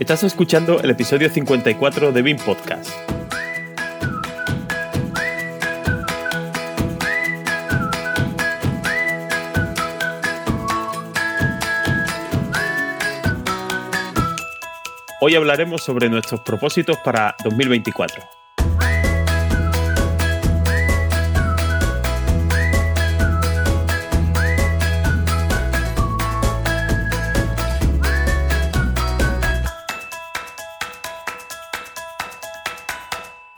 Estás 0.00 0.22
escuchando 0.22 0.80
el 0.80 0.90
episodio 0.90 1.28
54 1.28 2.12
de 2.12 2.22
BIM 2.22 2.36
Podcast. 2.36 2.92
Hoy 15.20 15.34
hablaremos 15.34 15.82
sobre 15.82 16.08
nuestros 16.08 16.42
propósitos 16.42 16.96
para 16.98 17.34
2024. 17.42 18.47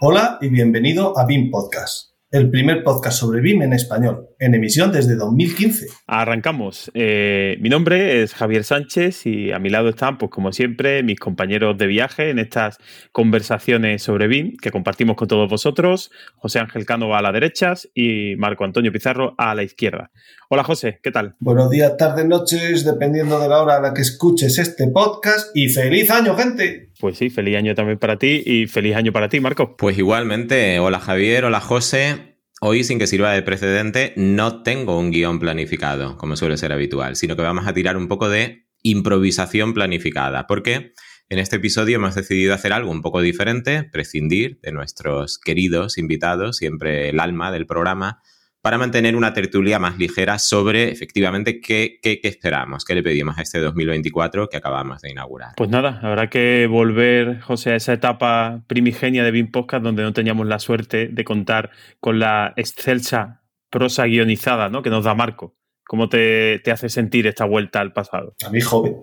Hola 0.03 0.39
y 0.41 0.49
bienvenido 0.49 1.19
a 1.19 1.27
BIM 1.27 1.51
Podcast 1.51 2.11
el 2.31 2.49
primer 2.49 2.85
podcast 2.85 3.19
sobre 3.19 3.41
BIM 3.41 3.63
en 3.63 3.73
español, 3.73 4.29
en 4.39 4.55
emisión 4.55 4.93
desde 4.93 5.17
2015. 5.17 5.89
Arrancamos. 6.07 6.91
Eh, 6.95 7.57
mi 7.61 7.69
nombre 7.69 8.23
es 8.23 8.35
Javier 8.35 8.63
Sánchez 8.63 9.27
y 9.27 9.51
a 9.51 9.59
mi 9.59 9.69
lado 9.69 9.89
están, 9.89 10.17
pues 10.17 10.31
como 10.31 10.53
siempre, 10.53 11.03
mis 11.03 11.19
compañeros 11.19 11.77
de 11.77 11.89
viaje 11.89 12.31
en 12.31 12.39
estas 12.39 12.79
conversaciones 13.11 14.05
sobre 14.05 14.29
BIM 14.29 14.57
que 14.63 14.71
compartimos 14.71 15.17
con 15.17 15.27
todos 15.27 15.51
vosotros. 15.51 16.13
José 16.37 16.61
Ángel 16.61 16.87
Cano 16.87 17.17
a 17.17 17.23
la 17.23 17.33
derecha 17.33 17.75
y 17.95 18.37
Marco 18.37 18.65
Antonio 18.65 18.93
Pizarro 18.93 19.35
a 19.37 19.55
la 19.57 19.65
izquierda. 19.65 20.13
Hola 20.49 20.63
José, 20.63 21.01
¿qué 21.03 21.11
tal? 21.11 21.35
Buenos 21.41 21.69
días, 21.69 21.97
tardes, 21.97 22.27
noches, 22.27 22.85
dependiendo 22.85 23.41
de 23.41 23.49
la 23.49 23.61
hora 23.61 23.77
a 23.77 23.81
la 23.81 23.93
que 23.93 24.03
escuches 24.03 24.57
este 24.59 24.87
podcast 24.89 25.51
y 25.55 25.69
feliz 25.69 26.11
año, 26.13 26.37
gente. 26.37 26.90
Pues 27.01 27.17
sí, 27.17 27.31
feliz 27.31 27.57
año 27.57 27.75
también 27.75 27.99
para 27.99 28.19
ti 28.19 28.43
y 28.45 28.67
feliz 28.67 28.95
año 28.95 29.11
para 29.11 29.31
ti, 29.31 29.41
Marco. 29.41 29.77
Pues 29.77 29.97
igualmente, 29.97 30.79
hola 30.81 31.01
Javier, 31.01 31.47
hola 31.47 31.61
José. 31.61 32.37
Hoy, 32.61 32.85
sin 32.85 32.99
que 32.99 33.07
sirva 33.07 33.33
de 33.33 33.41
precedente, 33.41 34.13
no 34.17 34.63
tengo 34.63 34.99
un 34.99 35.11
guion 35.11 35.39
planificado, 35.39 36.19
como 36.19 36.37
suele 36.37 36.59
ser 36.59 36.73
habitual, 36.73 37.17
sino 37.17 37.35
que 37.35 37.43
vamos 37.43 37.67
a 37.67 37.73
tirar 37.73 37.97
un 37.97 38.07
poco 38.07 38.29
de 38.29 38.67
improvisación 38.83 39.73
planificada, 39.73 40.47
porque 40.47 40.93
en 41.31 41.39
este 41.39 41.57
episodio 41.57 41.97
hemos 41.97 42.15
decidido 42.15 42.53
hacer 42.53 42.75
algo 42.75 42.91
un 42.91 43.01
poco 43.01 43.23
diferente, 43.23 43.85
prescindir 43.85 44.61
de 44.61 44.73
nuestros 44.73 45.39
queridos 45.39 45.97
invitados, 45.97 46.59
siempre 46.59 47.09
el 47.09 47.19
alma 47.19 47.51
del 47.51 47.65
programa, 47.65 48.21
para 48.63 48.79
mantener 48.79 49.17
una 49.17 49.33
tertulia 49.33 49.79
más 49.79 49.99
ligera 49.99 50.39
sobre 50.39 50.91
efectivamente 50.91 51.61
qué, 51.61 51.99
esperamos, 52.03 52.85
qué 52.85 52.95
le 52.95 53.03
pedimos 53.03 53.39
a 53.39 53.43
este 53.43 53.59
2024 53.59 54.49
que 54.49 54.57
acabamos 54.57 55.01
de 55.01 55.11
inaugurar. 55.11 55.55
Pues 55.57 55.71
nada, 55.71 55.99
habrá 56.03 56.29
que 56.29 56.67
volver, 56.67 57.41
José, 57.41 57.73
a 57.73 57.77
esa 57.77 57.93
etapa 57.93 58.63
primigenia 58.67 59.25
de 59.25 59.31
BIM 59.31 59.51
Podcast 59.51 59.83
donde 59.83 60.03
no 60.03 60.13
teníamos 60.13 60.47
la 60.47 60.59
suerte 60.59 61.09
de 61.09 61.25
contar 61.25 61.71
con 62.01 62.19
la 62.19 62.53
excelsa 62.57 63.43
prosa 63.71 64.05
guionizada 64.05 64.69
¿no? 64.69 64.83
que 64.83 64.91
nos 64.91 65.05
da 65.05 65.15
Marco. 65.15 65.57
¿Cómo 65.85 66.09
te, 66.09 66.61
te 66.61 66.71
hace 66.71 66.89
sentir 66.89 67.27
esta 67.27 67.45
vuelta 67.45 67.81
al 67.81 67.93
pasado? 67.93 68.35
A 68.47 68.51
mí 68.51 68.61
joven. 68.61 68.97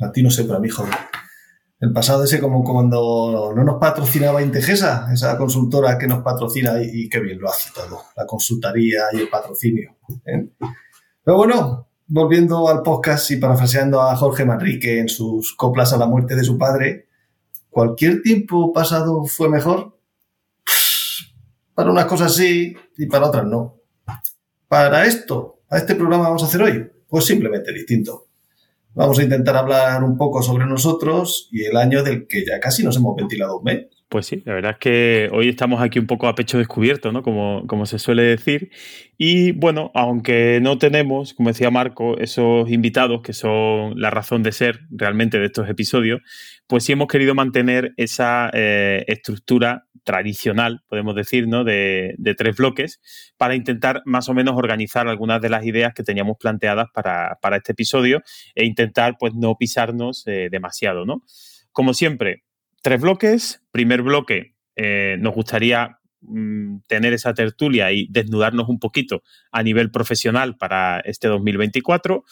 A 0.00 0.10
ti 0.10 0.22
no 0.22 0.30
sé, 0.30 0.44
pero 0.44 0.56
a 0.56 0.60
mí 0.60 0.68
joven 0.68 0.92
el 1.82 1.92
pasado 1.92 2.22
ese 2.22 2.38
como 2.38 2.62
cuando 2.62 3.52
no 3.56 3.64
nos 3.64 3.80
patrocinaba 3.80 4.40
Integesa, 4.40 5.08
esa 5.12 5.36
consultora 5.36 5.98
que 5.98 6.06
nos 6.06 6.22
patrocina 6.22 6.80
y, 6.80 7.08
qué 7.08 7.18
bien 7.18 7.40
lo 7.40 7.48
hace 7.48 7.70
todo, 7.74 8.04
la 8.16 8.24
consultoría 8.24 9.02
y 9.12 9.18
el 9.18 9.28
patrocinio. 9.28 9.96
¿eh? 10.24 10.48
Pero 11.24 11.36
bueno, 11.36 11.88
volviendo 12.06 12.68
al 12.68 12.82
podcast 12.82 13.32
y 13.32 13.36
parafraseando 13.36 14.00
a 14.00 14.14
Jorge 14.14 14.44
Manrique 14.44 15.00
en 15.00 15.08
sus 15.08 15.56
coplas 15.56 15.92
a 15.92 15.96
la 15.96 16.06
muerte 16.06 16.36
de 16.36 16.44
su 16.44 16.56
padre, 16.56 17.08
¿cualquier 17.68 18.22
tiempo 18.22 18.72
pasado 18.72 19.24
fue 19.24 19.48
mejor? 19.48 19.98
Para 21.74 21.90
unas 21.90 22.04
cosas 22.04 22.32
sí 22.32 22.76
y 22.96 23.06
para 23.06 23.26
otras 23.26 23.44
no. 23.44 23.80
Para 24.68 25.04
esto, 25.04 25.62
a 25.68 25.78
este 25.78 25.96
programa 25.96 26.28
vamos 26.28 26.44
a 26.44 26.46
hacer 26.46 26.62
hoy, 26.62 26.92
pues 27.08 27.24
simplemente 27.24 27.72
distinto. 27.72 28.28
Vamos 28.94 29.18
a 29.18 29.22
intentar 29.22 29.56
hablar 29.56 30.04
un 30.04 30.18
poco 30.18 30.42
sobre 30.42 30.66
nosotros 30.66 31.48
y 31.50 31.64
el 31.64 31.76
año 31.76 32.02
del 32.02 32.26
que 32.26 32.44
ya 32.44 32.60
casi 32.60 32.84
nos 32.84 32.96
hemos 32.96 33.16
ventilado 33.16 33.58
un 33.58 33.64
mes. 33.64 33.86
Pues 34.12 34.26
sí, 34.26 34.42
la 34.44 34.52
verdad 34.52 34.72
es 34.72 34.78
que 34.78 35.30
hoy 35.32 35.48
estamos 35.48 35.80
aquí 35.80 35.98
un 35.98 36.06
poco 36.06 36.28
a 36.28 36.34
pecho 36.34 36.58
descubierto, 36.58 37.12
¿no? 37.12 37.22
Como, 37.22 37.66
como 37.66 37.86
se 37.86 37.98
suele 37.98 38.24
decir. 38.24 38.70
Y 39.16 39.52
bueno, 39.52 39.90
aunque 39.94 40.60
no 40.60 40.76
tenemos, 40.76 41.32
como 41.32 41.48
decía 41.48 41.70
Marco, 41.70 42.18
esos 42.18 42.68
invitados 42.68 43.22
que 43.22 43.32
son 43.32 43.98
la 43.98 44.10
razón 44.10 44.42
de 44.42 44.52
ser 44.52 44.80
realmente 44.90 45.38
de 45.38 45.46
estos 45.46 45.66
episodios, 45.70 46.20
pues 46.66 46.84
sí 46.84 46.92
hemos 46.92 47.08
querido 47.08 47.34
mantener 47.34 47.92
esa 47.96 48.50
eh, 48.52 49.04
estructura 49.08 49.86
tradicional, 50.04 50.82
podemos 50.88 51.14
decir, 51.14 51.46
¿no? 51.48 51.64
De, 51.64 52.16
tres 52.36 52.56
bloques 52.56 53.00
para 53.36 53.54
intentar 53.54 54.02
más 54.04 54.28
o 54.28 54.34
menos 54.34 54.56
organizar 54.56 55.06
algunas 55.08 55.40
de 55.40 55.50
las 55.50 55.64
ideas 55.64 55.94
que 55.94 56.02
teníamos 56.02 56.36
planteadas 56.38 56.88
para, 56.92 57.38
este 57.56 57.72
episodio 57.72 58.22
e 58.54 58.64
intentar 58.64 59.16
pues 59.18 59.34
no 59.34 59.56
pisarnos 59.56 60.26
eh, 60.26 60.48
demasiado, 60.50 61.04
¿no? 61.04 61.22
Como 61.70 61.94
siempre, 61.94 62.42
tres 62.82 63.00
bloques. 63.00 63.62
Primer 63.70 64.02
bloque, 64.02 64.54
eh, 64.76 65.16
nos 65.20 65.34
gustaría 65.34 65.98
mm, 66.20 66.78
tener 66.88 67.12
esa 67.12 67.34
tertulia 67.34 67.92
y 67.92 68.06
desnudarnos 68.10 68.68
un 68.68 68.78
poquito 68.78 69.22
a 69.50 69.62
nivel 69.62 69.90
profesional 69.90 70.56
para 70.56 71.00
este 71.00 71.28
2024 71.28 72.24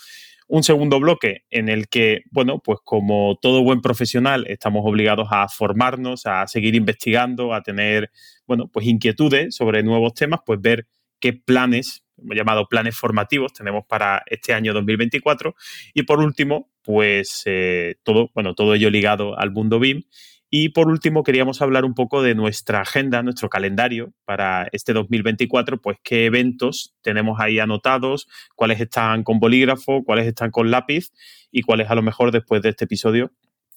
un 0.50 0.64
segundo 0.64 0.98
bloque 0.98 1.44
en 1.50 1.68
el 1.68 1.88
que, 1.88 2.22
bueno, 2.32 2.58
pues 2.58 2.80
como 2.84 3.38
todo 3.40 3.62
buen 3.62 3.80
profesional 3.80 4.46
estamos 4.48 4.82
obligados 4.84 5.28
a 5.30 5.48
formarnos, 5.48 6.26
a 6.26 6.46
seguir 6.48 6.74
investigando, 6.74 7.54
a 7.54 7.62
tener, 7.62 8.10
bueno, 8.46 8.68
pues 8.68 8.86
inquietudes 8.86 9.54
sobre 9.54 9.84
nuevos 9.84 10.12
temas, 10.14 10.40
pues 10.44 10.60
ver 10.60 10.88
qué 11.20 11.32
planes, 11.32 12.04
hemos 12.18 12.36
llamado 12.36 12.66
planes 12.66 12.96
formativos, 12.96 13.52
tenemos 13.52 13.84
para 13.86 14.24
este 14.26 14.52
año 14.52 14.74
2024. 14.74 15.54
Y 15.94 16.02
por 16.02 16.18
último, 16.18 16.68
pues 16.82 17.42
eh, 17.44 17.94
todo, 18.02 18.30
bueno, 18.34 18.54
todo 18.54 18.74
ello 18.74 18.90
ligado 18.90 19.38
al 19.38 19.52
mundo 19.52 19.78
BIM 19.78 20.02
y 20.50 20.70
por 20.70 20.88
último, 20.88 21.22
queríamos 21.22 21.62
hablar 21.62 21.84
un 21.84 21.94
poco 21.94 22.22
de 22.22 22.34
nuestra 22.34 22.80
agenda, 22.80 23.22
nuestro 23.22 23.48
calendario 23.48 24.12
para 24.24 24.68
este 24.72 24.92
2024, 24.92 25.80
pues 25.80 25.98
qué 26.02 26.26
eventos 26.26 26.96
tenemos 27.02 27.38
ahí 27.38 27.60
anotados, 27.60 28.28
cuáles 28.56 28.80
están 28.80 29.22
con 29.22 29.38
bolígrafo, 29.38 30.02
cuáles 30.02 30.26
están 30.26 30.50
con 30.50 30.72
lápiz 30.72 31.12
y 31.52 31.62
cuáles 31.62 31.88
a 31.88 31.94
lo 31.94 32.02
mejor 32.02 32.32
después 32.32 32.62
de 32.62 32.70
este 32.70 32.86
episodio 32.86 33.30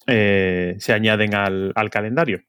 eh, 0.08 0.76
se 0.80 0.94
añaden 0.94 1.36
al, 1.36 1.90
calendario. 1.92 2.42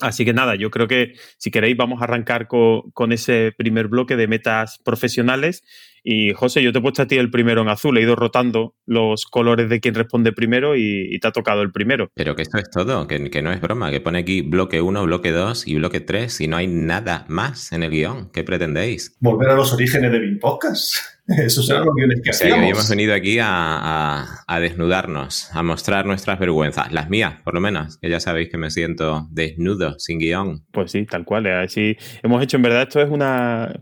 Así 0.00 0.24
que 0.24 0.32
nada, 0.32 0.56
yo 0.56 0.70
creo 0.70 0.88
que 0.88 1.14
si 1.38 1.50
queréis 1.50 1.76
vamos 1.76 2.00
a 2.00 2.04
arrancar 2.04 2.48
con, 2.48 2.90
con 2.92 3.12
ese 3.12 3.52
primer 3.56 3.88
bloque 3.88 4.16
de 4.16 4.26
metas 4.26 4.78
profesionales 4.84 5.62
y 6.06 6.34
José, 6.34 6.62
yo 6.62 6.70
te 6.70 6.80
he 6.80 6.82
puesto 6.82 7.00
a 7.00 7.06
ti 7.06 7.16
el 7.16 7.30
primero 7.30 7.62
en 7.62 7.68
azul, 7.68 7.96
he 7.96 8.02
ido 8.02 8.14
rotando 8.14 8.74
los 8.84 9.24
colores 9.24 9.70
de 9.70 9.80
quien 9.80 9.94
responde 9.94 10.32
primero 10.32 10.76
y, 10.76 11.18
te 11.18 11.28
ha 11.28 11.32
tocado 11.32 11.62
el 11.62 11.72
primero. 11.72 12.10
Pero 12.14 12.36
que 12.36 12.42
esto 12.42 12.58
es 12.58 12.68
todo, 12.68 13.06
que, 13.06 13.18
no 13.18 13.50
es 13.50 13.60
broma, 13.62 13.90
que 13.90 14.02
pone 14.02 14.18
aquí 14.18 14.42
bloque 14.42 14.82
1, 14.82 15.02
bloque 15.04 15.32
2 15.32 15.66
y 15.66 15.76
bloque 15.76 16.00
3 16.00 16.42
y 16.42 16.48
no 16.48 16.58
hay 16.58 16.66
nada 16.66 17.24
más 17.28 17.72
en 17.72 17.82
el 17.82 17.90
guion. 17.90 18.30
¿Qué 18.30 18.44
pretendéis? 18.44 19.16
Volver 19.20 19.48
a 19.48 19.54
los 19.54 19.72
orígenes 19.72 20.12
de 20.12 20.18
BIM 20.18 20.38
Podcast. 20.38 21.13
Eso 21.38 21.62
será 21.62 21.80
lo 21.80 21.92
que 21.94 22.22
que 22.22 22.30
hacíamos. 22.30 22.64
Sí, 22.64 22.70
hemos 22.70 22.90
venido 22.90 23.14
aquí 23.14 23.38
a, 23.40 24.44
a, 24.46 24.60
desnudarnos, 24.60 25.50
a 25.52 25.62
mostrar 25.62 26.06
nuestras 26.06 26.38
vergüenzas, 26.38 26.92
las 26.92 27.08
mías, 27.08 27.40
por 27.42 27.54
lo 27.54 27.60
menos, 27.60 27.98
que 27.98 28.10
ya 28.10 28.20
sabéis 28.20 28.50
que 28.50 28.58
me 28.58 28.70
siento 28.70 29.26
desnudo, 29.30 29.98
sin 29.98 30.18
guion. 30.18 30.64
Pues 30.70 30.92
sí, 30.92 31.06
tal 31.06 31.24
cual. 31.24 31.46
Así 31.46 31.96
hemos 32.22 32.42
hecho, 32.42 32.56
en 32.56 32.62
verdad, 32.62 32.82
esto 32.82 33.00
es 33.00 33.10
una 33.10 33.72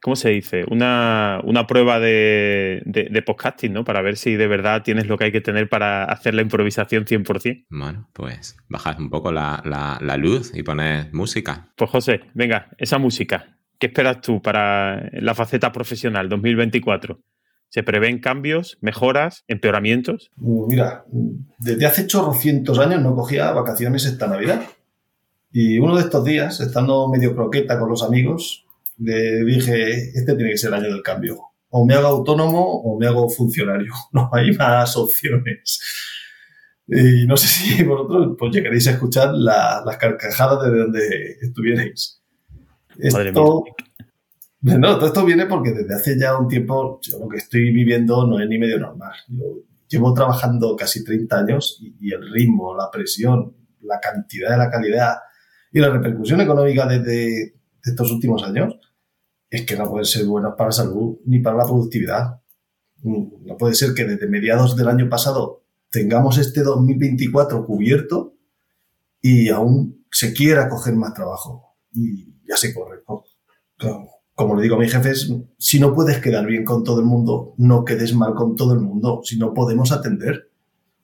¿cómo 0.00 0.16
se 0.16 0.30
dice? 0.30 0.64
Una, 0.70 1.42
prueba 1.68 2.00
de, 2.00 2.82
de, 2.84 3.22
podcasting, 3.22 3.72
¿no? 3.72 3.84
Para 3.84 4.02
ver 4.02 4.16
si 4.16 4.34
de 4.36 4.46
verdad 4.46 4.82
tienes 4.82 5.06
lo 5.06 5.18
que 5.18 5.24
hay 5.24 5.32
que 5.32 5.40
tener 5.40 5.68
para 5.68 6.04
hacer 6.04 6.34
la 6.34 6.42
improvisación 6.42 7.04
100%. 7.04 7.66
Bueno, 7.70 8.08
pues 8.12 8.56
bajad 8.68 8.98
un 8.98 9.10
poco 9.10 9.32
la, 9.32 10.16
luz 10.18 10.52
y 10.54 10.62
poned 10.62 11.12
música. 11.12 11.68
Pues 11.76 11.90
José, 11.90 12.20
venga, 12.34 12.70
esa 12.78 12.98
música. 12.98 13.56
¿Qué 13.80 13.86
esperas 13.86 14.20
tú 14.20 14.42
para 14.42 15.08
la 15.14 15.34
faceta 15.34 15.72
profesional 15.72 16.28
2024? 16.28 17.18
¿Se 17.70 17.82
prevén 17.82 18.20
cambios, 18.20 18.76
mejoras, 18.82 19.42
empeoramientos? 19.48 20.30
Uh, 20.36 20.66
mira, 20.68 21.06
desde 21.58 21.86
hace 21.86 22.06
chorrocientos 22.06 22.78
años 22.78 23.00
no 23.00 23.14
cogía 23.14 23.50
vacaciones 23.52 24.04
esta 24.04 24.26
Navidad. 24.26 24.60
Y 25.50 25.78
uno 25.78 25.96
de 25.96 26.02
estos 26.02 26.22
días, 26.26 26.60
estando 26.60 27.08
medio 27.08 27.34
croqueta 27.34 27.78
con 27.78 27.88
los 27.88 28.02
amigos, 28.02 28.66
le 28.98 29.44
dije, 29.44 30.10
este 30.10 30.34
tiene 30.34 30.50
que 30.50 30.58
ser 30.58 30.74
el 30.74 30.80
año 30.80 30.92
del 30.92 31.02
cambio. 31.02 31.38
O 31.70 31.86
me 31.86 31.94
hago 31.94 32.08
autónomo 32.08 32.82
o 32.82 32.98
me 32.98 33.06
hago 33.06 33.30
funcionario. 33.30 33.94
No 34.12 34.28
hay 34.30 34.52
más 34.52 34.94
opciones. 34.98 35.80
Y 36.86 37.24
no 37.24 37.34
sé 37.38 37.46
si 37.46 37.82
vosotros 37.82 38.36
pues, 38.38 38.54
llegaréis 38.54 38.88
a 38.88 38.90
escuchar 38.90 39.32
las 39.32 39.96
carcajadas 39.96 40.70
de 40.70 40.78
donde 40.78 41.38
estuvierais. 41.40 42.19
Esto, 43.00 43.64
no, 44.62 44.96
todo 44.96 45.06
esto 45.06 45.24
viene 45.24 45.46
porque 45.46 45.72
desde 45.72 45.94
hace 45.94 46.18
ya 46.18 46.36
un 46.36 46.46
tiempo 46.46 47.00
yo 47.02 47.18
lo 47.18 47.28
que 47.28 47.38
estoy 47.38 47.72
viviendo 47.72 48.26
no 48.26 48.40
es 48.40 48.48
ni 48.48 48.58
medio 48.58 48.78
normal. 48.78 49.14
Yo 49.28 49.46
llevo 49.88 50.12
trabajando 50.12 50.76
casi 50.76 51.02
30 51.02 51.38
años 51.38 51.80
y, 51.80 52.12
el 52.12 52.30
ritmo, 52.30 52.76
la 52.76 52.90
presión, 52.90 53.54
la 53.80 53.98
cantidad 54.00 54.50
de 54.50 54.58
la 54.58 54.70
calidad 54.70 55.16
y 55.72 55.80
la 55.80 55.88
repercusión 55.88 56.40
económica 56.40 56.86
desde 56.86 57.54
estos 57.82 58.12
últimos 58.12 58.42
años 58.42 58.78
es 59.48 59.64
que 59.64 59.76
no 59.76 59.88
pueden 59.88 60.04
ser 60.04 60.26
buenos 60.26 60.54
para 60.56 60.68
la 60.68 60.72
salud 60.72 61.18
ni 61.24 61.40
para 61.40 61.56
la 61.56 61.64
productividad. 61.64 62.40
No 63.02 63.56
puede 63.58 63.74
ser 63.74 63.94
que 63.94 64.04
desde 64.04 64.28
mediados 64.28 64.76
del 64.76 64.88
año 64.88 65.08
pasado 65.08 65.64
tengamos 65.90 66.36
este 66.36 66.62
2024 66.62 67.64
cubierto 67.64 68.34
y 69.22 69.48
aún 69.48 70.04
se 70.10 70.34
quiera 70.34 70.68
coger 70.68 70.94
más 70.94 71.14
trabajo. 71.14 71.76
Y 71.92 72.34
ya 72.50 72.56
se 72.56 72.74
corre. 72.74 73.02
Como 74.34 74.56
le 74.56 74.62
digo 74.62 74.76
a 74.76 74.78
mis 74.78 74.92
jefes, 74.92 75.32
si 75.58 75.78
no 75.78 75.94
puedes 75.94 76.18
quedar 76.18 76.46
bien 76.46 76.64
con 76.64 76.82
todo 76.82 77.00
el 77.00 77.06
mundo, 77.06 77.54
no 77.58 77.84
quedes 77.84 78.14
mal 78.14 78.34
con 78.34 78.56
todo 78.56 78.74
el 78.74 78.80
mundo, 78.80 79.20
si 79.22 79.38
no 79.38 79.54
podemos 79.54 79.92
atender. 79.92 80.50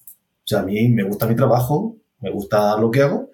O 0.08 0.48
sea, 0.48 0.60
a 0.60 0.62
mí 0.62 0.88
me 0.88 1.04
gusta 1.04 1.26
mi 1.26 1.37
trabajo, 1.37 1.96
me 2.20 2.31
gusta 2.31 2.78
lo 2.78 2.90
que 2.90 3.02
hago, 3.02 3.31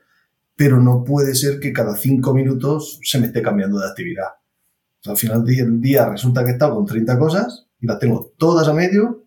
pero 0.57 0.81
no 0.81 1.05
puede 1.05 1.35
ser 1.35 1.61
que 1.61 1.73
cada 1.73 1.97
cinco 1.97 2.35
minutos 2.35 3.01
se 3.03 3.19
me 3.19 3.27
esté 3.27 3.43
cambiando 3.43 3.79
de 3.79 3.89
actividad. 3.89 4.29
al 5.07 5.17
final 5.17 5.45
del 5.45 5.81
día 5.81 6.09
resulta 6.09 6.45
que 6.45 6.51
he 6.51 6.53
estado 6.53 6.77
con 6.77 6.87
30 6.87 7.19
cosas 7.19 7.67
y 7.81 7.87
las 7.87 7.99
tengo 7.99 8.33
todas 8.37 8.69
a 8.69 8.73
medio 8.73 9.25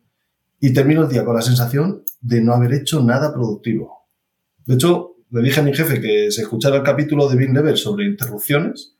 y 0.59 0.73
termino 0.73 1.03
el 1.03 1.09
día 1.09 1.25
con 1.25 1.35
la 1.35 1.41
sensación 1.41 2.03
de 2.21 2.41
no 2.41 2.53
haber 2.53 2.73
hecho 2.73 3.03
nada 3.03 3.33
productivo. 3.33 4.07
De 4.65 4.75
hecho, 4.75 5.14
le 5.35 5.41
dije 5.41 5.59
a 5.59 5.63
mi 5.63 5.73
jefe 5.73 5.99
que 5.99 6.31
se 6.31 6.43
escuchara 6.43 6.77
el 6.77 6.83
capítulo 6.83 7.27
de 7.27 7.35
Bin 7.35 7.53
Level 7.53 7.75
sobre 7.77 8.05
interrupciones. 8.05 8.95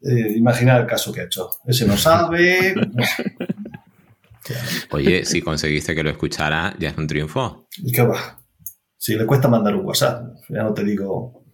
Eh, 0.00 0.32
imagina 0.36 0.76
el 0.78 0.86
caso 0.86 1.12
que 1.12 1.20
ha 1.20 1.24
hecho. 1.24 1.50
Ese 1.66 1.86
no 1.86 1.96
sabe. 1.96 2.74
Oye, 4.90 5.24
si 5.26 5.42
conseguiste 5.42 5.94
que 5.94 6.02
lo 6.02 6.10
escuchara, 6.10 6.74
ya 6.78 6.88
es 6.88 6.96
un 6.96 7.06
triunfo. 7.06 7.68
¿Y 7.76 7.92
qué 7.92 8.02
va? 8.02 8.38
Si 8.96 9.14
le 9.14 9.26
cuesta 9.26 9.48
mandar 9.48 9.74
un 9.76 9.84
WhatsApp, 9.84 10.36
ya 10.48 10.62
no 10.62 10.72
te 10.72 10.84
digo. 10.84 11.44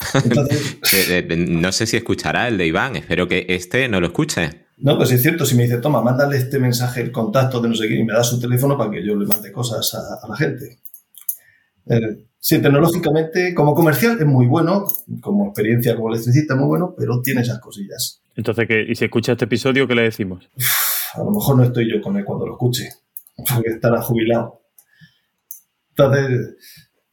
no 1.48 1.72
sé 1.72 1.86
si 1.86 1.96
escuchará 1.96 2.46
el 2.46 2.58
de 2.58 2.66
Iván, 2.66 2.96
espero 2.96 3.26
que 3.26 3.46
este 3.48 3.88
no 3.88 4.00
lo 4.00 4.08
escuche. 4.08 4.66
No, 4.78 4.96
pues 4.96 5.10
es 5.12 5.22
cierto, 5.22 5.44
si 5.44 5.54
me 5.54 5.64
dice, 5.64 5.78
toma, 5.78 6.02
mándale 6.02 6.36
este 6.36 6.58
mensaje, 6.58 7.02
el 7.02 7.12
contacto 7.12 7.60
de 7.60 7.68
no 7.68 7.74
sé 7.74 7.86
quién, 7.86 8.00
y 8.00 8.04
me 8.04 8.14
da 8.14 8.24
su 8.24 8.40
teléfono 8.40 8.76
para 8.76 8.90
que 8.90 9.04
yo 9.04 9.14
le 9.14 9.26
mande 9.26 9.52
cosas 9.52 9.94
a, 9.94 10.26
la 10.28 10.36
gente. 10.36 10.80
Eh, 11.86 12.26
sí, 12.38 12.60
tecnológicamente, 12.60 13.54
como 13.54 13.74
comercial 13.74 14.18
es 14.18 14.26
muy 14.26 14.46
bueno, 14.46 14.86
como 15.20 15.46
experiencia 15.46 15.96
como 15.96 16.08
electricista 16.12 16.54
es 16.54 16.60
muy 16.60 16.68
bueno, 16.68 16.94
pero 16.96 17.20
tiene 17.20 17.42
esas 17.42 17.58
cosillas. 17.60 18.22
Entonces, 18.34 18.66
¿qué? 18.66 18.84
¿y 18.88 18.94
si 18.94 19.04
escucha 19.04 19.32
este 19.32 19.44
episodio, 19.44 19.86
qué 19.86 19.94
le 19.94 20.02
decimos? 20.02 20.48
a 21.14 21.18
lo 21.18 21.30
mejor 21.30 21.56
no 21.56 21.64
estoy 21.64 21.90
yo 21.90 22.00
con 22.00 22.16
él 22.16 22.24
cuando 22.24 22.46
lo 22.46 22.52
escuche, 22.52 22.88
porque 23.36 23.70
estará 23.70 24.00
jubilado. 24.00 24.62
Entonces, 25.90 26.56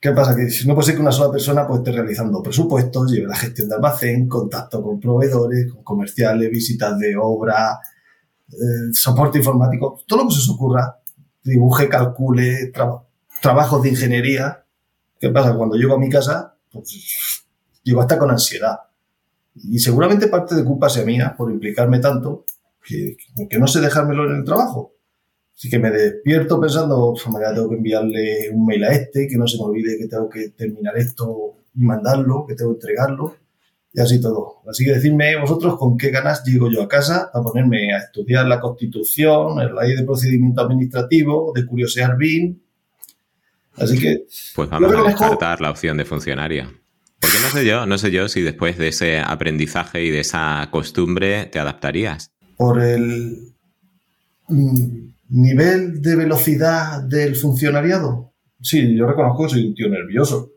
¿Qué 0.02 0.12
pasa? 0.12 0.34
Que 0.34 0.50
si 0.50 0.66
no 0.66 0.76
puede 0.76 0.86
ser 0.86 0.96
que 0.96 1.02
una 1.02 1.12
sola 1.12 1.30
persona 1.30 1.68
pues, 1.68 1.80
esté 1.80 1.92
realizando 1.92 2.42
presupuestos, 2.42 3.12
lleve 3.12 3.28
la 3.28 3.36
gestión 3.36 3.68
de 3.68 3.76
almacén, 3.76 4.30
contacto 4.30 4.82
con 4.82 4.98
proveedores, 4.98 5.70
con 5.74 5.84
comerciales, 5.84 6.50
visitas 6.50 6.98
de 6.98 7.18
obra, 7.18 7.78
eh, 8.48 8.94
soporte 8.94 9.40
informático, 9.40 10.02
todo 10.08 10.24
lo 10.24 10.30
que 10.30 10.36
se 10.36 10.40
os 10.40 10.50
ocurra, 10.52 11.02
dibuje, 11.44 11.90
calcule, 11.90 12.72
trabajos 13.42 13.84
de 13.84 13.90
ingeniería. 13.90 14.66
¿Qué 15.20 15.30
pasa? 15.30 15.56
Cuando 15.56 15.76
llego 15.76 15.96
a 15.96 16.00
mi 16.00 16.10
casa, 16.10 16.56
pues 16.72 17.44
llego 17.84 18.02
hasta 18.02 18.18
con 18.18 18.32
ansiedad. 18.32 18.80
Y 19.56 19.80
seguramente 19.80 20.28
parte 20.28 20.56
de 20.56 20.64
culpa 20.64 20.90
sea 20.90 21.04
mía 21.04 21.36
por 21.38 21.52
implicarme 21.52 22.00
tanto 22.00 22.46
que, 22.84 23.18
que 23.50 23.60
no 23.60 23.68
sé 23.68 23.82
dejármelo 23.82 24.30
en 24.30 24.38
el 24.38 24.44
trabajo. 24.46 24.94
Así 25.60 25.70
que 25.70 25.78
me 25.78 25.92
despierto 25.92 26.58
pensando, 26.58 27.14
mañana 27.34 27.54
tengo 27.54 27.70
que 27.70 27.76
enviarle 27.76 28.50
un 28.50 28.66
mail 28.66 28.82
a 28.86 28.94
este, 28.94 29.28
que 29.28 29.36
no 29.36 29.46
se 29.46 29.58
me 29.58 29.64
olvide 29.66 29.98
que 29.98 30.08
tengo 30.08 30.30
que 30.30 30.52
terminar 30.52 30.98
esto 30.98 31.58
y 31.76 31.84
mandarlo, 31.84 32.46
que 32.48 32.56
tengo 32.56 32.72
que 32.72 32.76
entregarlo, 32.78 33.36
y 33.92 34.00
así 34.00 34.22
todo. 34.22 34.62
Así 34.70 34.86
que 34.86 34.94
decidme 34.94 35.36
vosotros 35.36 35.78
con 35.78 35.98
qué 35.98 36.12
ganas 36.12 36.46
llego 36.46 36.72
yo 36.72 36.84
a 36.84 36.88
casa 36.88 37.30
a 37.34 37.42
ponerme 37.42 37.94
a 37.94 37.98
estudiar 37.98 38.48
la 38.48 38.62
Constitución, 38.62 39.58
la 39.58 39.84
ley 39.84 39.98
de 39.98 40.04
procedimiento 40.04 40.62
administrativo, 40.62 41.52
de 41.54 41.66
curiosear 41.66 42.16
BIM. 42.16 42.58
Así 43.80 44.00
que... 44.00 44.26
Pues 44.56 44.70
vamos 44.70 44.94
a 44.94 45.04
descartar 45.04 45.62
la 45.62 45.72
opción 45.72 45.98
de 45.98 46.06
funcionaria. 46.06 46.72
Porque 47.20 47.38
no 47.42 47.50
sé 47.50 47.66
yo, 47.66 47.86
no 47.86 47.98
sé 47.98 48.12
yo 48.12 48.30
si 48.30 48.42
después 48.42 48.78
de 48.78 48.90
ese 48.90 49.20
aprendizaje 49.20 50.04
y 50.04 50.10
de 50.10 50.22
esa 50.22 50.68
costumbre 50.72 51.46
te 51.48 51.60
adaptarías. 51.60 52.32
Por 52.56 52.82
el 52.82 53.54
mm, 54.48 55.10
nivel 55.30 56.02
de 56.02 56.16
velocidad 56.16 57.04
del 57.04 57.36
funcionariado. 57.36 58.34
Sí, 58.62 58.96
yo 58.96 59.06
reconozco 59.06 59.44
que 59.44 59.50
soy 59.50 59.68
un 59.68 59.76
tío 59.76 59.90
nervioso, 59.90 60.52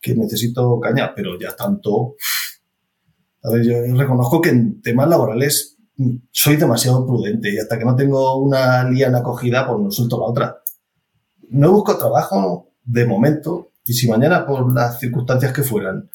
que 0.00 0.14
necesito 0.14 0.80
caña, 0.80 1.14
pero 1.14 1.38
ya 1.38 1.54
tanto. 1.54 2.16
A 3.42 3.50
ver, 3.50 3.64
yo 3.64 3.96
reconozco 3.96 4.40
que 4.40 4.50
en 4.50 4.80
temas 4.80 5.08
laborales 5.08 5.76
soy 6.30 6.56
demasiado 6.56 7.06
prudente 7.06 7.52
y 7.52 7.58
hasta 7.58 7.78
que 7.78 7.84
no 7.84 7.96
tengo 7.96 8.36
una 8.36 8.88
liana 8.88 9.18
acogida, 9.18 9.66
pues 9.66 9.80
no 9.80 9.90
suelto 9.90 10.18
la 10.18 10.26
otra. 10.26 10.62
No 11.50 11.72
busco 11.72 11.96
trabajo 11.98 12.72
de 12.84 13.06
momento 13.06 13.72
y 13.84 13.94
si 13.94 14.06
mañana, 14.06 14.46
por 14.46 14.72
las 14.72 14.98
circunstancias 14.98 15.52
que 15.52 15.62
fueran, 15.62 16.10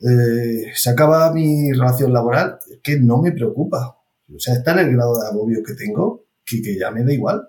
eh, 0.00 0.72
se 0.74 0.90
acaba 0.90 1.32
mi 1.32 1.72
relación 1.72 2.12
laboral, 2.12 2.58
es 2.70 2.80
que 2.82 2.98
no 3.00 3.20
me 3.20 3.32
preocupa. 3.32 3.98
O 4.32 4.38
sea, 4.38 4.54
está 4.54 4.72
en 4.72 4.78
el 4.80 4.92
grado 4.92 5.18
de 5.18 5.26
agobio 5.26 5.62
que 5.66 5.74
tengo 5.74 6.26
que, 6.44 6.78
ya 6.78 6.90
me 6.90 7.04
da 7.04 7.12
igual. 7.12 7.48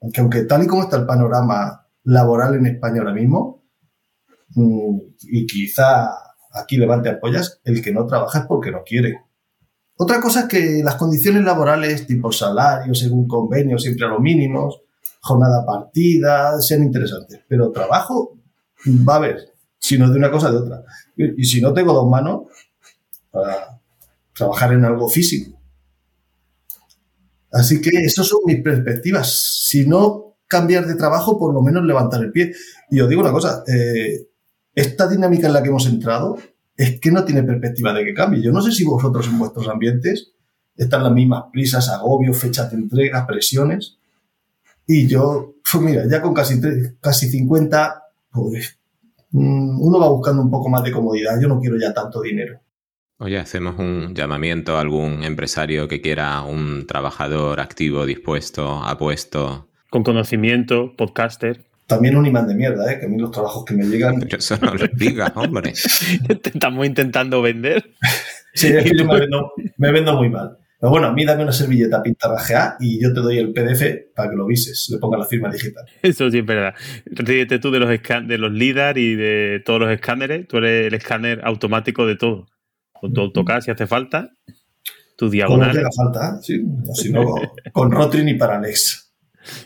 Aunque, 0.00 0.20
aunque 0.20 0.42
tal 0.44 0.64
y 0.64 0.66
como 0.66 0.84
está 0.84 0.96
el 0.96 1.06
panorama 1.06 1.86
laboral 2.04 2.54
en 2.54 2.66
España 2.66 3.00
ahora 3.00 3.12
mismo, 3.12 3.64
mm, 4.54 4.98
y 5.22 5.46
quizá 5.46 6.10
aquí 6.52 6.76
levante 6.76 7.10
apoyas, 7.10 7.60
el 7.64 7.82
que 7.82 7.92
no 7.92 8.06
trabaja 8.06 8.40
es 8.40 8.46
porque 8.46 8.70
no 8.70 8.82
quiere. 8.84 9.20
Otra 9.96 10.20
cosa 10.20 10.40
es 10.40 10.46
que 10.46 10.82
las 10.82 10.94
condiciones 10.96 11.44
laborales, 11.44 12.06
tipo 12.06 12.32
salario, 12.32 12.94
según 12.94 13.28
convenio, 13.28 13.78
siempre 13.78 14.06
a 14.06 14.08
lo 14.08 14.18
mínimos, 14.18 14.80
jornada 15.20 15.64
partida, 15.64 16.60
sean 16.60 16.82
interesantes. 16.82 17.40
Pero 17.48 17.70
trabajo 17.70 18.38
va 18.86 19.14
a 19.14 19.16
haber, 19.16 19.54
si 19.78 19.98
no 19.98 20.10
de 20.10 20.18
una 20.18 20.30
cosa, 20.30 20.50
de 20.50 20.58
otra. 20.58 20.84
Y, 21.16 21.44
si 21.44 21.60
no 21.60 21.72
tengo 21.72 21.92
dos 21.92 22.08
manos 22.08 22.42
para 23.30 23.80
trabajar 24.34 24.72
en 24.72 24.84
algo 24.84 25.08
físico. 25.08 25.58
Así 27.52 27.80
que 27.80 27.90
esas 27.90 28.26
son 28.26 28.40
mis 28.46 28.62
perspectivas. 28.62 29.64
Si 29.66 29.86
no 29.86 30.36
cambiar 30.46 30.86
de 30.86 30.94
trabajo, 30.94 31.38
por 31.38 31.54
lo 31.54 31.62
menos 31.62 31.84
levantar 31.84 32.22
el 32.22 32.32
pie. 32.32 32.52
Y 32.90 33.00
os 33.00 33.08
digo 33.08 33.20
una 33.20 33.32
cosa, 33.32 33.62
eh, 33.66 34.28
esta 34.74 35.08
dinámica 35.08 35.46
en 35.46 35.52
la 35.52 35.62
que 35.62 35.68
hemos 35.68 35.86
entrado 35.86 36.38
es 36.76 36.98
que 36.98 37.10
no 37.10 37.24
tiene 37.24 37.42
perspectiva 37.42 37.92
de 37.92 38.04
que 38.04 38.14
cambie. 38.14 38.42
Yo 38.42 38.52
no 38.52 38.62
sé 38.62 38.72
si 38.72 38.84
vosotros 38.84 39.26
en 39.26 39.38
vuestros 39.38 39.68
ambientes 39.68 40.32
están 40.76 41.04
las 41.04 41.12
mismas 41.12 41.44
prisas, 41.52 41.88
agobios, 41.88 42.38
fechas 42.38 42.70
de 42.70 42.78
entrega, 42.78 43.26
presiones. 43.26 43.98
Y 44.92 45.06
yo, 45.06 45.54
pues 45.70 45.84
mira, 45.84 46.02
ya 46.10 46.20
con 46.20 46.34
casi, 46.34 46.60
casi 47.00 47.28
50, 47.28 48.02
pues 48.32 48.76
mm, 49.30 49.80
uno 49.80 50.00
va 50.00 50.08
buscando 50.08 50.42
un 50.42 50.50
poco 50.50 50.68
más 50.68 50.82
de 50.82 50.90
comodidad. 50.90 51.40
Yo 51.40 51.46
no 51.46 51.60
quiero 51.60 51.78
ya 51.78 51.94
tanto 51.94 52.20
dinero. 52.20 52.58
Oye, 53.18 53.38
hacemos 53.38 53.78
un 53.78 54.16
llamamiento 54.16 54.76
a 54.76 54.80
algún 54.80 55.22
empresario 55.22 55.86
que 55.86 56.00
quiera 56.00 56.42
un 56.42 56.88
trabajador 56.88 57.60
activo, 57.60 58.04
dispuesto, 58.04 58.82
apuesto. 58.82 59.68
Con 59.90 60.02
conocimiento, 60.02 60.96
podcaster. 60.96 61.66
También 61.86 62.16
un 62.16 62.26
imán 62.26 62.48
de 62.48 62.56
mierda, 62.56 62.92
¿eh? 62.92 62.98
que 62.98 63.06
a 63.06 63.08
mí 63.08 63.16
los 63.16 63.30
trabajos 63.30 63.64
que 63.64 63.74
me 63.74 63.84
llegan. 63.84 64.18
Pero 64.20 64.38
eso 64.38 64.58
no 64.60 64.74
lo 64.74 64.88
digas, 64.92 65.30
hombre. 65.36 65.72
Estamos 66.28 66.84
intentando 66.84 67.40
vender. 67.42 67.92
sí, 68.54 68.66
es 68.66 68.82
que 68.82 68.98
yo 68.98 69.04
me 69.04 69.20
vendo, 69.20 69.52
me 69.76 69.92
vendo 69.92 70.16
muy 70.16 70.30
mal. 70.30 70.58
Pero 70.80 70.90
bueno, 70.90 71.08
a 71.08 71.12
mí 71.12 71.26
dame 71.26 71.42
una 71.42 71.52
servilleta 71.52 72.02
pintarrajeada 72.02 72.76
y 72.80 73.02
yo 73.02 73.12
te 73.12 73.20
doy 73.20 73.38
el 73.38 73.52
PDF 73.52 74.14
para 74.14 74.30
que 74.30 74.36
lo 74.36 74.46
vises, 74.46 74.88
le 74.90 74.98
ponga 74.98 75.18
la 75.18 75.26
firma 75.26 75.50
digital. 75.50 75.84
Eso 76.02 76.30
sí 76.30 76.38
es 76.38 76.46
verdad. 76.46 76.74
Ríete 77.04 77.58
tú 77.58 77.70
de 77.70 77.80
los, 77.80 77.90
de 77.90 78.38
los 78.38 78.50
LIDAR 78.50 78.96
y 78.96 79.14
de 79.14 79.62
todos 79.64 79.80
los 79.80 79.90
escáneres. 79.90 80.48
Tú 80.48 80.56
eres 80.56 80.86
el 80.86 80.94
escáner 80.94 81.42
automático 81.44 82.06
de 82.06 82.16
todo 82.16 82.46
con 83.00 83.12
tu 83.12 83.20
AutoCAD 83.22 83.62
si 83.62 83.70
hace 83.70 83.86
falta, 83.86 84.30
tu 85.16 85.30
diagonal. 85.30 85.74
No 85.74 85.80
hace 85.80 85.96
falta, 85.96 86.42
sí, 86.42 86.62
sino 86.94 87.34
con 87.72 87.90
Rotring 87.90 88.28
y 88.28 88.34
Paralex. 88.34 89.14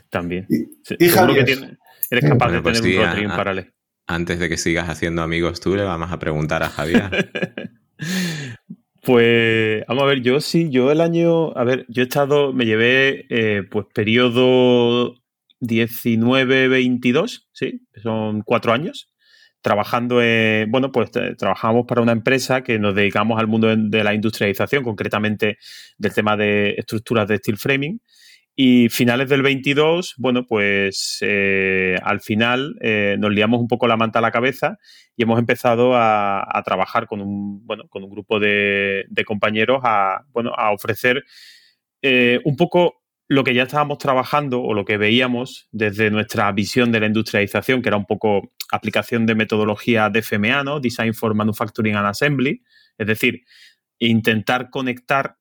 También. 0.08 0.46
Y, 0.48 0.66
eres 0.98 1.14
capaz 2.28 2.52
de 2.52 2.62
pues 2.62 2.80
tener 2.80 2.98
un 2.98 3.06
Rotring 3.06 3.24
y 3.24 3.28
Paralex. 3.28 3.72
Antes 4.06 4.38
de 4.38 4.48
que 4.48 4.56
sigas 4.56 4.88
haciendo 4.88 5.22
amigos 5.22 5.60
tú, 5.60 5.74
le 5.76 5.82
vamos 5.82 6.12
a 6.12 6.18
preguntar 6.18 6.62
a 6.62 6.68
Javier. 6.68 7.30
pues 9.04 9.84
vamos 9.86 10.02
a 10.04 10.06
ver, 10.06 10.22
yo 10.22 10.40
sí, 10.40 10.70
yo 10.70 10.90
el 10.90 11.00
año, 11.00 11.56
a 11.56 11.64
ver, 11.64 11.86
yo 11.88 12.02
he 12.02 12.06
estado, 12.06 12.52
me 12.52 12.66
llevé 12.66 13.26
eh, 13.30 13.62
pues 13.70 13.86
periodo 13.94 15.14
19-22, 15.60 17.46
sí, 17.52 17.80
son 18.02 18.42
cuatro 18.42 18.72
años 18.72 19.14
trabajando 19.64 20.22
en, 20.22 20.70
bueno, 20.70 20.92
pues 20.92 21.08
eh, 21.16 21.34
trabajamos 21.38 21.86
para 21.86 22.02
una 22.02 22.12
empresa 22.12 22.62
que 22.62 22.78
nos 22.78 22.94
dedicamos 22.94 23.40
al 23.40 23.46
mundo 23.46 23.74
de 23.74 24.04
la 24.04 24.12
industrialización, 24.12 24.84
concretamente 24.84 25.56
del 25.96 26.12
tema 26.12 26.36
de 26.36 26.74
estructuras 26.76 27.26
de 27.26 27.38
steel 27.38 27.56
framing. 27.56 27.98
Y 28.56 28.88
finales 28.88 29.28
del 29.28 29.42
22, 29.42 30.14
bueno, 30.16 30.46
pues 30.46 31.18
eh, 31.22 31.96
al 32.04 32.20
final 32.20 32.76
eh, 32.80 33.16
nos 33.18 33.32
liamos 33.32 33.60
un 33.60 33.66
poco 33.66 33.88
la 33.88 33.96
manta 33.96 34.20
a 34.20 34.22
la 34.22 34.30
cabeza 34.30 34.78
y 35.16 35.24
hemos 35.24 35.40
empezado 35.40 35.96
a, 35.96 36.62
trabajar 36.64 37.08
con 37.08 37.20
un, 37.20 37.66
bueno, 37.66 37.88
con 37.88 38.04
un 38.04 38.10
grupo 38.10 38.38
de, 38.38 39.06
compañeros 39.26 39.80
a, 39.82 40.24
bueno, 40.32 40.52
a 40.56 40.70
ofrecer 40.70 41.24
eh, 42.00 42.40
un 42.44 42.56
poco 42.56 43.02
lo 43.26 43.42
que 43.42 43.54
ya 43.54 43.64
estábamos 43.64 43.98
trabajando 43.98 44.62
o 44.62 44.72
lo 44.72 44.84
que 44.84 44.98
veíamos 44.98 45.68
desde 45.72 46.10
nuestra 46.10 46.52
visión 46.52 46.92
de 46.92 47.00
la 47.00 47.06
industrialización, 47.06 47.82
que 47.82 47.88
era 47.88 47.96
un 47.96 48.06
poco 48.06 48.52
aplicación 48.70 49.26
de 49.26 49.34
metodología 49.34 50.10
DFMA, 50.10 50.62
¿no? 50.62 50.78
Design 50.78 51.14
for 51.14 51.34
Manufacturing 51.34 51.96
and 51.96 52.06
Assembly, 52.06 52.62
es 52.98 53.06
decir, 53.06 53.42
intentar 53.98 54.70
conectar 54.70 55.38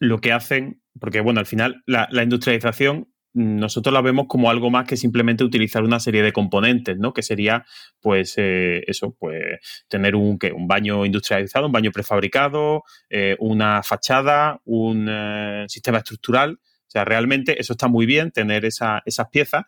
lo 0.00 0.20
que 0.20 0.32
hacen 0.32 0.81
porque, 0.98 1.20
bueno, 1.20 1.40
al 1.40 1.46
final 1.46 1.82
la, 1.86 2.08
industrialización 2.22 3.08
nosotros 3.34 3.94
la 3.94 4.02
vemos 4.02 4.26
como 4.28 4.50
algo 4.50 4.68
más 4.70 4.86
que 4.86 4.98
simplemente 4.98 5.42
utilizar 5.42 5.82
una 5.84 6.00
serie 6.00 6.22
de 6.22 6.32
componentes, 6.32 6.98
¿no? 6.98 7.14
Que 7.14 7.22
sería, 7.22 7.64
pues, 8.00 8.34
eh, 8.36 8.82
eso, 8.86 9.16
pues, 9.18 9.42
tener 9.88 10.14
un, 10.16 10.38
un 10.54 10.68
baño 10.68 11.06
industrializado, 11.06 11.66
un 11.66 11.72
baño 11.72 11.92
prefabricado, 11.92 12.82
eh, 13.08 13.36
una 13.38 13.82
fachada, 13.82 14.60
un 14.64 15.06
eh, 15.08 15.64
sistema 15.68 15.98
estructural. 15.98 16.60
O 16.62 16.90
sea, 16.92 17.06
realmente 17.06 17.58
eso 17.58 17.72
está 17.72 17.88
muy 17.88 18.04
bien, 18.04 18.32
tener 18.32 18.66
esas 18.66 19.02
piezas, 19.30 19.64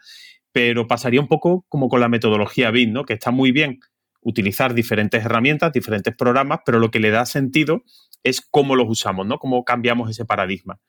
pero 0.53 0.87
pasaría 0.87 1.21
un 1.21 1.29
poco 1.29 1.65
como 1.71 1.89
con 1.89 2.01
la 2.01 2.11
metodología 2.11 2.71
BIM, 2.71 2.93
¿no? 2.93 3.05
Que 3.05 3.15
está 3.15 3.31
muy 3.31 3.51
bien 3.51 3.81
utilizar 4.21 4.75
diferentes 4.75 5.25
herramientas, 5.25 5.73
diferentes 5.73 6.15
programas, 6.15 6.61
pero 6.67 6.79
lo 6.79 6.91
que 6.91 7.01
le 7.01 7.11
da 7.11 7.25
sentido 7.25 7.83
es 8.25 8.41
cómo 8.41 8.75
los 8.75 8.89
usamos, 8.89 9.27
¿no? 9.27 9.39
Cómo 9.39 9.65
cambiamos 9.65 10.11
ese 10.11 10.25
paradigma. 10.25 10.81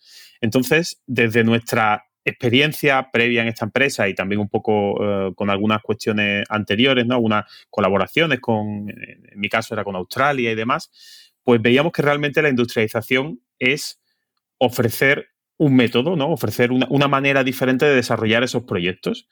Entonces, 0.41 1.03
desde 1.05 1.43
nuestra 1.43 2.05
experiencia 2.23 3.09
previa 3.11 3.43
en 3.43 3.49
esta 3.49 3.65
empresa 3.65 4.09
y 4.09 4.15
también 4.15 4.41
un 4.41 4.49
poco 4.49 4.95
eh, 4.99 5.33
con 5.35 5.51
algunas 5.51 5.81
cuestiones 5.83 6.43
anteriores, 6.49 7.05
¿no? 7.05 7.15
Algunas 7.15 7.45
colaboraciones 7.69 8.39
con, 8.39 8.89
en 8.89 9.39
mi 9.39 9.47
caso 9.47 9.75
era 9.75 9.83
con 9.83 9.95
Australia 9.95 10.51
y 10.51 10.55
demás, 10.55 10.89
pues 11.43 11.61
veíamos 11.61 11.91
que 11.91 12.01
realmente 12.01 12.41
la 12.41 12.49
industrialización 12.49 13.41
es 13.59 14.01
ofrecer 14.57 15.27
un 15.57 15.75
método, 15.75 16.15
¿no? 16.15 16.31
Ofrecer 16.31 16.71
una, 16.71 17.07
manera 17.07 17.43
diferente 17.43 17.85
de 17.85 17.95
desarrollar 17.95 18.43
esos 18.43 18.63
proyectos. 18.63 19.27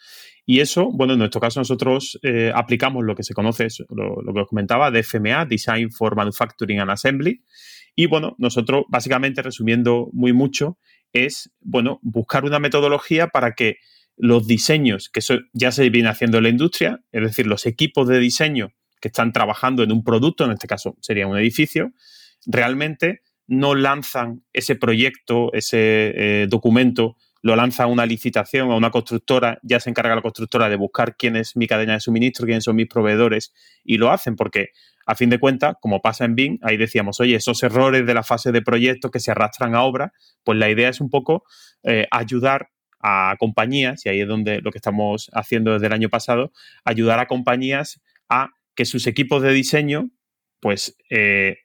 Y 0.46 0.60
eso, 0.60 0.90
bueno, 0.92 1.14
en 1.14 1.20
nuestro 1.20 1.42
caso 1.42 1.60
nosotros 1.60 2.20
eh, 2.22 2.52
aplicamos 2.54 3.04
lo 3.04 3.16
que 3.16 3.24
se 3.24 3.34
conoce, 3.34 3.68
lo, 3.90 4.22
lo, 4.22 4.34
que 4.34 4.42
os 4.42 4.48
comentaba, 4.48 4.92
DFMA, 4.92 5.46
Design 5.46 5.92
for 5.92 6.16
Manufacturing 6.16 6.80
and 6.80 6.92
Assembly, 6.92 7.42
y 7.96 8.08
bueno, 8.08 8.36
nosotros 8.38 8.86
básicamente, 8.90 9.42
resumiendo 9.42 10.10
muy 10.14 10.34
mucho, 10.34 10.78
es, 11.12 11.52
bueno, 11.62 12.00
buscar 12.02 12.46
una 12.46 12.60
metodología 12.60 13.28
para 13.28 13.54
que 13.54 13.78
los 14.18 14.48
diseños, 14.48 15.10
que 15.10 15.22
ya 15.54 15.72
se 15.72 15.90
viene 15.90 16.10
haciendo 16.10 16.38
en 16.38 16.44
la 16.44 16.50
industria, 16.50 17.02
es 17.12 17.22
decir, 17.22 17.48
los 17.48 17.66
equipos 17.66 18.08
de 18.08 18.20
diseño 18.20 18.74
que 19.00 19.10
están 19.10 19.32
trabajando 19.34 19.84
en 19.84 19.92
un 19.92 20.04
producto, 20.04 20.46
en 20.46 20.52
este 20.52 20.68
caso 20.68 20.98
sería 21.02 21.28
un 21.28 21.38
edificio, 21.38 21.92
realmente 22.46 23.22
no 23.48 23.76
lanzan 23.76 24.44
ese 24.54 24.76
proyecto, 24.76 25.52
ese 25.54 26.14
eh, 26.16 26.48
documento, 26.50 27.18
lo 27.44 27.58
lanza 27.58 27.88
una 27.88 28.06
licitación, 28.06 28.72
a 28.72 28.76
una 28.76 28.90
constructora, 28.90 29.60
ya 29.64 29.80
se 29.82 29.90
encarga 29.90 30.16
la 30.16 30.22
constructora 30.22 30.70
de 30.70 30.78
buscar 30.78 31.18
quién 31.18 31.36
es 31.36 31.58
mi 31.58 31.68
cadena 31.68 31.94
de 31.94 32.00
suministro, 32.00 32.46
quiénes 32.46 32.64
son 32.64 32.78
mis 32.78 32.88
proveedores, 32.88 33.54
y 33.84 33.98
lo 33.98 34.12
hacen 34.12 34.38
porque 34.38 34.70
a 35.06 35.14
fin 35.16 35.30
de 35.30 35.38
cuentas, 35.40 35.76
como 35.82 36.02
pasa 36.02 36.24
en 36.24 36.36
BIM, 36.36 36.60
ahí 36.62 36.78
decíamos, 36.78 37.20
oye, 37.20 37.36
esos 37.36 37.62
errores 37.62 38.06
de 38.08 38.14
la 38.14 38.24
fase 38.24 38.54
de 38.54 38.62
proyecto 38.62 39.12
que 39.12 39.20
se 39.20 39.32
arrastran 39.32 39.76
a 39.76 39.84
obra, 39.84 40.14
pues 40.46 40.58
la 40.58 40.70
idea 40.70 40.88
es 40.88 41.02
un 41.02 41.10
poco 41.10 41.44
eh, 41.84 42.08
ayudar 42.12 42.70
a 43.02 43.36
compañías, 43.38 44.06
y 44.06 44.10
ahí 44.10 44.22
es 44.22 44.28
donde 44.30 44.62
lo 44.62 44.72
que 44.72 44.78
estamos 44.78 45.30
haciendo 45.34 45.74
desde 45.74 45.88
el 45.88 45.94
año 45.94 46.08
pasado, 46.08 46.54
ayudar 46.86 47.20
a 47.20 47.28
compañías 47.28 48.02
a 48.30 48.52
que 48.74 48.86
sus 48.86 49.06
equipos 49.06 49.42
de 49.42 49.52
diseño, 49.52 50.12
pues, 50.62 50.96
eh, 51.10 51.58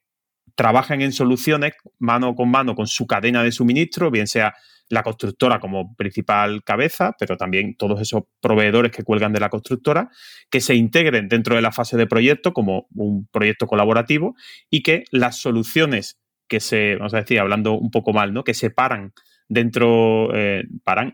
trabajen 0.59 1.03
en 1.03 1.13
soluciones 1.13 1.75
mano 2.01 2.35
con 2.35 2.51
mano 2.51 2.75
con 2.75 2.89
su 2.89 3.07
cadena 3.07 3.45
de 3.45 3.53
suministro, 3.53 4.11
bien 4.11 4.27
sea 4.27 4.57
la 4.89 5.05
constructora 5.05 5.61
como 5.61 5.95
principal 5.95 6.65
cabeza, 6.65 7.15
pero 7.17 7.37
también 7.37 7.77
todos 7.77 8.01
esos 8.01 8.25
proveedores 8.41 8.91
que 8.91 9.05
cuelgan 9.05 9.33
de 9.33 9.39
la 9.39 9.51
constructora, 9.51 10.11
que 10.51 10.61
se 10.61 10.75
integren 10.75 11.29
dentro 11.29 11.55
de 11.55 11.63
la 11.63 11.71
fase 11.71 11.97
de 11.97 12.09
proyecto 12.09 12.53
como 12.53 12.89
un 12.97 13.29
proyecto 13.29 13.69
colaborativo 13.69 14.35
y 14.69 14.83
que 14.83 15.05
las 15.13 15.37
soluciones 15.37 16.19
que 16.49 16.59
se, 16.59 16.97
vamos 16.97 17.15
a 17.15 17.19
decir, 17.19 17.39
hablando 17.39 17.75
un 17.75 17.93
poco 17.93 18.13
mal, 18.13 18.35
¿no? 18.35 18.43
que 18.43 18.55
separan 18.55 19.13
dentro, 19.49 20.35
eh, 20.35 20.65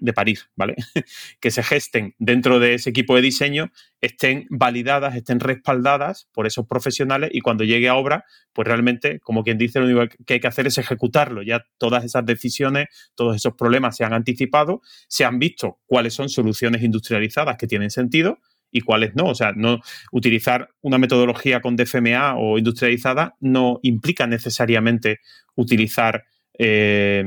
de 0.01 0.13
París, 0.13 0.51
¿vale? 0.57 0.75
que 1.41 1.51
se 1.51 1.63
gesten 1.63 2.15
dentro 2.19 2.59
de 2.59 2.75
ese 2.75 2.91
equipo 2.91 3.15
de 3.17 3.23
diseño, 3.23 3.71
estén 4.01 4.47
validadas, 4.51 5.15
estén 5.15 5.41
respaldadas 5.41 6.29
por 6.33 6.47
esos 6.47 6.67
profesionales 6.67 7.31
y 7.33 7.41
cuando 7.41 7.65
llegue 7.65 7.89
a 7.89 7.95
obra, 7.95 8.25
pues 8.53 8.67
realmente, 8.67 9.21
como 9.21 9.45
quien 9.45 9.57
dice, 9.59 9.79
lo 9.81 9.87
único 9.87 10.17
que 10.27 10.35
hay 10.35 10.41
que 10.41 10.49
hacer 10.49 10.67
es 10.67 10.79
ejecutarlo. 10.79 11.43
Ya 11.43 11.65
todas 11.79 12.05
esas 12.05 12.27
decisiones, 12.27 12.87
todos 13.15 13.37
esos 13.37 13.55
problemas 13.55 13.97
se 13.97 14.05
han 14.05 14.13
anticipado, 14.13 14.83
se 15.09 15.25
han 15.25 15.39
visto 15.39 15.81
cuáles 15.87 16.15
son 16.15 16.29
soluciones 16.29 16.83
industrializadas 16.83 17.57
que 17.57 17.67
tienen 17.67 17.91
sentido 17.91 18.39
y 18.71 18.81
cuáles 18.81 19.15
no. 19.15 19.27
O 19.27 19.35
sea, 19.35 19.53
no 19.53 19.81
utilizar 20.13 20.69
una 20.83 20.99
metodología 20.99 21.61
con 21.61 21.77
DFMA 21.77 22.37
o 22.37 22.59
industrializada 22.59 23.37
no 23.41 23.79
implica 23.83 24.27
necesariamente 24.27 25.21
utilizar 25.55 26.25
eh, 26.59 27.25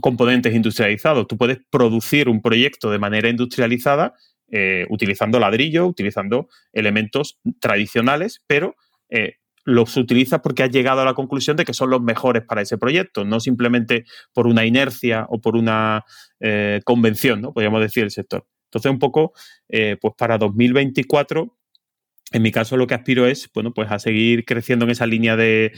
componentes 0.00 0.54
industrializados. 0.54 1.26
Tú 1.26 1.36
puedes 1.36 1.58
producir 1.70 2.28
un 2.28 2.42
proyecto 2.42 2.90
de 2.90 2.98
manera 2.98 3.28
industrializada 3.28 4.14
eh, 4.52 4.84
utilizando 4.90 5.38
ladrillo, 5.38 5.86
utilizando 5.86 6.48
elementos 6.72 7.38
tradicionales, 7.60 8.42
pero 8.48 8.74
eh, 9.08 9.34
los 9.64 9.96
utilizas 9.96 10.40
porque 10.40 10.64
has 10.64 10.70
llegado 10.70 11.02
a 11.02 11.04
la 11.04 11.14
conclusión 11.14 11.56
de 11.56 11.64
que 11.64 11.72
son 11.72 11.90
los 11.90 12.02
mejores 12.02 12.42
para 12.42 12.62
ese 12.62 12.76
proyecto, 12.76 13.24
no 13.24 13.38
simplemente 13.38 14.06
por 14.32 14.48
una 14.48 14.66
inercia 14.66 15.24
o 15.28 15.40
por 15.40 15.54
una 15.54 16.04
eh, 16.40 16.80
convención, 16.84 17.40
¿no? 17.40 17.52
Podríamos 17.52 17.80
decir 17.80 18.02
el 18.02 18.10
sector. 18.10 18.44
Entonces, 18.64 18.90
un 18.90 18.98
poco, 18.98 19.32
pues 19.68 20.14
para 20.16 20.38
2024 20.38 21.56
en 22.32 22.42
mi 22.42 22.52
caso 22.52 22.76
lo 22.76 22.86
que 22.86 22.94
aspiro 22.94 23.26
es, 23.26 23.50
bueno, 23.52 23.74
pues 23.74 23.90
a 23.90 23.98
seguir 23.98 24.44
creciendo 24.44 24.84
en 24.84 24.92
esa 24.92 25.06
línea 25.06 25.36
de, 25.36 25.72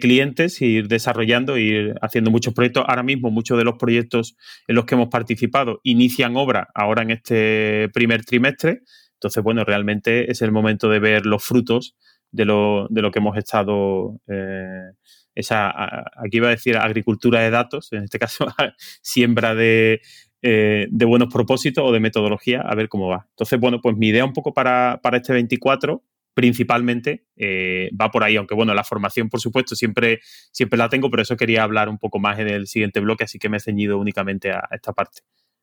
clientes, 0.00 0.60
ir 0.60 0.86
desarrollando, 0.88 1.56
ir 1.56 1.94
haciendo 2.02 2.30
muchos 2.30 2.52
proyectos. 2.52 2.84
Ahora 2.86 3.02
mismo 3.02 3.30
muchos 3.30 3.56
de 3.56 3.64
los 3.64 3.76
proyectos 3.78 4.36
en 4.68 4.74
los 4.76 4.84
que 4.84 4.96
hemos 4.96 5.08
participado 5.08 5.80
inician 5.82 6.36
obra 6.36 6.68
ahora 6.74 7.02
en 7.02 7.10
este 7.10 7.88
primer 7.94 8.24
trimestre. 8.24 8.82
Entonces, 9.14 9.42
bueno, 9.42 9.64
realmente 9.64 10.30
es 10.30 10.42
el 10.42 10.52
momento 10.52 10.90
de 10.90 10.98
ver 10.98 11.24
los 11.24 11.42
frutos 11.42 11.96
de 12.30 12.44
lo, 12.44 12.86
de 12.90 13.00
lo 13.00 13.10
que 13.10 13.20
hemos 13.20 13.38
estado, 13.38 14.20
eh, 14.28 14.90
esa, 15.34 15.70
aquí 16.16 16.36
iba 16.36 16.48
a 16.48 16.50
decir 16.50 16.76
agricultura 16.76 17.40
de 17.40 17.50
datos, 17.50 17.92
en 17.92 18.04
este 18.04 18.18
caso 18.18 18.46
siembra 19.02 19.54
de, 19.54 20.02
eh, 20.46 20.88
de 20.90 21.06
buenos 21.06 21.32
propósitos 21.32 21.82
o 21.88 21.90
de 21.90 22.00
metodología, 22.00 22.60
a 22.60 22.74
ver 22.74 22.90
cómo 22.90 23.08
va. 23.08 23.26
Entonces, 23.30 23.58
bueno, 23.58 23.80
pues 23.80 23.96
mi 23.96 24.08
idea 24.08 24.26
un 24.26 24.34
poco 24.34 24.52
para, 24.52 25.00
este 25.14 25.32
24 25.32 26.04
principalmente 26.34 27.24
eh, 27.34 27.88
va 27.98 28.10
por 28.10 28.24
ahí, 28.24 28.36
aunque 28.36 28.54
bueno, 28.54 28.74
la 28.74 28.84
formación, 28.84 29.30
por 29.30 29.40
supuesto, 29.40 29.74
siempre, 29.74 30.20
siempre 30.52 30.76
la 30.76 30.90
tengo, 30.90 31.08
pero 31.08 31.22
eso 31.22 31.34
quería 31.38 31.62
hablar 31.62 31.88
un 31.88 31.96
poco 31.96 32.18
más 32.18 32.38
en 32.40 32.48
el 32.48 32.66
siguiente 32.66 33.00
bloque, 33.00 33.24
así 33.24 33.38
que 33.38 33.48
me 33.48 33.56
he 33.56 33.60
ceñido 33.60 33.96
únicamente 33.98 34.52
a, 34.52 34.68
esta 34.70 34.92
parte, 34.92 35.22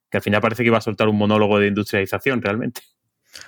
que 0.09 0.17
al 0.17 0.23
final 0.23 0.41
parece 0.41 0.63
que 0.63 0.69
iba 0.69 0.79
a 0.79 0.81
soltar 0.81 1.07
un 1.09 1.17
monólogo 1.17 1.59
de 1.59 1.67
industrialización 1.67 2.41
realmente. 2.41 2.81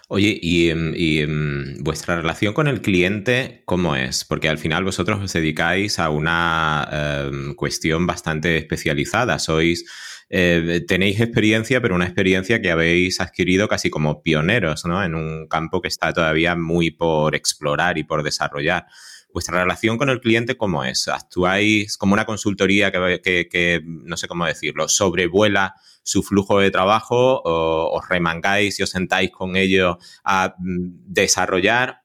Oye, 0.07 0.37
¿y, 0.41 0.69
em, 0.69 0.93
em, 0.95 1.77
vuestra 1.79 2.15
relación 2.15 2.53
con 2.53 2.67
el 2.67 2.81
cliente 2.81 3.63
cómo 3.65 3.95
es? 3.95 4.23
Porque 4.25 4.49
al 4.49 4.57
final 4.57 4.83
vosotros 4.83 5.21
os 5.21 5.33
dedicáis 5.33 5.99
a 5.99 6.09
una 6.09 6.87
em, 6.91 7.53
cuestión 7.55 8.07
bastante 8.07 8.57
especializada. 8.57 9.39
Sois 9.39 9.85
eh, 10.29 10.83
tenéis 10.87 11.19
experiencia, 11.19 11.81
pero 11.81 11.95
una 11.95 12.05
experiencia 12.05 12.61
que 12.61 12.71
habéis 12.71 13.21
adquirido 13.21 13.67
casi 13.67 13.89
como 13.89 14.23
pioneros, 14.23 14.85
¿no? 14.85 15.03
En 15.03 15.15
un 15.15 15.47
campo 15.47 15.81
que 15.81 15.89
está 15.89 16.11
todavía 16.11 16.55
muy 16.55 16.89
por 16.91 17.35
explorar 17.35 17.97
y 17.99 18.03
por 18.03 18.23
desarrollar. 18.23 18.87
¿Vuestra 19.33 19.61
relación 19.61 19.97
con 19.97 20.09
el 20.09 20.21
cliente 20.21 20.55
cómo 20.55 20.83
es? 20.83 21.07
¿Actuáis 21.07 21.97
como 21.97 22.13
una 22.13 22.25
consultoría 22.25 22.91
que, 22.91 23.81
no 23.85 24.15
sé 24.15 24.27
cómo 24.27 24.45
decirlo, 24.45 24.87
sobrevuela 24.87 25.75
su 26.03 26.21
flujo 26.23 26.59
de 26.59 26.71
trabajo 26.71 27.41
o 27.43 27.97
os 27.97 28.07
remangáis 28.07 28.79
y 28.79 28.83
os 28.83 28.89
sentáis 28.89 29.31
con 29.31 29.55
ellos 29.55 29.97
a 30.23 30.55
mm, 30.59 31.05
desarrollar? 31.07 32.03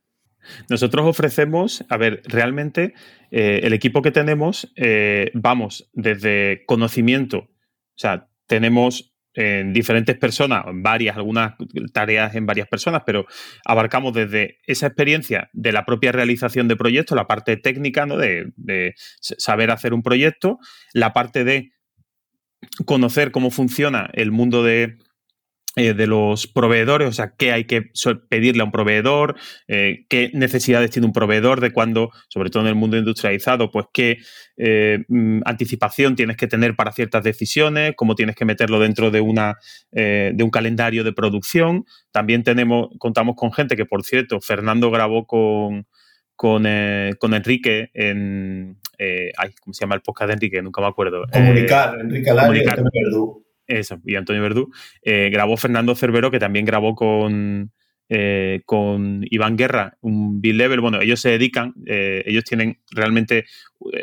Nosotros 0.71 1.07
ofrecemos, 1.07 1.85
a 1.91 1.99
ver, 1.99 2.23
realmente 2.25 2.95
eh, 3.31 3.61
el 3.63 3.75
equipo 3.75 4.01
que 4.01 4.11
tenemos, 4.11 4.73
eh, 4.77 5.31
vamos 5.35 5.91
desde 5.93 6.65
conocimiento 6.67 7.49
o 7.99 8.01
sea, 8.01 8.29
tenemos 8.47 9.13
en 9.41 9.73
diferentes 9.73 10.19
personas, 10.19 10.65
varias, 10.67 11.17
algunas 11.17 11.55
tareas 11.93 12.35
en 12.35 12.45
varias 12.45 12.67
personas, 12.67 13.03
pero 13.07 13.25
abarcamos 13.65 14.13
desde 14.13 14.59
esa 14.67 14.89
experiencia 14.89 15.49
de 15.53 15.71
la 15.71 15.85
propia 15.85 16.11
realización 16.11 16.67
de 16.67 16.75
proyectos, 16.75 17.15
la 17.15 17.29
parte 17.29 17.57
técnica, 17.57 18.05
¿no? 18.05 18.17
De, 18.17 18.95
saber 19.21 19.71
hacer 19.71 19.95
un 19.95 20.03
proyecto, 20.03 20.59
la 20.93 21.13
parte 21.13 21.45
de 21.45 21.71
conocer 22.85 23.31
cómo 23.31 23.53
funciona 23.53 24.11
el 24.13 24.33
mundo 24.33 24.65
de, 24.65 24.99
eh, 25.77 25.95
de 25.95 26.07
los 26.07 26.47
proveedores, 26.47 27.09
o 27.09 27.13
sea, 27.13 27.35
qué 27.37 27.53
hay 27.53 27.65
que 27.65 27.91
pedirle 28.29 28.63
a 28.63 28.65
un 28.65 28.73
proveedor, 28.73 29.37
eh, 29.69 30.07
qué 30.09 30.31
necesidades 30.33 30.91
tiene 30.91 31.07
un 31.07 31.13
proveedor, 31.13 31.61
de 31.61 31.73
cuándo, 31.73 32.11
sobre 32.29 32.51
todo 32.51 32.65
en 32.65 32.71
el 32.71 32.75
mundo 32.75 32.97
industrializado, 32.97 33.71
pues 33.71 33.87
qué 33.93 34.17
eh, 34.57 35.05
mm, 35.07 35.43
anticipación 35.45 36.17
tienes 36.17 36.37
que 36.37 36.49
tener 36.49 36.75
para 36.75 36.91
ciertas 36.91 37.23
decisiones, 37.23 37.93
cómo 37.97 38.15
tienes 38.17 38.35
que 38.35 38.45
meterlo 38.45 38.81
dentro 38.81 39.11
de, 39.11 39.21
una, 39.21 39.59
de 39.93 40.43
un 40.43 40.51
calendario 40.51 41.05
de 41.05 41.13
producción. 41.13 41.85
También 42.11 42.43
tenemos, 42.43 42.89
contamos 42.99 43.37
con 43.37 43.53
gente 43.53 43.77
que, 43.77 43.85
por 43.85 44.03
cierto, 44.03 44.41
Fernando 44.41 44.91
grabó 44.91 45.27
con, 45.27 45.87
con, 46.35 46.67
Enrique 46.67 47.91
en... 47.95 48.79
¿Cómo 49.61 49.75
se 49.75 49.85
llama 49.85 49.95
el 49.95 50.01
podcast 50.01 50.29
de 50.29 50.35
Enrique? 50.35 50.61
Nunca 50.61 50.81
me 50.81 50.89
acuerdo. 50.89 51.25
Comunicar, 51.31 52.01
Enrique 52.01 52.31
Alari 52.31 52.65
eso, 53.69 54.01
y 54.05 54.17
Antonio 54.17 54.43
Verdú. 54.43 54.73
Eh, 55.03 55.31
grabó 55.31 55.57
Fernando 55.57 55.95
Cervero, 55.95 56.31
que 56.31 56.39
también 56.39 56.65
grabó 56.65 56.95
con, 56.95 57.71
eh, 58.09 58.63
con 58.65 59.25
Iván 59.31 59.57
Guerra, 59.57 59.99
un 60.01 60.41
B-Level. 60.41 60.81
Bueno, 60.81 61.01
ellos 61.01 61.21
se 61.21 61.29
dedican, 61.29 61.75
eh, 61.87 62.23
ellos 62.27 62.45
tienen 62.45 62.81
realmente 62.91 63.45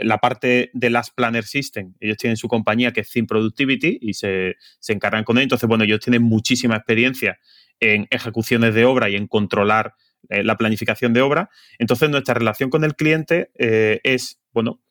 la 0.03 0.19
parte 0.19 0.69
de 0.73 0.89
las 0.91 1.09
Planner 1.11 1.43
System, 1.43 1.95
ellos 1.99 2.17
tienen 2.17 2.37
su 2.37 2.47
compañía 2.47 2.93
que 2.93 3.01
es 3.01 3.11
Theme 3.11 3.27
Productivity 3.27 3.97
y 3.99 4.13
se, 4.13 4.55
se 4.79 4.93
encargan 4.93 5.23
con 5.23 5.37
ello. 5.37 5.45
Entonces, 5.45 5.67
bueno, 5.67 5.83
ellos 5.83 5.99
tienen 5.99 6.21
muchísima 6.21 6.75
experiencia 6.75 7.39
en 7.79 8.07
ejecuciones 8.11 8.73
de 8.73 8.85
obra 8.85 9.09
y 9.09 9.15
en 9.15 9.27
controlar 9.27 9.95
la 10.27 10.57
planificación 10.57 11.13
de 11.13 11.21
obra. 11.21 11.51
Entonces, 11.77 12.09
nuestra 12.09 12.33
relación 12.33 12.71
con 12.71 12.83
el 12.83 12.95
cliente 12.95 13.51
es, 13.53 14.39
bueno, 14.53 14.81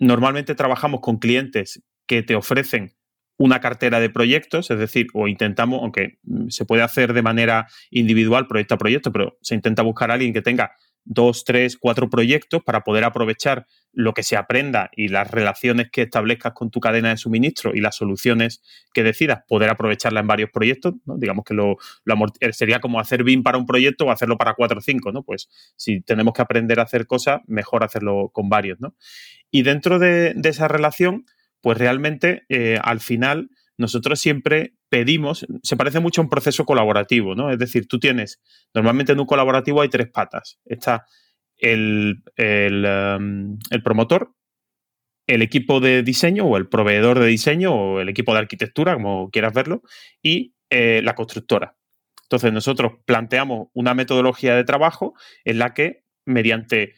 normalmente 0.00 0.56
trabajamos 0.56 1.00
con 1.00 1.18
clientes 1.18 1.80
que 2.06 2.24
te 2.24 2.34
ofrecen 2.34 2.96
una 3.36 3.60
cartera 3.60 4.00
de 4.00 4.10
proyectos, 4.10 4.70
es 4.70 4.78
decir, 4.78 5.08
o 5.14 5.28
intentamos, 5.28 5.80
aunque 5.82 6.18
se 6.48 6.64
puede 6.64 6.82
hacer 6.82 7.12
de 7.12 7.22
manera 7.22 7.66
individual 7.90 8.46
proyecto 8.46 8.74
a 8.74 8.78
proyecto, 8.78 9.12
pero 9.12 9.38
se 9.42 9.54
intenta 9.54 9.82
buscar 9.82 10.10
a 10.10 10.14
alguien 10.14 10.32
que 10.32 10.42
tenga 10.42 10.72
dos, 11.04 11.44
tres, 11.44 11.76
cuatro 11.76 12.08
proyectos 12.08 12.62
para 12.64 12.80
poder 12.80 13.04
aprovechar 13.04 13.66
lo 13.92 14.14
que 14.14 14.22
se 14.22 14.36
aprenda 14.36 14.90
y 14.96 15.08
las 15.08 15.30
relaciones 15.30 15.90
que 15.90 16.02
establezcas 16.02 16.52
con 16.54 16.70
tu 16.70 16.80
cadena 16.80 17.10
de 17.10 17.16
suministro 17.16 17.72
y 17.74 17.80
las 17.80 17.96
soluciones 17.96 18.62
que 18.92 19.02
decidas, 19.02 19.42
poder 19.46 19.70
aprovecharla 19.70 20.20
en 20.20 20.26
varios 20.26 20.50
proyectos, 20.50 20.94
¿no? 21.04 21.16
Digamos 21.16 21.44
que 21.44 21.54
lo, 21.54 21.76
eh, 22.40 22.52
sería 22.52 22.80
como 22.80 22.98
hacer 22.98 23.22
BIM 23.22 23.42
para 23.42 23.58
un 23.58 23.66
proyecto 23.66 24.06
o 24.06 24.10
hacerlo 24.10 24.36
para 24.36 24.54
cuatro 24.54 24.78
o 24.78 24.82
cinco, 24.82 25.12
¿no? 25.12 25.22
Pues 25.22 25.48
si 25.76 26.00
tenemos 26.00 26.32
que 26.32 26.42
aprender 26.42 26.80
a 26.80 26.84
hacer 26.84 27.06
cosas, 27.06 27.42
mejor 27.46 27.84
hacerlo 27.84 28.30
con 28.32 28.48
varios, 28.48 28.80
¿no? 28.80 28.94
Y 29.50 29.62
dentro 29.62 29.98
de, 29.98 30.32
de 30.34 30.48
esa 30.48 30.66
relación, 30.66 31.26
pues 31.64 31.78
realmente 31.78 32.42
eh, 32.50 32.78
al 32.82 33.00
final 33.00 33.48
nosotros 33.78 34.20
siempre 34.20 34.74
pedimos, 34.90 35.46
se 35.62 35.76
parece 35.78 35.98
mucho 35.98 36.20
a 36.20 36.24
un 36.24 36.28
proceso 36.28 36.66
colaborativo, 36.66 37.34
¿no? 37.34 37.50
Es 37.50 37.58
decir, 37.58 37.88
tú 37.88 37.98
tienes, 37.98 38.42
normalmente 38.74 39.12
en 39.12 39.20
un 39.20 39.24
colaborativo 39.24 39.80
hay 39.80 39.88
tres 39.88 40.10
patas. 40.10 40.58
Está 40.66 41.06
el, 41.56 42.22
um, 42.38 43.58
promotor, 43.82 44.34
el 45.26 45.40
equipo 45.40 45.80
de 45.80 46.02
diseño 46.02 46.44
o 46.44 46.58
el 46.58 46.68
proveedor 46.68 47.18
de 47.18 47.28
diseño 47.28 47.72
o 47.74 48.00
el 48.00 48.10
equipo 48.10 48.34
de 48.34 48.40
arquitectura, 48.40 48.92
como 48.92 49.30
quieras 49.30 49.54
verlo, 49.54 49.80
y 50.22 50.54
eh, 50.68 51.00
la 51.02 51.14
constructora. 51.14 51.78
Entonces 52.24 52.52
nosotros 52.52 52.92
planteamos 53.06 53.68
una 53.72 53.94
metodología 53.94 54.54
de 54.54 54.64
trabajo 54.64 55.14
en 55.44 55.60
la 55.60 55.72
que 55.72 56.04
mediante 56.26 56.92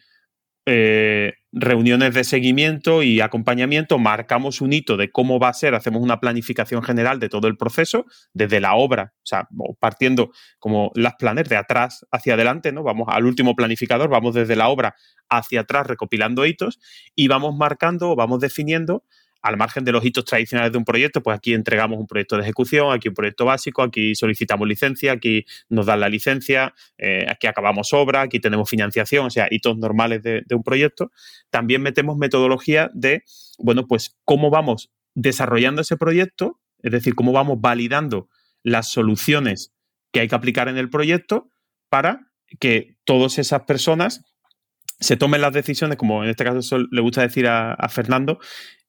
eh, 0.69 1.31
reuniones 1.53 2.13
de 2.13 2.25
seguimiento 2.25 3.01
y 3.01 3.21
acompañamiento, 3.21 3.97
marcamos 3.99 4.59
un 4.59 4.73
hito 4.73 4.97
de 4.97 5.09
cómo 5.09 5.39
va 5.39 5.47
a 5.47 5.53
ser, 5.53 5.73
hacemos 5.75 6.01
una 6.01 6.19
planificación 6.19 6.83
general 6.83 7.21
de 7.21 7.29
todo 7.29 7.47
el 7.47 7.55
proceso, 7.55 8.05
desde 8.33 8.59
la 8.59 8.75
obra, 8.75 9.13
o 9.15 9.25
sea, 9.25 9.47
partiendo 9.79 10.29
como 10.59 10.91
las 10.93 11.15
planes 11.15 11.47
de 11.47 11.55
atrás 11.55 12.05
hacia 12.11 12.33
adelante, 12.33 12.73
¿no? 12.73 12.83
Vamos 12.83 13.07
al 13.09 13.25
último 13.25 13.55
planificador, 13.55 14.09
vamos 14.09 14.35
desde 14.35 14.57
la 14.57 14.67
obra 14.67 14.93
hacia 15.29 15.61
atrás 15.61 15.87
recopilando 15.87 16.45
hitos 16.45 16.79
y 17.15 17.29
vamos 17.29 17.55
marcando, 17.55 18.17
vamos 18.17 18.41
definiendo 18.41 19.05
al 19.47 19.55
margen 19.55 19.85
de 19.85 19.93
los 19.93 20.03
hitos 20.03 20.25
tradicionales 20.25 20.73
de 20.73 20.77
un 20.77 20.83
proyecto, 20.83 21.23
pues 21.23 21.37
aquí 21.37 21.53
entregamos 21.53 21.97
un 21.97 22.05
proyecto 22.05 22.35
de 22.35 22.43
ejecución, 22.43 22.91
aquí 22.91 23.07
un 23.07 23.13
proyecto 23.13 23.45
básico, 23.45 23.81
aquí 23.81 24.13
solicitamos 24.13 24.67
licencia, 24.67 25.13
aquí 25.13 25.45
nos 25.69 25.85
dan 25.85 26.01
la 26.01 26.09
licencia, 26.09 26.73
eh, 26.97 27.25
aquí 27.29 27.47
acabamos 27.47 27.93
obra, 27.93 28.23
aquí 28.23 28.41
tenemos 28.41 28.69
financiación, 28.69 29.27
o 29.27 29.29
sea, 29.29 29.47
hitos 29.49 29.77
normales 29.77 30.21
de, 30.21 30.43
un 30.51 30.63
proyecto. 30.63 31.11
También 31.49 31.81
metemos 31.81 32.17
metodología 32.17 32.91
de, 32.93 33.23
bueno, 33.57 33.87
pues 33.87 34.17
cómo 34.25 34.49
vamos 34.49 34.91
desarrollando 35.15 35.81
ese 35.81 35.95
proyecto, 35.95 36.59
es 36.83 36.91
decir, 36.91 37.15
cómo 37.15 37.31
vamos 37.31 37.61
validando 37.61 38.27
las 38.63 38.91
soluciones 38.91 39.73
que 40.11 40.19
hay 40.19 40.27
que 40.27 40.35
aplicar 40.35 40.67
en 40.67 40.77
el 40.77 40.89
proyecto 40.89 41.49
para 41.87 42.27
que 42.59 42.97
todas 43.05 43.39
esas 43.39 43.61
personas 43.61 44.25
se 44.99 45.15
tomen 45.15 45.39
las 45.39 45.53
decisiones, 45.53 45.97
como 45.97 46.23
en 46.23 46.31
este 46.31 46.43
caso 46.43 46.79
le 46.79 47.01
gusta 47.01 47.21
decir 47.21 47.47
a 47.47 47.87
Fernando, 47.87 48.39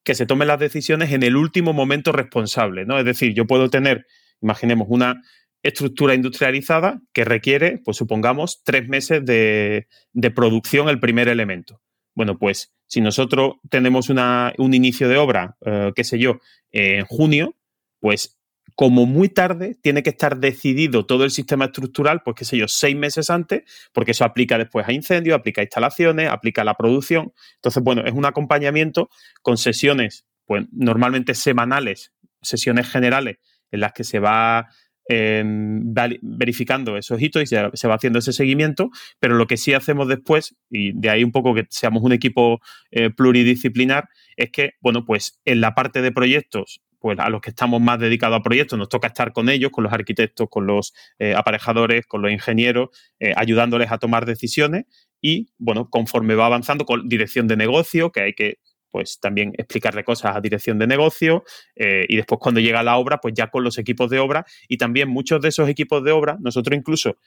que 0.08 0.14
se 0.14 0.24
tomen 0.24 0.48
las 0.48 0.58
decisiones 0.58 1.12
en 1.12 1.22
el 1.22 1.36
último 1.36 1.74
momento 1.74 2.12
responsable, 2.12 2.86
¿no? 2.86 2.98
Es 2.98 3.04
decir, 3.04 3.34
yo 3.34 3.46
puedo 3.46 3.68
tener, 3.68 4.06
imaginemos, 4.40 4.86
una 4.88 5.20
estructura 5.62 6.14
industrializada 6.14 7.02
que 7.12 7.26
requiere, 7.26 7.82
pues 7.84 7.98
supongamos, 7.98 8.62
tres 8.64 8.88
meses 8.88 9.22
de, 9.26 9.86
producción 10.34 10.88
el 10.88 10.98
primer 10.98 11.28
elemento. 11.28 11.82
Bueno, 12.14 12.38
pues 12.38 12.72
si 12.86 13.02
nosotros 13.02 13.56
tenemos 13.68 14.08
un 14.08 14.72
inicio 14.72 15.10
de 15.10 15.18
obra, 15.18 15.58
eh, 15.66 15.92
qué 15.94 16.04
sé 16.04 16.18
yo, 16.18 16.38
en 16.72 17.04
junio, 17.04 17.54
pues 18.00 18.37
como 18.74 19.06
muy 19.06 19.28
tarde, 19.28 19.76
tiene 19.82 20.02
que 20.02 20.10
estar 20.10 20.38
decidido 20.38 21.06
todo 21.06 21.24
el 21.24 21.30
sistema 21.30 21.66
estructural, 21.66 22.22
pues 22.24 22.36
qué 22.36 22.44
sé 22.44 22.56
yo, 22.56 22.68
seis 22.68 22.96
meses 22.96 23.30
antes, 23.30 23.62
porque 23.92 24.12
eso 24.12 24.24
aplica 24.24 24.58
después 24.58 24.86
a 24.86 24.92
incendios, 24.92 25.36
aplica 25.36 25.60
a 25.60 25.64
instalaciones, 25.64 26.28
aplica 26.28 26.62
a 26.62 26.64
la 26.64 26.74
producción. 26.74 27.32
Entonces, 27.56 27.82
bueno, 27.82 28.04
es 28.04 28.12
un 28.12 28.24
acompañamiento 28.24 29.10
con 29.42 29.56
sesiones, 29.56 30.26
pues 30.46 30.66
normalmente 30.72 31.34
semanales, 31.34 32.12
sesiones 32.42 32.88
generales, 32.88 33.38
en 33.70 33.80
las 33.80 33.92
que 33.92 34.04
se 34.04 34.18
va 34.18 34.68
em, 35.08 35.92
verificando 36.22 36.96
esos 36.96 37.20
hitos 37.20 37.42
y 37.42 37.46
se, 37.46 37.88
va 37.88 37.94
haciendo 37.94 38.18
ese 38.18 38.32
seguimiento, 38.32 38.90
pero 39.18 39.34
lo 39.34 39.46
que 39.46 39.56
sí 39.56 39.74
hacemos 39.74 40.08
después, 40.08 40.54
y 40.70 40.92
de 40.92 41.10
ahí 41.10 41.24
un 41.24 41.32
poco 41.32 41.54
que 41.54 41.66
seamos 41.70 42.02
un 42.02 42.12
equipo 42.12 42.60
eh, 42.90 43.10
pluridisciplinar, 43.10 44.08
es 44.36 44.50
que, 44.50 44.72
bueno, 44.80 45.04
pues 45.04 45.40
en 45.44 45.60
la 45.60 45.74
parte 45.74 46.02
de 46.02 46.12
proyectos 46.12 46.80
pues 46.98 47.18
a 47.18 47.28
los 47.28 47.40
que 47.40 47.50
estamos 47.50 47.80
más 47.80 47.98
dedicados 47.98 48.38
a 48.38 48.42
proyectos 48.42 48.78
nos 48.78 48.88
toca 48.88 49.08
estar 49.08 49.32
con 49.32 49.48
ellos, 49.48 49.70
con 49.70 49.84
los 49.84 49.92
arquitectos, 49.92 50.48
con 50.50 50.66
los 50.66 50.94
eh, 51.18 51.34
aparejadores, 51.34 52.06
con 52.06 52.22
los 52.22 52.32
ingenieros, 52.32 52.88
eh, 53.20 53.32
ayudándoles 53.36 53.90
a 53.92 53.98
tomar 53.98 54.26
decisiones 54.26 54.86
y, 55.20 55.48
bueno, 55.58 55.88
conforme 55.90 56.34
va 56.34 56.46
avanzando 56.46 56.84
con 56.84 57.08
dirección 57.08 57.46
de 57.48 57.56
negocio, 57.56 58.12
que 58.12 58.20
hay 58.20 58.32
que 58.34 58.58
pues 58.90 59.20
también 59.20 59.52
explicarle 59.58 60.02
cosas 60.02 60.34
a 60.34 60.40
dirección 60.40 60.78
de 60.78 60.86
negocio 60.86 61.44
eh, 61.76 62.06
y 62.08 62.16
después 62.16 62.40
cuando 62.40 62.60
llega 62.60 62.82
la 62.82 62.96
obra, 62.96 63.18
pues 63.18 63.34
ya 63.34 63.48
con 63.48 63.62
los 63.62 63.76
equipos 63.78 64.08
de 64.10 64.18
obra 64.18 64.46
y 64.66 64.78
también 64.78 65.08
muchos 65.08 65.42
de 65.42 65.48
esos 65.48 65.68
equipos 65.68 66.02
de 66.04 66.12
obra, 66.12 66.38
nosotros 66.40 66.76
incluso 66.76 67.18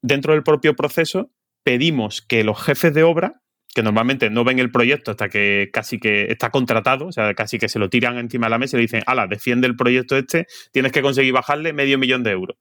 dentro 0.00 0.32
del 0.32 0.44
propio 0.44 0.74
proceso 0.76 1.30
pedimos 1.64 2.22
que 2.22 2.44
los 2.44 2.62
jefes 2.62 2.94
de 2.94 3.02
obra 3.02 3.42
que 3.74 3.82
normalmente 3.82 4.30
no 4.30 4.44
ven 4.44 4.58
el 4.58 4.70
proyecto 4.70 5.12
hasta 5.12 5.28
que 5.28 5.70
casi 5.72 5.98
que 5.98 6.26
está 6.30 6.50
contratado, 6.50 7.06
o 7.06 7.12
sea, 7.12 7.32
casi 7.34 7.58
que 7.58 7.68
se 7.68 7.78
lo 7.78 7.88
tiran 7.88 8.18
encima 8.18 8.46
de 8.46 8.50
la 8.50 8.58
mesa 8.58 8.76
y 8.76 8.78
le 8.78 8.82
dicen, 8.82 9.02
ala, 9.06 9.26
defiende 9.26 9.66
el 9.66 9.76
proyecto 9.76 10.16
este, 10.16 10.46
tienes 10.72 10.92
que 10.92 11.02
conseguir 11.02 11.32
bajarle 11.32 11.72
medio 11.72 11.98
millón 11.98 12.22
de 12.22 12.32
euros. 12.32 12.56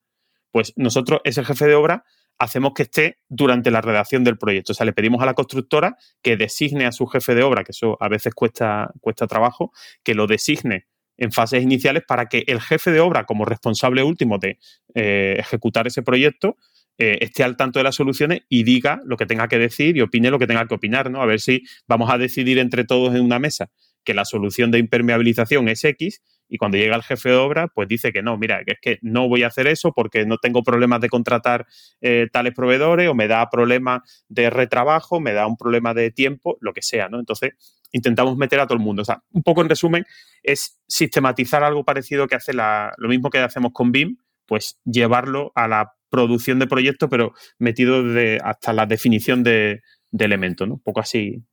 Pues 0.51 0.73
nosotros, 0.77 1.21
ese 1.23 1.43
jefe 1.43 1.65
de 1.65 1.75
obra, 1.75 2.05
hacemos 2.37 2.73
que 2.73 2.83
esté 2.83 3.19
durante 3.29 3.71
la 3.71 3.81
redacción 3.81 4.23
del 4.23 4.37
proyecto. 4.37 4.71
O 4.71 4.75
sea, 4.75 4.85
le 4.85 4.93
pedimos 4.93 5.21
a 5.21 5.25
la 5.25 5.33
constructora 5.33 5.97
que 6.21 6.37
designe 6.37 6.85
a 6.85 6.91
su 6.91 7.05
jefe 7.07 7.35
de 7.35 7.43
obra, 7.43 7.63
que 7.63 7.71
eso 7.71 7.97
a 7.99 8.07
veces 8.09 8.33
cuesta, 8.33 8.91
cuesta 8.99 9.27
trabajo, 9.27 9.71
que 10.03 10.15
lo 10.15 10.27
designe 10.27 10.87
en 11.17 11.31
fases 11.31 11.61
iniciales 11.61 12.03
para 12.07 12.27
que 12.27 12.43
el 12.47 12.59
jefe 12.59 12.91
de 12.91 12.99
obra, 12.99 13.25
como 13.25 13.45
responsable 13.45 14.01
último 14.01 14.39
de 14.39 14.57
eh, 14.95 15.35
ejecutar 15.37 15.85
ese 15.85 16.01
proyecto, 16.01 16.57
eh, 16.97 17.17
esté 17.21 17.43
al 17.43 17.57
tanto 17.57 17.79
de 17.79 17.83
las 17.83 17.95
soluciones 17.95 18.41
y 18.49 18.63
diga 18.63 19.01
lo 19.05 19.17
que 19.17 19.25
tenga 19.25 19.47
que 19.47 19.57
decir 19.57 19.97
y 19.97 20.01
opine 20.01 20.29
lo 20.29 20.39
que 20.39 20.47
tenga 20.47 20.67
que 20.67 20.75
opinar, 20.75 21.09
¿no? 21.09 21.21
A 21.21 21.25
ver 21.25 21.39
si 21.39 21.63
vamos 21.87 22.11
a 22.11 22.17
decidir 22.17 22.59
entre 22.59 22.83
todos 22.83 23.15
en 23.15 23.21
una 23.21 23.39
mesa 23.39 23.69
que 24.03 24.13
la 24.13 24.25
solución 24.25 24.71
de 24.71 24.79
impermeabilización 24.79 25.67
es 25.69 25.83
X 25.83 26.21
y 26.47 26.57
cuando 26.57 26.77
llega 26.77 26.97
el 26.97 27.03
jefe 27.03 27.29
de 27.29 27.35
obra, 27.35 27.69
pues 27.69 27.87
dice 27.87 28.11
que 28.11 28.21
no, 28.21 28.37
mira, 28.37 28.63
que 28.65 28.73
es 28.73 28.79
que 28.81 28.99
no 29.01 29.29
voy 29.29 29.43
a 29.43 29.47
hacer 29.47 29.67
eso 29.67 29.93
porque 29.93 30.25
no 30.25 30.37
tengo 30.37 30.63
problemas 30.63 30.99
de 30.99 31.07
contratar 31.07 31.65
eh, 32.01 32.27
tales 32.31 32.53
proveedores 32.53 33.07
o 33.07 33.15
me 33.15 33.29
da 33.29 33.49
problemas 33.49 34.01
de 34.27 34.49
retrabajo, 34.49 35.21
me 35.21 35.31
da 35.31 35.47
un 35.47 35.55
problema 35.55 35.93
de 35.93 36.11
tiempo, 36.11 36.57
lo 36.59 36.73
que 36.73 36.81
sea, 36.81 37.07
¿no? 37.07 37.19
Entonces, 37.19 37.53
intentamos 37.93 38.35
meter 38.35 38.59
a 38.59 38.67
todo 38.67 38.77
el 38.77 38.83
mundo. 38.83 39.01
O 39.01 39.05
sea, 39.05 39.23
un 39.31 39.43
poco 39.43 39.61
en 39.61 39.69
resumen, 39.69 40.05
es 40.43 40.77
sistematizar 40.87 41.63
algo 41.63 41.85
parecido 41.85 42.27
que 42.27 42.35
hace 42.35 42.53
la, 42.53 42.91
lo 42.97 43.07
mismo 43.07 43.29
que 43.29 43.39
hacemos 43.39 43.71
con 43.73 43.93
BIM, 43.93 44.17
pues 44.45 44.77
llevarlo 44.83 45.53
a 45.55 45.69
la 45.69 45.93
producción 46.11 46.59
de 46.59 46.67
proyectos, 46.67 47.09
pero 47.09 47.33
metido 47.57 48.03
de, 48.03 48.39
hasta 48.43 48.73
la 48.73 48.85
definición 48.85 49.41
de, 49.41 49.81
de 50.11 50.25
elementos, 50.25 50.67
¿no? 50.67 50.75
Un 50.75 50.81
poco 50.81 50.99
así, 50.99 51.43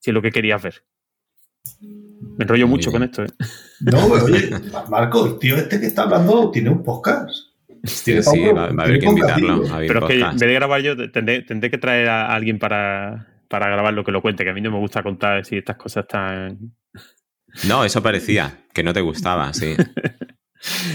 si 0.00 0.10
es 0.10 0.14
lo 0.14 0.20
que 0.20 0.32
querías 0.32 0.62
ver. 0.62 0.82
Me 1.80 2.44
enrollo 2.44 2.66
mucho 2.66 2.90
con 2.90 3.02
esto. 3.02 3.24
¿eh? 3.24 3.28
No, 3.80 4.06
oye, 4.06 4.50
Marco, 4.90 5.26
el 5.26 5.38
tío 5.38 5.56
este 5.56 5.80
que 5.80 5.86
está 5.86 6.02
hablando 6.02 6.50
tiene 6.50 6.70
un 6.70 6.82
podcast. 6.82 7.30
Sí, 7.84 8.20
sí, 8.22 8.40
va, 8.48 8.64
a 8.64 8.84
haber 8.84 8.98
que 8.98 9.06
invitarlo. 9.06 9.64
A 9.72 9.78
Pero 9.78 10.00
es 10.00 10.06
que 10.06 10.20
en 10.20 10.30
vez 10.30 10.40
de 10.40 10.52
grabar 10.52 10.80
yo, 10.82 11.10
tendré, 11.10 11.70
que 11.70 11.78
traer 11.78 12.08
a 12.08 12.34
alguien 12.34 12.58
para, 12.58 13.28
para 13.48 13.68
grabar 13.68 13.94
lo 13.94 14.04
que 14.04 14.10
lo 14.10 14.20
cuente, 14.20 14.44
que 14.44 14.50
a 14.50 14.54
mí 14.54 14.60
no 14.60 14.72
me 14.72 14.78
gusta 14.78 15.02
contar 15.02 15.44
si 15.44 15.58
estas 15.58 15.76
cosas 15.76 16.04
están... 16.04 16.74
No, 17.66 17.84
eso 17.84 18.02
parecía, 18.02 18.64
que 18.74 18.82
no 18.82 18.92
te 18.92 19.00
gustaba, 19.00 19.52
sí. 19.54 19.76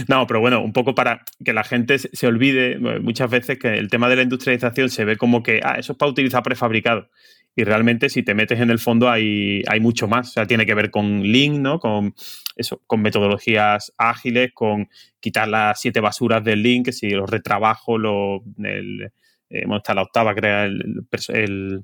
No, 0.08 0.28
pero 0.28 0.40
bueno, 0.40 0.62
un 0.62 0.74
poco 0.74 0.96
para 0.96 1.24
que 1.44 1.54
la 1.54 1.64
gente 1.64 1.98
se 1.98 2.28
olvide 2.28 2.78
muchas 3.00 3.30
veces 3.30 3.58
que 3.58 3.76
el 3.76 3.90
tema 3.90 4.10
de 4.10 4.18
la 4.18 4.24
industrialización 4.24 4.90
se 4.90 5.06
ve 5.06 5.18
como 5.18 5.44
que, 5.44 5.62
ah, 5.64 5.76
eso 5.78 5.94
es 5.94 5.98
para 5.98 6.12
utilizar 6.12 6.44
prefabricado. 6.44 7.10
Y 7.56 7.64
realmente 7.64 8.10
si 8.10 8.24
te 8.24 8.34
metes 8.34 8.60
en 8.60 8.72
el 8.72 8.80
fondo 8.80 9.10
hay, 9.10 9.62
hay 9.68 9.80
mucho 9.80 10.08
más. 10.08 10.30
O 10.30 10.32
sea, 10.32 10.48
tiene 10.48 10.66
que 10.66 10.74
ver 10.74 10.90
con 10.90 11.22
Lean, 11.22 11.62
¿no? 11.62 11.80
Con 11.80 12.16
eso, 12.56 12.82
con 12.88 13.02
metodologías 13.02 13.94
ágiles, 13.98 14.52
con 14.54 14.90
quitar 15.20 15.48
las 15.48 15.80
siete 15.80 16.00
basuras 16.00 16.44
del 16.44 16.64
Lean, 16.64 16.84
que 16.84 16.92
si 16.92 17.10
los 17.12 17.30
retrabajo, 17.30 17.98
lo, 17.98 18.44
el, 18.58 19.12
eh, 19.50 19.66
está 19.78 19.94
la 19.94 20.02
octava, 20.02 20.34
crea 20.34 20.66
el 20.66 21.84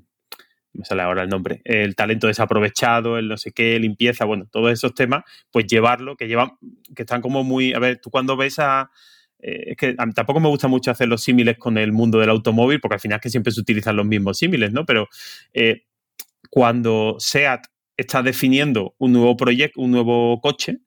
me 0.74 0.86
sale 0.86 1.02
ahora 1.02 1.24
el 1.24 1.30
nombre, 1.30 1.62
el 1.66 1.96
talento 1.96 2.28
desaprovechado, 2.28 3.18
el 3.18 3.28
no 3.28 3.38
sé 3.38 3.52
qué, 3.52 3.80
limpieza, 3.80 4.26
bueno, 4.26 4.48
todos 4.52 4.72
esos 4.72 4.94
temas, 4.94 5.24
pues 5.52 5.66
llevarlo, 5.68 6.16
que 6.16 6.28
llevan, 6.28 6.52
que 6.96 7.04
están 7.04 7.22
como 7.22 7.44
muy, 7.44 7.74
a 7.74 7.80
ver, 7.80 8.00
tú 8.00 8.10
cuando 8.10 8.38
ves 8.38 8.60
a, 8.60 8.92
eh, 9.40 9.72
es 9.72 9.78
que 9.78 9.94
tampoco 9.94 10.40
me 10.40 10.50
gusta 10.50 10.68
mucho 10.68 10.92
hacer 10.92 11.08
los 11.08 11.24
símiles 11.24 11.58
con 11.58 11.78
el 11.78 11.92
mundo 11.92 12.20
del 12.20 12.30
automóvil, 12.30 12.80
porque 12.80 12.96
al 12.96 13.00
final 13.00 13.18
es 13.18 13.22
que 13.22 13.30
siempre 13.30 13.52
se 13.52 13.62
utilizan 13.62 13.96
los 13.96 14.06
mismos 14.06 14.38
símiles, 14.38 14.72
¿no? 14.72 14.86
Pero 14.86 15.08
eh, 15.54 15.84
cuando 16.50 17.16
SEAT 17.20 17.66
está 17.98 18.22
definiendo 18.22 18.96
un 18.98 19.14
nuevo 19.14 19.36
proyecto, 19.38 19.82
un 19.82 19.92
nuevo 19.92 20.40
coche, 20.42 20.80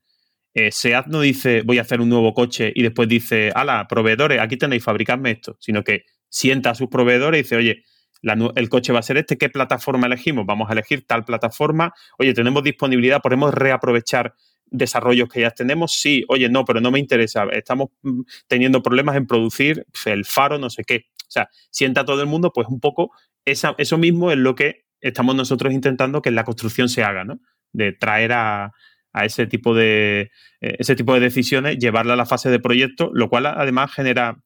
eh, 0.54 0.70
SEAT 0.70 1.06
no 1.06 1.20
dice 1.20 1.62
voy 1.62 1.78
a 1.78 1.82
hacer 1.82 2.00
un 2.00 2.10
nuevo 2.10 2.34
coche 2.34 2.72
y 2.74 2.82
después 2.82 3.08
dice, 3.08 3.52
ala, 3.54 3.86
proveedores, 3.88 4.40
aquí 4.40 4.56
tenéis, 4.56 4.84
fabricadme 4.84 5.30
esto, 5.32 5.56
sino 5.60 5.82
que 5.82 6.04
sienta 6.28 6.70
a 6.70 6.74
sus 6.74 6.88
proveedores 6.88 7.40
y 7.40 7.42
dice, 7.42 7.56
oye, 7.56 7.82
el 8.22 8.68
coche 8.68 8.92
va 8.92 9.00
a 9.00 9.02
ser 9.02 9.16
este, 9.18 9.36
¿qué 9.36 9.48
plataforma 9.48 10.06
elegimos? 10.06 10.46
Vamos 10.46 10.70
a 10.70 10.72
elegir 10.72 11.06
tal 11.06 11.24
plataforma. 11.24 11.92
Oye, 12.18 12.32
tenemos 12.34 12.62
disponibilidad, 12.62 13.20
podemos 13.20 13.52
reaprovechar 13.52 14.34
desarrollos 14.66 15.28
que 15.28 15.40
ya 15.40 15.50
tenemos. 15.50 15.92
Sí, 15.92 16.24
oye, 16.28 16.48
no, 16.48 16.64
pero 16.64 16.80
no 16.80 16.90
me 16.90 16.98
interesa. 16.98 17.44
Estamos 17.52 17.90
mm, 18.02 18.22
teniendo 18.46 18.82
problemas 18.82 19.16
en 19.16 19.26
producir 19.26 19.86
el 20.06 20.24
faro, 20.24 20.58
no 20.58 20.70
sé 20.70 20.84
qué. 20.84 21.06
O 21.16 21.30
sea, 21.30 21.48
sienta 21.70 22.04
todo 22.04 22.20
el 22.20 22.26
mundo, 22.26 22.52
pues 22.52 22.68
un 22.68 22.80
poco 22.80 23.12
eso 23.44 23.98
mismo 23.98 24.30
es 24.30 24.38
lo 24.38 24.54
que 24.54 24.84
estamos 25.00 25.34
nosotros 25.34 25.72
intentando 25.72 26.22
que 26.22 26.30
la 26.30 26.44
construcción 26.44 26.88
se 26.88 27.02
haga, 27.02 27.24
¿no? 27.24 27.40
De 27.72 27.92
traer 27.92 28.32
a, 28.32 28.72
ese 29.24 29.46
tipo 29.46 29.74
de 29.74 30.30
eh, 30.60 30.76
ese 30.78 30.94
tipo 30.96 31.12
de 31.12 31.20
decisiones, 31.20 31.78
llevarla 31.78 32.14
a 32.14 32.16
la 32.16 32.24
fase 32.24 32.48
de 32.50 32.60
proyecto, 32.60 33.10
lo 33.12 33.28
cual 33.28 33.46
además 33.46 33.92
genera 33.92 34.42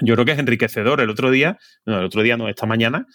yo 0.00 0.14
creo 0.14 0.24
que 0.24 0.32
es 0.32 0.38
enriquecedor. 0.38 1.00
El 1.00 1.10
otro 1.10 1.30
día, 1.30 1.58
no, 1.86 1.98
el 1.98 2.04
otro 2.04 2.22
día 2.22 2.36
no, 2.36 2.48
esta 2.48 2.66
mañana, 2.66 3.06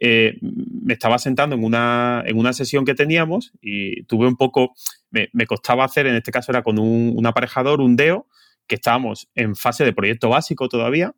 eh, 0.00 0.38
me 0.40 0.92
estaba 0.92 1.18
sentando 1.18 1.56
en 1.56 1.64
una, 1.64 2.22
en 2.26 2.38
una 2.38 2.52
sesión 2.52 2.84
que 2.84 2.94
teníamos 2.94 3.52
y 3.60 4.04
tuve 4.04 4.28
un 4.28 4.36
poco, 4.36 4.74
me, 5.10 5.46
costaba 5.46 5.84
hacer, 5.84 6.06
en 6.06 6.14
este 6.14 6.30
caso 6.30 6.52
era 6.52 6.62
con 6.62 6.78
un, 6.78 7.26
aparejador, 7.26 7.80
un 7.80 7.96
DEO, 7.96 8.26
que 8.66 8.76
estábamos 8.76 9.28
en 9.34 9.56
fase 9.56 9.84
de 9.84 9.92
proyecto 9.92 10.28
básico 10.28 10.68
todavía 10.68 11.14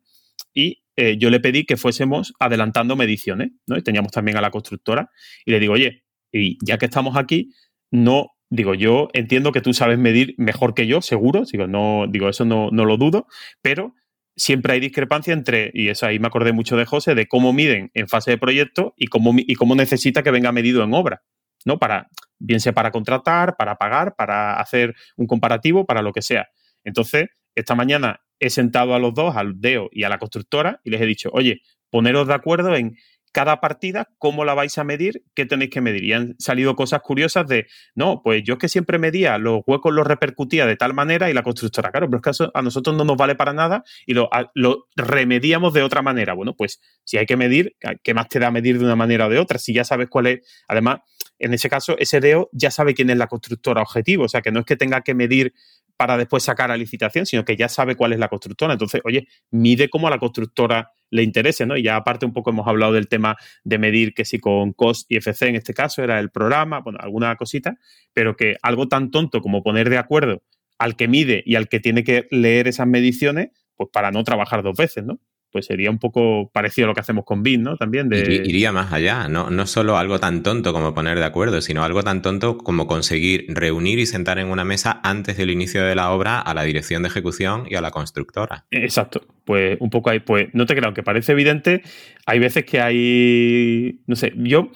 y 0.53 0.83
eh, 0.95 1.17
yo 1.17 1.29
le 1.29 1.39
pedí 1.39 1.65
que 1.65 1.77
fuésemos 1.77 2.33
adelantando 2.39 2.95
mediciones, 2.95 3.51
¿no? 3.67 3.77
Y 3.77 3.81
teníamos 3.81 4.11
también 4.11 4.37
a 4.37 4.41
la 4.41 4.51
constructora 4.51 5.09
y 5.45 5.51
le 5.51 5.59
digo, 5.59 5.73
oye, 5.73 6.03
y 6.31 6.57
ya 6.65 6.77
que 6.77 6.85
estamos 6.85 7.17
aquí, 7.17 7.51
no 7.91 8.31
digo, 8.49 8.73
yo 8.73 9.09
entiendo 9.13 9.51
que 9.51 9.61
tú 9.61 9.73
sabes 9.73 9.97
medir 9.97 10.33
mejor 10.37 10.73
que 10.73 10.87
yo, 10.87 11.01
seguro, 11.01 11.43
digo, 11.49 11.67
no, 11.67 12.05
digo, 12.09 12.29
eso 12.29 12.45
no, 12.45 12.69
no 12.71 12.85
lo 12.85 12.97
dudo, 12.97 13.27
pero 13.61 13.95
siempre 14.41 14.73
hay 14.73 14.79
discrepancia 14.79 15.33
entre, 15.33 15.69
y 15.71 15.89
eso 15.89 16.07
ahí 16.07 16.17
me 16.17 16.25
acordé 16.25 16.51
mucho 16.51 16.75
de 16.75 16.85
José, 16.85 17.13
de 17.13 17.27
cómo 17.27 17.53
miden 17.53 17.91
en 17.93 18.07
fase 18.07 18.31
de 18.31 18.39
proyecto 18.39 18.95
y 18.97 19.05
cómo, 19.05 19.35
y 19.37 19.53
cómo 19.53 19.75
necesita 19.75 20.23
que 20.23 20.31
venga 20.31 20.51
medido 20.51 20.83
en 20.83 20.95
obra, 20.95 21.21
¿no? 21.63 21.77
Para, 21.77 22.09
bien 22.39 22.59
sea 22.59 22.73
para 22.73 22.89
contratar, 22.89 23.55
para 23.55 23.75
pagar, 23.75 24.15
para 24.15 24.59
hacer 24.59 24.95
un 25.15 25.27
comparativo, 25.27 25.85
para 25.85 26.01
lo 26.01 26.11
que 26.11 26.23
sea. 26.23 26.47
Entonces, 26.83 27.27
esta 27.53 27.75
mañana 27.75 28.21
he 28.39 28.49
sentado 28.49 28.95
a 28.95 28.99
los 28.99 29.13
dos, 29.13 29.35
al 29.35 29.61
DEO 29.61 29.89
y 29.91 30.05
a 30.05 30.09
la 30.09 30.17
constructora, 30.17 30.81
y 30.83 30.89
les 30.89 31.01
he 31.01 31.05
dicho, 31.05 31.29
oye, 31.33 31.61
poneros 31.91 32.27
de 32.27 32.33
acuerdo 32.33 32.75
en 32.75 32.97
cada 33.31 33.59
partida, 33.59 34.09
cómo 34.17 34.45
la 34.45 34.53
vais 34.53 34.77
a 34.77 34.83
medir, 34.83 35.23
qué 35.33 35.45
tenéis 35.45 35.71
que 35.71 35.81
medir. 35.81 36.03
Y 36.03 36.13
han 36.13 36.35
salido 36.39 36.75
cosas 36.75 37.01
curiosas 37.01 37.47
de, 37.47 37.67
no, 37.95 38.21
pues 38.23 38.43
yo 38.43 38.53
es 38.53 38.59
que 38.59 38.69
siempre 38.69 38.99
medía, 38.99 39.37
los 39.37 39.61
huecos 39.65 39.93
los 39.93 40.05
repercutía 40.05 40.65
de 40.65 40.75
tal 40.75 40.93
manera 40.93 41.29
y 41.29 41.33
la 41.33 41.43
constructora, 41.43 41.91
claro, 41.91 42.09
pero 42.09 42.21
es 42.23 42.37
que 42.37 42.49
a 42.53 42.61
nosotros 42.61 42.95
no 42.95 43.03
nos 43.03 43.17
vale 43.17 43.35
para 43.35 43.53
nada 43.53 43.83
y 44.05 44.13
lo, 44.13 44.29
lo 44.53 44.87
remediamos 44.95 45.73
de 45.73 45.83
otra 45.83 46.01
manera. 46.01 46.33
Bueno, 46.33 46.55
pues 46.55 46.81
si 47.03 47.17
hay 47.17 47.25
que 47.25 47.37
medir, 47.37 47.75
¿qué 48.03 48.13
más 48.13 48.27
te 48.27 48.39
da 48.39 48.51
medir 48.51 48.79
de 48.79 48.85
una 48.85 48.95
manera 48.95 49.27
o 49.27 49.29
de 49.29 49.39
otra? 49.39 49.59
Si 49.59 49.73
ya 49.73 49.83
sabes 49.83 50.09
cuál 50.09 50.27
es, 50.27 50.63
además, 50.67 50.99
en 51.41 51.53
ese 51.53 51.69
caso, 51.69 51.95
ese 51.97 52.19
DEO 52.19 52.49
ya 52.51 52.71
sabe 52.71 52.93
quién 52.93 53.09
es 53.09 53.17
la 53.17 53.27
constructora 53.27 53.81
objetivo, 53.81 54.25
o 54.25 54.29
sea, 54.29 54.41
que 54.41 54.51
no 54.51 54.59
es 54.59 54.65
que 54.65 54.75
tenga 54.75 55.01
que 55.01 55.13
medir 55.13 55.53
para 55.97 56.17
después 56.17 56.43
sacar 56.43 56.71
a 56.71 56.77
licitación, 56.77 57.25
sino 57.25 57.45
que 57.45 57.55
ya 57.55 57.69
sabe 57.69 57.95
cuál 57.95 58.13
es 58.13 58.19
la 58.19 58.27
constructora. 58.27 58.73
Entonces, 58.73 59.01
oye, 59.03 59.27
mide 59.51 59.89
cómo 59.89 60.07
a 60.07 60.09
la 60.09 60.17
constructora 60.17 60.91
le 61.11 61.23
interese, 61.23 61.65
¿no? 61.65 61.77
Y 61.77 61.83
ya 61.83 61.95
aparte 61.95 62.25
un 62.25 62.33
poco 62.33 62.49
hemos 62.49 62.67
hablado 62.67 62.93
del 62.93 63.07
tema 63.07 63.35
de 63.63 63.77
medir 63.77 64.13
que 64.13 64.25
si 64.25 64.39
con 64.39 64.73
COST 64.73 65.11
y 65.11 65.17
FC 65.17 65.49
en 65.49 65.55
este 65.55 65.73
caso 65.73 66.01
era 66.03 66.19
el 66.19 66.31
programa, 66.31 66.79
bueno, 66.79 66.99
alguna 67.01 67.35
cosita, 67.35 67.77
pero 68.13 68.35
que 68.35 68.55
algo 68.61 68.87
tan 68.87 69.11
tonto 69.11 69.41
como 69.41 69.61
poner 69.61 69.89
de 69.89 69.97
acuerdo 69.97 70.41
al 70.79 70.95
que 70.95 71.07
mide 71.07 71.43
y 71.45 71.55
al 71.55 71.69
que 71.69 71.79
tiene 71.79 72.03
que 72.03 72.27
leer 72.31 72.67
esas 72.67 72.87
mediciones, 72.87 73.49
pues 73.75 73.89
para 73.93 74.09
no 74.09 74.23
trabajar 74.23 74.63
dos 74.63 74.75
veces, 74.75 75.03
¿no? 75.03 75.19
Pues 75.51 75.65
sería 75.65 75.89
un 75.89 75.99
poco 75.99 76.49
parecido 76.51 76.85
a 76.85 76.89
lo 76.89 76.93
que 76.93 77.01
hacemos 77.01 77.25
con 77.25 77.43
BIM, 77.43 77.61
¿no? 77.61 77.77
También 77.77 78.09
de... 78.09 78.41
Iría 78.45 78.71
más 78.71 78.93
allá, 78.93 79.27
no, 79.27 79.49
no 79.49 79.67
solo 79.67 79.97
algo 79.97 80.19
tan 80.19 80.43
tonto 80.43 80.73
como 80.73 80.93
poner 80.93 81.17
de 81.19 81.25
acuerdo, 81.25 81.61
sino 81.61 81.83
algo 81.83 82.03
tan 82.03 82.21
tonto 82.21 82.57
como 82.57 82.87
conseguir 82.87 83.45
reunir 83.49 83.99
y 83.99 84.05
sentar 84.05 84.39
en 84.39 84.47
una 84.47 84.63
mesa 84.63 85.01
antes 85.03 85.37
del 85.37 85.51
inicio 85.51 85.83
de 85.83 85.95
la 85.95 86.11
obra 86.11 86.39
a 86.39 86.53
la 86.53 86.63
dirección 86.63 87.03
de 87.03 87.09
ejecución 87.09 87.65
y 87.69 87.75
a 87.75 87.81
la 87.81 87.91
constructora. 87.91 88.65
Exacto, 88.71 89.25
pues 89.45 89.77
un 89.79 89.89
poco 89.89 90.09
ahí, 90.09 90.19
pues 90.19 90.47
no 90.53 90.65
te 90.65 90.75
creo, 90.75 90.87
aunque 90.87 91.03
parece 91.03 91.33
evidente, 91.33 91.81
hay 92.25 92.39
veces 92.39 92.65
que 92.65 92.79
hay, 92.79 94.01
no 94.07 94.15
sé, 94.15 94.33
yo, 94.37 94.71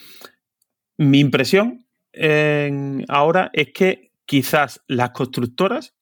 mi 0.98 1.20
impresión 1.20 1.86
ahora 3.10 3.50
es 3.54 3.74
que 3.74 4.12
quizás 4.26 4.82
las 4.88 5.12
constructoras 5.12 5.96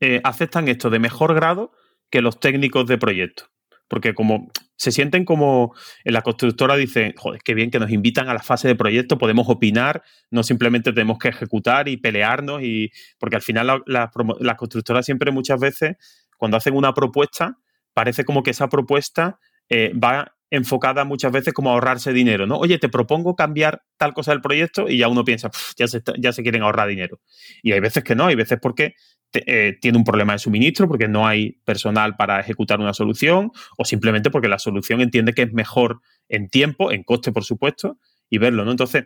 eh, 0.00 0.20
aceptan 0.24 0.68
esto 0.68 0.90
de 0.90 0.98
mejor 0.98 1.34
grado 1.34 1.72
que 2.10 2.22
los 2.22 2.38
técnicos 2.38 2.86
de 2.86 2.98
proyecto 2.98 3.50
porque 3.88 4.14
como 4.14 4.50
se 4.76 4.92
sienten 4.92 5.24
como 5.24 5.74
en 6.04 6.14
la 6.14 6.22
constructora 6.22 6.76
dicen, 6.76 7.14
joder, 7.16 7.40
qué 7.42 7.54
bien 7.54 7.70
que 7.70 7.80
nos 7.80 7.90
invitan 7.90 8.28
a 8.28 8.34
la 8.34 8.42
fase 8.42 8.68
de 8.68 8.76
proyecto, 8.76 9.18
podemos 9.18 9.48
opinar, 9.48 10.02
no 10.30 10.42
simplemente 10.42 10.92
tenemos 10.92 11.18
que 11.18 11.28
ejecutar 11.28 11.88
y 11.88 11.96
pelearnos, 11.96 12.62
y 12.62 12.92
porque 13.18 13.36
al 13.36 13.42
final 13.42 13.82
las 13.86 14.10
la, 14.38 14.56
constructoras 14.56 15.04
siempre 15.04 15.32
muchas 15.32 15.58
veces, 15.58 15.96
cuando 16.36 16.56
hacen 16.56 16.76
una 16.76 16.94
propuesta, 16.94 17.58
parece 17.92 18.24
como 18.24 18.42
que 18.42 18.50
esa 18.50 18.68
propuesta 18.68 19.40
eh, 19.68 19.92
va 19.92 20.32
enfocada 20.50 21.04
muchas 21.04 21.32
veces 21.32 21.52
como 21.52 21.70
a 21.70 21.72
ahorrarse 21.74 22.12
dinero, 22.12 22.46
¿no? 22.46 22.56
Oye, 22.56 22.78
te 22.78 22.88
propongo 22.88 23.36
cambiar 23.36 23.82
tal 23.96 24.14
cosa 24.14 24.32
del 24.32 24.40
proyecto 24.40 24.88
y 24.88 24.98
ya 24.98 25.08
uno 25.08 25.24
piensa, 25.24 25.50
ya 25.76 25.88
se, 25.88 26.02
ya 26.18 26.32
se 26.32 26.42
quieren 26.42 26.62
ahorrar 26.62 26.88
dinero. 26.88 27.20
Y 27.62 27.72
hay 27.72 27.80
veces 27.80 28.04
que 28.04 28.14
no, 28.14 28.26
hay 28.26 28.34
veces 28.34 28.58
porque 28.60 28.94
eh, 29.34 29.76
tiene 29.80 29.98
un 29.98 30.04
problema 30.04 30.32
de 30.32 30.38
suministro 30.38 30.88
porque 30.88 31.06
no 31.06 31.26
hay 31.26 31.52
personal 31.64 32.16
para 32.16 32.40
ejecutar 32.40 32.80
una 32.80 32.94
solución 32.94 33.52
o 33.76 33.84
simplemente 33.84 34.30
porque 34.30 34.48
la 34.48 34.58
solución 34.58 35.02
entiende 35.02 35.34
que 35.34 35.42
es 35.42 35.52
mejor 35.52 36.00
en 36.28 36.48
tiempo, 36.48 36.90
en 36.92 37.02
coste, 37.02 37.30
por 37.30 37.44
supuesto, 37.44 37.98
y 38.30 38.38
verlo, 38.38 38.64
¿no? 38.64 38.70
Entonces, 38.70 39.04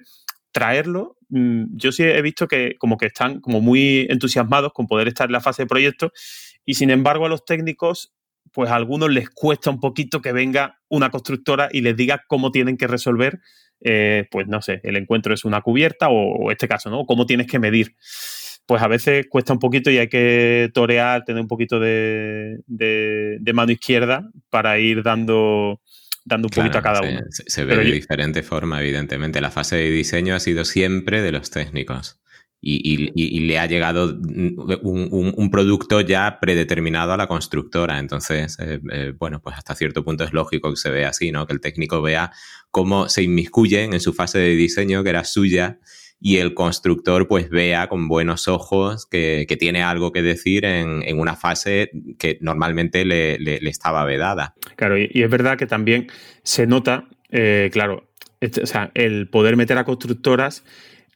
traerlo, 0.53 1.17
mm, 1.29 1.77
yo 1.77 1.91
sí 1.91 2.05
he 2.05 2.23
visto 2.23 2.47
que 2.47 2.77
como 2.79 2.99
que 2.99 3.07
están 3.07 3.41
como 3.41 3.61
muy 3.61 4.07
entusiasmados 4.11 4.73
con 4.73 4.87
poder 4.87 5.09
estar 5.09 5.29
en 5.29 5.33
la 5.33 5.41
fase 5.41 5.63
de 5.63 5.67
proyecto 5.67 6.13
y 6.65 6.75
sin 6.75 6.91
embargo 6.91 7.27
a 7.27 7.29
los 7.29 7.45
técnicos, 7.45 8.13
pues 8.53 8.71
a 8.71 8.77
algunos 8.77 9.11
les 9.11 9.29
cuesta 9.31 9.71
un 9.71 9.81
poquito 9.81 10.21
que 10.21 10.33
venga 10.33 10.79
una 10.89 11.11
constructora 11.11 11.69
y 11.73 11.81
les 11.81 11.97
diga 11.97 12.23
cómo 12.29 12.53
tienen 12.53 12.77
que 12.77 12.87
resolver, 12.87 13.41
eh, 13.81 14.29
pues 14.31 14.47
no 14.47 14.63
sé, 14.63 14.81
el 14.85 14.97
encuentro 14.97 15.35
es 15.35 15.45
una 15.45 15.63
cubierta 15.63 16.11
o, 16.11 16.45
o 16.45 16.51
este 16.53 16.69
caso, 16.69 16.91
¿no? 16.91 17.07
Cómo 17.07 17.27
tienes 17.27 17.47
que 17.47 17.59
medir 17.59 17.97
pues 18.73 18.81
a 18.81 18.89
veces 18.89 19.27
cuesta 19.29 19.53
un 19.53 19.59
poquito 19.59 19.91
y 19.91 19.99
hay 19.99 20.09
que 20.09 20.71
torear, 20.73 21.27
tener 21.27 21.43
un 21.43 21.47
poquito 21.47 21.79
de, 21.79 22.57
mano 23.53 23.71
izquierda 23.71 24.31
para 24.49 24.79
ir 24.79 25.03
dando, 25.03 25.83
dando 26.25 26.47
un 26.47 26.51
poquito 26.51 26.79
a 26.79 26.83
cada 26.83 27.03
uno. 27.03 27.21
Se, 27.29 27.67
ve 27.67 27.77
de 27.77 27.93
diferente 27.93 28.43
forma, 28.43 28.81
evidentemente. 28.81 29.43
La 29.43 29.51
fase 29.51 29.77
de 29.77 29.91
diseño 29.91 30.35
ha 30.35 30.41
sido 30.41 30.65
siempre 30.65 31.21
de 31.21 31.33
los 31.33 31.51
técnicos. 31.51 32.19
Y, 32.63 33.41
le 33.41 33.59
ha 33.59 33.67
llegado 33.67 34.19
un, 34.81 35.51
producto 35.51 36.01
ya 36.01 36.39
predeterminado 36.41 37.13
a 37.13 37.19
la 37.19 37.27
constructora. 37.27 37.99
Entonces, 37.99 38.57
eh, 38.59 38.81
eh, 38.91 39.13
bueno, 39.19 39.43
pues 39.43 39.55
hasta 39.59 39.75
cierto 39.75 40.03
punto 40.03 40.25
es 40.25 40.33
lógico 40.33 40.71
que 40.71 40.77
se 40.77 40.89
vea 40.89 41.11
así, 41.11 41.31
¿no? 41.31 41.47
Que 41.47 41.53
el 41.53 41.61
técnico 41.61 42.01
vea 42.01 42.33
cómo 42.71 43.11
se 43.11 43.23
inmiscuyen 43.23 43.93
en 43.93 44.01
su 44.01 44.15
fase 44.15 44.39
de 44.39 44.55
diseño, 44.55 45.05
que 45.05 45.11
era 45.11 45.25
suya, 45.25 45.79
y 46.25 46.37
el 46.37 46.55
constructor 46.55 47.27
pues 47.27 47.51
vea 47.51 47.89
con 47.89 48.07
buenos 48.07 48.47
ojos 48.47 49.07
que, 49.07 49.45
tiene 49.59 49.83
algo 49.83 50.13
que 50.13 50.23
decir 50.23 50.65
en, 50.65 51.19
una 51.19 51.35
fase 51.35 51.91
que 52.17 52.39
normalmente 52.41 53.05
le, 53.05 53.57
estaba 53.69 54.05
vedada. 54.05 54.55
Claro, 54.77 54.97
y, 54.97 55.11
es 55.13 55.29
verdad 55.29 55.59
que 55.59 55.67
también 55.67 56.07
se 56.45 56.69
nota, 56.69 57.09
eh, 57.31 57.71
claro, 57.73 58.09
este, 58.41 58.63
el 58.95 59.29
poder 59.31 59.57
meter 59.57 59.79
a 59.79 59.85
constructoras 59.85 60.65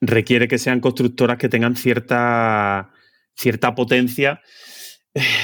requiere 0.01 0.49
que 0.49 0.59
sean 0.59 0.81
constructoras 0.81 1.38
que 1.38 1.49
tengan 1.49 1.77
cierta, 1.77 2.90
cierta 3.35 3.77
potencia 3.77 4.40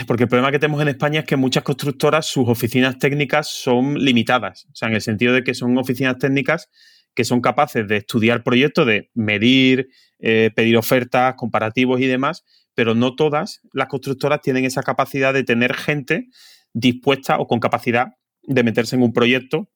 porque 0.07 0.25
el 0.25 0.29
problema 0.29 0.51
que 0.51 0.59
tenemos 0.59 0.83
en 0.83 0.89
España 0.89 1.21
es 1.21 1.27
que 1.27 1.37
muchas 1.37 1.63
constructoras, 1.63 2.27
sus 2.27 2.49
oficinas 2.49 2.99
técnicas 2.99 3.49
son 3.49 3.95
limitadas. 3.95 4.67
O 4.67 4.75
sea, 4.75 4.89
en 4.89 4.95
el 4.95 5.01
sentido 5.01 5.33
de 5.33 5.45
que 5.45 5.55
son 5.55 5.79
oficinas 5.79 6.19
técnicas 6.19 6.69
que 7.15 7.25
son 7.25 7.41
capaces 7.41 7.87
de 7.87 7.99
estudiar 7.99 8.43
proyectos, 8.43 8.87
de 8.87 9.11
medir, 9.15 9.89
eh, 10.19 10.51
pedir 10.55 10.77
ofertas, 10.77 11.35
comparativos 11.37 12.01
y 12.01 12.07
demás, 12.07 12.45
pero 12.75 12.95
no 12.95 13.15
todas 13.15 13.61
las 13.73 13.89
constructoras 13.89 14.41
tienen 14.41 14.65
esa 14.65 14.83
capacidad 14.83 15.35
de 15.35 15.45
tener 15.45 15.75
gente 15.75 16.29
dispuesta 16.73 17.39
o 17.39 17.47
con 17.47 17.61
capacidad 17.61 18.09
de 18.43 18.63
meterse 18.63 18.97
en 18.97 19.03
un 19.03 19.13
proyecto 19.13 19.69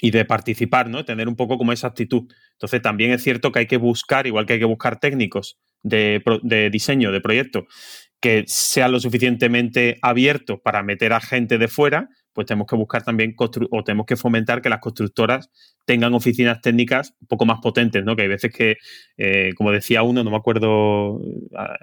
y 0.00 0.10
de 0.10 0.24
participar, 0.24 0.90
¿no? 0.90 1.04
Tener 1.04 1.28
un 1.28 1.36
poco 1.36 1.56
como 1.56 1.72
esa 1.72 1.86
actitud. 1.86 2.24
Entonces, 2.52 2.82
también 2.82 3.12
es 3.12 3.22
cierto 3.22 3.52
que 3.52 3.60
hay 3.60 3.66
que 3.66 3.78
buscar, 3.78 4.26
igual 4.26 4.44
que 4.44 4.54
hay 4.54 4.58
que 4.58 4.66
buscar 4.66 4.98
técnicos 5.00 5.58
de, 5.82 6.22
de 6.42 6.68
diseño 6.70 7.12
de 7.12 7.20
proyectos 7.20 7.64
que 8.20 8.44
sean 8.46 8.92
lo 8.92 9.00
suficientemente 9.00 9.98
abiertos 10.02 10.58
para 10.62 10.82
meter 10.82 11.12
a 11.12 11.20
gente 11.20 11.58
de 11.58 11.68
fuera, 11.68 12.08
pues 12.36 12.46
tenemos 12.46 12.66
que 12.66 12.76
buscar 12.76 13.02
también 13.02 13.34
o 13.38 13.82
tenemos 13.82 14.04
que 14.04 14.14
fomentar 14.14 14.60
que 14.60 14.68
las 14.68 14.80
constructoras 14.80 15.50
tengan 15.86 16.12
oficinas 16.12 16.60
técnicas 16.60 17.14
un 17.18 17.28
poco 17.28 17.46
más 17.46 17.60
potentes, 17.62 18.04
¿no? 18.04 18.14
Que 18.14 18.22
hay 18.22 18.28
veces 18.28 18.52
que, 18.52 18.76
eh, 19.16 19.54
como 19.56 19.72
decía 19.72 20.02
uno, 20.02 20.22
no 20.22 20.30
me 20.30 20.36
acuerdo, 20.36 21.18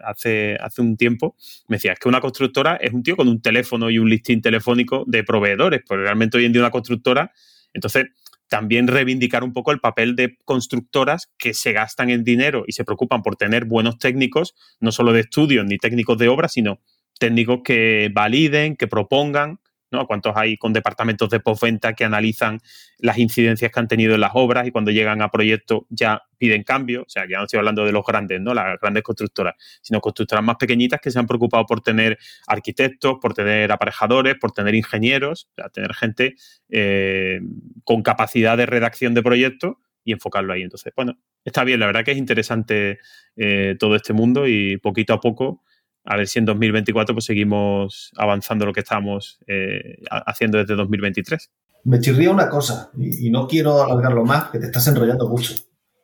hace, 0.06 0.56
hace 0.62 0.84
un 0.84 0.96
tiempo, 0.96 1.36
me 1.68 1.78
decía, 1.78 1.94
es 1.94 2.00
que 2.00 2.08
una 2.08 2.22
constructora 2.22 2.76
es 2.76 2.94
un 2.94 3.02
tío 3.02 3.16
con 3.16 3.28
un 3.30 3.42
teléfono 3.42 3.90
y 3.90 3.98
un 3.98 4.08
listín 4.08 4.44
telefónico 4.44 5.06
de 5.08 5.24
proveedores, 5.24 5.82
pues 5.88 6.00
realmente 6.00 6.38
hoy 6.38 6.46
en 6.46 6.54
día 6.54 6.62
una 6.62 6.70
constructora, 6.70 7.32
entonces 7.74 8.06
también 8.48 8.88
reivindicar 8.88 9.44
un 9.44 9.54
poco 9.54 9.72
el 9.72 9.80
papel 9.80 10.16
de 10.16 10.38
constructoras 10.46 11.32
que 11.40 11.56
se 11.56 11.74
gastan 11.74 12.12
en 12.12 12.24
dinero 12.24 12.64
y 12.68 12.74
se 12.74 12.86
preocupan 12.86 13.24
por 13.24 13.38
tener 13.38 13.66
buenos 13.66 13.98
técnicos, 13.98 14.54
no 14.80 14.92
solo 14.92 15.14
de 15.14 15.22
estudios 15.22 15.66
ni 15.66 15.80
técnicos 15.80 16.20
de 16.20 16.28
obra, 16.28 16.48
sino 16.48 16.80
técnicos 17.18 17.62
que 17.64 18.12
validen, 18.14 18.76
que 18.76 18.88
propongan, 18.88 19.60
¿no? 19.94 20.06
¿Cuántos 20.08 20.36
hay 20.36 20.58
con 20.58 20.74
departamentos 20.74 21.30
de 21.30 21.40
postventa 21.40 21.94
que 21.94 22.04
analizan 22.04 22.60
las 22.98 23.18
incidencias 23.18 23.72
que 23.72 23.80
han 23.80 23.88
tenido 23.88 24.16
en 24.16 24.22
las 24.22 24.32
obras 24.34 24.68
y 24.68 24.72
cuando 24.72 24.92
llegan 24.92 25.22
a 25.22 25.30
proyectos 25.30 25.84
ya 25.90 26.24
piden 26.38 26.64
cambio? 26.64 27.04
O 27.04 27.10
sea, 27.10 27.26
ya 27.30 27.38
no 27.38 27.46
estoy 27.46 27.60
hablando 27.60 27.86
de 27.86 27.92
los 27.92 28.04
grandes, 28.04 28.42
¿no? 28.42 28.54
Las 28.54 28.80
grandes 28.82 29.04
constructoras, 29.04 29.56
sino 29.82 30.02
constructoras 30.02 30.44
más 30.44 30.58
pequeñitas 30.58 31.00
que 31.00 31.12
se 31.12 31.20
han 31.20 31.28
preocupado 31.28 31.66
por 31.66 31.82
tener 31.82 32.18
arquitectos, 32.48 33.18
por 33.22 33.34
tener 33.34 33.72
aparejadores, 33.72 34.36
por 34.36 34.52
tener 34.52 34.76
ingenieros, 34.76 35.48
o 35.52 35.56
sea, 35.56 35.70
tener 35.70 35.94
gente 35.94 36.36
eh, 36.70 37.40
con 37.84 38.02
capacidad 38.02 38.58
de 38.58 38.66
redacción 38.66 39.14
de 39.14 39.24
proyectos 39.24 39.76
y 40.04 40.12
enfocarlo 40.12 40.54
ahí. 40.54 40.64
Entonces, 40.64 40.92
bueno, 40.96 41.18
está 41.46 41.64
bien, 41.64 41.80
la 41.80 41.86
verdad 41.86 42.04
que 42.04 42.12
es 42.12 42.18
interesante 42.18 43.00
eh, 43.36 43.76
todo 43.80 43.96
este 43.96 44.14
mundo 44.14 44.48
y 44.48 44.78
poquito 44.78 45.14
a 45.14 45.22
poco 45.22 45.64
a 46.06 46.18
ver 46.18 46.28
si 46.28 46.40
en 46.40 46.46
2024 46.46 47.16
pues 47.16 47.26
seguimos 47.26 48.12
avanzando 48.18 48.66
lo 48.66 48.74
que 48.74 48.82
estamos 48.82 49.40
eh, 49.48 50.02
haciendo 50.10 50.58
desde 50.58 50.76
2023. 50.76 51.50
Me 51.86 52.00
chirría 52.00 52.32
una 52.32 52.50
cosa, 52.50 52.92
y, 52.98 53.30
no 53.30 53.48
quiero 53.48 53.84
alargarlo 53.84 54.24
más, 54.24 54.50
que 54.50 54.60
te 54.60 54.68
estás 54.68 54.88
enrollando 54.88 55.28
mucho, 55.28 55.54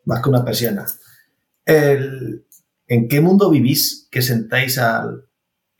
más 0.05 0.21
que 0.21 0.29
una 0.29 0.43
persiana. 0.43 0.85
¿En 2.89 3.07
qué 3.07 3.21
mundo 3.21 3.51
vivís 3.51 4.07
que 4.09 4.23
sentáis 4.23 4.79
al 4.79 5.25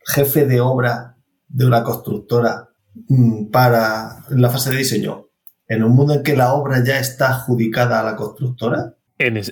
jefe 0.06 0.46
de 0.46 0.62
obra 0.62 1.18
de 1.48 1.66
una 1.66 1.84
constructora 1.84 2.70
mm, 3.08 3.46
para 3.48 4.26
la 4.30 4.50
fase 4.52 4.70
de 4.70 4.78
diseño? 4.78 5.26
¿En 5.68 5.84
un 5.84 5.96
mundo 5.96 6.14
en 6.14 6.24
que 6.24 6.38
la 6.38 6.54
obra 6.54 6.84
ya 6.84 7.00
está 7.00 7.30
adjudicada 7.30 8.00
a 8.00 8.04
la 8.04 8.16
constructora? 8.16 8.96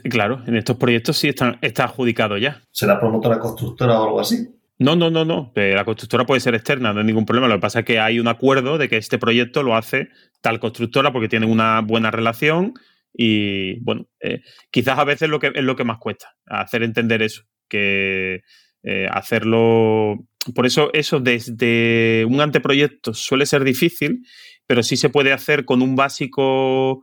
Claro, 0.09 0.43
en 0.47 0.55
estos 0.55 0.77
proyectos 0.77 1.17
sí 1.17 1.29
están, 1.29 1.57
está 1.61 1.85
adjudicado 1.85 2.37
ya. 2.37 2.61
¿Será 2.71 2.99
promotora 2.99 3.39
constructora 3.39 3.99
o 3.99 4.03
algo 4.05 4.19
así? 4.19 4.47
No, 4.79 4.95
no, 4.95 5.09
no, 5.09 5.25
no. 5.25 5.51
La 5.55 5.85
constructora 5.85 6.25
puede 6.25 6.39
ser 6.39 6.55
externa, 6.55 6.93
no 6.93 6.99
hay 6.99 7.05
ningún 7.05 7.25
problema. 7.25 7.47
Lo 7.47 7.55
que 7.55 7.61
pasa 7.61 7.79
es 7.79 7.85
que 7.85 7.99
hay 7.99 8.19
un 8.19 8.27
acuerdo 8.27 8.77
de 8.77 8.87
que 8.87 8.97
este 8.97 9.17
proyecto 9.17 9.63
lo 9.63 9.75
hace 9.75 10.09
tal 10.41 10.59
constructora 10.59 11.11
porque 11.11 11.29
tienen 11.29 11.49
una 11.49 11.81
buena 11.81 12.11
relación 12.11 12.73
y, 13.11 13.79
bueno, 13.79 14.05
eh, 14.19 14.41
quizás 14.69 14.99
a 14.99 15.03
veces 15.03 15.29
lo 15.29 15.39
que, 15.39 15.51
es 15.53 15.63
lo 15.63 15.75
que 15.75 15.83
más 15.83 15.97
cuesta, 15.97 16.35
hacer 16.45 16.83
entender 16.83 17.21
eso, 17.21 17.43
que 17.67 18.41
eh, 18.83 19.07
hacerlo... 19.11 20.27
Por 20.53 20.65
eso 20.65 20.91
eso 20.93 21.19
desde 21.19 22.23
un 22.29 22.39
anteproyecto 22.39 23.13
suele 23.13 23.45
ser 23.45 23.63
difícil, 23.63 24.25
pero 24.65 24.83
sí 24.83 24.95
se 24.95 25.09
puede 25.09 25.33
hacer 25.33 25.65
con 25.65 25.81
un 25.81 25.95
básico 25.95 27.01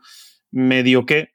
medio 0.50 1.04
que 1.04 1.33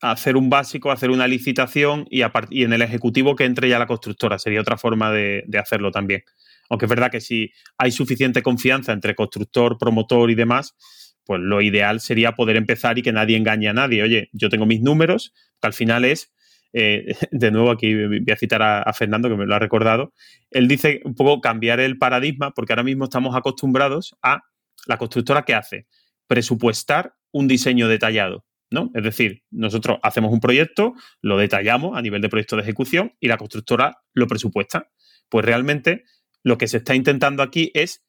hacer 0.00 0.36
un 0.36 0.48
básico, 0.48 0.90
hacer 0.90 1.10
una 1.10 1.26
licitación 1.26 2.06
y, 2.10 2.22
y, 2.50 2.64
en 2.64 2.72
el 2.72 2.82
ejecutivo 2.82 3.34
que 3.34 3.44
entre 3.44 3.68
ya 3.68 3.78
la 3.78 3.86
constructora. 3.86 4.38
Sería 4.38 4.60
otra 4.60 4.76
forma 4.76 5.12
de, 5.12 5.44
hacerlo 5.58 5.90
también. 5.90 6.22
Aunque 6.70 6.86
es 6.86 6.90
verdad 6.90 7.10
que 7.10 7.20
si 7.20 7.50
hay 7.78 7.90
suficiente 7.90 8.42
confianza 8.42 8.92
entre 8.92 9.14
constructor, 9.14 9.78
promotor 9.78 10.30
y 10.30 10.34
demás, 10.34 10.76
pues 11.24 11.40
lo 11.40 11.60
ideal 11.60 12.00
sería 12.00 12.32
poder 12.32 12.56
empezar 12.56 12.98
y 12.98 13.02
que 13.02 13.12
nadie 13.12 13.36
engañe 13.36 13.68
a 13.68 13.72
nadie. 13.72 14.02
Oye, 14.02 14.28
yo 14.32 14.48
tengo 14.48 14.66
mis 14.66 14.80
números, 14.80 15.32
que 15.60 15.66
al 15.66 15.72
final 15.72 16.04
es, 16.04 16.32
eh, 16.72 17.16
de 17.30 17.50
nuevo 17.50 17.70
aquí 17.70 17.94
voy 17.94 18.24
a 18.32 18.36
citar 18.36 18.62
a, 18.62 18.92
Fernando, 18.92 19.28
que 19.28 19.36
me 19.36 19.46
lo 19.46 19.54
ha 19.54 19.58
recordado, 19.58 20.12
él 20.50 20.68
dice 20.68 21.00
un 21.04 21.14
poco 21.14 21.40
cambiar 21.40 21.80
el 21.80 21.98
paradigma, 21.98 22.52
porque 22.52 22.72
ahora 22.72 22.84
mismo 22.84 23.04
estamos 23.04 23.34
acostumbrados 23.34 24.16
a 24.22 24.42
la 24.86 24.96
constructora 24.96 25.42
que 25.42 25.54
hace 25.54 25.86
presupuestar 26.26 27.14
un 27.32 27.48
diseño 27.48 27.88
detallado. 27.88 28.44
¿No? 28.70 28.90
Es 28.94 29.02
decir, 29.02 29.42
nosotros 29.50 29.98
hacemos 30.02 30.32
un 30.32 30.40
proyecto, 30.40 30.94
lo 31.20 31.38
detallamos 31.38 31.96
a 31.96 32.02
nivel 32.02 32.20
de 32.22 32.28
proyecto 32.28 32.56
de 32.56 32.62
ejecución 32.62 33.14
y 33.20 33.28
la 33.28 33.36
constructora 33.36 34.02
lo 34.14 34.26
presupuesta. 34.26 34.90
Pues 35.28 35.44
realmente 35.44 36.04
lo 36.42 36.58
que 36.58 36.68
se 36.68 36.78
está 36.78 36.94
intentando 36.94 37.42
aquí 37.42 37.70
es 37.74 38.04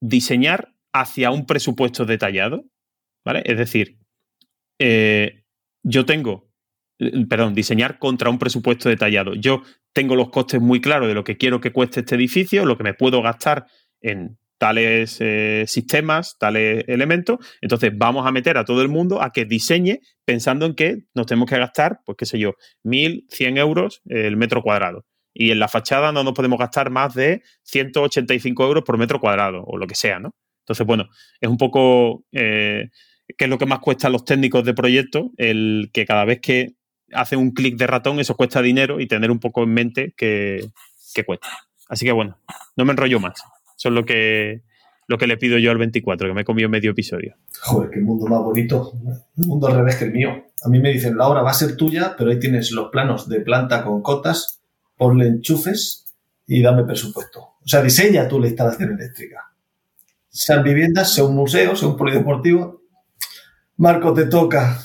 diseñar 0.00 0.74
hacia 0.92 1.30
un 1.30 1.46
presupuesto 1.46 2.04
detallado, 2.04 2.64
¿vale? 3.24 3.42
Es 3.44 3.58
decir, 3.58 3.98
eh, 4.78 5.44
yo 5.82 6.04
tengo, 6.04 6.50
eh, 6.98 7.26
perdón, 7.28 7.54
diseñar 7.54 7.98
contra 7.98 8.30
un 8.30 8.38
presupuesto 8.38 8.88
detallado. 8.88 9.34
Yo 9.34 9.62
tengo 9.92 10.16
los 10.16 10.30
costes 10.30 10.60
muy 10.60 10.80
claros 10.80 11.08
de 11.08 11.14
lo 11.14 11.24
que 11.24 11.36
quiero 11.36 11.60
que 11.60 11.72
cueste 11.72 12.00
este 12.00 12.14
edificio, 12.14 12.64
lo 12.64 12.76
que 12.76 12.84
me 12.84 12.94
puedo 12.94 13.22
gastar 13.22 13.66
en 14.00 14.38
tales 14.64 15.18
eh, 15.20 15.64
sistemas, 15.66 16.38
tales 16.38 16.86
elementos. 16.88 17.36
Entonces 17.60 17.92
vamos 17.94 18.26
a 18.26 18.32
meter 18.32 18.56
a 18.56 18.64
todo 18.64 18.80
el 18.80 18.88
mundo 18.88 19.20
a 19.20 19.30
que 19.30 19.44
diseñe 19.44 20.00
pensando 20.24 20.64
en 20.64 20.74
que 20.74 21.02
nos 21.12 21.26
tenemos 21.26 21.50
que 21.50 21.58
gastar, 21.58 22.00
pues 22.06 22.16
qué 22.16 22.24
sé 22.24 22.38
yo, 22.38 22.54
1.100 22.82 23.58
euros 23.58 24.00
el 24.06 24.38
metro 24.38 24.62
cuadrado. 24.62 25.04
Y 25.34 25.50
en 25.50 25.58
la 25.58 25.68
fachada 25.68 26.12
no 26.12 26.24
nos 26.24 26.32
podemos 26.32 26.58
gastar 26.58 26.88
más 26.88 27.12
de 27.12 27.42
185 27.64 28.64
euros 28.64 28.84
por 28.84 28.96
metro 28.96 29.20
cuadrado 29.20 29.62
o 29.66 29.76
lo 29.76 29.86
que 29.86 29.96
sea, 29.96 30.18
¿no? 30.18 30.30
Entonces, 30.60 30.86
bueno, 30.86 31.10
es 31.42 31.50
un 31.50 31.58
poco 31.58 32.24
eh, 32.32 32.88
qué 33.36 33.44
es 33.44 33.50
lo 33.50 33.58
que 33.58 33.66
más 33.66 33.80
cuesta 33.80 34.06
a 34.06 34.10
los 34.10 34.24
técnicos 34.24 34.64
de 34.64 34.72
proyecto, 34.72 35.30
el 35.36 35.90
que 35.92 36.06
cada 36.06 36.24
vez 36.24 36.40
que 36.40 36.68
hacen 37.12 37.38
un 37.38 37.50
clic 37.50 37.76
de 37.76 37.86
ratón 37.86 38.18
eso 38.18 38.34
cuesta 38.34 38.62
dinero 38.62 38.98
y 38.98 39.06
tener 39.08 39.30
un 39.30 39.40
poco 39.40 39.62
en 39.62 39.74
mente 39.74 40.14
que, 40.16 40.70
que 41.14 41.24
cuesta. 41.24 41.50
Así 41.90 42.06
que 42.06 42.12
bueno, 42.12 42.38
no 42.76 42.86
me 42.86 42.92
enrollo 42.92 43.20
más. 43.20 43.42
Eso 43.76 43.88
es 43.88 43.94
lo 43.94 44.04
que, 44.04 44.62
lo 45.06 45.18
que 45.18 45.26
le 45.26 45.36
pido 45.36 45.58
yo 45.58 45.70
al 45.70 45.78
24, 45.78 46.28
que 46.28 46.34
me 46.34 46.42
he 46.42 46.44
comido 46.44 46.68
medio 46.68 46.92
episodio. 46.92 47.36
Joder, 47.62 47.90
qué 47.90 48.00
mundo 48.00 48.26
más 48.26 48.40
bonito. 48.40 48.92
Un 48.92 49.46
mundo 49.46 49.66
al 49.66 49.76
revés 49.76 49.96
que 49.96 50.04
el 50.06 50.12
mío. 50.12 50.30
A 50.62 50.68
mí 50.68 50.80
me 50.80 50.90
dicen, 50.90 51.16
la 51.16 51.28
obra 51.28 51.42
va 51.42 51.50
a 51.50 51.54
ser 51.54 51.76
tuya, 51.76 52.14
pero 52.16 52.30
ahí 52.30 52.38
tienes 52.38 52.70
los 52.72 52.90
planos 52.90 53.28
de 53.28 53.40
planta 53.40 53.84
con 53.84 54.02
cotas, 54.02 54.60
ponle 54.96 55.26
enchufes 55.26 56.06
y 56.46 56.62
dame 56.62 56.84
presupuesto. 56.84 57.40
O 57.40 57.68
sea, 57.68 57.82
diseña 57.82 58.28
tú 58.28 58.40
la 58.40 58.48
instalación 58.48 58.92
eléctrica. 58.92 59.52
Sean 60.28 60.62
viviendas, 60.62 61.12
sea 61.12 61.24
un 61.24 61.34
museo, 61.34 61.76
sea 61.76 61.88
un 61.88 61.96
polideportivo. 61.96 62.82
Marco, 63.76 64.12
te 64.14 64.26
toca. 64.26 64.78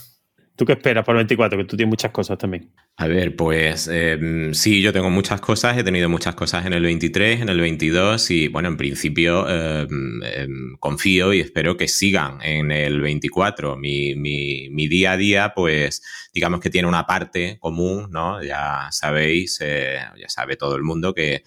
¿Tú 0.60 0.65
qué 0.65 0.74
esperas 0.74 1.06
para 1.06 1.17
el 1.17 1.26
24? 1.26 1.58
Que 1.58 1.63
tú 1.63 1.78
tienes 1.78 1.89
muchas 1.89 2.12
cosas 2.12 2.38
también. 2.38 2.69
A 2.98 3.08
ver, 3.08 3.34
pues 3.38 3.88
em, 3.88 4.54
sí, 4.54 4.82
yo 4.82 4.91
tengo 4.91 5.10
muchas 5.10 5.39
cosas, 5.39 5.78
he 5.78 5.86
tenido 5.86 6.10
muchas 6.10 6.36
cosas 6.36 6.65
en 6.65 6.74
el 6.74 6.84
23, 6.84 7.39
en 7.39 7.48
el 7.48 7.62
22 7.62 8.30
y 8.32 8.50
bueno, 8.50 8.67
en 8.67 8.76
principio 8.76 9.48
em, 9.48 10.76
confío 10.82 11.32
y 11.32 11.39
espero 11.39 11.78
que 11.78 11.88
sigan 11.88 12.41
en 12.41 12.74
el 12.74 13.00
24. 13.00 13.78
Mi, 13.78 14.15
mi, 14.15 14.88
día 14.89 15.13
a 15.13 15.17
día, 15.17 15.54
pues 15.56 16.04
digamos 16.34 16.60
que 16.60 16.69
tiene 16.69 16.89
una 16.89 17.06
parte 17.06 17.58
común, 17.62 18.10
¿no? 18.12 18.43
Ya 18.43 18.89
sabéis, 18.91 19.60
eh, 19.62 20.00
ya 20.19 20.28
sabe 20.28 20.58
todo 20.58 20.76
el 20.76 20.84
mundo 20.84 21.13
que 21.13 21.45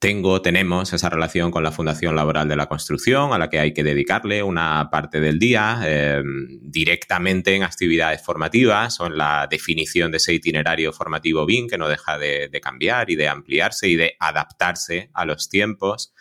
tengo, 0.00 0.40
tenemos 0.40 0.94
esa 0.94 1.10
relación 1.10 1.50
con 1.50 1.62
la 1.62 1.72
Fundación 1.72 2.16
Laboral 2.16 2.48
de 2.48 2.56
la 2.56 2.68
Construcción, 2.68 3.34
a 3.34 3.38
la 3.38 3.50
que 3.50 3.58
hay 3.58 3.74
que 3.74 3.84
dedicarle 3.84 4.42
una 4.42 4.88
parte 4.90 5.20
del 5.20 5.38
día 5.38 5.82
eh, 5.84 6.22
directamente 6.62 7.54
en 7.54 7.64
actividades 7.64 8.22
formativas 8.22 8.98
o 9.00 9.06
en 9.06 9.18
la 9.18 9.46
definición 9.48 10.10
de 10.10 10.16
ese 10.16 10.32
itinerario 10.32 10.94
formativo 10.94 11.44
BIM 11.44 11.68
que 11.68 11.76
no 11.76 11.86
deja 11.86 12.16
de, 12.16 12.50
cambiar 12.62 13.10
y 13.10 13.16
de 13.16 13.28
ampliarse 13.28 13.88
y 13.88 13.96
de 13.96 14.16
adaptarse 14.18 15.10
a 15.12 15.26
los 15.26 15.50
tiempos. 15.50 16.14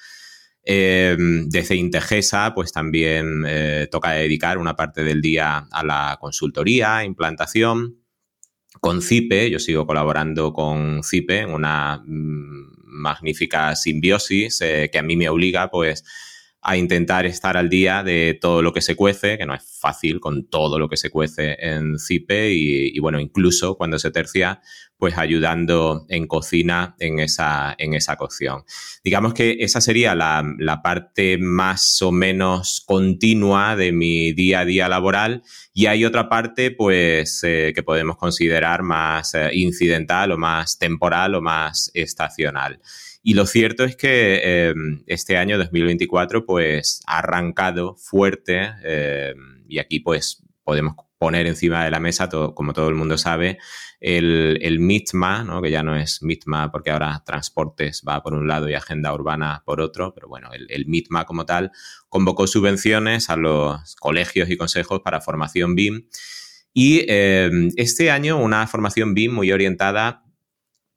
Eh, 0.65 1.15
desde 1.48 1.76
Integesa, 1.76 2.54
pues 2.54 2.74
también 2.74 3.46
eh, 3.48 3.88
toca 3.89 4.12
dedicar 4.12 4.58
una 4.58 4.76
parte 4.76 5.06
del 5.06 5.22
día 5.22 5.70
a 5.72 5.86
la 5.86 6.18
consultoría, 6.20 7.06
implantación. 7.06 8.04
Con 8.82 9.02
CIPE, 9.02 9.50
yo 9.50 9.60
sigo 9.60 9.88
colaborando 9.88 10.52
con 10.52 11.02
CIPE 11.02 11.39
en 11.39 11.52
una 11.52 12.04
mm, 12.06 12.79
magnífica 12.89 13.75
simbiosis 13.75 14.62
eh, 14.62 14.89
que 14.91 14.99
a 14.99 15.04
mí 15.04 15.15
me 15.15 15.30
obliga 15.30 15.69
pues 15.69 16.04
a 16.62 16.76
intentar 16.76 17.26
estar 17.26 17.56
al 17.56 17.69
día 17.69 18.04
de 18.04 18.38
todo 18.39 18.62
lo 18.62 18.74
que 18.74 18.82
se 18.82 18.95
cuece, 18.95 19.38
que 19.38 19.45
no 19.45 19.54
es 19.54 19.63
fácil 19.80 20.19
con 20.19 20.50
todo 20.50 20.78
lo 20.78 20.89
que 20.89 20.98
se 20.98 21.10
cuece 21.10 21.56
en 21.60 21.98
CIPE 21.98 22.52
y, 22.52 23.00
bueno, 23.00 23.19
incluso 23.19 23.76
cuando 23.76 23.98
se 23.98 24.12
tercia, 24.12 24.62
pues 24.98 25.17
ayudando 25.17 26.06
en 26.10 26.28
cocina 26.28 26.95
en 27.00 27.19
esa, 27.19 27.74
en 27.78 27.93
esa 27.93 28.17
cocción. 28.17 28.65
Digamos 29.06 29.34
que 29.34 29.58
esa 29.62 29.80
sería 29.80 30.15
la, 30.15 30.82
parte 30.84 31.38
más 31.38 32.02
o 32.02 32.12
menos 32.12 32.84
continua 32.86 33.78
de 33.78 33.93
mi 33.93 34.34
día 34.34 34.62
a 34.62 34.65
día 34.65 34.89
laboral 34.89 35.43
y 35.74 35.86
hay 35.86 36.04
otra 36.04 36.28
parte 36.28 36.72
pues 36.72 37.41
eh, 37.43 37.72
que 37.74 37.84
podemos 37.84 38.17
considerar 38.17 38.84
más 38.84 39.34
eh, 39.34 39.50
incidental 39.54 40.34
o 40.34 40.38
más 40.38 40.78
temporal 40.78 41.36
o 41.36 41.41
más 41.41 41.89
estacional. 41.93 42.82
Y 43.30 43.36
lo 43.36 43.46
cierto 43.46 43.84
es 43.84 43.96
que 43.96 44.70
em, 44.70 45.04
este 45.06 45.38
año 45.38 45.60
2024 45.60 46.48
pues 46.48 47.04
ha 47.06 47.20
arrancado 47.20 47.96
fuerte 47.96 48.72
em, 48.82 49.63
y 49.68 49.78
aquí 49.78 50.00
pues 50.00 50.44
podemos 50.63 50.96
poner 51.20 51.46
encima 51.46 51.86
de 51.86 51.92
la 51.92 52.00
mesa, 52.00 52.28
como 52.28 52.74
todo 52.74 52.89
el 52.89 52.96
mundo 52.96 53.20
sabe, 53.20 53.60
el, 54.00 54.80
MITMA, 54.80 55.44
¿no? 55.44 55.62
que 55.62 55.70
ya 55.70 55.84
no 55.84 55.96
es 55.96 56.24
MITMA 56.24 56.72
porque 56.72 56.89
ahora 56.89 57.22
transportes 57.24 58.02
va 58.08 58.24
por 58.24 58.34
un 58.34 58.48
lado 58.48 58.68
y 58.68 58.74
agenda 58.74 59.13
urbana 59.13 59.62
por 59.63 59.80
otro, 59.80 60.12
pero 60.12 60.28
bueno, 60.28 60.50
el, 60.52 60.65
el 60.72 60.88
MITMA 60.88 61.26
como 61.26 61.46
tal 61.46 61.72
convocó 62.08 62.48
subvenciones 62.48 63.30
a 63.30 63.36
los 63.36 63.96
colegios 63.98 64.50
y 64.50 64.58
consejos 64.58 65.02
para 65.04 65.22
formación 65.22 65.76
BIM. 65.76 66.08
Y 66.74 67.06
em, 67.08 67.70
este 67.76 68.10
año 68.10 68.39
una 68.39 68.65
formación 68.65 69.13
BIM 69.13 69.36
muy 69.36 69.52
orientada 69.52 70.24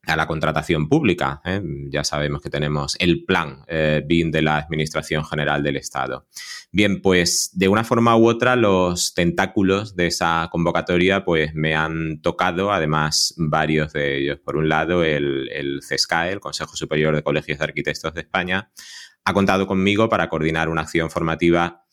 a 0.05 0.15
la 0.15 0.27
contratación 0.27 0.89
pública. 0.89 1.41
¿eh? 1.45 1.61
Ya 1.89 2.03
sabemos 2.03 2.41
que 2.41 2.49
tenemos 2.49 2.95
el 2.99 3.23
plan 3.25 3.63
eh, 3.67 4.03
BIM 4.05 4.31
de 4.31 4.41
la 4.41 4.57
Administración 4.57 5.23
General 5.23 5.63
del 5.63 5.77
Estado. 5.77 6.27
Bien, 6.71 7.01
pues 7.01 7.51
de 7.53 7.67
una 7.67 7.83
forma 7.83 8.17
u 8.17 8.27
otra 8.27 8.55
los 8.55 9.13
tentáculos 9.13 9.95
de 9.95 10.07
esa 10.07 10.49
convocatoria 10.51 11.23
pues 11.23 11.53
me 11.53 11.75
han 11.75 12.21
tocado, 12.21 12.71
además 12.71 13.33
varios 13.37 13.93
de 13.93 14.17
ellos. 14.17 14.39
Por 14.39 14.57
un 14.57 14.67
lado, 14.67 15.03
el, 15.03 15.49
el 15.51 15.81
CESCAE, 15.81 16.33
el 16.33 16.39
Consejo 16.39 16.75
Superior 16.75 17.15
de 17.15 17.23
Colegios 17.23 17.59
de 17.59 17.65
Arquitectos 17.65 18.13
de 18.13 18.21
España, 18.21 18.71
ha 19.25 19.33
contado 19.33 19.67
conmigo 19.67 20.09
para 20.09 20.27
coordinar 20.27 20.67
una 20.67 20.81
acción 20.81 21.09
formativa 21.09 21.83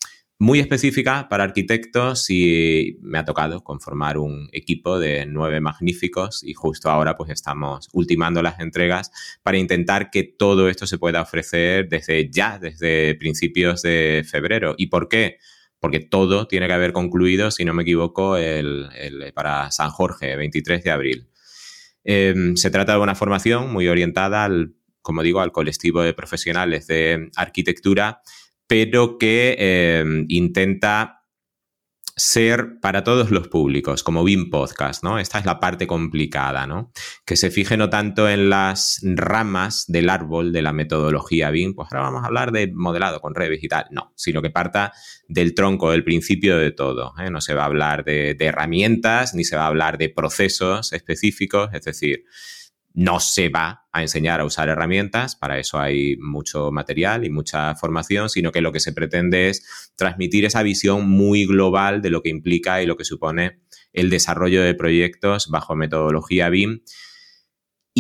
muy 0.41 0.59
específica 0.59 1.29
para 1.29 1.45
arquitectos 1.45 2.31
y 2.31 2.97
me 3.03 3.19
ha 3.19 3.27
tocado 3.27 3.63
conformar 3.63 4.17
un 4.17 4.49
equipo 4.53 4.99
de 4.99 5.27
nueve 5.27 5.61
magníficos 5.61 6.43
y 6.43 6.55
justo 6.55 6.89
ahora 6.89 7.15
pues 7.15 7.29
estamos 7.29 7.91
ultimando 7.93 8.43
las 8.43 8.59
entregas 8.59 9.13
para 9.43 9.59
intentar 9.59 10.09
que 10.11 10.25
todo 10.25 10.71
esto 10.71 10.87
se 10.87 10.97
pueda 10.97 11.21
ofrecer 11.21 11.91
desde 11.91 12.31
ya, 12.31 12.59
desde 12.59 13.17
principios 13.17 13.83
de 13.83 14.25
febrero. 14.27 14.75
¿Y 14.79 14.87
por 14.87 15.11
qué? 15.11 15.37
Porque 15.79 16.01
todo 16.01 16.49
tiene 16.49 16.69
que 16.69 16.73
haber 16.73 16.95
concluido, 16.95 17.51
si 17.51 17.67
no 17.67 17.75
me 17.75 17.83
equivoco, 17.83 18.39
el, 18.39 18.89
para 19.35 19.71
San 19.71 19.91
Jorge, 19.91 20.37
23 20.37 20.83
de 20.83 20.91
abril. 20.91 21.29
Em, 22.03 22.57
se 22.57 22.71
trata 22.71 22.95
de 22.95 23.01
una 23.01 23.15
formación 23.15 23.71
muy 23.71 23.89
orientada 23.89 24.45
al, 24.45 24.75
como 25.03 25.23
digo, 25.23 25.43
al 25.43 25.53
colectivo 25.53 26.01
de 26.01 26.15
profesionales 26.15 26.87
de 26.87 27.29
arquitectura 27.37 28.23
pero 28.71 29.19
que 29.19 29.57
eh, 29.59 30.05
intenta 30.29 31.25
ser 32.17 32.79
para 32.81 33.03
todos 33.03 33.33
los 33.33 33.49
públicos, 33.49 34.05
como 34.05 34.23
BIM 34.23 34.49
Podcast, 34.49 35.03
¿no? 35.03 35.19
Esta 35.19 35.41
es 35.41 35.45
la 35.45 35.59
parte 35.59 35.89
complicada, 35.89 36.69
¿no? 36.69 36.93
Que 37.27 37.35
se 37.35 37.51
fije 37.51 37.77
no 37.77 37.91
tanto 37.91 38.29
en 38.29 38.49
las 38.49 39.01
ramas 39.03 39.87
del 39.89 40.09
árbol 40.09 40.53
de 40.53 40.63
la 40.63 40.73
metodología 40.73 41.51
BIM, 41.51 41.75
pues 41.75 41.89
ahora 41.91 42.05
vamos 42.05 42.23
a 42.23 42.27
hablar 42.27 42.53
de 42.53 42.71
modelado 42.73 43.21
con 43.21 43.35
Revit 43.35 43.65
y 43.65 43.69
tal, 43.69 43.87
no, 43.91 44.13
sino 44.15 44.41
que 44.41 44.51
parta 44.51 44.93
del 45.27 45.53
tronco, 45.53 45.91
del 45.91 46.05
principio 46.05 46.57
de 46.57 46.71
todo. 46.71 47.15
¿eh? 47.19 47.29
No 47.29 47.41
se 47.41 47.55
va 47.55 47.63
a 47.63 47.67
hablar 47.67 48.05
de 48.05 48.37
herramientas, 48.39 49.35
ni 49.35 49.43
se 49.43 49.57
va 49.57 49.65
a 49.65 49.67
hablar 49.67 49.99
de 49.99 50.11
procesos 50.11 50.93
específicos, 50.93 51.71
es 51.73 51.83
decir, 51.83 52.25
no 52.93 53.21
se 53.21 53.49
va 53.49 53.87
a 53.93 54.03
enseñar 54.03 54.41
a 54.41 54.45
usar 54.45 54.69
herramientas, 54.69 55.37
para 55.37 55.59
eso 55.59 55.79
hay 55.79 56.17
mucho 56.17 56.71
material 56.71 57.25
y 57.25 57.31
mucha 57.31 57.75
formación, 57.77 58.29
sino 58.29 58.53
que 58.53 58.61
lo 58.61 58.73
que 58.73 58.81
se 58.81 58.93
pretende 58.93 59.49
es 59.49 59.93
transmitir 59.97 60.45
esa 60.45 60.63
visión 60.63 61.09
muy 61.09 61.47
global 61.47 62.03
de 62.03 62.11
lo 62.11 62.23
que 62.23 62.31
implica 62.31 62.83
y 62.83 62.87
lo 62.87 62.97
que 62.97 63.05
supone 63.05 63.61
el 63.93 64.11
desarrollo 64.11 64.63
de 64.63 64.75
proyectos 64.75 65.49
bajo 65.51 65.75
metodología 65.75 66.49
BIM 66.49 66.83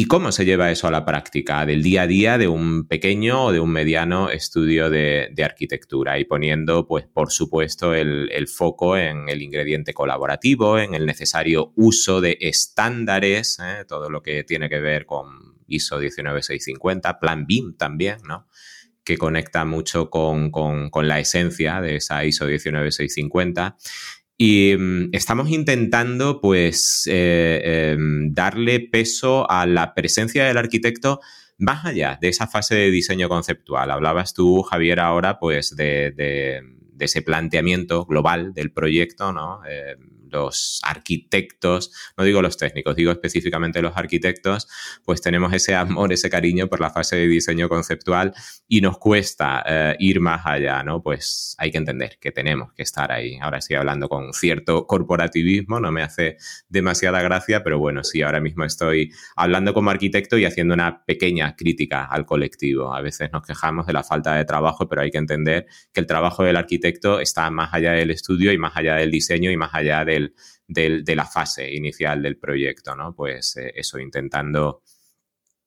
¿Y 0.00 0.06
cómo 0.06 0.32
se 0.32 0.46
lleva 0.46 0.70
eso 0.70 0.88
a 0.88 0.90
la 0.90 1.04
práctica 1.04 1.66
del 1.66 1.82
día 1.82 2.02
a 2.02 2.06
día 2.06 2.38
de 2.38 2.48
un 2.48 2.86
pequeño 2.88 3.44
o 3.44 3.52
de 3.52 3.60
un 3.60 3.70
mediano 3.70 4.30
estudio 4.30 4.88
de, 4.88 5.30
arquitectura? 5.44 6.18
Y 6.18 6.24
poniendo, 6.24 6.86
pues, 6.86 7.06
por 7.06 7.30
supuesto, 7.30 7.92
el, 7.92 8.48
foco 8.48 8.96
en 8.96 9.28
el 9.28 9.42
ingrediente 9.42 9.92
colaborativo, 9.92 10.78
en 10.78 10.94
el 10.94 11.04
necesario 11.04 11.74
uso 11.76 12.22
de 12.22 12.38
estándares, 12.40 13.58
¿eh? 13.62 13.84
todo 13.86 14.08
lo 14.08 14.22
que 14.22 14.42
tiene 14.42 14.70
que 14.70 14.80
ver 14.80 15.04
con 15.04 15.58
ISO 15.66 15.98
19650, 15.98 17.20
Plan 17.20 17.44
BIM 17.46 17.76
también, 17.76 18.20
¿no? 18.26 18.46
que 19.04 19.18
conecta 19.18 19.66
mucho 19.66 20.08
con, 20.08 20.50
con, 20.50 20.90
la 21.08 21.20
esencia 21.20 21.82
de 21.82 21.96
esa 21.96 22.24
ISO 22.24 22.46
19650 22.46 23.76
y 24.42 24.74
mm, 24.74 25.10
estamos 25.12 25.50
intentando, 25.50 26.40
pues, 26.40 27.06
eh, 27.12 27.92
em, 27.92 28.32
darle 28.32 28.80
peso 28.80 29.46
a 29.50 29.66
la 29.66 29.92
presencia 29.92 30.46
del 30.46 30.56
arquitecto 30.56 31.20
más 31.58 31.84
allá 31.84 32.16
de 32.22 32.28
esa 32.28 32.46
fase 32.46 32.74
de 32.74 32.90
diseño 32.90 33.28
conceptual. 33.28 33.90
Hablabas 33.90 34.32
tú, 34.32 34.62
Javier, 34.62 34.98
ahora, 34.98 35.38
pues, 35.38 35.76
de, 35.76 36.62
ese 36.98 37.20
planteamiento 37.20 38.06
global 38.06 38.54
del 38.54 38.72
proyecto, 38.72 39.30
¿no? 39.34 39.60
Eh, 39.68 39.96
los 40.30 40.80
arquitectos, 40.82 41.92
no 42.16 42.24
digo 42.24 42.42
los 42.42 42.56
técnicos, 42.56 42.96
digo 42.96 43.12
específicamente 43.12 43.82
los 43.82 43.96
arquitectos, 43.96 44.68
pues 45.04 45.20
tenemos 45.20 45.52
ese 45.52 45.74
amor, 45.74 46.12
ese 46.12 46.30
cariño 46.30 46.68
por 46.68 46.80
la 46.80 46.90
fase 46.90 47.16
de 47.16 47.26
diseño 47.26 47.68
conceptual 47.68 48.32
y 48.68 48.80
nos 48.80 48.98
cuesta 48.98 49.62
eh, 49.66 49.96
ir 49.98 50.20
más 50.20 50.42
allá, 50.44 50.82
¿no? 50.82 51.02
Pues 51.02 51.54
hay 51.58 51.70
que 51.70 51.78
entender 51.78 52.18
que 52.20 52.32
tenemos 52.32 52.72
que 52.72 52.82
estar 52.82 53.12
ahí. 53.12 53.38
Ahora 53.40 53.58
estoy 53.58 53.76
hablando 53.76 54.08
con 54.08 54.32
cierto 54.32 54.86
corporativismo, 54.86 55.80
no 55.80 55.92
me 55.92 56.02
hace 56.02 56.36
demasiada 56.68 57.22
gracia, 57.22 57.62
pero 57.62 57.78
bueno, 57.78 58.04
sí, 58.04 58.22
ahora 58.22 58.40
mismo 58.40 58.64
estoy 58.64 59.12
hablando 59.36 59.74
como 59.74 59.90
arquitecto 59.90 60.38
y 60.38 60.44
haciendo 60.44 60.74
una 60.74 61.04
pequeña 61.04 61.56
crítica 61.56 62.04
al 62.04 62.26
colectivo. 62.26 62.94
A 62.94 63.00
veces 63.00 63.30
nos 63.32 63.42
quejamos 63.42 63.86
de 63.86 63.92
la 63.92 64.04
falta 64.04 64.34
de 64.34 64.44
trabajo, 64.44 64.88
pero 64.88 65.02
hay 65.02 65.10
que 65.10 65.18
entender 65.18 65.66
que 65.92 66.00
el 66.00 66.06
trabajo 66.06 66.44
del 66.44 66.56
arquitecto 66.56 67.20
está 67.20 67.50
más 67.50 67.72
allá 67.72 67.92
del 67.92 68.10
estudio 68.10 68.52
y 68.52 68.58
más 68.58 68.76
allá 68.76 68.96
del 68.96 69.10
diseño 69.10 69.50
y 69.50 69.56
más 69.56 69.70
allá 69.72 70.04
de 70.66 71.02
de 71.02 71.16
la 71.16 71.26
fase 71.26 71.72
inicial 71.72 72.22
del 72.22 72.38
proyecto, 72.38 72.94
¿no? 72.96 73.14
Pues 73.14 73.56
eh, 73.56 73.72
eso, 73.74 73.98
intentando 73.98 74.82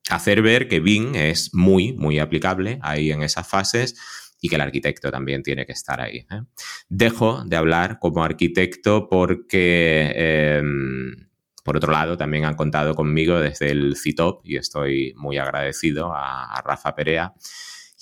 hacer 0.09 0.41
ver 0.41 0.67
que 0.67 0.79
BIM 0.79 1.15
es 1.15 1.53
muy, 1.53 1.93
muy 1.93 2.19
aplicable 2.19 2.79
ahí 2.81 3.11
en 3.11 3.23
esas 3.23 3.47
fases 3.47 3.95
y 4.41 4.49
que 4.49 4.55
el 4.55 4.61
arquitecto 4.61 5.09
también 5.09 5.41
tiene 5.43 5.65
que 5.65 5.71
estar 5.71 6.01
ahí. 6.01 6.25
¿eh? 6.29 6.41
Dejo 6.89 7.43
de 7.45 7.55
hablar 7.55 7.99
como 7.99 8.23
arquitecto 8.23 9.07
porque, 9.09 10.11
em, 10.15 11.29
por 11.63 11.77
otro 11.77 11.93
lado, 11.93 12.17
también 12.17 12.43
han 12.43 12.55
contado 12.55 12.93
conmigo 12.93 13.39
desde 13.39 13.71
el 13.71 13.95
CITOP 13.95 14.45
y 14.45 14.57
estoy 14.57 15.13
muy 15.15 15.37
agradecido 15.37 16.11
a 16.13 16.61
Rafa 16.65 16.93
Perea 16.93 17.33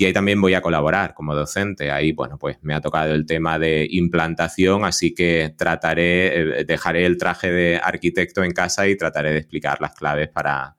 y 0.02 0.06
ahí 0.06 0.14
también 0.14 0.42
voy 0.42 0.56
a 0.56 0.62
colaborar 0.62 1.14
como 1.14 1.36
docente. 1.36 1.92
Ahí, 1.92 2.12
bueno, 2.12 2.40
pues 2.40 2.58
me 2.64 2.74
ha 2.74 2.82
tocado 2.82 3.14
el 3.14 3.28
tema 3.28 3.60
de 3.60 3.88
implantación, 3.88 4.84
así 4.84 5.14
que 5.14 5.54
trataré, 5.56 6.62
eh, 6.62 6.66
dejaré 6.66 7.06
el 7.06 7.20
traje 7.20 7.52
de 7.52 7.78
arquitecto 7.78 8.44
en 8.44 8.52
casa 8.52 8.88
y 8.88 8.98
trataré 8.98 9.32
de 9.32 9.38
explicar 9.38 9.80
las 9.80 9.94
claves 9.94 10.30
para 10.30 10.76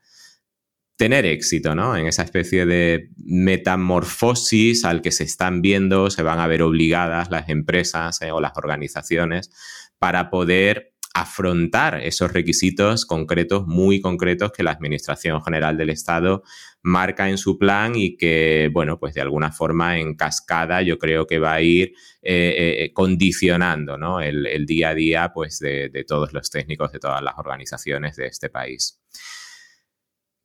tener 0.96 1.24
éxito, 1.24 1.76
¿no? 1.76 1.96
En 1.96 2.08
esa 2.08 2.24
especie 2.24 2.66
de 2.66 3.10
metamorfosis 3.16 4.84
al 4.84 5.02
que 5.02 5.12
se 5.12 5.22
están 5.22 5.62
viendo, 5.62 6.10
se 6.10 6.24
van 6.24 6.40
a 6.40 6.48
ver 6.48 6.62
obligadas 6.62 7.30
las 7.30 7.48
empresas 7.48 8.20
eh, 8.22 8.32
o 8.32 8.40
las 8.40 8.56
organizaciones 8.56 9.50
para 10.00 10.30
poder 10.30 10.94
afrontar 11.14 12.00
esos 12.02 12.32
requisitos 12.32 13.06
concretos, 13.06 13.68
muy 13.68 14.00
concretos, 14.00 14.50
que 14.50 14.64
la 14.64 14.72
Administración 14.72 15.42
General 15.44 15.76
del 15.76 15.90
Estado 15.90 16.42
marca 16.82 17.28
en 17.28 17.38
su 17.38 17.58
plan 17.58 17.94
y 17.94 18.16
que, 18.16 18.68
bueno, 18.72 18.98
pues 18.98 19.14
de 19.14 19.20
alguna 19.20 19.52
forma 19.52 19.98
en 19.98 20.14
cascada 20.16 20.82
yo 20.82 20.98
creo 20.98 21.26
que 21.26 21.38
va 21.38 21.54
a 21.54 21.60
ir 21.60 21.94
eh, 22.22 22.84
eh, 22.84 22.92
condicionando 22.92 23.96
¿no? 23.96 24.20
el, 24.20 24.66
día 24.66 24.90
a 24.90 24.94
día 24.94 25.32
pues, 25.32 25.58
de, 25.60 26.04
todos 26.06 26.32
los 26.32 26.50
técnicos 26.50 26.92
de 26.92 26.98
todas 26.98 27.22
las 27.22 27.34
organizaciones 27.38 28.16
de 28.16 28.26
este 28.26 28.50
país. 28.50 29.00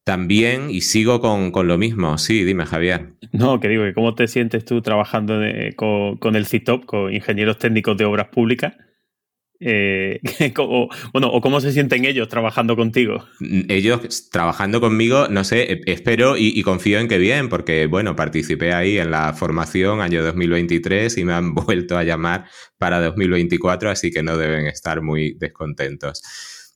También, 0.04 0.70
y 0.70 0.82
sigo 0.82 1.20
con, 1.20 1.68
lo 1.68 1.78
mismo, 1.78 2.18
sí, 2.18 2.46
dime 2.46 2.66
Javier. 2.66 3.16
No, 3.34 3.60
que 3.60 3.68
digo, 3.68 3.84
¿cómo 3.94 4.16
te 4.16 4.28
sientes 4.28 4.64
tú 4.64 4.82
trabajando 4.82 5.42
con, 5.76 6.36
el 6.36 6.46
CITOP, 6.46 6.86
con 6.86 7.14
ingenieros 7.14 7.58
técnicos 7.58 7.98
de 7.98 8.06
obras 8.06 8.30
públicas? 8.30 8.74
Eh, 9.60 10.20
bueno, 11.14 11.30
o 11.30 11.42
cómo 11.42 11.62
se 11.62 11.72
sienten 11.72 12.06
ellos 12.06 12.28
trabajando 12.28 12.76
contigo. 12.76 13.26
Mm, 13.40 13.62
ellos 13.70 14.30
trabajando 14.30 14.80
conmigo, 14.80 15.28
no 15.30 15.44
sé, 15.44 15.72
e, 15.72 15.82
espero 15.86 16.38
y, 16.38 16.48
y, 16.58 16.64
confío 16.64 17.00
en 17.00 17.08
que 17.08 17.18
bien, 17.18 17.50
porque 17.50 17.88
bueno, 17.88 18.16
participé 18.16 18.74
ahí 18.74 19.00
en 19.00 19.12
la 19.12 19.34
formación 19.34 20.02
año 20.02 20.24
2023 20.24 21.18
y 21.18 21.26
me 21.26 21.34
han 21.34 21.54
vuelto 21.56 21.98
a 21.98 22.04
llamar 22.04 22.46
para 22.78 23.02
2024, 23.02 23.90
así 23.90 24.12
que 24.12 24.24
no 24.24 24.38
deben 24.38 24.68
estar 24.68 25.02
muy 25.02 25.34
descontentos. 25.40 26.22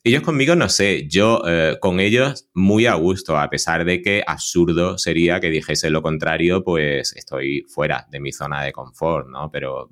Ellos 0.04 0.24
conmigo 0.24 0.56
no 0.56 0.68
sé, 0.68 1.08
yo 1.08 1.44
eh, 1.46 1.78
con 1.80 2.00
ellos 2.00 2.50
muy 2.56 2.88
a 2.88 2.96
gusto, 2.96 3.38
a 3.38 3.52
pesar 3.52 3.86
de 3.86 4.02
que 4.02 4.24
absurdo 4.26 4.98
sería 4.98 5.40
que 5.40 5.52
dijese 5.52 5.92
lo 5.92 6.02
contrario, 6.02 6.64
pues 6.64 7.14
estoy 7.16 7.66
fuera 7.68 8.08
de 8.10 8.20
mi 8.20 8.32
zona 8.32 8.64
de 8.64 8.72
confort, 8.72 9.28
¿no? 9.28 9.52
Pero 9.52 9.92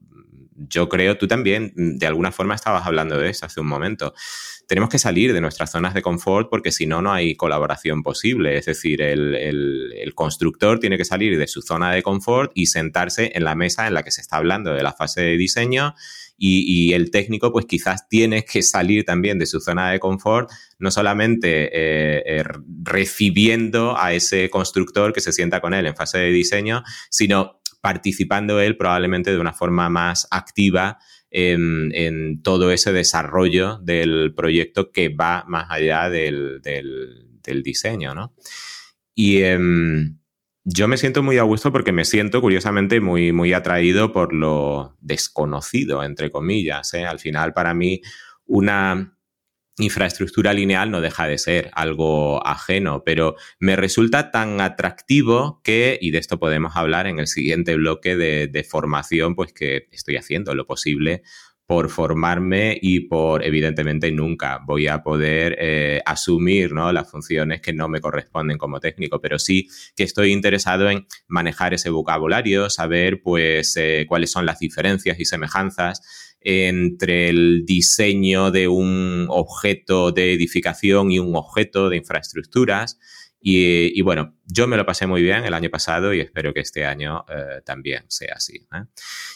yo 0.68 0.90
creo, 0.90 1.18
tú 1.18 1.28
también 1.28 1.72
de 1.76 2.08
alguna 2.08 2.32
forma 2.32 2.56
estabas 2.56 2.86
hablando 2.86 3.18
de 3.18 3.30
eso 3.30 3.46
hace 3.46 3.60
un 3.60 3.68
momento. 3.68 4.14
Tenemos 4.68 4.90
que 4.90 5.00
salir 5.00 5.34
de 5.34 5.42
nuestras 5.42 5.72
zonas 5.72 5.94
de 5.94 6.02
confort 6.02 6.50
porque 6.50 6.72
si 6.72 6.86
no, 6.86 7.02
no 7.02 7.12
hay 7.12 7.36
colaboración 7.36 8.04
posible. 8.04 8.58
Es 8.58 8.66
decir, 8.66 9.02
el, 9.02 9.36
el, 9.36 10.14
constructor 10.14 10.80
tiene 10.80 10.98
que 10.98 11.06
salir 11.06 11.40
de 11.40 11.48
su 11.48 11.62
zona 11.62 11.92
de 11.92 12.04
confort 12.04 12.52
y 12.54 12.66
sentarse 12.66 13.32
en 13.34 13.46
la 13.46 13.56
mesa 13.56 13.88
en 13.88 13.94
la 13.94 14.04
que 14.04 14.12
se 14.12 14.22
está 14.22 14.38
hablando 14.38 14.74
de 14.74 14.84
la 14.84 14.92
fase 14.92 15.22
de 15.22 15.38
diseño 15.38 15.96
y, 16.40 16.94
el 16.94 17.12
técnico 17.12 17.52
pues 17.52 17.66
quizás 17.66 18.08
tiene 18.08 18.46
que 18.46 18.62
salir 18.62 19.04
también 19.04 19.38
de 19.40 19.46
su 19.46 19.60
zona 19.60 19.92
de 19.92 20.00
confort, 20.00 20.50
no 20.80 20.90
solamente 20.90 21.66
eh, 21.66 22.24
eh, 22.26 22.44
recibiendo 22.84 23.98
a 23.98 24.14
ese 24.14 24.50
constructor 24.50 25.12
que 25.12 25.22
se 25.22 25.34
sienta 25.34 25.60
con 25.60 25.74
él 25.74 25.86
en 25.86 25.96
fase 25.96 26.18
de 26.18 26.30
diseño, 26.30 26.84
sino 27.10 27.59
participando 27.82 28.60
él 28.60 28.78
probablemente 28.78 29.32
de 29.32 29.40
una 29.40 29.54
forma 29.54 29.90
más 29.90 30.28
activa 30.32 30.98
en, 31.32 32.42
todo 32.44 32.72
ese 32.72 32.92
desarrollo 32.92 33.78
del 33.80 34.34
proyecto 34.36 34.92
que 34.92 35.10
va 35.10 35.46
más 35.48 35.68
allá 35.70 36.10
del, 36.10 36.62
diseño, 37.64 38.14
¿no? 38.14 38.36
Y 39.16 39.42
em, 39.42 40.20
yo 40.64 40.88
me 40.88 40.98
siento 40.98 41.24
muy 41.24 41.38
a 41.40 41.44
gusto 41.44 41.72
porque 41.72 41.92
me 41.92 42.06
siento 42.06 42.42
curiosamente 42.42 43.02
muy, 43.02 43.32
muy 43.32 43.54
atraído 43.54 44.12
por 44.12 44.34
lo 44.34 44.96
desconocido, 45.02 46.04
entre 46.04 46.30
comillas. 46.30 46.94
¿eh? 46.94 47.06
Al 47.06 47.20
final, 47.20 47.54
para 47.54 47.74
mí, 47.74 48.02
una 48.46 49.18
infraestructura 49.80 50.54
lineal 50.54 50.92
no 50.92 51.02
deja 51.02 51.28
de 51.28 51.38
ser 51.38 51.72
algo 51.74 52.46
ajeno, 52.46 53.04
pero 53.04 53.36
me 53.60 53.76
resulta 53.76 54.32
tan 54.32 54.62
atractivo 54.62 55.62
que, 55.64 55.98
y 56.02 56.12
de 56.12 56.20
esto 56.20 56.40
podemos 56.40 56.76
hablar 56.76 57.08
en 57.08 57.20
el 57.20 57.28
siguiente 57.28 57.76
bloque 57.76 58.16
de, 58.16 58.48
de 58.48 58.64
formación, 58.64 59.36
pues 59.36 59.54
que 59.54 59.88
estoy 59.92 60.18
haciendo 60.18 60.54
lo 60.56 60.66
posible 60.66 61.24
por 61.70 61.92
formarme 61.92 62.80
y 62.82 63.02
por, 63.02 63.46
evidentemente, 63.46 64.12
nunca 64.12 64.60
voy 64.66 64.88
a 64.88 65.04
poder 65.04 65.56
eh, 65.60 66.02
asumir 66.04 66.74
¿no? 66.74 66.92
las 66.92 67.12
funciones 67.12 67.62
que 67.62 67.74
no 67.74 67.88
me 67.88 68.02
corresponden 68.02 68.58
como 68.58 68.80
técnico, 68.80 69.22
pero 69.22 69.38
sí 69.38 69.68
que 69.96 70.02
estoy 70.02 70.32
interesado 70.32 70.90
en 70.90 71.06
manejar 71.28 71.76
ese 71.76 71.92
vocabulario, 71.92 72.72
saber 72.72 73.22
pues 73.22 73.78
eh, 73.78 74.08
cuáles 74.10 74.32
son 74.32 74.48
las 74.48 74.58
diferencias 74.58 75.20
y 75.20 75.26
semejanzas 75.26 76.02
entre 76.42 77.30
el 77.30 77.66
diseño 77.68 78.50
de 78.50 78.68
un 78.68 79.28
objeto 79.30 80.12
de 80.12 80.34
edificación 80.34 81.12
y 81.12 81.20
un 81.20 81.36
objeto 81.36 81.90
de 81.90 81.98
infraestructuras, 81.98 82.98
y, 83.42 84.02
bueno, 84.02 84.36
yo 84.46 84.68
me 84.68 84.76
lo 84.76 84.86
pasé 84.86 85.08
muy 85.08 85.22
bien 85.22 85.46
el 85.46 85.54
año 85.54 85.70
pasado 85.70 86.14
y 86.14 86.20
espero 86.20 86.54
que 86.54 86.60
este 86.60 86.86
año 86.86 87.24
eh, 87.30 87.62
también 87.64 88.04
sea 88.10 88.34
así. 88.36 88.68
¿eh? 88.74 88.84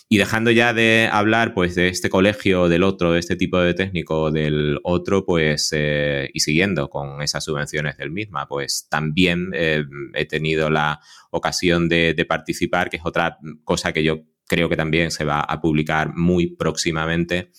Y 0.09 0.17
dejando 0.17 0.51
ya 0.51 0.73
de 0.73 1.07
hablar 1.11 1.53
pues 1.53 1.75
de 1.75 1.87
este 1.87 2.09
colegio, 2.09 2.67
del 2.67 2.83
otro, 2.83 3.13
de 3.13 3.19
este 3.19 3.37
tipo 3.37 3.59
de 3.59 3.73
técnico, 3.73 4.29
del 4.29 4.79
otro, 4.83 5.25
pues 5.25 5.69
eh, 5.73 6.29
y 6.33 6.41
siguiendo 6.41 6.89
con 6.89 7.21
esas 7.21 7.45
subvenciones 7.45 7.97
del 7.97 8.11
misma, 8.11 8.47
pues 8.47 8.87
también 8.89 9.51
he 9.53 10.25
tenido 10.25 10.69
la 10.69 10.99
ocasión 11.31 11.87
de, 11.87 12.13
de 12.13 12.25
participar, 12.25 12.89
que 12.89 12.97
es 12.97 13.05
otra 13.05 13.37
cosa 13.63 13.93
que 13.93 14.03
yo 14.03 14.23
creo 14.47 14.67
que 14.67 14.75
también 14.75 15.11
se 15.11 15.23
va 15.23 15.39
a 15.39 15.61
publicar 15.61 16.13
muy 16.13 16.47
próximamente 16.47 17.51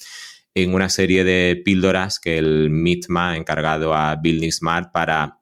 en 0.55 0.74
una 0.74 0.88
serie 0.88 1.24
de 1.24 1.61
píldoras 1.64 2.20
que 2.20 2.38
el 2.38 2.70
MITMA 2.70 3.32
ha 3.32 3.36
encargado 3.36 3.95
a 3.95 4.14
Building 4.16 4.53
Smart 4.53 4.92
para 4.92 5.40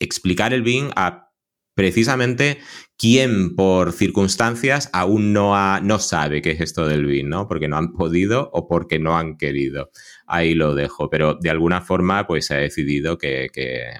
explicar 0.00 0.52
el 0.52 0.62
BIM 0.62 0.90
a 0.96 1.24
precisamente 1.74 2.58
quien 2.96 3.56
por 3.56 3.92
circunstancias 3.92 4.88
aún 4.92 5.32
no, 5.32 5.56
ha, 5.56 5.80
no 5.80 5.98
sabe 5.98 6.40
qué 6.40 6.52
es 6.52 6.60
esto 6.60 6.86
del 6.86 7.04
BIM, 7.04 7.28
¿no? 7.28 7.48
Porque 7.48 7.66
no 7.66 7.76
han 7.76 7.92
podido 7.92 8.50
o 8.52 8.68
porque 8.68 9.00
no 9.00 9.18
han 9.18 9.36
querido. 9.36 9.90
Ahí 10.26 10.54
lo 10.54 10.74
dejo, 10.74 11.10
pero 11.10 11.34
de 11.34 11.50
alguna 11.50 11.80
forma 11.80 12.26
pues 12.26 12.46
se 12.46 12.54
ha 12.54 12.58
decidido 12.58 13.18
que, 13.18 13.48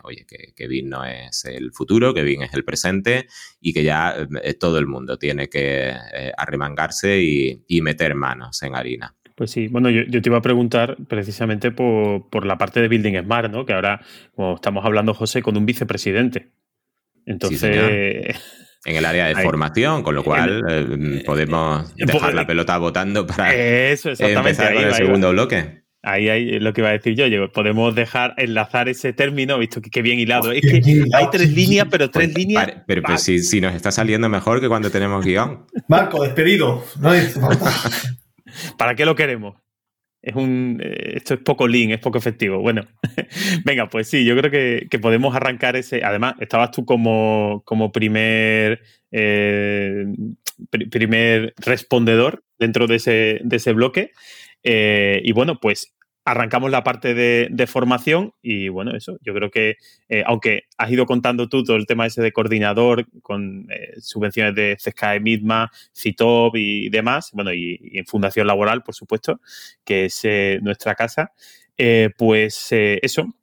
oye, 0.05 0.25
que, 0.27 0.69
BIM 0.69 0.89
no 0.89 1.05
es 1.05 1.45
el 1.45 1.73
futuro, 1.73 2.15
que 2.15 2.23
BIM 2.23 2.43
es 2.43 2.55
el 2.55 2.65
presente 2.65 3.27
y 3.61 3.73
que 3.73 3.83
ya 3.83 4.15
eh, 4.43 4.55
todo 4.55 4.79
el 4.79 4.87
mundo 4.87 5.19
tiene 5.19 5.49
que 5.49 5.89
eh, 5.91 6.33
arremangarse 6.37 7.21
y, 7.21 7.65
y 7.67 7.83
meter 7.83 8.15
manos 8.15 8.63
en 8.63 8.77
harina. 8.77 9.17
Pues 9.35 9.51
sí, 9.51 9.67
bueno, 9.69 9.91
yo, 9.91 10.05
te 10.07 10.29
iba 10.29 10.39
a 10.39 10.43
preguntar 10.43 10.97
precisamente 11.09 11.73
por, 11.73 12.47
la 12.47 12.57
parte 12.57 12.81
de 12.81 12.89
Building 12.89 13.21
Smart, 13.23 13.51
¿no? 13.51 13.67
Que 13.67 13.73
ahora, 13.73 14.01
como 14.35 14.55
estamos 14.55 14.85
hablando, 14.85 15.13
José, 15.13 15.43
con 15.43 15.57
un 15.57 15.67
vicepresidente. 15.67 16.51
Entonces. 17.27 18.37
en 18.85 18.97
el 18.97 19.05
área 19.05 19.27
de 19.27 19.37
formación, 19.37 20.03
con 20.03 20.15
lo 20.15 20.23
cual 20.23 20.63
eh, 20.69 21.23
podemos 21.25 21.95
dejar 21.97 22.35
la 22.35 22.47
pelota 22.47 22.79
votando 22.79 23.27
para 23.27 23.55
eso, 23.55 24.11
empezar 24.11 24.75
con 24.75 24.85
el 24.85 24.95
segundo 24.95 25.31
bloque. 25.31 25.85
Ahí 26.07 26.29
hay 26.29 26.61
lo 26.61 26.75
que 26.75 26.83
iba 26.83 26.91
a 26.91 26.93
decir 26.93 27.15
yo, 27.15 27.51
podemos 27.51 27.95
dejar 27.95 28.35
enlazar 28.37 28.91
ese 28.91 29.15
término, 29.15 29.59
visto 29.59 29.81
que 29.81 29.89
qué 29.89 30.03
bien 30.03 30.21
hilado. 30.21 30.53
es 30.53 30.61
que 30.61 31.05
hay 31.15 31.27
tres 31.33 31.51
líneas, 31.51 31.87
pero 31.91 32.11
tres 32.11 32.29
pues, 32.29 32.37
líneas. 32.37 32.75
Pero, 32.87 33.17
si, 33.17 33.39
si, 33.39 33.63
nos 33.63 33.75
está 33.75 33.91
saliendo 33.91 34.29
mejor 34.29 34.61
que 34.61 34.69
cuando 34.69 34.91
tenemos 34.91 35.25
guion. 35.25 35.65
Marco, 35.89 36.23
despedido. 36.23 36.85
No 37.01 37.11
¿Para 38.79 38.95
qué 38.95 39.05
lo 39.05 39.15
queremos? 39.15 39.57
Es 40.25 40.35
un, 40.35 40.81
eh, 40.83 41.13
esto 41.17 41.35
es 41.35 41.41
poco 41.41 41.69
lean, 41.69 41.91
es 41.91 42.01
poco 42.01 42.17
efectivo. 42.17 42.59
Bueno, 42.61 42.83
venga, 43.65 43.91
pues 43.91 44.09
sí, 44.09 44.25
yo 44.25 44.35
creo 44.37 44.51
que, 44.51 44.99
podemos 44.99 45.37
arrancar 45.37 45.77
ese. 45.77 46.03
Además, 46.03 46.37
estabas 46.41 46.71
tú 46.71 46.87
como, 46.87 47.63
como 47.67 47.93
primer, 47.93 48.81
eh, 49.13 50.07
primer 50.91 51.53
respondedor 51.59 52.43
dentro 52.59 52.87
de 52.87 52.97
ese, 52.97 53.41
de 53.45 53.57
ese 53.57 53.75
bloque. 53.75 54.13
Eh, 54.63 55.21
y 55.25 55.33
bueno, 55.33 55.61
pues 55.61 55.95
arrancamos 56.25 56.71
la 56.71 56.83
parte 56.83 57.15
de, 57.15 57.67
formación 57.67 58.33
y 58.43 58.69
bueno, 58.69 58.97
eso, 58.97 59.19
yo 59.23 59.35
creo 59.35 59.51
que 59.51 59.77
eh, 60.09 60.23
aunque 60.27 60.63
has 60.79 60.91
ido 60.91 61.07
contando 61.07 61.49
tú 61.49 61.65
todo 61.65 61.77
el 61.77 61.87
tema 61.87 62.07
ese 62.07 62.23
de 62.23 62.33
coordinador 62.33 63.07
con 63.23 63.67
eh, 63.71 63.95
subvenciones 64.01 64.55
de 64.55 64.77
CSKE 64.77 65.21
Midma, 65.21 65.71
CITOB 65.95 66.57
y 66.57 66.89
demás, 66.89 67.31
bueno, 67.33 67.53
y, 67.53 67.79
en 67.95 68.07
Fundación 68.07 68.47
Laboral, 68.47 68.83
por 68.83 68.95
supuesto, 68.95 69.41
que 69.85 70.07
es 70.07 70.21
eh, 70.25 70.59
nuestra 70.63 70.95
casa, 70.95 71.33
pues 72.17 72.69
eso, 72.71 73.35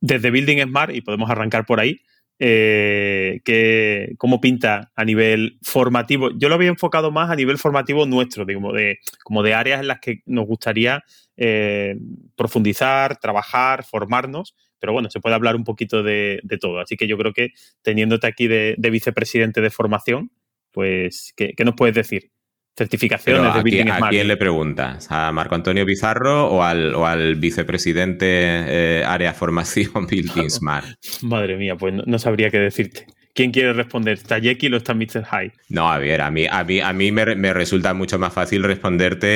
desde 0.00 0.30
Building 0.30 0.62
Smart, 0.64 0.94
y 0.94 1.02
podemos 1.02 1.30
arrancar 1.30 1.66
por 1.66 1.78
ahí, 1.78 2.00
que, 2.42 4.14
cómo 4.18 4.40
pinta 4.40 4.90
a 4.96 5.04
nivel 5.04 5.58
formativo. 5.62 6.30
Yo 6.36 6.48
lo 6.48 6.56
había 6.56 6.68
enfocado 6.68 7.12
más 7.12 7.30
a 7.30 7.36
nivel 7.36 7.56
formativo 7.56 8.04
nuestro, 8.04 8.44
digamos, 8.44 8.74
de, 8.74 8.98
como 9.22 9.42
de 9.44 9.54
áreas 9.54 9.80
en 9.80 9.86
las 9.86 10.00
que 10.00 10.22
nos 10.26 10.46
gustaría 10.46 11.04
eh, 11.36 11.96
profundizar, 12.36 13.18
trabajar, 13.18 13.84
formarnos, 13.84 14.56
pero 14.80 14.92
bueno, 14.92 15.08
se 15.08 15.20
puede 15.20 15.36
hablar 15.36 15.54
un 15.54 15.62
poquito 15.62 16.02
de, 16.02 16.40
todo. 16.60 16.80
Así 16.80 16.96
que 16.96 17.06
yo 17.06 17.16
creo 17.16 17.32
que 17.32 17.50
teniéndote 17.82 18.26
aquí 18.26 18.48
de, 18.48 18.76
vicepresidente 18.90 19.60
de 19.60 19.70
formación, 19.70 20.32
pues, 20.72 21.32
¿qué, 21.36 21.54
nos 21.64 21.76
puedes 21.76 21.94
decir? 21.94 22.31
Certificaciones 22.74 23.54
de 23.54 23.62
Building 23.62 23.82
Smart. 23.84 24.04
¿A 24.04 24.08
quién 24.08 24.28
le 24.28 24.36
preguntas? 24.38 25.06
¿A 25.10 25.30
Marco 25.30 25.54
Antonio 25.54 25.84
Pizarro 25.84 26.48
o 26.48 26.62
al, 26.62 26.94
o 26.94 27.06
al 27.06 27.36
vicepresidente 27.36 28.26
eh, 28.28 29.04
área 29.06 29.34
formación 29.34 30.06
Building 30.10 30.48
Smart? 30.48 30.86
Madre 31.22 31.56
mía, 31.56 31.76
pues 31.76 31.94
no, 32.06 32.18
sabría 32.18 32.50
qué 32.50 32.58
decirte. 32.58 33.06
¿Quién 33.34 33.50
quiere 33.50 33.72
responder? 33.72 34.14
¿Está 34.14 34.40
Jekyll 34.40 34.74
o 34.74 34.76
está 34.76 34.94
Mr. 34.94 35.24
Hyde? 35.24 35.52
No, 35.70 35.90
a 35.90 35.98
ver, 35.98 36.20
a 36.20 36.30
mí, 36.30 36.46
a 36.50 36.64
mí, 36.64 36.80
a 36.80 36.92
mí 36.92 37.12
me, 37.12 37.52
resulta 37.54 37.94
mucho 37.94 38.18
más 38.18 38.32
fácil 38.32 38.62
responderte 38.62 39.26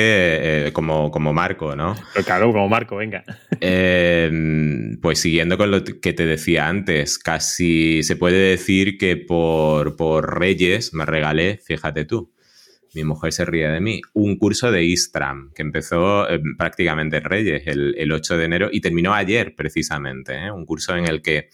eh, 0.67 0.71
como, 0.71 1.09
como 1.09 1.33
Marco, 1.33 1.75
¿no? 1.75 1.95
claro, 2.23 2.51
como 2.51 2.67
Marco, 2.69 2.95
venga. 2.97 3.23
Eh, 3.59 4.29
pues 5.01 5.19
siguiendo 5.19 5.57
con 5.57 5.71
lo 5.71 5.83
que 5.83 6.13
te 6.13 6.27
decía 6.27 6.67
antes, 6.67 7.17
casi 7.17 8.03
se 8.03 8.15
puede 8.15 8.37
decir 8.51 8.99
que 8.99 9.17
por, 9.17 9.95
por 9.95 10.39
Reyes 10.39 10.93
me 10.93 11.07
regalé, 11.07 11.59
fíjate 11.65 12.05
tú, 12.05 12.31
mi 12.93 13.03
mujer 13.03 13.33
se 13.33 13.45
ríe 13.45 13.67
de 13.67 13.79
mí, 13.79 14.01
un 14.13 14.37
curso 14.37 14.71
de 14.71 14.83
Istram 14.83 15.51
que 15.53 15.61
empezó 15.61 16.29
eh, 16.29 16.39
prácticamente 16.57 17.17
en 17.17 17.23
Reyes 17.23 17.63
el, 17.65 18.11
8 18.11 18.37
de 18.37 18.45
enero 18.45 18.69
y 18.71 18.81
terminó 18.81 19.13
ayer 19.13 19.55
precisamente, 19.55 20.35
¿eh? 20.35 20.51
un 20.51 20.65
curso 20.65 20.95
en 20.95 21.07
el 21.07 21.21
que 21.21 21.49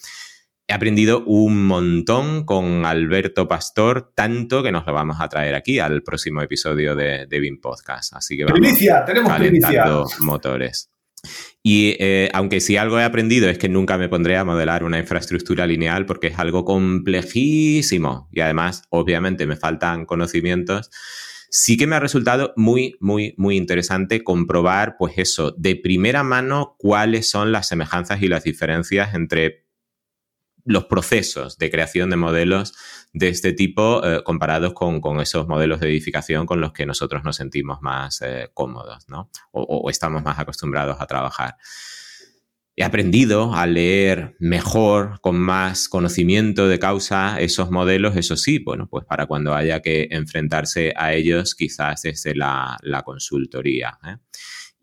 he 0.68 0.74
aprendido 0.74 1.24
un 1.26 1.66
montón 1.66 2.46
con 2.46 2.86
Alberto 2.86 3.48
Pastor, 3.48 4.14
tanto 4.16 4.64
que 4.64 4.72
nos 4.72 4.86
lo 4.86 4.94
vamos 4.94 5.18
a 5.20 5.28
traer 5.28 5.56
aquí 5.56 5.80
al 5.80 6.04
próximo 6.04 6.42
episodio 6.42 6.96
de, 6.96 7.26
de 7.28 7.40
BIM 7.40 7.60
Podcast. 7.60 8.16
Así 8.16 8.38
que 8.38 8.46
vamos 8.46 8.60
primicia, 8.60 9.04
tenemos 9.06 9.32
calentando 9.32 10.08
motores. 10.20 10.90
Y 11.62 11.96
eh, 12.00 12.30
aunque 12.34 12.60
sí 12.60 12.76
algo 12.76 13.00
he 13.00 13.04
aprendido 13.04 13.50
es 13.50 13.58
que 13.58 13.70
nunca 13.70 13.98
me 13.98 14.10
pondré 14.10 14.36
a 14.38 14.44
modelar 14.44 14.84
una 14.84 15.00
infraestructura 15.00 15.66
lineal 15.66 16.06
porque 16.06 16.28
es 16.28 16.38
algo 16.38 16.66
complejísimo 16.66 18.28
y 18.32 18.42
además 18.42 18.84
obviamente 18.90 19.46
me 19.46 19.56
faltan 19.56 20.06
conocimientos, 20.06 20.90
sí 21.50 21.78
que 21.78 21.88
me 21.88 21.96
ha 21.96 22.00
resultado 22.02 22.54
muy, 22.58 22.98
muy, 23.00 23.34
muy 23.38 23.56
interesante 23.56 24.24
comprobar 24.24 24.96
pues 24.98 25.14
eso, 25.18 25.54
de 25.58 25.76
primera 25.76 26.24
mano 26.24 26.76
cuáles 26.78 27.30
son 27.30 27.52
las 27.52 27.68
semejanzas 27.68 28.22
y 28.22 28.28
las 28.28 28.44
diferencias 28.44 29.14
entre 29.14 29.63
los 30.66 30.86
procesos 30.86 31.58
de 31.58 31.70
creación 31.70 32.10
de 32.10 32.16
modelos 32.16 32.74
de 33.14 33.30
este 33.30 33.54
tipo 33.54 34.04
eh, 34.04 34.24
comparados 34.24 34.74
con, 34.74 35.20
esos 35.20 35.48
modelos 35.48 35.80
de 35.80 35.90
edificación 35.90 36.46
con 36.46 36.62
los 36.62 36.74
que 36.74 36.86
nosotros 36.86 37.24
nos 37.24 37.36
sentimos 37.36 37.82
más 37.82 38.22
eh, 38.22 38.50
cómodos, 38.54 39.08
¿no? 39.08 39.30
O, 39.52 39.90
estamos 39.90 40.24
más 40.24 40.40
acostumbrados 40.40 40.98
a 41.00 41.06
trabajar. 41.06 41.58
He 42.76 42.84
aprendido 42.84 43.54
a 43.54 43.68
leer 43.68 44.36
mejor, 44.40 45.20
con 45.22 45.38
más 45.38 45.88
conocimiento 45.88 46.68
de 46.68 46.80
causa, 46.80 47.40
esos 47.40 47.70
modelos, 47.70 48.16
eso 48.18 48.36
sí, 48.36 48.58
bueno, 48.58 48.88
pues 48.90 49.06
para 49.06 49.28
cuando 49.28 49.54
haya 49.54 49.80
que 49.82 50.08
enfrentarse 50.10 50.92
a 50.96 51.14
ellos, 51.14 51.54
quizás 51.54 52.02
desde 52.02 52.34
la, 52.34 52.78
la 52.82 53.04
consultoría. 53.04 54.00
¿eh? 54.04 54.18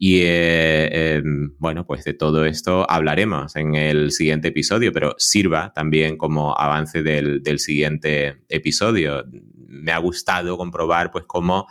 Y 0.02 0.22
eh, 0.22 1.16
em, 1.18 1.54
bueno, 1.58 1.84
pues 1.84 2.04
de 2.04 2.14
todo 2.14 2.46
esto 2.46 2.90
hablaremos 2.90 3.54
en 3.56 3.74
el 3.74 4.12
siguiente 4.12 4.48
episodio, 4.48 4.94
pero 4.94 5.14
sirva 5.18 5.74
también 5.74 6.16
como 6.16 6.58
avance 6.58 7.02
del, 7.02 7.58
siguiente 7.58 8.40
episodio. 8.48 9.26
Me 9.68 9.92
ha 9.92 9.98
gustado 9.98 10.56
comprobar 10.56 11.10
pues 11.10 11.26
cómo, 11.26 11.66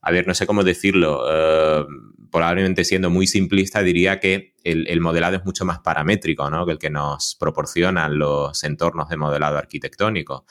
a 0.00 0.10
ver, 0.10 0.26
no 0.26 0.34
sé 0.34 0.44
cómo 0.44 0.64
decirlo, 0.64 1.22
eh, 1.30 1.86
probablemente 2.32 2.82
siendo 2.82 3.10
muy 3.10 3.28
simplista, 3.28 3.80
diría 3.84 4.18
que 4.18 4.56
el, 4.64 4.88
el, 4.88 5.00
modelado 5.00 5.36
es 5.36 5.44
mucho 5.44 5.64
más 5.64 5.78
paramétrico 5.78 6.50
¿no? 6.50 6.66
que 6.66 6.72
el 6.72 6.78
que 6.78 6.90
nos 6.90 7.36
proporcionan 7.38 8.18
los 8.18 8.64
entornos 8.64 9.08
de 9.08 9.18
modelado 9.18 9.56
arquitectónico. 9.56 10.46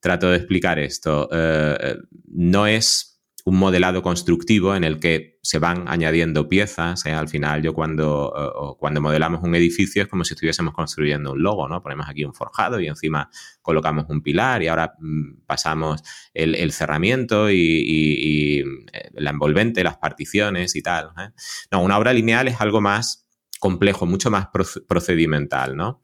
Trato 0.00 0.30
de 0.30 0.38
explicar 0.38 0.78
esto. 0.78 1.28
Eh, 1.30 1.98
no 2.28 2.66
es 2.66 3.11
un 3.44 3.58
modelado 3.58 4.02
constructivo 4.02 4.76
en 4.76 4.84
el 4.84 5.00
que 5.00 5.38
se 5.42 5.58
van 5.58 5.88
añadiendo 5.88 6.48
piezas. 6.48 7.04
¿eh? 7.06 7.12
Al 7.12 7.28
final, 7.28 7.62
yo 7.62 7.74
cuando, 7.74 8.76
cuando 8.78 9.00
modelamos 9.00 9.42
un 9.42 9.54
edificio 9.56 10.02
es 10.02 10.08
como 10.08 10.24
si 10.24 10.34
estuviésemos 10.34 10.72
construyendo 10.74 11.32
un 11.32 11.42
logo, 11.42 11.68
¿no? 11.68 11.82
Ponemos 11.82 12.08
aquí 12.08 12.24
un 12.24 12.34
forjado 12.34 12.78
y 12.80 12.86
encima 12.86 13.28
colocamos 13.60 14.06
un 14.08 14.22
pilar 14.22 14.62
y 14.62 14.68
ahora 14.68 14.94
mm, 14.98 15.44
pasamos 15.46 16.02
el, 16.32 16.72
cerramiento 16.72 17.50
y, 17.50 18.64
eh, 18.92 19.10
la 19.14 19.30
envolvente, 19.30 19.82
las 19.82 19.98
particiones 19.98 20.76
y 20.76 20.82
tal. 20.82 21.10
¿eh? 21.18 21.30
No, 21.72 21.82
una 21.82 21.98
obra 21.98 22.12
lineal 22.12 22.46
es 22.46 22.60
algo 22.60 22.80
más 22.80 23.26
complejo, 23.58 24.06
mucho 24.06 24.30
más 24.30 24.48
procedimental, 24.88 25.76
¿no? 25.76 26.02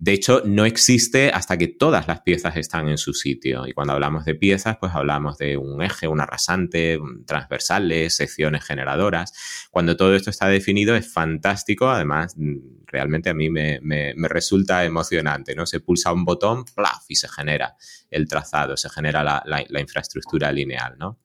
De 0.00 0.12
hecho, 0.12 0.42
no 0.44 0.64
existe 0.64 1.30
hasta 1.30 1.58
que 1.58 1.66
todas 1.66 2.06
las 2.06 2.20
piezas 2.20 2.56
están 2.56 2.88
en 2.88 2.98
su 2.98 3.14
sitio. 3.14 3.66
Y 3.66 3.72
cuando 3.72 3.94
hablamos 3.94 4.24
de 4.24 4.36
piezas, 4.36 4.76
pues 4.78 4.92
hablamos 4.94 5.38
de 5.38 5.56
un 5.56 5.82
eje, 5.82 6.06
un 6.06 6.20
arrasante, 6.20 7.00
transversales, 7.26 8.14
secciones 8.14 8.64
generadoras. 8.64 9.32
Cuando 9.72 9.96
todo 9.96 10.14
esto 10.14 10.30
está 10.30 10.46
definido 10.46 10.94
es 10.94 11.12
fantástico. 11.12 11.90
Además, 11.90 12.34
mm, 12.36 12.84
realmente 12.86 13.28
a 13.28 13.34
mí 13.34 13.50
me, 13.50 13.80
resulta 14.28 14.84
emocionante, 14.84 15.56
¿no? 15.56 15.66
Se 15.66 15.80
pulsa 15.80 16.12
un 16.12 16.24
botón, 16.24 16.64
¡plaf! 16.64 17.04
y 17.08 17.16
se 17.16 17.28
genera 17.28 17.74
el 18.08 18.28
trazado, 18.28 18.76
se 18.76 18.88
genera 18.90 19.24
la, 19.24 19.42
la 19.44 19.80
infraestructura 19.80 20.52
lineal, 20.52 20.96
¿no? 20.96 21.18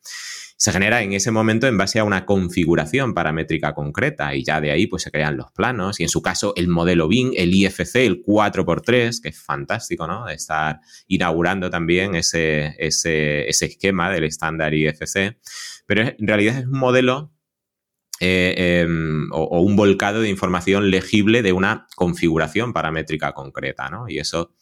Se 0.64 0.72
genera 0.72 1.02
en 1.02 1.12
ese 1.12 1.30
momento 1.30 1.68
en 1.68 1.78
base 1.78 2.00
a 2.00 2.06
una 2.06 2.26
configuración 2.26 3.14
paramétrica 3.14 3.74
concreta 3.74 4.34
y 4.34 4.46
ya 4.46 4.62
de 4.62 4.72
ahí 4.72 4.88
pues 4.88 5.04
se 5.04 5.12
crean 5.12 5.36
los 5.36 5.52
planos 5.52 6.00
y 6.00 6.04
en 6.04 6.10
su 6.10 6.22
caso 6.22 6.54
el 6.56 6.70
modelo 6.70 7.10
BIM, 7.10 7.34
el 7.36 7.54
IFC, 7.54 7.96
el 7.98 8.24
4x3, 8.24 9.22
que 9.22 9.28
es 9.28 9.44
fantástico, 9.44 10.08
¿no? 10.08 10.26
De 10.26 10.36
estar 10.36 10.80
inaugurando 11.08 11.70
también 11.70 12.16
ese, 12.16 12.76
ese, 12.78 13.50
esquema 13.50 14.10
del 14.10 14.24
estándar 14.24 14.74
IFC, 14.74 15.38
pero 15.86 16.04
en 16.04 16.28
realidad 16.28 16.60
es 16.60 16.66
un 16.66 16.80
modelo 16.80 17.34
eh, 18.22 18.84
em, 18.84 19.28
o, 19.34 19.60
un 19.60 19.76
volcado 19.76 20.22
de 20.22 20.30
información 20.30 20.90
legible 20.92 21.42
de 21.42 21.52
una 21.52 21.88
configuración 21.98 22.72
paramétrica 22.72 23.34
concreta, 23.34 23.90
¿no? 23.90 24.08
Y 24.08 24.18
eso 24.18 24.54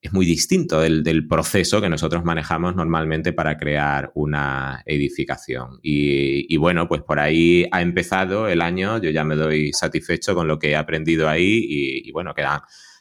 es 0.00 0.12
muy 0.12 0.24
distinto 0.24 0.80
del, 0.80 1.26
proceso 1.28 1.80
que 1.80 1.90
nosotros 1.90 2.24
manejamos 2.24 2.74
normalmente 2.74 3.32
para 3.32 3.58
crear 3.58 4.10
una 4.14 4.82
edificación. 4.86 5.78
Y, 5.82 6.56
bueno, 6.56 6.88
pues 6.88 7.02
por 7.02 7.20
ahí 7.20 7.66
ha 7.70 7.82
empezado 7.82 8.48
el 8.48 8.62
año, 8.62 8.98
yo 8.98 9.10
ya 9.10 9.24
me 9.24 9.36
doy 9.36 9.72
satisfecho 9.72 10.34
con 10.34 10.48
lo 10.48 10.58
que 10.58 10.70
he 10.70 10.76
aprendido 10.76 11.28
ahí 11.28 11.66
y, 11.68 12.08
y 12.08 12.12
bueno, 12.12 12.34
quedan 12.34 12.60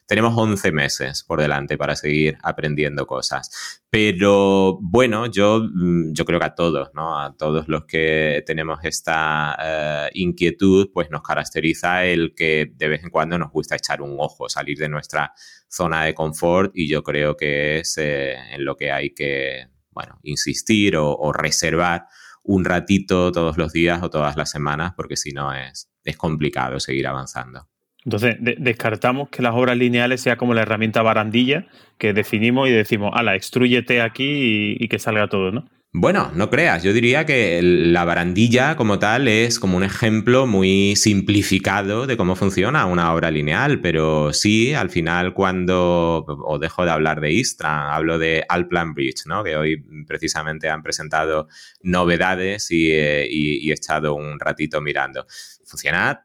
tenemos 0.09 0.33
11 0.35 0.71
meses 0.71 1.23
por 1.23 1.39
delante 1.39 1.77
para 1.77 1.95
seguir 1.95 2.39
aprendiendo 2.41 3.05
cosas. 3.05 3.79
Pero 3.91 4.79
bueno, 4.81 5.27
yo, 5.27 5.61
mm, 5.71 6.13
yo 6.13 6.25
creo 6.25 6.39
que 6.39 6.47
a 6.47 6.55
todos, 6.55 6.89
¿no? 6.95 7.19
A 7.21 7.37
todos 7.37 7.67
los 7.67 7.85
que 7.85 8.43
tenemos 8.47 8.79
esta 8.81 9.55
eh, 9.61 10.09
inquietud, 10.15 10.89
pues 10.91 11.11
nos 11.11 11.21
caracteriza 11.21 12.05
el 12.05 12.33
que 12.35 12.71
de 12.75 12.87
vez 12.87 13.03
en 13.03 13.11
cuando 13.11 13.37
nos 13.37 13.51
gusta 13.51 13.75
echar 13.75 14.01
un 14.01 14.15
ojo, 14.17 14.49
salir 14.49 14.79
de 14.79 14.89
nuestra 14.89 15.31
zona 15.67 16.05
de 16.05 16.15
confort 16.15 16.71
y 16.73 16.89
yo 16.89 17.03
creo 17.03 17.37
que 17.37 17.77
es 17.77 17.95
eh, 17.99 18.33
en 18.33 18.65
lo 18.65 18.75
que 18.77 18.91
hay 18.91 19.13
que, 19.13 19.67
bueno, 19.91 20.19
insistir 20.23 20.97
o, 20.97 21.31
reservar 21.33 22.07
un 22.43 22.65
ratito 22.65 23.31
todos 23.31 23.59
los 23.59 23.73
días 23.73 24.01
o 24.01 24.09
todas 24.09 24.35
las 24.35 24.49
semanas, 24.49 24.93
porque 24.95 25.15
si 25.15 25.33
no 25.33 25.53
es, 25.53 25.91
es 26.03 26.17
complicado 26.17 26.79
seguir 26.79 27.05
avanzando. 27.05 27.69
Entonces, 28.05 28.37
descartamos 28.39 29.29
que 29.29 29.41
las 29.41 29.53
obras 29.53 29.77
lineales 29.77 30.21
sea 30.21 30.37
como 30.37 30.53
la 30.53 30.61
herramienta 30.61 31.01
barandilla 31.01 31.67
que 31.97 32.13
definimos 32.13 32.69
y 32.69 32.71
decimos, 32.71 33.11
ala, 33.13 33.35
extrúyete 33.35 34.01
aquí 34.01 34.77
y, 34.79 34.87
que 34.87 34.99
salga 34.99 35.27
todo, 35.27 35.51
¿no? 35.51 35.69
Bueno, 35.91 36.31
no 36.35 36.51
creas, 36.51 36.83
yo 36.83 36.93
diría 36.93 37.25
que 37.25 37.61
la 37.63 38.05
barandilla 38.05 38.75
como 38.75 38.99
tal 38.99 39.27
es 39.27 39.59
como 39.59 39.75
un 39.75 39.83
ejemplo 39.83 40.45
muy 40.45 40.95
simplificado 40.95 42.05
de 42.05 42.15
cómo 42.15 42.35
funciona 42.35 42.85
una 42.85 43.11
obra 43.11 43.31
lineal, 43.31 43.81
pero 43.81 44.31
sí, 44.31 44.75
al 44.75 44.91
final 44.91 45.33
cuando, 45.33 46.23
o 46.27 46.59
dejo 46.59 46.85
de 46.85 46.91
hablar 46.91 47.19
de 47.21 47.31
Istra, 47.31 47.95
hablo 47.95 48.19
de 48.19 48.45
Alplan 48.47 48.93
Bridge, 48.93 49.25
¿no? 49.25 49.43
que 49.43 49.57
hoy 49.57 49.83
precisamente 50.07 50.69
han 50.69 50.83
presentado 50.83 51.47
novedades 51.81 52.69
y, 52.69 52.91
eh, 52.91 53.27
y 53.27 53.71
he 53.71 53.73
echado 53.73 54.13
un 54.13 54.39
ratito 54.39 54.81
mirando. 54.81 55.25
Funciona, 55.65 56.23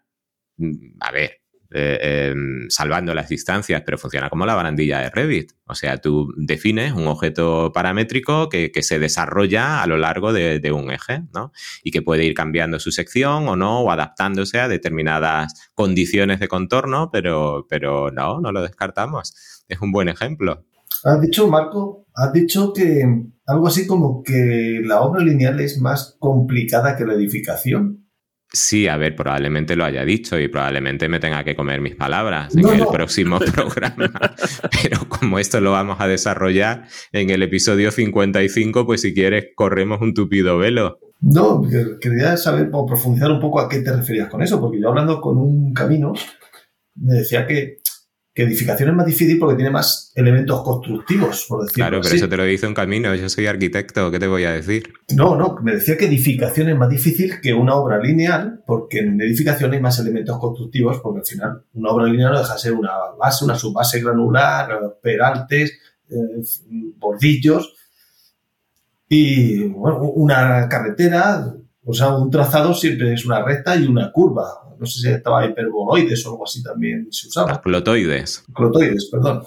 mm, 0.59 0.99
a 1.01 1.11
ver, 1.11 1.44
eh, 1.77 2.35
salvando 2.69 3.15
las 3.15 3.29
distancias, 3.29 3.83
pero 3.85 3.99
funciona 3.99 4.31
como 4.31 4.47
la 4.47 4.55
barandilla 4.55 5.01
de 5.01 5.11
Revit. 5.11 5.53
O 5.67 5.75
sea, 5.75 5.99
tú 5.99 6.33
defines 6.37 6.93
un 6.93 7.09
objeto 7.09 7.73
paramétrico 7.73 8.49
que, 8.49 8.71
se 8.83 8.99
desarrolla 8.99 9.83
a 9.83 9.87
lo 9.87 9.97
largo 9.97 10.33
de, 10.33 10.73
un 10.73 10.91
eje, 10.91 11.23
¿no? 11.35 11.53
Y 11.83 11.91
que 11.91 12.03
puede 12.03 12.25
ir 12.25 12.35
cambiando 12.35 12.79
su 12.79 12.93
sección 12.93 13.49
o 13.49 13.57
no, 13.57 13.81
o 13.81 13.91
adaptándose 13.91 14.61
a 14.61 14.69
determinadas 14.69 15.71
condiciones 15.75 16.39
de 16.39 16.49
contorno, 16.49 17.11
pero, 17.11 17.67
pero 17.69 18.11
no, 18.11 18.41
no 18.41 18.53
lo 18.53 18.63
descartamos. 18.63 19.35
Es 19.69 19.81
un 19.81 19.91
buen 19.91 20.09
ejemplo. 20.09 20.65
Has 21.05 21.21
dicho, 21.21 21.49
Marco, 21.49 22.07
has 22.15 22.33
dicho 22.33 22.73
que 22.73 23.05
algo 23.47 23.67
así 23.67 23.87
como 23.87 24.23
que 24.23 24.81
la 24.83 25.03
obra 25.03 25.23
lineal 25.23 25.61
es 25.61 25.79
más 25.81 26.17
complicada 26.19 26.97
que 26.97 27.05
la 27.05 27.15
edificación. 27.15 28.04
Sí, 28.55 28.87
a 28.87 28.97
ver, 28.97 29.17
probablemente 29.17 29.75
lo 29.75 29.85
haya 29.85 30.05
dicho 30.05 30.39
y 30.39 30.47
probablemente 30.47 31.09
me 31.09 31.19
tenga 31.19 31.43
que 31.43 31.57
comer 31.57 31.81
mis 31.81 31.97
palabras 31.97 32.55
en 32.55 32.69
el 32.69 32.87
próximo 32.87 33.41
programa. 33.55 34.13
Pero 34.81 35.09
como 35.09 35.41
esto 35.41 35.61
lo 35.61 35.73
vamos 35.73 35.97
a 35.99 36.07
desarrollar 36.07 36.87
en 37.11 37.31
el 37.31 37.43
episodio 37.43 37.91
55, 37.91 38.87
pues 38.87 39.01
si 39.01 39.13
quieres, 39.13 39.47
corremos 39.57 40.01
un 40.01 40.15
tupido 40.15 40.57
velo. 40.57 41.01
No, 41.21 41.63
quería 42.01 42.37
saber 42.37 42.69
o 42.73 42.87
profundizar 42.87 43.33
un 43.33 43.41
poco 43.41 43.59
a 43.61 43.69
qué 43.69 43.81
te 43.81 43.93
referías 43.93 44.29
con 44.29 44.41
eso, 44.41 44.61
porque 44.61 44.81
yo 44.81 44.89
hablando 44.89 45.21
con 45.21 45.37
un 45.37 45.75
camino 45.75 46.13
me 46.95 47.15
decía 47.15 47.49
que 47.49 47.79
que 48.35 48.43
edificación 48.43 48.89
es 48.89 48.97
más 48.97 49.07
difícil 49.07 49.39
porque 49.39 49.55
tiene 49.55 49.71
más 49.71 50.13
elementos 50.17 50.63
constructivos, 50.65 51.47
por 51.49 51.63
decirlo 51.63 51.87
Claro, 51.87 52.01
pero 52.03 52.17
eso 52.17 52.29
te 52.29 52.37
lo 52.37 52.45
dice 52.45 52.67
un 52.67 52.75
camino. 52.75 53.15
Yo 53.15 53.29
soy 53.29 53.47
arquitecto, 53.47 54.11
¿qué 54.11 54.19
te 54.19 54.27
voy 54.27 54.43
a 54.45 54.51
decir? 54.51 54.93
No, 55.15 55.37
no, 55.37 55.57
me 55.63 55.75
decía 55.75 55.97
que 55.97 56.07
edificación 56.07 56.69
es 56.69 56.77
más 56.77 56.89
difícil 56.89 57.41
que 57.41 57.55
una 57.55 57.77
obra 57.77 58.01
lineal, 58.01 58.63
porque 58.67 58.99
en 58.99 59.21
edificación 59.21 59.73
hay 59.73 59.81
más 59.81 60.01
elementos 60.01 60.37
constructivos, 60.41 60.99
porque 61.01 61.21
al 61.21 61.27
final 61.27 61.63
una 61.75 61.91
obra 61.91 62.07
lineal 62.07 62.33
no 62.33 62.41
deja 62.41 62.55
de 62.55 62.59
ser 62.59 62.73
una 62.73 62.93
base, 63.17 63.45
una 63.45 63.55
subbase 63.55 64.01
granular, 64.01 64.99
peraltes, 65.01 65.79
eh, 66.11 66.43
bordillos 66.99 67.75
y 69.09 69.65
bueno, 69.69 70.01
una 70.01 70.69
carretera, 70.69 71.55
o 71.85 71.95
sea, 71.95 72.17
un 72.17 72.31
trazado 72.31 72.75
siempre 72.75 73.15
es 73.15 73.25
una 73.25 73.45
recta 73.45 73.77
y 73.77 73.87
una 73.87 74.11
curva 74.11 74.64
no 74.79 74.87
sé 74.87 75.01
si 75.01 75.09
estaba 75.09 75.47
hiperboloides 75.47 76.27
o 76.27 76.31
algo 76.31 76.45
así 76.45 76.63
también 76.63 77.09
se 77.11 77.29
usaba. 77.29 77.61
Clotoides. 77.61 78.45
Clotoides, 78.55 79.09
perdón. 79.11 79.43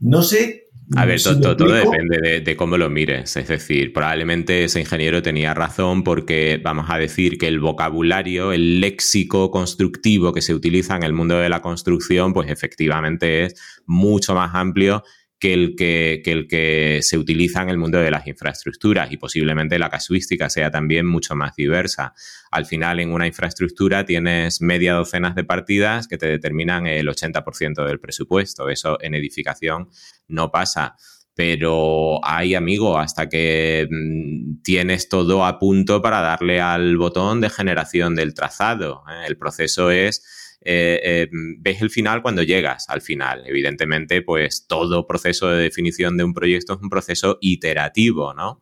no 0.00 0.22
sé. 0.22 0.66
A 0.96 1.04
ver, 1.04 1.22
todo, 1.22 1.54
depende 1.54 2.40
de, 2.40 2.56
cómo 2.56 2.76
lo 2.76 2.90
mires. 2.90 3.36
Es 3.36 3.46
decir, 3.46 3.92
probablemente 3.92 4.64
ese 4.64 4.80
ingeniero 4.80 5.22
tenía 5.22 5.54
razón 5.54 6.02
porque 6.02 6.60
vamos 6.60 6.86
a 6.88 6.98
decir 6.98 7.38
que 7.38 7.46
el 7.46 7.60
vocabulario, 7.60 8.52
el 8.52 8.80
léxico 8.80 9.52
constructivo 9.52 10.32
que 10.32 10.42
se 10.42 10.52
utiliza 10.52 10.96
en 10.96 11.04
el 11.04 11.12
mundo 11.12 11.38
de 11.38 11.48
la 11.48 11.62
construcción, 11.62 12.32
pues 12.32 12.50
efectivamente 12.50 13.44
es 13.44 13.54
mucho 13.86 14.34
más 14.34 14.52
amplio 14.54 15.04
que 15.40 15.54
el 15.54 15.74
que, 15.74 16.22
el 16.26 16.46
que 16.46 17.00
se 17.02 17.16
utiliza 17.16 17.62
en 17.62 17.70
el 17.70 17.78
mundo 17.78 17.98
de 17.98 18.10
las 18.10 18.26
infraestructuras 18.26 19.10
y 19.10 19.16
posiblemente 19.16 19.78
la 19.78 19.88
casuística 19.88 20.50
sea 20.50 20.70
también 20.70 21.06
mucho 21.06 21.34
más 21.34 21.56
diversa. 21.56 22.12
Al 22.50 22.66
final, 22.66 23.00
en 23.00 23.10
una 23.10 23.26
infraestructura 23.26 24.04
tienes 24.04 24.60
media 24.60 24.92
docenas 24.92 25.34
de 25.34 25.44
partidas 25.44 26.06
que 26.06 26.18
te 26.18 26.26
determinan 26.26 26.86
el 26.86 27.08
80% 27.08 27.86
del 27.86 27.98
presupuesto. 27.98 28.68
Eso 28.68 28.98
en 29.00 29.14
edificación 29.14 29.88
no 30.28 30.50
pasa 30.52 30.96
pero 31.32 32.22
hay, 32.22 32.54
amigo, 32.54 32.98
hasta 32.98 33.30
que 33.30 33.88
mm, 33.90 34.60
tienes 34.62 35.08
todo 35.08 35.46
a 35.46 35.58
punto 35.58 36.02
para 36.02 36.20
darle 36.20 36.60
al 36.60 36.98
botón 36.98 37.40
de 37.40 37.48
generación 37.48 38.14
del 38.14 38.34
trazado. 38.34 39.04
¿eh? 39.08 39.24
El 39.26 39.38
proceso 39.38 39.90
es 39.90 40.22
eh, 40.62 41.00
eh, 41.02 41.28
ves 41.58 41.80
el 41.80 41.90
final 41.90 42.22
cuando 42.22 42.42
llegas 42.42 42.88
al 42.88 43.00
final. 43.00 43.44
Evidentemente, 43.46 44.22
pues 44.22 44.66
todo 44.66 45.06
proceso 45.06 45.48
de 45.48 45.62
definición 45.62 46.16
de 46.16 46.24
un 46.24 46.34
proyecto 46.34 46.74
es 46.74 46.80
un 46.80 46.90
proceso 46.90 47.38
iterativo, 47.40 48.34
¿no? 48.34 48.60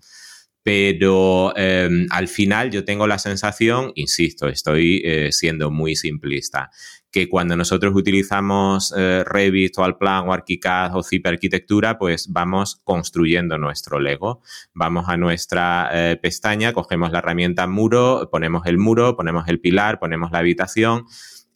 Pero 0.63 1.57
em, 1.57 2.07
al 2.11 2.29
final 2.29 2.71
yo 2.71 2.85
tengo 2.85 3.07
la 3.07 3.19
sensación, 3.19 3.93
insisto, 3.95 4.49
estoy 4.49 5.01
eh, 5.05 5.33
siendo 5.33 5.71
muy 5.71 5.97
simplista, 5.97 6.71
que 7.11 7.29
cuando 7.29 7.57
nosotros 7.57 7.95
utilizamos 7.97 8.93
Revit 8.95 9.79
o 9.79 9.85
Alplan 9.85 10.29
o 10.29 10.33
ArchiCAD 10.35 10.95
o 10.95 11.03
Zip 11.03 11.27
Arquitectura, 11.27 11.97
pues 11.97 12.29
vamos 12.31 12.83
construyendo 12.85 13.57
nuestro 13.57 13.99
Lego. 13.99 14.43
Vamos 14.75 15.09
a 15.09 15.17
nuestra 15.17 16.19
pestaña, 16.21 16.75
cogemos 16.75 17.11
la 17.11 17.21
herramienta 17.21 17.67
muro, 17.67 18.29
ponemos 18.31 18.67
el 18.67 18.77
muro, 18.77 19.17
ponemos 19.17 19.49
el 19.49 19.59
pilar, 19.59 19.99
ponemos 19.99 20.31
la 20.33 20.41
habitación 20.41 21.07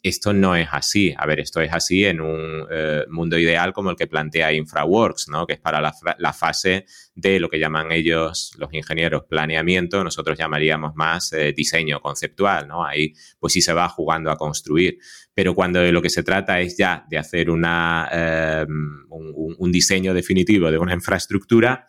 esto 0.02 0.32
no 0.32 0.56
es 0.56 0.68
así. 0.72 1.14
A 1.16 1.26
ver, 1.26 1.38
esto 1.40 1.60
es 1.60 1.72
así 1.72 2.04
en 2.04 2.20
un 2.20 2.66
eh, 2.70 3.04
mundo 3.08 3.38
ideal 3.38 3.72
como 3.72 3.90
el 3.90 3.96
que 3.96 4.08
plantea 4.08 4.52
InfraWorks, 4.52 5.28
¿no? 5.28 5.46
que 5.46 5.54
es 5.54 5.60
para 5.60 5.80
la, 5.80 6.32
fase 6.32 6.86
de 7.14 7.38
lo 7.38 7.48
que 7.48 7.60
llaman 7.60 7.92
ellos, 7.92 8.52
los 8.58 8.72
ingenieros, 8.74 9.24
planeamiento, 9.28 10.02
nosotros 10.02 10.36
llamaríamos 10.36 10.96
más 10.96 11.32
eh, 11.32 11.52
diseño 11.56 12.00
conceptual. 12.00 12.66
¿no? 12.66 12.84
Ahí 12.84 13.12
pues 13.38 13.52
sí 13.52 13.60
se 13.60 13.72
va 13.72 13.88
jugando 13.88 14.30
a 14.32 14.36
construir. 14.36 14.98
Pero 15.34 15.54
cuando 15.54 15.80
de 15.80 15.92
lo 15.92 16.02
que 16.02 16.10
se 16.10 16.24
trata 16.24 16.60
es 16.60 16.76
ya 16.76 17.06
de 17.08 17.18
hacer 17.18 17.48
una, 17.48 18.08
eh, 18.12 18.66
un 19.08 19.72
diseño 19.72 20.14
definitivo 20.14 20.70
de 20.70 20.78
una 20.78 20.94
infraestructura, 20.94 21.86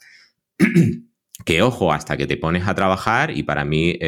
que 1.45 1.61
ojo, 1.63 1.91
hasta 1.91 2.15
que 2.15 2.27
te 2.27 2.37
pones 2.37 2.67
a 2.67 2.75
trabajar, 2.75 3.35
y 3.35 3.43
para 3.43 3.65
mí, 3.65 3.99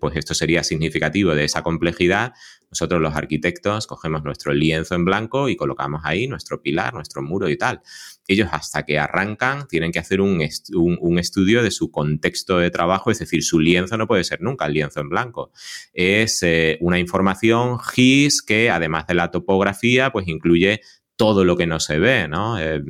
pues 0.00 0.16
esto 0.16 0.34
sería 0.34 0.62
significativo 0.62 1.34
de 1.34 1.44
esa 1.44 1.62
complejidad, 1.62 2.34
nosotros 2.70 3.00
los 3.00 3.14
arquitectos 3.14 3.86
cogemos 3.86 4.24
nuestro 4.24 4.52
lienzo 4.52 4.94
en 4.94 5.04
blanco 5.04 5.48
y 5.48 5.56
colocamos 5.56 6.02
ahí 6.04 6.26
nuestro 6.26 6.60
pilar, 6.60 6.94
nuestro 6.94 7.22
muro 7.22 7.48
y 7.48 7.56
tal. 7.56 7.80
Ellos 8.26 8.48
hasta 8.52 8.84
que 8.84 8.98
arrancan 8.98 9.68
tienen 9.68 9.92
que 9.92 9.98
hacer 9.98 10.20
un, 10.20 10.40
estudio 10.40 11.62
de 11.62 11.70
su 11.70 11.90
contexto 11.90 12.58
de 12.58 12.70
trabajo, 12.70 13.10
es 13.10 13.20
decir, 13.20 13.42
su 13.42 13.60
lienzo 13.60 13.96
no 13.96 14.06
puede 14.06 14.24
ser 14.24 14.42
nunca 14.42 14.66
el 14.66 14.74
lienzo 14.74 15.00
en 15.00 15.08
blanco. 15.08 15.52
Es 15.92 16.42
eh, 16.42 16.78
una 16.80 16.98
información 16.98 17.78
GIS 17.78 18.42
que 18.42 18.70
además 18.70 19.06
de 19.06 19.14
la 19.14 19.30
topografía, 19.30 20.10
pues 20.10 20.26
incluye 20.26 20.80
todo 21.16 21.44
lo 21.44 21.56
que 21.56 21.66
no 21.66 21.80
se 21.80 21.98
ve, 21.98 22.28
¿no? 22.28 22.58
Eh, 22.60 22.82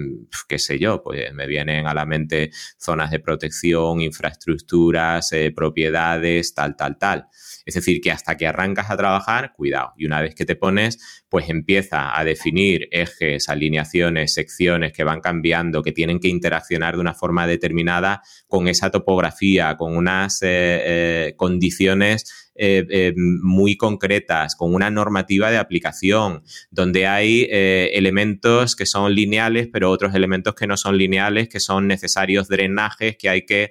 qué 0.48 0.58
sé 0.58 0.78
yo, 0.78 1.02
pues 1.02 1.32
me 1.32 1.46
vienen 1.46 1.86
a 1.86 1.94
la 1.94 2.04
mente 2.04 2.50
zonas 2.76 3.10
de 3.10 3.20
protección, 3.20 4.00
infraestructuras, 4.00 5.32
eh, 5.32 5.52
propiedades, 5.54 6.52
tal, 6.52 6.76
tal, 6.76 6.98
tal. 6.98 7.26
Es 7.66 7.74
decir, 7.74 8.00
que 8.00 8.12
hasta 8.12 8.36
que 8.36 8.46
arrancas 8.46 8.90
a 8.90 8.96
trabajar, 8.96 9.52
cuidado. 9.54 9.92
Y 9.98 10.06
una 10.06 10.22
vez 10.22 10.36
que 10.36 10.44
te 10.44 10.54
pones, 10.54 11.24
pues 11.28 11.50
empieza 11.50 12.16
a 12.16 12.24
definir 12.24 12.88
ejes, 12.92 13.48
alineaciones, 13.48 14.34
secciones 14.34 14.92
que 14.92 15.02
van 15.02 15.20
cambiando, 15.20 15.82
que 15.82 15.90
tienen 15.90 16.20
que 16.20 16.28
interaccionar 16.28 16.94
de 16.94 17.00
una 17.00 17.14
forma 17.14 17.46
determinada 17.46 18.22
con 18.46 18.68
esa 18.68 18.90
topografía, 18.90 19.76
con 19.76 19.96
unas 19.96 20.42
eh, 20.42 20.46
eh, 20.48 21.34
condiciones 21.36 22.52
eh, 22.58 23.12
muy 23.16 23.76
concretas, 23.76 24.56
con 24.56 24.72
una 24.72 24.88
normativa 24.88 25.50
de 25.50 25.58
aplicación, 25.58 26.42
donde 26.70 27.06
hay 27.06 27.46
elementos 27.50 28.76
que 28.76 28.86
son 28.86 29.14
lineales, 29.14 29.68
pero 29.70 29.90
otros 29.90 30.14
elementos 30.14 30.54
que 30.54 30.66
no 30.66 30.78
son 30.78 30.96
lineales, 30.96 31.50
que 31.50 31.60
son 31.60 31.86
necesarios 31.86 32.48
drenajes 32.48 33.16
que 33.18 33.28
hay 33.28 33.44
que 33.44 33.70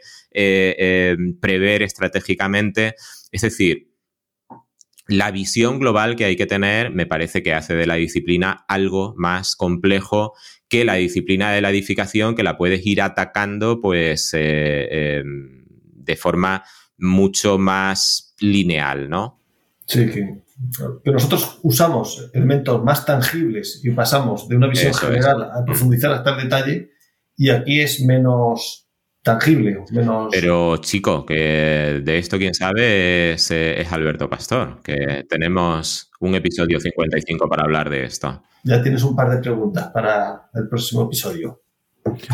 prever 1.39 1.81
estratégicamente. 1.81 2.93
Es 3.35 3.41
decir, 3.41 3.91
la 5.09 5.29
visión 5.29 5.77
global 5.77 6.15
que 6.15 6.23
hay 6.23 6.37
que 6.37 6.45
tener 6.45 6.89
me 6.91 7.05
parece 7.05 7.43
que 7.43 7.53
hace 7.53 7.75
de 7.75 7.85
la 7.85 7.95
disciplina 7.95 8.63
algo 8.69 9.13
más 9.17 9.57
complejo 9.57 10.31
que 10.69 10.85
la 10.85 10.93
disciplina 10.93 11.51
de 11.51 11.59
la 11.59 11.69
edificación, 11.69 12.35
que 12.35 12.43
la 12.43 12.57
puedes 12.57 12.85
ir 12.85 13.01
atacando 13.01 13.81
pues 13.81 14.33
eh, 14.33 15.17
em, 15.17 15.65
de 15.67 16.15
forma 16.15 16.63
mucho 16.97 17.57
más 17.57 18.33
lineal, 18.39 19.09
¿no? 19.09 19.41
Sí, 19.85 20.09
que, 20.09 20.45
nosotros 21.11 21.59
usamos 21.63 22.31
elementos 22.33 22.81
más 22.85 23.05
tangibles 23.05 23.81
y 23.83 23.89
pasamos 23.89 24.47
de 24.47 24.55
una 24.55 24.67
visión 24.67 24.93
general 24.93 25.51
a 25.53 25.65
profundizar 25.65 26.13
hasta 26.13 26.37
el 26.37 26.43
detalle 26.43 26.91
y 27.35 27.49
aquí 27.49 27.81
es 27.81 27.99
menos 27.99 28.84
tangible, 29.25 29.79
menos... 29.91 30.27
Pero 30.31 30.77
chico, 30.77 31.25
que 31.25 31.99
de 32.03 32.17
esto 32.19 32.37
quien 32.37 32.53
sabe 32.53 33.33
es, 33.33 33.49
es, 33.49 33.91
Alberto 33.91 34.29
Pastor, 34.29 34.83
que 34.83 35.25
tenemos 35.27 36.11
un 36.19 36.35
episodio 36.35 36.79
55 36.79 37.49
para 37.49 37.63
hablar 37.63 37.89
de 37.89 38.03
esto. 38.03 38.43
Ya 38.63 38.83
tienes 38.83 39.01
un 39.03 39.15
par 39.15 39.31
de 39.31 39.37
preguntas 39.39 39.87
para 39.87 40.47
el 40.53 40.69
próximo 40.69 41.05
episodio. 41.05 41.63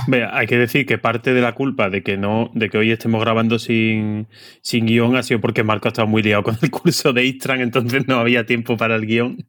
Vea, 0.08 0.36
hay 0.38 0.48
que 0.48 0.58
decir 0.58 0.86
que 0.86 0.98
parte 0.98 1.34
de 1.34 1.40
la 1.40 1.56
culpa 1.56 1.90
de 1.90 2.04
que 2.04 2.18
no, 2.18 2.52
de 2.54 2.70
que 2.70 2.78
hoy 2.78 2.92
estemos 2.92 3.22
grabando 3.22 3.58
sin, 3.58 4.28
sin 4.62 4.86
guion 4.86 5.16
ha 5.16 5.24
sido 5.24 5.40
porque 5.40 5.64
Marco 5.64 5.88
ha 5.88 5.92
estado 5.92 6.10
muy 6.10 6.22
liado 6.22 6.44
con 6.44 6.58
el 6.62 6.70
curso 6.70 7.14
de 7.14 7.24
Istran, 7.24 7.62
entonces 7.62 8.06
no 8.06 8.18
había 8.18 8.46
tiempo 8.46 8.76
para 8.76 8.98
el 8.98 9.06
guion. 9.06 9.48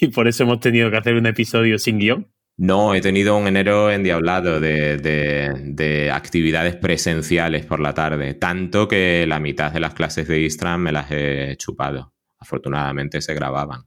Y 0.00 0.08
por 0.08 0.28
eso 0.28 0.44
hemos 0.44 0.60
tenido 0.60 0.90
que 0.90 0.98
hacer 0.98 1.14
un 1.14 1.26
episodio 1.26 1.78
sin 1.78 1.98
guion. 1.98 2.28
No, 2.58 2.92
he 2.92 3.00
tenido 3.00 3.36
un 3.38 3.46
enero 3.46 3.88
endiablado 3.88 4.58
de, 4.58 4.96
de, 4.98 6.10
actividades 6.10 6.74
presenciales 6.74 7.64
por 7.64 7.78
la 7.78 7.94
tarde, 7.94 8.34
tanto 8.34 8.88
que 8.88 9.26
la 9.28 9.38
mitad 9.38 9.72
de 9.72 9.78
las 9.78 9.94
clases 9.94 10.26
de 10.26 10.40
Istram 10.40 10.82
me 10.82 10.90
las 10.90 11.08
he 11.12 11.54
chupado. 11.56 12.12
Afortunadamente 12.40 13.20
se 13.20 13.32
grababan. 13.32 13.82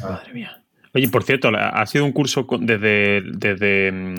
Madre 0.00 0.32
mía. 0.32 0.64
Oye, 0.94 1.08
por 1.08 1.24
cierto, 1.24 1.50
¿ha 1.54 1.84
sido 1.84 2.06
un 2.06 2.12
curso 2.12 2.46
desde, 2.58 3.20
desde, 3.20 4.14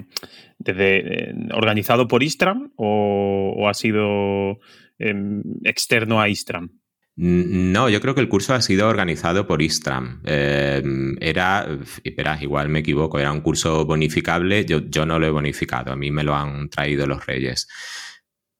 desde 0.59 1.33
organizado 1.51 2.07
por 2.07 2.21
Istram 2.21 2.71
o, 2.75 3.67
ha 3.67 3.73
sido 3.73 4.59
em, 4.99 5.41
externo 5.63 6.21
a 6.21 6.29
Istram? 6.29 6.69
No, 7.23 7.87
yo 7.87 8.01
creo 8.01 8.15
que 8.15 8.21
el 8.21 8.29
curso 8.29 8.55
ha 8.55 8.61
sido 8.61 8.89
organizado 8.89 9.45
por 9.45 9.61
Istram. 9.61 10.23
Eh, 10.25 10.81
era, 11.19 11.67
verás, 12.17 12.41
igual 12.41 12.67
me 12.69 12.79
equivoco, 12.79 13.19
era 13.19 13.31
un 13.31 13.41
curso 13.41 13.85
bonificable, 13.85 14.65
yo, 14.65 14.79
yo 14.89 15.05
no 15.05 15.19
lo 15.19 15.27
he 15.27 15.29
bonificado, 15.29 15.91
a 15.91 15.95
mí 15.95 16.09
me 16.09 16.23
lo 16.23 16.33
han 16.33 16.67
traído 16.69 17.05
los 17.05 17.23
reyes. 17.27 17.67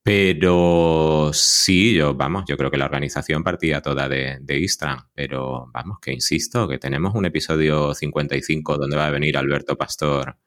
Pero 0.04 1.32
sí, 1.34 1.96
yo, 1.96 2.14
vamos, 2.14 2.44
yo 2.48 2.56
creo 2.56 2.70
que 2.70 2.78
la 2.78 2.86
organización 2.86 3.44
partía 3.44 3.82
toda 3.82 4.08
de, 4.08 4.38
de 4.40 4.60
Istram, 4.60 5.08
pero 5.16 5.72
vamos, 5.74 5.98
que 6.00 6.14
insisto, 6.14 6.68
que 6.68 6.78
tenemos 6.78 7.16
un 7.16 7.26
episodio 7.26 7.96
55 7.96 8.78
donde 8.78 8.96
va 8.96 9.08
a 9.08 9.12
venir 9.12 9.38
Alberto 9.38 9.76
Pastor. 9.76 10.38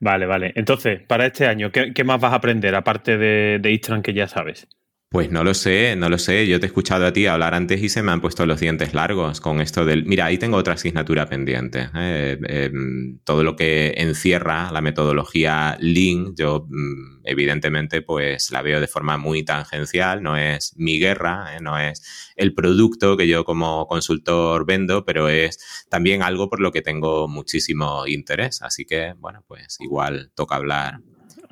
Vale, 0.00 0.26
vale. 0.26 0.52
Entonces, 0.56 1.00
para 1.06 1.26
este 1.26 1.46
año, 1.46 1.70
¿qué, 1.70 2.04
más 2.04 2.20
vas 2.20 2.32
a 2.32 2.36
aprender 2.36 2.74
aparte 2.74 3.16
de, 3.16 3.60
de 3.60 3.70
Istram 3.70 4.02
que 4.02 4.14
ya 4.14 4.26
sabes? 4.26 4.66
Pues 5.08 5.30
no 5.30 5.44
lo 5.44 5.54
sé, 5.54 5.94
no 5.94 6.08
lo 6.08 6.18
sé. 6.18 6.48
Yo 6.48 6.58
te 6.58 6.66
he 6.66 6.68
escuchado 6.68 7.06
a 7.06 7.12
ti 7.12 7.26
hablar 7.26 7.54
antes 7.54 7.80
y 7.80 7.88
se 7.88 8.02
me 8.02 8.10
han 8.10 8.20
puesto 8.20 8.44
los 8.44 8.58
dientes 8.58 8.92
largos 8.92 9.40
con 9.40 9.60
esto 9.60 9.84
del... 9.84 10.04
Mira, 10.04 10.26
ahí 10.26 10.36
tengo 10.36 10.56
otra 10.56 10.74
asignatura 10.74 11.28
pendiente. 11.28 11.88
¿eh? 11.94 12.36
Em, 12.48 13.20
todo 13.22 13.44
lo 13.44 13.54
que 13.54 13.94
encierra 13.98 14.72
la 14.72 14.80
metodología 14.80 15.76
Lean, 15.80 16.34
yo 16.34 16.66
mm, 16.68 17.20
evidentemente 17.22 18.02
pues 18.02 18.50
la 18.50 18.62
veo 18.62 18.80
de 18.80 18.88
forma 18.88 19.16
muy 19.16 19.44
tangencial, 19.44 20.24
no 20.24 20.36
es 20.36 20.74
mi 20.76 20.98
guerra, 20.98 21.56
¿eh? 21.56 21.60
no 21.60 21.78
es 21.78 22.32
el 22.34 22.52
producto 22.52 23.16
que 23.16 23.28
yo 23.28 23.44
como 23.44 23.86
consultor 23.86 24.66
vendo, 24.66 25.04
pero 25.04 25.28
es 25.28 25.86
también 25.88 26.22
algo 26.22 26.50
por 26.50 26.58
lo 26.58 26.72
que 26.72 26.82
tengo 26.82 27.28
muchísimo 27.28 28.08
interés. 28.08 28.60
Así 28.60 28.84
que, 28.84 29.14
bueno, 29.18 29.44
pues 29.46 29.76
igual 29.78 30.32
toca 30.34 30.56
hablar 30.56 30.98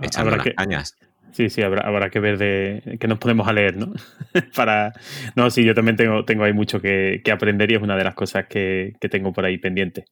echando 0.03 0.37
las 0.37 0.49
cañas. 0.57 0.97
Sí, 1.35 1.51
sí, 1.51 1.63
habrá, 1.63 1.83
habrá 1.89 2.11
que 2.11 2.21
ver 2.21 2.39
de 2.39 2.97
que 3.01 3.09
nos 3.09 3.19
podemos 3.19 3.49
a 3.49 3.53
leer, 3.53 3.77
¿no? 3.77 3.93
Para. 4.57 4.93
No, 5.35 5.51
sí, 5.51 5.65
yo 5.65 5.75
también 5.75 5.97
tengo, 5.97 6.25
tengo 6.25 6.45
ahí 6.45 6.53
mucho 6.53 6.81
que, 6.81 7.21
aprender 7.31 7.73
y 7.73 7.75
es 7.75 7.83
una 7.83 7.97
de 7.97 8.05
las 8.05 8.15
cosas 8.15 8.47
que, 8.47 8.95
tengo 9.11 9.33
por 9.33 9.45
ahí 9.45 9.59
pendiente. 9.59 10.05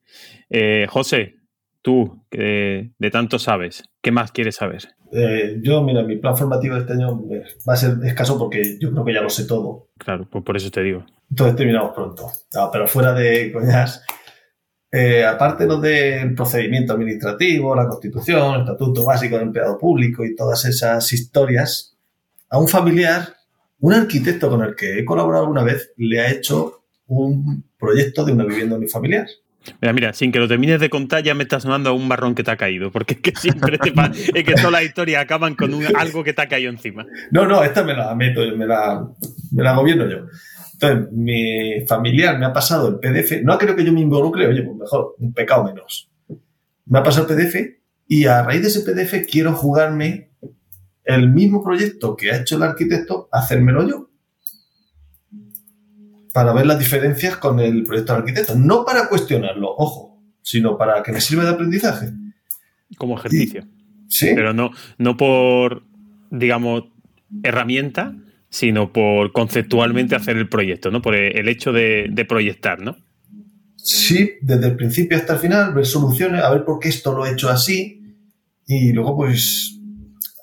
Eh, 0.51 0.87
José, 0.89 1.37
tú, 1.81 2.25
que 2.29 2.91
de 2.99 3.11
tanto 3.13 3.39
sabes, 3.39 3.85
¿qué 4.01 4.11
más 4.11 4.33
quieres 4.33 4.57
saber? 4.57 4.89
Eh, 5.13 5.61
yo, 5.63 5.81
mira, 5.85 6.03
mi 6.03 6.17
plan 6.17 6.37
formativo 6.37 6.75
de 6.75 6.81
este 6.81 6.95
año 6.95 7.23
va 7.69 7.75
a 7.75 7.77
ser 7.77 7.99
escaso 8.05 8.37
porque 8.37 8.79
yo 8.81 8.91
creo 8.91 9.05
que 9.05 9.15
ya 9.15 9.23
lo 9.23 9.31
sé 9.31 9.47
todo. 9.47 9.91
Claro, 9.99 10.27
pues 10.29 10.43
por 10.43 10.57
eso 10.57 10.73
te 10.73 10.83
digo. 10.83 11.05
Entonces 11.31 11.55
terminamos 11.55 11.95
pronto. 11.95 12.27
pero 12.73 12.89
fuera 12.89 13.15
de 13.15 13.53
coñas, 13.53 14.05
eh, 14.95 15.25
aparte 15.25 15.67
lo 15.67 15.81
del 15.81 16.35
procedimiento 16.35 16.93
administrativo, 16.93 17.75
la 17.75 17.89
constitución, 17.89 18.57
el 18.57 18.61
estatuto 18.61 19.07
básico 19.07 19.37
del 19.37 19.47
empleado 19.47 19.79
público 19.79 20.23
y 20.23 20.37
todas 20.37 20.67
esas 20.67 21.11
historias, 21.15 21.97
a 22.51 22.59
un 22.59 22.69
familiar, 22.69 23.35
un 23.81 23.95
arquitecto 23.95 24.51
con 24.51 24.63
el 24.63 24.77
que 24.77 24.99
he 24.99 25.05
colaborado 25.07 25.45
alguna 25.45 25.65
vez, 25.65 25.93
le 25.97 26.21
ha 26.21 26.31
hecho 26.31 26.83
un 27.07 27.65
proyecto 27.79 28.23
de 28.27 28.33
una 28.33 28.45
vivienda 28.45 28.77
unifamiliar. 28.77 29.27
Mira, 29.81 29.93
mira, 29.95 30.13
sin 30.13 30.31
que 30.31 30.39
lo 30.39 30.49
termines 30.49 30.79
de 30.79 30.91
contar, 30.91 31.23
ya 31.23 31.35
me 31.35 31.45
está 31.45 31.59
sonando 31.59 31.91
a 31.91 31.93
un 31.93 32.07
marrón 32.07 32.35
que 32.35 32.43
te 32.43 32.51
ha 32.51 32.57
caído, 32.57 32.91
porque 32.91 33.15
es 33.15 33.21
que 33.21 33.33
siempre 33.35 33.79
te 33.79 33.93
es 34.35 34.45
que 34.45 34.55
todas 34.55 34.73
las 34.73 34.83
historias 34.83 35.23
acaban 35.23 35.55
con 35.55 35.73
algo 35.97 36.23
que 36.23 36.35
te 36.35 36.43
ha 36.43 36.49
caído 36.49 36.71
encima. 36.71 37.07
No, 37.31 37.47
no, 37.47 37.65
esta 37.65 37.83
me 37.83 37.95
la 37.95 38.15
meto, 38.15 38.41
me 38.57 38.67
la, 38.67 39.09
me 39.53 39.63
la 39.63 39.75
gobierno 39.75 40.07
yo. 40.07 40.27
Entonces, 40.83 41.13
mi 41.13 41.87
familiar 41.87 42.39
me 42.41 42.47
ha 42.47 42.53
pasado 42.53 42.89
el 42.89 42.99
PDF, 42.99 43.43
no 43.45 43.57
creo 43.57 43.77
que 43.77 43.85
yo 43.85 43.93
me 43.93 44.01
involucre, 44.01 44.49
oye, 44.49 44.63
pues 44.63 44.77
mejor, 44.77 45.15
un 45.19 45.33
pecado 45.33 45.63
menos. 45.63 46.11
Me 46.87 46.99
ha 46.99 47.05
pasado 47.05 47.29
el 47.29 47.37
PDF 47.37 47.57
y 48.09 48.25
a 48.27 48.43
raíz 48.43 48.63
de 48.63 48.69
ese 48.69 48.81
PDF 48.81 49.31
quiero 49.31 49.53
jugarme 49.53 50.31
el 51.05 51.31
mismo 51.31 51.63
proyecto 51.63 52.17
que 52.17 52.33
ha 52.33 52.41
hecho 52.41 52.57
el 52.57 52.65
arquitecto, 52.65 53.29
hacérmelo 53.31 53.89
yo. 53.89 54.11
Para 56.35 56.53
ver 56.53 56.67
las 56.67 56.81
diferencias 56.81 57.37
con 57.37 57.61
el 57.61 57.85
proyecto 57.85 58.15
del 58.15 58.23
arquitecto. 58.23 58.57
No 58.57 58.85
para 58.85 59.09
cuestionarlo, 59.09 59.73
ojo, 59.77 60.21
sino 60.43 60.77
para 60.77 61.03
que 61.05 61.13
me 61.13 61.21
sirva 61.21 61.45
de 61.45 61.51
aprendizaje. 61.51 62.11
Como 62.97 63.17
ejercicio. 63.17 63.69
sí. 64.09 64.33
Pero 64.35 64.53
no, 64.53 64.73
no 64.99 65.17
por, 65.17 65.85
digamos, 66.31 66.85
herramienta, 67.45 68.17
sino 68.53 68.93
por 68.93 69.33
conceptualmente 69.33 70.15
hacer 70.15 70.37
el 70.37 70.47
proyecto, 70.47 70.91
¿no? 70.91 71.01
Por 71.01 71.17
el 71.17 71.49
hecho 71.49 71.73
de, 71.73 72.27
proyectar, 72.29 72.83
¿no? 72.83 72.99
Sí, 73.77 74.35
desde 74.43 74.67
el 74.67 74.77
principio 74.77 75.17
hasta 75.17 75.33
el 75.33 75.39
final, 75.39 75.73
ver 75.73 75.87
soluciones, 75.87 76.45
a 76.45 76.51
ver 76.51 76.63
por 76.63 76.79
qué 76.79 76.91
esto 76.91 77.15
lo 77.15 77.25
he 77.25 77.33
hecho 77.33 77.49
así. 77.49 78.15
Y 78.67 78.93
luego, 78.93 79.17
pues, 79.17 79.81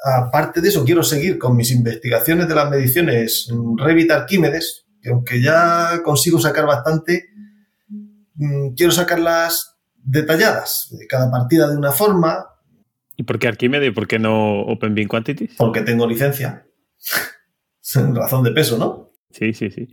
aparte 0.03 0.60
de 0.60 0.70
eso, 0.70 0.84
quiero 0.84 1.03
seguir 1.03 1.38
con 1.38 1.55
mis 1.55 1.70
investigaciones 1.70 2.47
de 2.47 2.55
las 2.55 2.68
mediciones 2.72 3.47
Revit 3.78 4.10
Arquímedes, 4.10 4.88
que 4.99 5.12
aunque 5.12 5.39
ya 5.39 6.01
consigo 6.03 6.39
sacar 6.39 6.66
bastante, 6.66 7.30
mm, 8.34 8.74
quiero 8.74 8.91
sacarlas 8.91 9.78
detalladas, 10.03 10.88
de 10.97 11.05
cada 11.05 11.30
partida 11.30 11.70
de 11.70 11.78
una 11.78 11.91
forma. 11.91 12.43
¿Y 13.16 13.22
por 13.22 13.38
qué 13.38 13.49
Arquímedes 13.49 13.89
y 13.89 13.91
por 13.91 14.07
qué 14.07 14.18
no 14.18 14.62
OpenBeam 14.62 15.07
Quantities? 15.07 15.53
Porque 15.57 15.82
tengo 15.82 16.07
licencia. 16.07 16.66
Razón 17.96 18.44
de 18.44 18.52
peso, 18.52 18.78
¿no? 18.78 19.12
Sí, 19.32 19.54
sí, 19.54 19.70
sí. 19.70 19.88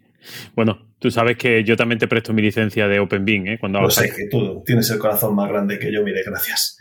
Bueno, 0.54 0.94
tú 0.98 1.10
sabes 1.10 1.36
que 1.36 1.62
yo 1.64 1.76
también 1.76 1.98
te 1.98 2.08
presto 2.08 2.32
mi 2.32 2.42
licencia 2.42 2.88
de 2.88 2.98
OpenBeam, 3.00 3.46
¿eh? 3.46 3.58
Cuando 3.58 3.88
sé 3.90 4.12
que 4.14 4.28
tú 4.28 4.62
tienes 4.64 4.90
el 4.90 4.98
corazón 4.98 5.34
más 5.34 5.48
grande 5.48 5.78
que 5.78 5.92
yo, 5.92 6.02
mire, 6.02 6.22
gracias. 6.24 6.78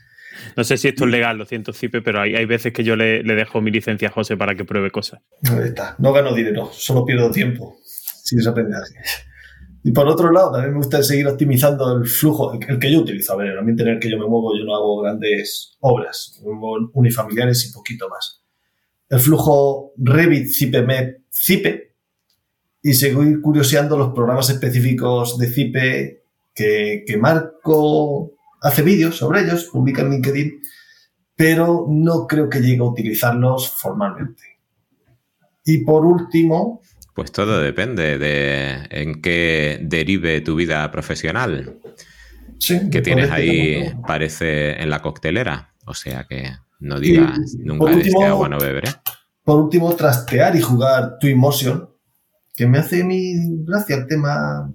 No 0.55 0.63
sé 0.63 0.78
si 0.78 0.89
esto 0.89 1.05
es 1.05 1.11
legal, 1.11 1.38
lo 1.38 1.45
siento, 1.45 1.74
Cipe, 1.74 2.01
pero 2.01 2.22
hay, 2.22 2.36
hay 2.36 2.45
veces 2.45 2.74
que 2.74 2.84
yo 2.84 2.95
le, 2.95 3.24
dejo 3.24 3.61
mi 3.61 3.72
licencia 3.72 4.09
a 4.09 4.11
José 4.11 4.36
para 4.36 4.55
que 4.55 4.66
pruebe 4.66 4.91
cosas. 4.91 5.22
está. 5.63 5.95
No 5.99 6.11
gano 6.11 6.34
dinero, 6.34 6.70
solo 6.74 7.05
pierdo 7.05 7.32
tiempo 7.32 7.78
sin 7.84 8.39
ese 8.39 8.49
aprendizaje. 8.49 8.95
Y 9.84 9.91
por 9.91 10.07
otro 10.07 10.32
lado, 10.32 10.51
también 10.51 10.74
me 10.74 10.78
gusta 10.78 11.03
seguir 11.03 11.28
optimizando 11.28 11.97
el 11.97 12.07
flujo, 12.07 12.53
el, 12.53 12.80
que 12.80 12.91
yo 12.91 13.01
utilizo. 13.01 13.34
A 13.34 13.36
ver, 13.38 13.51
el 13.51 13.59
ambiente 13.59 13.84
en 13.84 13.89
el 13.89 13.99
que 13.99 14.09
yo 14.09 14.18
me 14.18 14.26
muevo, 14.26 14.57
yo 14.57 14.66
no 14.66 14.76
hago 14.76 15.01
grandes 15.01 15.78
obras, 15.80 16.41
me 16.43 16.53
muevo 16.53 16.89
unifamiliares 16.93 17.70
y 17.70 17.72
poquito 17.72 18.09
más 18.09 18.44
el 19.10 19.20
flujo 19.20 19.93
Revit 19.97 20.47
CIPEMED 20.47 21.18
CIPE 21.32 21.93
y 22.82 22.93
seguir 22.93 23.41
curioseando 23.41 23.97
los 23.97 24.14
programas 24.14 24.49
específicos 24.49 25.38
de 25.38 25.47
CIPE 25.47 26.24
que, 26.53 27.03
que 27.06 27.18
Marco 27.18 28.36
hace 28.62 28.82
vídeos 28.82 29.18
sobre 29.18 29.41
ellos, 29.41 29.66
publica 29.66 30.01
en 30.01 30.12
LinkedIn, 30.12 30.62
pero 31.36 31.86
no 31.89 32.26
creo 32.28 32.49
que 32.49 32.62
llegue 32.62 32.80
a 32.80 32.86
utilizarlos 32.86 33.70
formalmente. 33.70 34.43
Y 35.66 35.80
por 35.80 36.06
último... 36.06 36.82
Pues 37.14 37.32
todo 37.32 37.62
depende 37.62 38.18
de 38.18 38.88
en 38.89 39.22
qué 39.22 39.80
derive 39.82 40.41
tu 40.41 40.56
vida 40.56 40.89
profesional. 40.91 41.80
Sí, 42.60 42.89
que 42.89 43.01
tienes 43.01 43.32
ahí, 43.32 43.93
parece, 44.08 44.82
en 44.82 44.89
la 44.89 45.01
coctelera. 45.01 45.74
O 45.86 45.93
sea 45.93 46.26
que 46.26 46.51
no 46.80 46.99
digas 46.99 47.39
nunca 47.59 47.95
de 47.95 48.01
este 48.01 48.23
agua 48.23 48.49
no 48.49 48.59
beberé. 48.59 48.89
Por 49.43 49.61
último, 49.61 49.95
trastear 49.95 50.55
y 50.55 50.61
jugar 50.61 51.19
Twinmotion, 51.19 51.89
que 52.55 52.65
me 52.65 52.80
hace 52.80 53.03
mi 53.03 53.63
gracia 53.63 53.95
el 53.95 54.07
tema. 54.07 54.73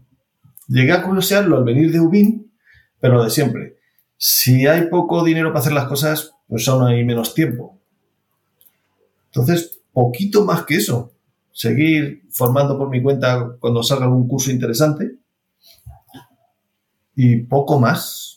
Llegué 0.68 0.92
a 0.92 1.02
curiosearlo 1.02 1.56
al 1.56 1.64
venir 1.64 1.90
de 1.90 2.00
Ubin, 2.00 2.52
pero 3.00 3.14
lo 3.14 3.24
de 3.24 3.30
siempre. 3.30 3.78
Si 4.16 4.66
hay 4.66 4.86
poco 4.86 5.24
dinero 5.24 5.48
para 5.48 5.60
hacer 5.60 5.72
las 5.72 5.86
cosas, 5.86 6.34
pues 6.46 6.68
aún 6.68 6.86
hay 6.86 7.04
menos 7.04 7.34
tiempo. 7.34 7.80
Entonces, 9.26 9.80
poquito 9.92 10.44
más 10.44 10.64
que 10.64 10.76
eso. 10.76 11.12
Seguir 11.52 12.22
formando 12.30 12.78
por 12.78 12.90
mi 12.90 13.02
cuenta 13.02 13.56
cuando 13.58 13.82
salga 13.82 14.04
algún 14.04 14.28
curso 14.28 14.50
interesante. 14.50 15.16
Y 17.16 17.38
poco 17.38 17.80
más. 17.80 18.29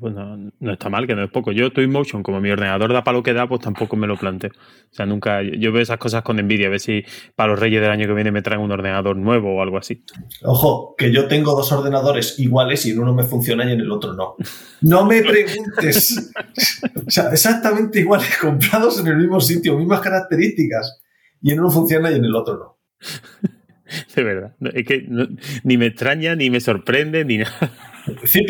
Pues 0.00 0.14
no, 0.14 0.72
está 0.72 0.88
mal, 0.88 1.06
que 1.06 1.14
no 1.14 1.22
es 1.24 1.30
poco. 1.30 1.52
Yo 1.52 1.66
estoy 1.66 1.86
Motion, 1.86 2.22
como 2.22 2.40
mi 2.40 2.50
ordenador 2.50 2.92
da 2.92 3.04
para 3.04 3.16
lo 3.16 3.22
que 3.22 3.32
da, 3.32 3.48
pues 3.48 3.60
tampoco 3.60 3.96
me 3.96 4.06
lo 4.06 4.16
planteo. 4.16 4.50
O 4.50 4.94
sea, 4.94 5.06
nunca. 5.06 5.42
Yo 5.42 5.72
veo 5.72 5.82
esas 5.82 5.98
cosas 5.98 6.22
con 6.22 6.38
envidia, 6.38 6.66
a 6.66 6.70
ver 6.70 6.80
si 6.80 7.04
para 7.34 7.50
los 7.50 7.60
reyes 7.60 7.80
del 7.80 7.90
año 7.90 8.06
que 8.06 8.14
viene 8.14 8.32
me 8.32 8.42
traen 8.42 8.60
un 8.60 8.72
ordenador 8.72 9.16
nuevo 9.16 9.56
o 9.56 9.62
algo 9.62 9.78
así. 9.78 10.04
Ojo, 10.42 10.94
que 10.96 11.12
yo 11.12 11.26
tengo 11.28 11.54
dos 11.54 11.70
ordenadores 11.72 12.38
iguales 12.38 12.84
y 12.86 12.90
en 12.90 12.98
uno 12.98 13.14
me 13.14 13.22
funciona 13.22 13.64
y 13.68 13.72
en 13.72 13.80
el 13.80 13.90
otro 13.90 14.12
no. 14.12 14.36
No 14.80 15.04
me 15.04 15.22
preguntes. 15.22 16.32
o 17.06 17.10
sea, 17.10 17.30
exactamente 17.30 18.00
iguales, 18.00 18.36
comprados 18.40 19.00
en 19.00 19.06
el 19.06 19.16
mismo 19.16 19.40
sitio, 19.40 19.78
mismas 19.78 20.00
características. 20.00 21.02
Y 21.40 21.52
en 21.52 21.60
uno 21.60 21.70
funciona 21.70 22.10
y 22.10 22.16
en 22.16 22.24
el 22.24 22.34
otro 22.34 22.56
no. 22.56 22.78
De 24.16 24.22
verdad. 24.24 24.56
Es 24.74 24.84
que 24.84 25.06
ni 25.62 25.76
me 25.76 25.86
extraña, 25.86 26.34
ni 26.34 26.50
me 26.50 26.60
sorprende, 26.60 27.24
ni 27.24 27.38
nada. 27.38 27.70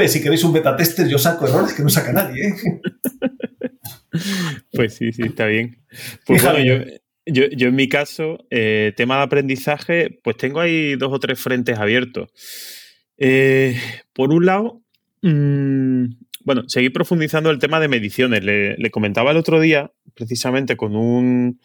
Si 0.08 0.22
queréis 0.22 0.44
un 0.44 0.52
beta 0.52 0.76
tester, 0.76 1.08
yo 1.08 1.18
saco 1.18 1.46
errores 1.46 1.72
que 1.72 1.82
no 1.82 1.88
saca 1.88 2.12
nadie. 2.12 2.48
¿eh? 2.48 2.80
Pues 4.72 4.94
sí, 4.94 5.12
sí, 5.12 5.22
está 5.24 5.44
bien. 5.46 5.78
Pues 6.24 6.42
bueno, 6.42 6.84
yo, 7.26 7.44
en 7.68 7.74
mi 7.74 7.88
caso, 7.88 8.38
eh, 8.50 8.94
tema 8.96 9.16
de 9.16 9.22
aprendizaje, 9.24 10.20
pues 10.22 10.38
tengo 10.38 10.60
ahí 10.60 10.96
dos 10.96 11.12
o 11.12 11.18
tres 11.18 11.38
frentes 11.38 11.78
abiertos. 11.78 12.30
Eh, 13.18 13.78
por 14.14 14.32
un 14.32 14.46
lado, 14.46 14.80
mm, 15.20 16.04
bueno, 16.44 16.62
seguir 16.68 16.92
profundizando 16.94 17.50
el 17.50 17.58
tema 17.58 17.78
de 17.78 17.88
mediciones. 17.88 18.42
Le, 18.42 18.76
le, 18.78 18.90
comentaba 18.90 19.32
el 19.32 19.36
otro 19.36 19.60
día, 19.60 19.92
precisamente 20.14 20.76
con 20.76 20.96
un, 20.96 21.60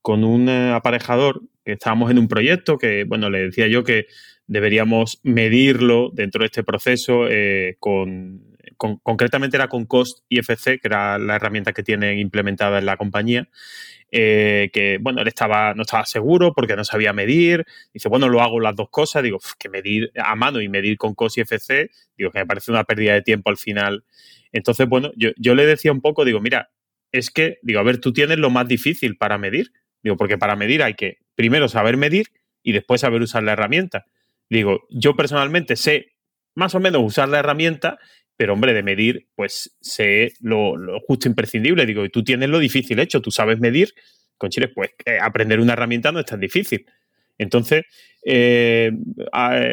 con 0.00 0.24
un 0.24 0.48
aparejador, 0.48 1.42
estábamos 1.64 2.10
en 2.10 2.18
un 2.18 2.28
proyecto 2.28 2.78
que, 2.78 3.04
bueno, 3.04 3.30
le 3.30 3.44
decía 3.44 3.66
yo 3.68 3.84
que 3.84 4.06
deberíamos 4.46 5.20
medirlo 5.22 6.10
dentro 6.12 6.40
de 6.40 6.46
este 6.46 6.64
proceso 6.64 7.28
eh, 7.28 7.76
con, 7.78 8.52
concretamente 8.76 9.56
era 9.56 9.68
con 9.68 9.86
Cost 9.86 10.20
IFC, 10.28 10.80
que 10.80 10.88
era 10.88 11.18
la 11.18 11.36
herramienta 11.36 11.72
que 11.72 11.82
tienen 11.82 12.18
implementada 12.18 12.78
en 12.78 12.86
la 12.86 12.96
compañía. 12.96 13.48
Eh, 14.14 14.68
que 14.74 14.98
bueno, 15.00 15.22
él 15.22 15.28
estaba, 15.28 15.72
no 15.72 15.82
estaba 15.82 16.04
seguro 16.04 16.52
porque 16.52 16.76
no 16.76 16.84
sabía 16.84 17.12
medir. 17.12 17.64
Dice, 17.94 18.08
bueno, 18.08 18.28
lo 18.28 18.42
hago 18.42 18.60
las 18.60 18.76
dos 18.76 18.88
cosas. 18.90 19.22
Digo, 19.22 19.38
que 19.58 19.68
medir 19.68 20.12
a 20.16 20.34
mano 20.34 20.60
y 20.60 20.68
medir 20.68 20.98
con 20.98 21.14
COS 21.14 21.38
IFC, 21.38 21.90
digo, 22.16 22.30
que 22.30 22.40
me 22.40 22.46
parece 22.46 22.70
una 22.70 22.84
pérdida 22.84 23.14
de 23.14 23.22
tiempo 23.22 23.50
al 23.50 23.56
final. 23.56 24.04
Entonces, 24.52 24.86
bueno, 24.88 25.12
yo, 25.16 25.30
yo 25.36 25.54
le 25.54 25.64
decía 25.64 25.92
un 25.92 26.02
poco, 26.02 26.24
digo, 26.24 26.40
mira, 26.40 26.70
es 27.10 27.30
que, 27.30 27.58
digo, 27.62 27.80
a 27.80 27.84
ver, 27.84 27.98
tú 27.98 28.12
tienes 28.12 28.38
lo 28.38 28.50
más 28.50 28.68
difícil 28.68 29.16
para 29.16 29.38
medir. 29.38 29.72
Digo, 30.02 30.16
porque 30.16 30.36
para 30.36 30.56
medir 30.56 30.82
hay 30.82 30.94
que 30.94 31.21
primero 31.34 31.68
saber 31.68 31.96
medir 31.96 32.26
y 32.62 32.72
después 32.72 33.00
saber 33.00 33.22
usar 33.22 33.42
la 33.42 33.52
herramienta. 33.52 34.06
Digo, 34.48 34.86
yo 34.90 35.16
personalmente 35.16 35.76
sé 35.76 36.12
más 36.54 36.74
o 36.74 36.80
menos 36.80 37.02
usar 37.02 37.28
la 37.28 37.38
herramienta, 37.38 37.98
pero 38.36 38.52
hombre, 38.52 38.74
de 38.74 38.82
medir, 38.82 39.28
pues 39.34 39.76
sé 39.80 40.32
lo, 40.40 40.74
justo 41.06 41.28
imprescindible. 41.28 41.86
Digo, 41.86 42.04
y 42.04 42.10
tú 42.10 42.22
tienes 42.24 42.48
lo 42.48 42.58
difícil 42.58 42.98
hecho, 42.98 43.20
tú 43.20 43.30
sabes 43.30 43.58
medir, 43.58 43.94
con 44.36 44.50
Chile, 44.50 44.68
pues 44.68 44.90
aprender 45.20 45.60
una 45.60 45.74
herramienta 45.74 46.12
no 46.12 46.20
es 46.20 46.26
tan 46.26 46.40
difícil. 46.40 46.86
Entonces, 47.38 47.84
eh, 48.24 48.92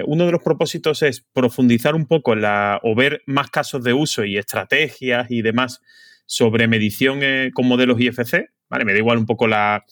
uno 0.05 0.25
de 0.25 0.31
los 0.31 0.41
propósitos 0.41 1.03
es 1.03 1.21
profundizar 1.21 1.95
un 1.95 2.07
poco 2.07 2.35
la, 2.35 2.79
o 2.83 2.95
ver 2.95 3.21
más 3.25 3.49
casos 3.49 3.83
de 3.83 3.93
uso 3.93 4.23
y 4.23 4.37
estrategias 4.37 5.29
y 5.29 5.41
demás 5.41 5.81
sobre 6.25 6.67
medición 6.67 7.19
eh, 7.21 7.51
con 7.53 7.67
modelos 7.67 7.99
IFC. 7.99 8.49
¿vale? 8.69 8.85
Me 8.85 8.93
da 8.93 8.99
igual 8.99 9.17
un 9.17 9.25
poco 9.25 9.47
la, 9.47 9.83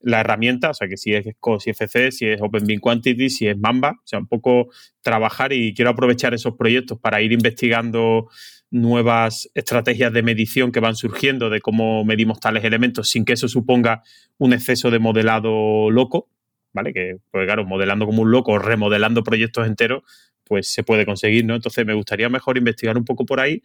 la 0.00 0.20
herramienta, 0.20 0.70
o 0.70 0.74
sea, 0.74 0.88
que 0.88 0.96
si 0.96 1.14
es 1.14 1.26
COS 1.40 1.66
IFC, 1.66 2.12
si 2.12 2.26
es 2.26 2.40
OpenBeam 2.40 2.80
Quantity, 2.80 3.30
si 3.30 3.48
es 3.48 3.58
Mamba, 3.58 3.96
o 3.98 4.06
sea, 4.06 4.18
un 4.18 4.28
poco 4.28 4.68
trabajar 5.02 5.52
y 5.52 5.74
quiero 5.74 5.90
aprovechar 5.90 6.34
esos 6.34 6.54
proyectos 6.56 6.98
para 6.98 7.20
ir 7.20 7.32
investigando 7.32 8.28
nuevas 8.70 9.50
estrategias 9.54 10.12
de 10.12 10.22
medición 10.22 10.72
que 10.72 10.80
van 10.80 10.94
surgiendo 10.94 11.50
de 11.50 11.60
cómo 11.60 12.04
medimos 12.04 12.38
tales 12.38 12.64
elementos 12.64 13.08
sin 13.08 13.24
que 13.24 13.32
eso 13.32 13.48
suponga 13.48 14.02
un 14.36 14.52
exceso 14.52 14.90
de 14.90 14.98
modelado 14.98 15.90
loco, 15.90 16.28
¿vale? 16.72 16.92
Que, 16.92 17.16
pues 17.30 17.46
claro, 17.46 17.64
modelando 17.64 18.06
como 18.06 18.22
un 18.22 18.30
loco, 18.30 18.58
remodelando 18.58 19.24
proyectos 19.24 19.66
enteros, 19.66 20.02
pues 20.44 20.68
se 20.68 20.82
puede 20.82 21.06
conseguir, 21.06 21.44
¿no? 21.44 21.54
Entonces 21.54 21.84
me 21.86 21.94
gustaría 21.94 22.28
mejor 22.28 22.56
investigar 22.56 22.96
un 22.96 23.04
poco 23.04 23.26
por 23.26 23.40
ahí. 23.40 23.62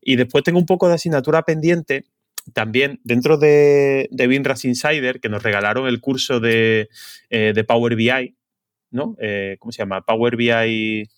Y 0.00 0.16
después 0.16 0.44
tengo 0.44 0.58
un 0.58 0.66
poco 0.66 0.88
de 0.88 0.94
asignatura 0.94 1.42
pendiente 1.42 2.04
también 2.52 3.00
dentro 3.04 3.38
de, 3.38 4.08
de 4.10 4.26
Binras 4.26 4.64
Insider, 4.64 5.20
que 5.20 5.28
nos 5.28 5.42
regalaron 5.42 5.86
el 5.86 6.00
curso 6.00 6.40
de, 6.40 6.88
eh, 7.30 7.64
Power 7.66 7.96
BI, 7.96 8.36
¿no? 8.90 9.16
Eh, 9.20 9.56
¿Cómo 9.58 9.72
se 9.72 9.78
llama? 9.78 10.02
Power 10.02 10.36
BI. 10.36 11.08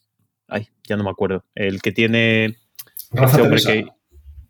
Ay, 0.49 0.69
ya 0.87 0.97
no 0.97 1.05
me 1.05 1.11
acuerdo. 1.11 1.45
El 1.55 1.83
que 1.83 1.93
tiene. 1.93 2.57
Rafa 3.11 3.43
Teresa. 3.43 3.73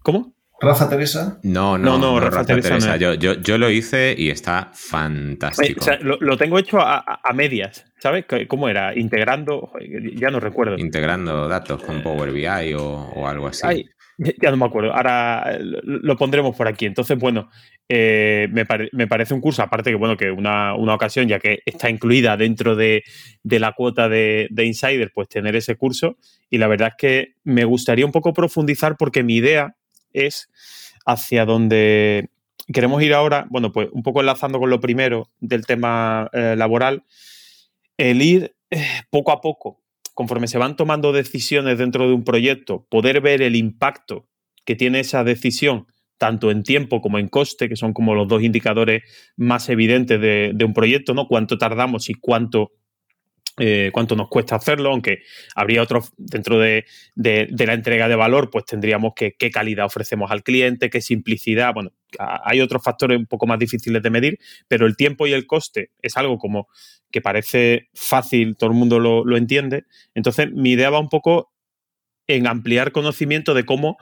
¿Cómo? 0.03 0.37
Rafa 0.59 0.89
Teresa. 0.89 1.39
No, 1.43 1.77
no, 1.77 1.99
no, 1.99 2.18
Rafa, 2.18 2.45
Teresa. 2.45 2.97
Yo, 2.97 3.14
yo, 3.14 3.59
lo 3.59 3.70
hice 3.70 4.14
y 4.16 4.31
está 4.31 4.70
fantástico. 4.72 5.85
lo, 6.01 6.37
tengo 6.39 6.59
hecho 6.59 6.81
a, 6.81 7.20
medias, 7.35 7.85
¿sabes? 7.99 8.24
¿Cómo 8.49 8.68
era? 8.68 8.97
Integrando, 8.97 9.72
ya 10.14 10.31
no 10.31 10.41
recuerdo. 10.41 10.79
Integrando 10.79 11.47
datos 11.49 11.83
con 11.83 12.03
Power 12.03 12.33
BI 12.33 12.74
o, 12.74 13.29
algo 13.29 13.49
así. 13.49 13.87
Ya 14.42 14.50
no 14.50 14.56
me 14.56 14.64
acuerdo. 14.64 14.94
Ahora 14.94 15.58
lo 15.60 16.16
pondremos 16.16 16.56
por 16.56 16.68
aquí. 16.68 16.86
Entonces, 16.86 17.18
bueno, 17.18 17.50
eh, 17.88 18.48
me, 18.50 19.06
parece 19.06 19.34
un 19.34 19.40
curso, 19.40 19.62
aparte 19.62 19.90
que, 19.90 19.96
bueno, 19.96 20.16
que 20.16 20.30
una, 20.30 20.74
ocasión, 20.74 21.28
ya 21.28 21.38
que 21.38 21.60
está 21.66 21.90
incluida 21.90 22.36
dentro 22.36 22.76
de, 22.76 23.02
la 23.42 23.72
cuota 23.72 24.08
de, 24.08 24.48
Insider, 24.56 25.12
pues 25.14 25.28
tener 25.28 25.56
ese 25.56 25.76
curso. 25.76 26.16
Y 26.50 26.58
la 26.58 26.66
verdad 26.66 26.88
es 26.88 26.94
que 26.98 27.34
me 27.44 27.64
gustaría 27.64 28.06
un 28.06 28.12
poco 28.12 28.32
profundizar 28.32 28.96
porque 28.96 29.22
mi 29.22 29.36
idea 29.36 29.76
es 30.12 30.50
hacia 31.04 31.44
donde 31.44 32.30
queremos 32.72 33.00
ir 33.02 33.14
ahora, 33.14 33.46
bueno, 33.48 33.70
pues 33.70 33.88
un 33.92 34.02
poco 34.02 34.20
enlazando 34.20 34.58
con 34.58 34.70
lo 34.70 34.80
primero 34.80 35.30
del 35.38 35.66
tema 35.66 36.28
eh, 36.32 36.56
laboral, 36.56 37.04
el 37.96 38.22
ir 38.22 38.56
eh, 38.70 38.84
poco 39.10 39.30
a 39.30 39.40
poco 39.40 39.86
conforme 40.16 40.48
se 40.48 40.56
van 40.56 40.76
tomando 40.76 41.12
decisiones 41.12 41.76
dentro 41.76 42.08
de 42.08 42.14
un 42.14 42.24
proyecto, 42.24 42.86
poder 42.88 43.20
ver 43.20 43.42
el 43.42 43.54
impacto 43.54 44.26
que 44.64 44.74
tiene 44.74 45.00
esa 45.00 45.24
decisión, 45.24 45.88
tanto 46.16 46.50
en 46.50 46.62
tiempo 46.62 47.02
como 47.02 47.18
en 47.18 47.28
coste, 47.28 47.68
que 47.68 47.76
son 47.76 47.92
como 47.92 48.14
los 48.14 48.26
dos 48.26 48.42
indicadores 48.42 49.02
más 49.36 49.68
evidentes 49.68 50.18
de, 50.18 50.64
un 50.64 50.72
proyecto, 50.72 51.12
¿no? 51.12 51.28
Cuánto 51.28 51.58
tardamos 51.58 52.08
y 52.08 52.14
cuánto 52.14 52.72
eh, 53.58 53.90
cuánto 53.92 54.16
nos 54.16 54.28
cuesta 54.28 54.56
hacerlo, 54.56 54.90
aunque 54.90 55.18
habría 55.54 55.82
otros 55.82 56.12
dentro 56.16 56.58
de, 56.58 56.86
la 57.14 57.74
entrega 57.74 58.08
de 58.08 58.16
valor, 58.16 58.48
pues 58.50 58.64
tendríamos 58.64 59.12
que 59.14 59.34
qué 59.38 59.50
calidad 59.50 59.84
ofrecemos 59.84 60.30
al 60.30 60.42
cliente, 60.42 60.88
qué 60.88 61.02
simplicidad. 61.02 61.74
Bueno, 61.74 61.92
hay 62.18 62.62
otros 62.62 62.82
factores 62.82 63.18
un 63.18 63.26
poco 63.26 63.46
más 63.46 63.58
difíciles 63.58 64.02
de 64.02 64.10
medir, 64.10 64.38
pero 64.66 64.86
el 64.86 64.96
tiempo 64.96 65.26
y 65.26 65.34
el 65.34 65.46
coste 65.46 65.90
es 66.00 66.16
algo 66.16 66.38
como 66.38 66.68
que 67.11 67.20
parece 67.20 67.88
fácil, 67.94 68.57
todo 68.57 68.70
el 68.70 68.76
mundo 68.76 68.98
lo, 68.98 69.36
entiende. 69.36 69.84
Entonces, 70.14 70.52
mi 70.52 70.72
idea 70.72 70.90
va 70.90 70.98
un 70.98 71.09
poco 71.09 71.52
en 72.26 72.46
ampliar 72.46 72.92
conocimiento 72.92 73.54
de 73.54 73.64
cómo 73.64 73.96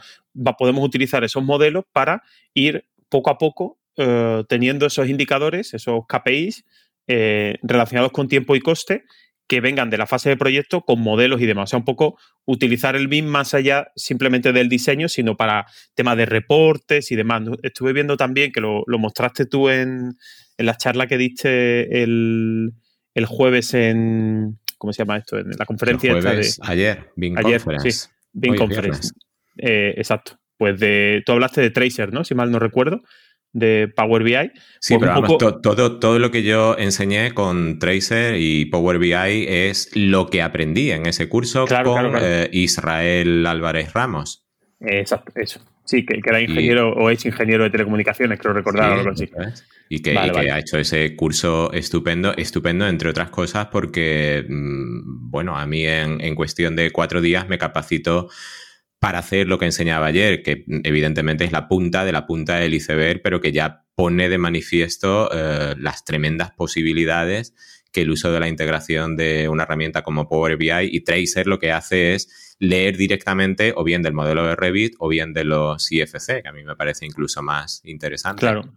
podemos 0.58 0.84
utilizar 0.84 1.24
esos 1.24 1.42
modelos 1.42 1.84
para 1.92 2.22
ir 2.54 2.86
poco 3.08 3.30
a 3.30 3.38
poco 3.38 3.78
eh, 3.96 4.44
teniendo 4.48 4.86
esos 4.86 5.08
indicadores, 5.08 5.74
esos 5.74 6.04
KPIs 6.08 6.64
eh, 7.06 7.58
relacionados 7.62 8.12
con 8.12 8.28
tiempo 8.28 8.56
y 8.56 8.60
coste 8.60 9.04
que 9.46 9.60
vengan 9.60 9.90
de 9.90 9.98
la 9.98 10.06
fase 10.06 10.30
de 10.30 10.36
proyecto 10.36 10.80
con 10.82 11.00
modelos 11.00 11.40
y 11.40 11.46
demás. 11.46 11.64
O 11.64 11.70
sea, 11.70 11.78
un 11.78 11.84
poco 11.84 12.18
utilizar 12.46 12.96
el 12.96 13.08
BIM 13.08 13.26
más 13.26 13.52
allá 13.52 13.88
simplemente 13.94 14.52
del 14.52 14.68
diseño, 14.68 15.08
sino 15.08 15.36
para 15.36 15.66
temas 15.94 16.16
de 16.16 16.26
reportes 16.26 17.10
y 17.12 17.16
demás. 17.16 17.42
Estuve 17.62 17.92
viendo 17.92 18.16
también 18.16 18.52
que 18.52 18.60
lo, 18.60 18.84
mostraste 18.86 19.44
tú 19.44 19.68
en, 19.68 20.16
en, 20.56 20.66
la 20.66 20.76
charla 20.76 21.06
que 21.06 21.18
diste 21.18 22.02
el, 22.02 22.72
el, 23.14 23.26
jueves 23.26 23.74
en. 23.74 24.58
¿Cómo 24.78 24.92
se 24.92 25.02
llama 25.02 25.18
esto? 25.18 25.38
En 25.38 25.50
la 25.58 25.64
conferencia. 25.64 26.12
jueves, 26.12 26.60
ayer, 26.62 27.10
BIM 27.16 27.38
ayer, 27.38 27.62
Sí, 27.80 28.08
BIM 28.32 28.56
Conference. 28.56 29.12
Eh, 29.56 29.94
exacto. 29.96 30.38
Pues 30.56 30.78
de, 30.78 31.22
tú 31.24 31.32
hablaste 31.32 31.60
de 31.60 31.70
Tracer, 31.70 32.12
¿no? 32.12 32.24
Si 32.24 32.34
mal 32.34 32.50
no 32.50 32.58
recuerdo 32.58 33.02
de 33.54 33.90
Power 33.94 34.22
BI. 34.22 34.50
Sí, 34.80 34.98
pues 34.98 35.08
pero 35.08 35.20
vamos, 35.20 35.38
todo, 35.38 35.98
todo 35.98 36.18
lo 36.18 36.30
que 36.30 36.42
yo 36.42 36.76
enseñé 36.76 37.32
con 37.32 37.78
Tracer 37.78 38.34
y 38.36 38.66
Power 38.66 38.98
BI 38.98 39.46
es 39.48 39.90
lo 39.94 40.28
que 40.28 40.42
aprendí 40.42 40.90
en 40.90 41.06
ese 41.06 41.28
curso 41.28 41.64
con 41.66 42.14
eh, 42.20 42.50
Israel 42.52 43.46
Álvarez 43.46 43.92
Ramos. 43.94 44.44
Exacto, 44.80 45.32
eso. 45.36 45.60
Sí, 45.84 46.04
que, 46.04 46.20
era 46.24 46.40
ingeniero 46.40 46.92
o 46.92 47.10
es 47.10 47.24
ingeniero 47.24 47.64
de 47.64 47.70
telecomunicaciones, 47.70 48.38
creo 48.38 48.52
recordar 48.52 48.92
algo 48.92 49.10
así. 49.10 49.30
Y 49.88 50.00
que, 50.00 50.16
ha 50.18 50.58
hecho 50.58 50.78
ese 50.78 51.14
curso 51.14 51.72
estupendo, 51.72 52.34
estupendo, 52.36 52.86
entre 52.88 53.10
otras 53.10 53.30
cosas, 53.30 53.66
porque, 53.66 54.44
mm, 54.48 55.30
bueno, 55.30 55.56
a 55.56 55.66
mí 55.66 55.84
en, 55.86 56.20
en 56.20 56.34
cuestión 56.34 56.74
de 56.74 56.90
cuatro 56.90 57.20
días 57.20 57.48
me 57.48 57.58
capacitó 57.58 58.28
para 59.04 59.18
hacer 59.18 59.48
lo 59.48 59.58
que 59.58 59.66
enseñaba 59.66 60.06
ayer, 60.06 60.42
que 60.42 60.64
evidentemente 60.66 61.44
es 61.44 61.52
la 61.52 61.68
punta 61.68 62.06
de 62.06 62.12
la 62.12 62.26
punta 62.26 62.56
del 62.56 62.72
iceberg, 62.72 63.20
pero 63.22 63.38
que 63.38 63.52
ya 63.52 63.84
pone 63.94 64.30
de 64.30 64.38
manifiesto 64.38 65.28
eh, 65.30 65.74
las 65.78 66.06
tremendas 66.06 66.52
posibilidades 66.52 67.54
que 67.92 68.00
el 68.00 68.10
uso 68.10 68.32
de 68.32 68.40
la 68.40 68.48
integración 68.48 69.14
de 69.16 69.48
una 69.48 69.64
herramienta 69.64 70.02
como 70.02 70.26
Power 70.26 70.56
BI 70.56 70.88
y 70.90 71.00
Tracer 71.02 71.46
lo 71.46 71.58
que 71.58 71.70
hace 71.70 72.14
es 72.14 72.56
leer 72.58 72.96
directamente 72.96 73.72
o 73.76 73.84
bien 73.84 74.02
del 74.02 74.14
modelo 74.14 74.46
de 74.46 74.56
Revit 74.56 74.94
o 74.98 75.08
bien 75.08 75.32
de 75.32 75.44
los 75.44 75.92
IFC, 75.92 76.42
que 76.42 76.48
a 76.48 76.52
mí 76.52 76.64
me 76.64 76.74
parece 76.74 77.04
incluso 77.04 77.42
más 77.42 77.82
interesante. 77.84 78.40
Claro. 78.40 78.72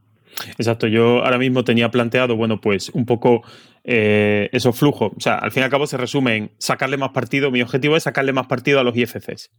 Exacto, 0.57 0.88
yo 0.88 1.23
ahora 1.23 1.38
mismo 1.38 1.63
tenía 1.63 1.89
planteado, 1.89 2.35
bueno, 2.35 2.61
pues 2.61 2.89
un 2.89 3.05
poco 3.05 3.43
eh, 3.83 4.49
esos 4.51 4.77
flujos. 4.77 5.11
O 5.15 5.19
sea, 5.19 5.35
al 5.35 5.51
fin 5.51 5.61
y 5.61 5.63
al 5.63 5.71
cabo 5.71 5.88
se 5.88 5.97
resume 5.97 6.35
en 6.35 6.51
sacarle 6.59 6.97
más 6.97 7.11
partido. 7.11 7.51
Mi 7.51 7.61
objetivo 7.61 7.97
es 7.97 8.03
sacarle 8.03 8.33
más 8.33 8.47
partido 8.47 8.79
a 8.79 8.83
los 8.83 8.95
IFCs. 8.95 9.49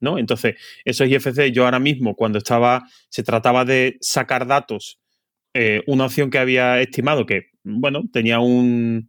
¿no? 0.00 0.18
Entonces, 0.18 0.56
esos 0.84 1.08
IFC, 1.08 1.52
yo 1.52 1.64
ahora 1.64 1.78
mismo, 1.78 2.14
cuando 2.16 2.38
estaba, 2.38 2.82
se 3.08 3.22
trataba 3.22 3.64
de 3.64 3.98
sacar 4.00 4.46
datos, 4.46 5.00
eh, 5.54 5.82
una 5.86 6.06
opción 6.06 6.30
que 6.30 6.38
había 6.38 6.80
estimado 6.80 7.24
que, 7.24 7.50
bueno, 7.62 8.02
tenía 8.12 8.40
un, 8.40 9.08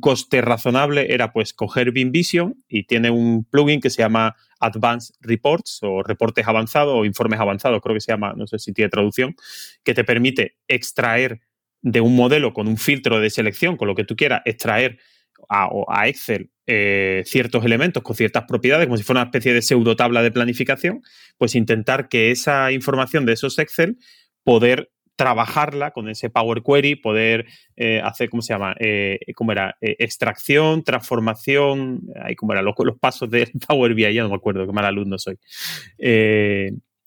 coste 0.00 0.40
razonable, 0.40 1.12
era 1.12 1.32
pues 1.32 1.52
coger 1.52 1.90
BIM 1.90 2.12
Vision 2.12 2.54
y 2.68 2.84
tiene 2.84 3.10
un 3.10 3.44
plugin 3.44 3.80
que 3.80 3.90
se 3.90 4.00
llama 4.00 4.36
Advanced 4.60 5.16
Reports 5.20 5.80
o 5.82 6.04
reportes 6.04 6.46
avanzados 6.46 6.94
o 6.94 7.04
informes 7.04 7.40
avanzados, 7.40 7.82
creo 7.82 7.94
que 7.94 8.00
se 8.00 8.12
llama, 8.12 8.32
no 8.36 8.46
sé 8.46 8.60
si 8.60 8.72
tiene 8.72 8.90
traducción, 8.90 9.34
que 9.82 9.92
te 9.92 10.04
permite 10.04 10.56
extraer 10.68 11.40
de 11.80 12.00
un 12.00 12.14
modelo 12.14 12.52
con 12.52 12.68
un 12.68 12.76
filtro 12.76 13.18
de 13.18 13.28
selección, 13.28 13.76
con 13.76 13.88
lo 13.88 13.96
que 13.96 14.04
tú 14.04 14.14
quieras, 14.14 14.42
extraer 14.44 15.00
a, 15.48 16.06
Excel 16.06 16.52
eh, 16.68 17.24
ciertos 17.26 17.64
elementos 17.64 18.04
con 18.04 18.14
ciertas 18.14 18.44
propiedades, 18.44 18.86
como 18.86 18.96
si 18.96 19.02
fuera 19.02 19.22
una 19.22 19.30
especie 19.30 19.52
de 19.52 19.62
pseudo 19.62 19.96
tabla 19.96 20.22
de 20.22 20.30
planificación, 20.30 21.02
pues 21.38 21.56
intentar 21.56 22.08
que 22.08 22.30
esa 22.30 22.70
información 22.70 23.26
de 23.26 23.32
esos 23.32 23.58
Excel, 23.58 23.98
poder 24.44 24.91
trabajarla 25.16 25.90
con 25.90 26.08
ese 26.08 26.30
Power 26.30 26.62
Query, 26.62 26.96
poder 26.96 27.46
eh, 27.76 28.00
hacer, 28.02 28.30
¿cómo 28.30 28.42
se 28.42 28.54
llama? 28.54 28.74
Eh, 28.80 29.18
¿Cómo 29.34 29.52
era? 29.52 29.76
extracción, 29.80 30.82
transformación, 30.82 32.02
ahí 32.22 32.34
cómo 32.34 32.52
eran 32.52 32.64
los, 32.64 32.74
pasos 32.98 33.30
de 33.30 33.50
Power 33.68 33.94
BI, 33.94 34.12
ya 34.14 34.22
no 34.22 34.30
me 34.30 34.36
acuerdo, 34.36 34.66
qué 34.66 34.72
mal 34.72 34.84
alumno 34.84 35.18
soy. 35.18 35.38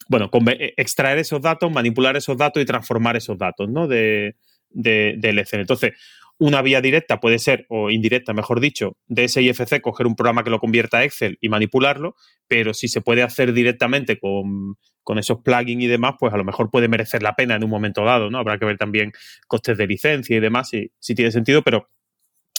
bueno, 0.07 0.29
extraer 0.77 1.17
esos 1.19 1.41
datos, 1.41 1.71
manipular 1.71 2.15
esos 2.15 2.37
datos 2.37 2.61
y 2.61 2.65
transformar 2.65 3.15
esos 3.15 3.37
datos, 3.37 3.69
¿no? 3.69 3.87
De, 3.87 4.35
del 4.69 5.39
Excel. 5.39 5.61
Entonces, 5.61 5.93
una 6.37 6.61
vía 6.61 6.81
directa 6.81 7.19
puede 7.19 7.39
ser, 7.39 7.65
o 7.69 7.89
indirecta, 7.89 8.33
mejor 8.33 8.59
dicho, 8.59 8.97
de 9.07 9.25
ese 9.25 9.41
IFC, 9.41 9.81
coger 9.81 10.07
un 10.07 10.15
programa 10.15 10.43
que 10.43 10.49
lo 10.49 10.59
convierta 10.59 10.99
a 10.99 11.03
Excel 11.03 11.37
y 11.41 11.49
manipularlo, 11.49 12.15
pero 12.47 12.73
si 12.73 12.87
se 12.87 13.01
puede 13.01 13.23
hacer 13.23 13.53
directamente 13.53 14.19
con, 14.19 14.75
esos 15.17 15.39
plugins 15.41 15.83
y 15.83 15.87
demás, 15.87 16.15
pues 16.19 16.33
a 16.33 16.37
lo 16.37 16.43
mejor 16.43 16.69
puede 16.71 16.87
merecer 16.87 17.23
la 17.23 17.35
pena 17.35 17.55
en 17.55 17.63
un 17.63 17.69
momento 17.69 18.03
dado, 18.03 18.29
¿no? 18.29 18.37
Habrá 18.37 18.57
que 18.57 18.65
ver 18.65 18.77
también 18.77 19.11
costes 19.47 19.77
de 19.77 19.87
licencia 19.87 20.35
y 20.35 20.39
demás, 20.39 20.69
si, 20.69 20.91
si 20.99 21.15
tiene 21.15 21.31
sentido, 21.31 21.61
pero 21.61 21.89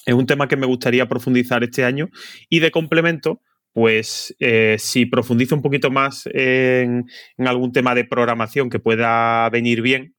es 0.07 0.15
un 0.15 0.27
tema 0.27 0.49
que 0.49 0.57
me 0.57 0.67
gustaría 0.67 1.07
profundizar 1.07 1.63
este 1.65 1.85
año 1.85 2.09
y 2.49 2.61
de 2.61 2.71
complemento, 2.71 3.43
pues 3.77 4.35
eh, 4.39 4.77
si 4.79 5.05
profundizo 5.05 5.55
un 5.55 5.61
poquito 5.61 5.91
más 5.91 6.27
en, 6.33 7.05
algún 7.37 7.73
tema 7.73 7.95
de 7.95 8.07
programación 8.07 8.71
que 8.71 8.79
pueda 8.79 9.51
venir 9.51 9.83
bien, 9.83 10.16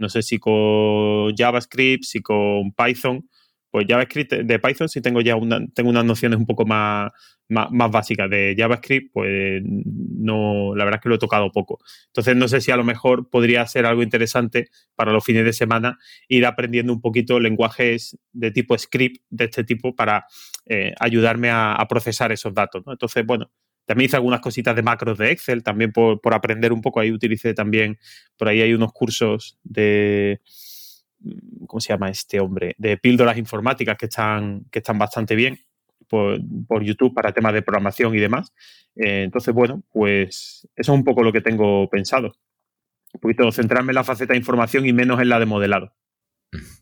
no 0.00 0.08
sé 0.08 0.22
si 0.22 0.38
con 0.38 1.34
JavaScript, 1.36 2.04
si 2.04 2.20
con 2.20 2.72
Python, 2.72 3.28
pues 3.70 3.86
JavaScript 3.88 4.32
de 4.32 4.58
Python 4.58 4.88
sí 4.88 5.00
tengo 5.00 5.20
ya 5.20 5.36
una, 5.36 5.64
tengo 5.74 5.90
unas 5.90 6.04
nociones 6.04 6.38
un 6.38 6.46
poco 6.46 6.66
más, 6.66 7.12
más, 7.48 7.90
básicas. 7.90 8.28
De 8.28 8.54
JavaScript, 8.58 9.12
pues 9.12 9.62
no, 9.64 10.74
la 10.74 10.84
verdad 10.84 10.98
es 10.98 11.02
que 11.02 11.08
lo 11.08 11.14
he 11.14 11.18
tocado 11.18 11.52
poco. 11.52 11.78
Entonces 12.06 12.34
no 12.36 12.48
sé 12.48 12.60
si 12.60 12.72
a 12.72 12.76
lo 12.76 12.84
mejor 12.84 13.30
podría 13.30 13.64
ser 13.66 13.86
algo 13.86 14.02
interesante 14.02 14.70
para 14.96 15.12
los 15.12 15.24
fines 15.24 15.44
de 15.44 15.52
semana 15.52 15.98
ir 16.28 16.46
aprendiendo 16.46 16.92
un 16.92 17.00
poquito 17.00 17.38
lenguajes 17.38 18.18
de 18.32 18.50
tipo 18.50 18.76
script 18.76 19.22
de 19.30 19.44
este 19.44 19.62
tipo 19.64 19.94
para 19.94 20.26
eh, 20.66 20.92
ayudarme 20.98 21.50
a, 21.50 21.86
procesar 21.88 22.32
esos 22.32 22.54
datos. 22.54 22.82
Entonces, 22.86 23.24
bueno, 23.26 23.50
también 23.90 24.06
hice 24.06 24.14
algunas 24.14 24.38
cositas 24.38 24.76
de 24.76 24.84
macros 24.84 25.18
de 25.18 25.32
Excel, 25.32 25.64
también 25.64 25.90
por, 25.90 26.20
por 26.20 26.32
aprender 26.32 26.72
un 26.72 26.80
poco. 26.80 27.00
Ahí 27.00 27.10
utilicé 27.10 27.54
también, 27.54 27.98
por 28.36 28.46
ahí 28.46 28.60
hay 28.60 28.72
unos 28.72 28.92
cursos 28.92 29.58
de 29.64 30.40
¿cómo 31.66 31.80
se 31.80 31.88
llama 31.88 32.08
este 32.08 32.38
hombre? 32.38 32.76
De 32.78 32.98
píldoras 32.98 33.36
informáticas 33.36 33.96
que 33.98 34.06
están, 34.06 34.64
que 34.70 34.78
están 34.78 34.96
bastante 34.96 35.34
bien 35.34 35.58
por, 36.06 36.84
YouTube 36.84 37.12
para 37.12 37.32
temas 37.32 37.52
de 37.52 37.62
programación 37.62 38.14
y 38.14 38.20
demás. 38.20 38.52
Eh, 38.94 39.24
entonces, 39.24 39.52
bueno, 39.52 39.82
pues 39.92 40.68
eso 40.76 40.92
es 40.92 40.96
un 40.96 41.02
poco 41.02 41.24
lo 41.24 41.32
que 41.32 41.40
tengo 41.40 41.90
pensado. 41.90 42.32
Un 43.12 43.20
poquito 43.20 43.50
centrarme 43.50 43.90
en 43.90 43.96
la 43.96 44.04
faceta 44.04 44.34
de 44.34 44.38
información 44.38 44.86
y 44.86 44.92
menos 44.92 45.20
en 45.20 45.30
la 45.30 45.40
de 45.40 45.46
modelado. 45.46 45.96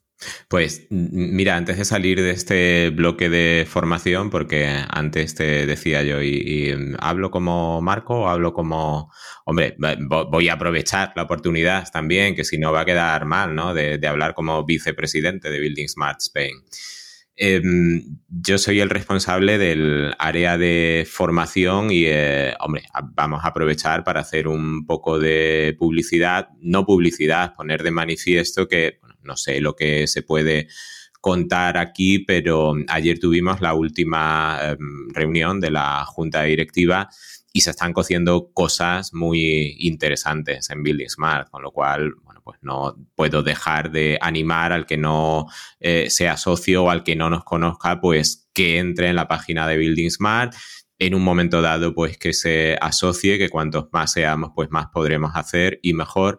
Pues 0.48 0.86
mira, 0.90 1.56
antes 1.56 1.78
de 1.78 1.84
salir 1.84 2.20
de 2.20 2.30
este 2.30 2.90
bloque 2.90 3.28
de 3.28 3.66
formación, 3.68 4.30
porque 4.30 4.68
antes 4.88 5.34
te 5.34 5.64
decía 5.66 6.02
yo, 6.02 6.20
y, 6.22 6.74
hablo 6.98 7.30
como 7.30 7.80
Marco 7.80 8.22
o 8.22 8.28
hablo 8.28 8.52
como, 8.52 9.12
hombre, 9.44 9.76
voy 10.08 10.48
a 10.48 10.54
aprovechar 10.54 11.12
la 11.14 11.22
oportunidad 11.22 11.88
también, 11.92 12.34
que 12.34 12.44
si 12.44 12.58
no 12.58 12.72
va 12.72 12.80
a 12.80 12.84
quedar 12.84 13.26
mal, 13.26 13.54
¿no? 13.54 13.74
De, 13.74 14.00
hablar 14.08 14.34
como 14.34 14.64
vicepresidente 14.64 15.50
de 15.50 15.60
Building 15.60 15.88
Smart 15.88 16.18
Spain. 16.20 16.52
Em, 17.36 18.18
yo 18.28 18.58
soy 18.58 18.80
el 18.80 18.90
responsable 18.90 19.58
del 19.58 20.14
área 20.18 20.58
de 20.58 21.06
formación 21.08 21.92
y, 21.92 22.06
eh, 22.06 22.54
hombre, 22.58 22.84
vamos 23.14 23.44
a 23.44 23.48
aprovechar 23.48 24.02
para 24.02 24.20
hacer 24.20 24.48
un 24.48 24.84
poco 24.86 25.20
de 25.20 25.76
publicidad, 25.78 26.48
no 26.60 26.84
publicidad, 26.84 27.54
poner 27.54 27.82
de 27.84 27.92
manifiesto 27.92 28.66
que 28.66 28.98
no 29.28 29.36
sé 29.36 29.60
lo 29.60 29.76
que 29.76 30.08
se 30.08 30.22
puede 30.22 30.66
contar 31.20 31.76
aquí, 31.76 32.20
pero 32.20 32.74
ayer 32.88 33.18
tuvimos 33.20 33.60
la 33.60 33.74
última 33.74 34.58
em, 34.62 35.08
reunión 35.10 35.60
de 35.60 35.70
la 35.70 36.04
junta 36.04 36.42
directiva 36.42 37.08
y 37.52 37.60
se 37.60 37.70
están 37.70 37.92
cociendo 37.92 38.50
cosas 38.52 39.14
muy 39.14 39.76
interesantes 39.78 40.70
en 40.70 40.82
Building 40.82 41.08
Smart, 41.08 41.50
con 41.50 41.62
lo 41.62 41.72
cual, 41.72 42.14
bueno, 42.22 42.40
pues 42.42 42.58
no 42.62 42.96
puedo 43.14 43.42
dejar 43.42 43.90
de 43.90 44.18
animar 44.20 44.72
al 44.72 44.86
que 44.86 44.96
no 44.96 45.46
eh, 45.80 46.08
sea 46.10 46.36
socio 46.36 46.84
o 46.84 46.90
al 46.90 47.04
que 47.04 47.16
no 47.16 47.30
nos 47.30 47.44
conozca, 47.44 48.00
pues 48.00 48.48
que 48.52 48.78
entre 48.78 49.08
en 49.08 49.16
la 49.16 49.28
página 49.28 49.66
de 49.66 49.76
Building 49.76 50.10
Smart 50.10 50.54
en 50.98 51.14
un 51.14 51.22
momento 51.22 51.62
dado, 51.62 51.94
pues 51.94 52.18
que 52.18 52.32
se 52.32 52.76
asocie, 52.80 53.38
que 53.38 53.48
cuantos 53.48 53.86
más 53.92 54.12
seamos, 54.12 54.50
pues 54.54 54.70
más 54.70 54.86
podremos 54.92 55.32
hacer 55.34 55.78
y 55.82 55.94
mejor. 55.94 56.38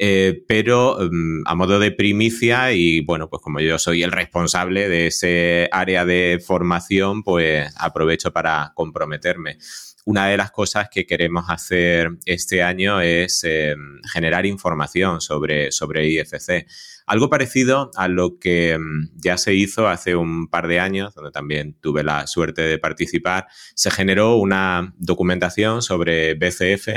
Eh, 0.00 0.44
pero 0.46 0.96
mm, 1.10 1.42
a 1.44 1.54
modo 1.56 1.80
de 1.80 1.90
primicia 1.90 2.72
y 2.72 3.00
bueno, 3.00 3.28
pues 3.28 3.42
como 3.42 3.58
yo 3.58 3.80
soy 3.80 4.04
el 4.04 4.12
responsable 4.12 4.88
de 4.88 5.08
ese 5.08 5.68
área 5.72 6.04
de 6.04 6.40
formación, 6.44 7.24
pues 7.24 7.68
aprovecho 7.76 8.32
para 8.32 8.72
comprometerme. 8.76 9.58
Una 10.04 10.28
de 10.28 10.36
las 10.36 10.52
cosas 10.52 10.88
que 10.88 11.04
queremos 11.04 11.46
hacer 11.48 12.10
este 12.24 12.62
año 12.62 13.00
es 13.00 13.42
eh, 13.44 13.74
generar 14.12 14.46
información 14.46 15.20
sobre, 15.20 15.72
sobre 15.72 16.08
IFC. 16.08 16.66
Algo 17.06 17.28
parecido 17.28 17.90
a 17.96 18.06
lo 18.06 18.38
que 18.38 18.78
mm, 18.78 19.10
ya 19.16 19.36
se 19.36 19.54
hizo 19.54 19.88
hace 19.88 20.14
un 20.14 20.46
par 20.46 20.68
de 20.68 20.78
años, 20.78 21.12
donde 21.14 21.32
también 21.32 21.76
tuve 21.80 22.04
la 22.04 22.28
suerte 22.28 22.62
de 22.62 22.78
participar, 22.78 23.48
se 23.74 23.90
generó 23.90 24.36
una 24.36 24.94
documentación 24.96 25.82
sobre 25.82 26.34
BCF 26.34 26.88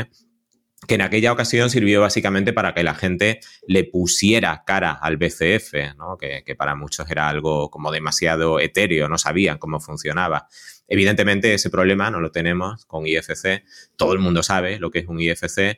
que 0.87 0.95
en 0.95 1.01
aquella 1.01 1.31
ocasión 1.31 1.69
sirvió 1.69 2.01
básicamente 2.01 2.53
para 2.53 2.73
que 2.73 2.83
la 2.83 2.95
gente 2.95 3.39
le 3.67 3.83
pusiera 3.83 4.63
cara 4.65 4.91
al 4.91 5.17
BCF, 5.17 5.73
que, 6.19 6.55
para 6.55 6.75
muchos 6.75 7.09
era 7.09 7.29
algo 7.29 7.69
como 7.69 7.91
demasiado 7.91 8.59
etéreo, 8.59 9.07
no 9.07 9.17
sabían 9.17 9.57
cómo 9.57 9.79
funcionaba. 9.79 10.47
Evidentemente 10.87 11.53
ese 11.53 11.69
problema 11.69 12.09
no 12.09 12.19
lo 12.19 12.31
tenemos 12.31 12.85
con 12.85 13.05
IFC, 13.05 13.63
todo 13.95 14.13
el 14.13 14.19
mundo 14.19 14.43
sabe 14.43 14.79
lo 14.79 14.91
que 14.91 14.99
es 14.99 15.07
un 15.07 15.19
IFC, 15.21 15.77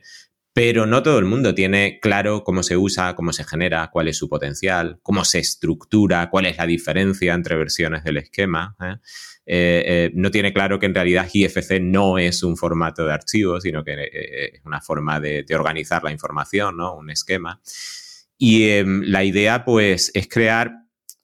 pero 0.54 0.86
no 0.86 1.02
todo 1.02 1.18
el 1.18 1.24
mundo 1.24 1.52
tiene 1.54 1.98
claro 2.00 2.44
cómo 2.44 2.62
se 2.62 2.76
usa, 2.76 3.14
cómo 3.16 3.32
se 3.32 3.44
genera, 3.44 3.90
cuál 3.92 4.08
es 4.08 4.16
su 4.16 4.28
potencial, 4.28 5.00
cómo 5.02 5.24
se 5.24 5.40
estructura, 5.40 6.30
cuál 6.30 6.46
es 6.46 6.56
la 6.56 6.66
diferencia 6.66 7.34
entre 7.34 7.56
versiones 7.56 8.04
del 8.04 8.18
esquema. 8.18 8.76
¿eh? 8.80 8.96
Eh, 9.46 9.82
eh, 9.86 10.10
no 10.14 10.30
tiene 10.30 10.54
claro 10.54 10.78
que 10.78 10.86
en 10.86 10.94
realidad 10.94 11.28
IFC 11.30 11.80
no 11.80 12.18
es 12.18 12.42
un 12.42 12.56
formato 12.56 13.04
de 13.04 13.12
archivo, 13.12 13.60
sino 13.60 13.84
que 13.84 13.92
eh, 13.92 14.54
es 14.54 14.64
una 14.64 14.80
forma 14.80 15.20
de, 15.20 15.44
organizar 15.54 16.02
la 16.02 16.12
información, 16.12 16.76
¿no? 16.76 16.96
Un 16.96 17.10
esquema. 17.10 17.60
Y 18.38 18.64
em, 18.70 19.02
la 19.02 19.22
idea, 19.24 19.64
pues, 19.64 20.10
es 20.14 20.28
crear 20.28 20.72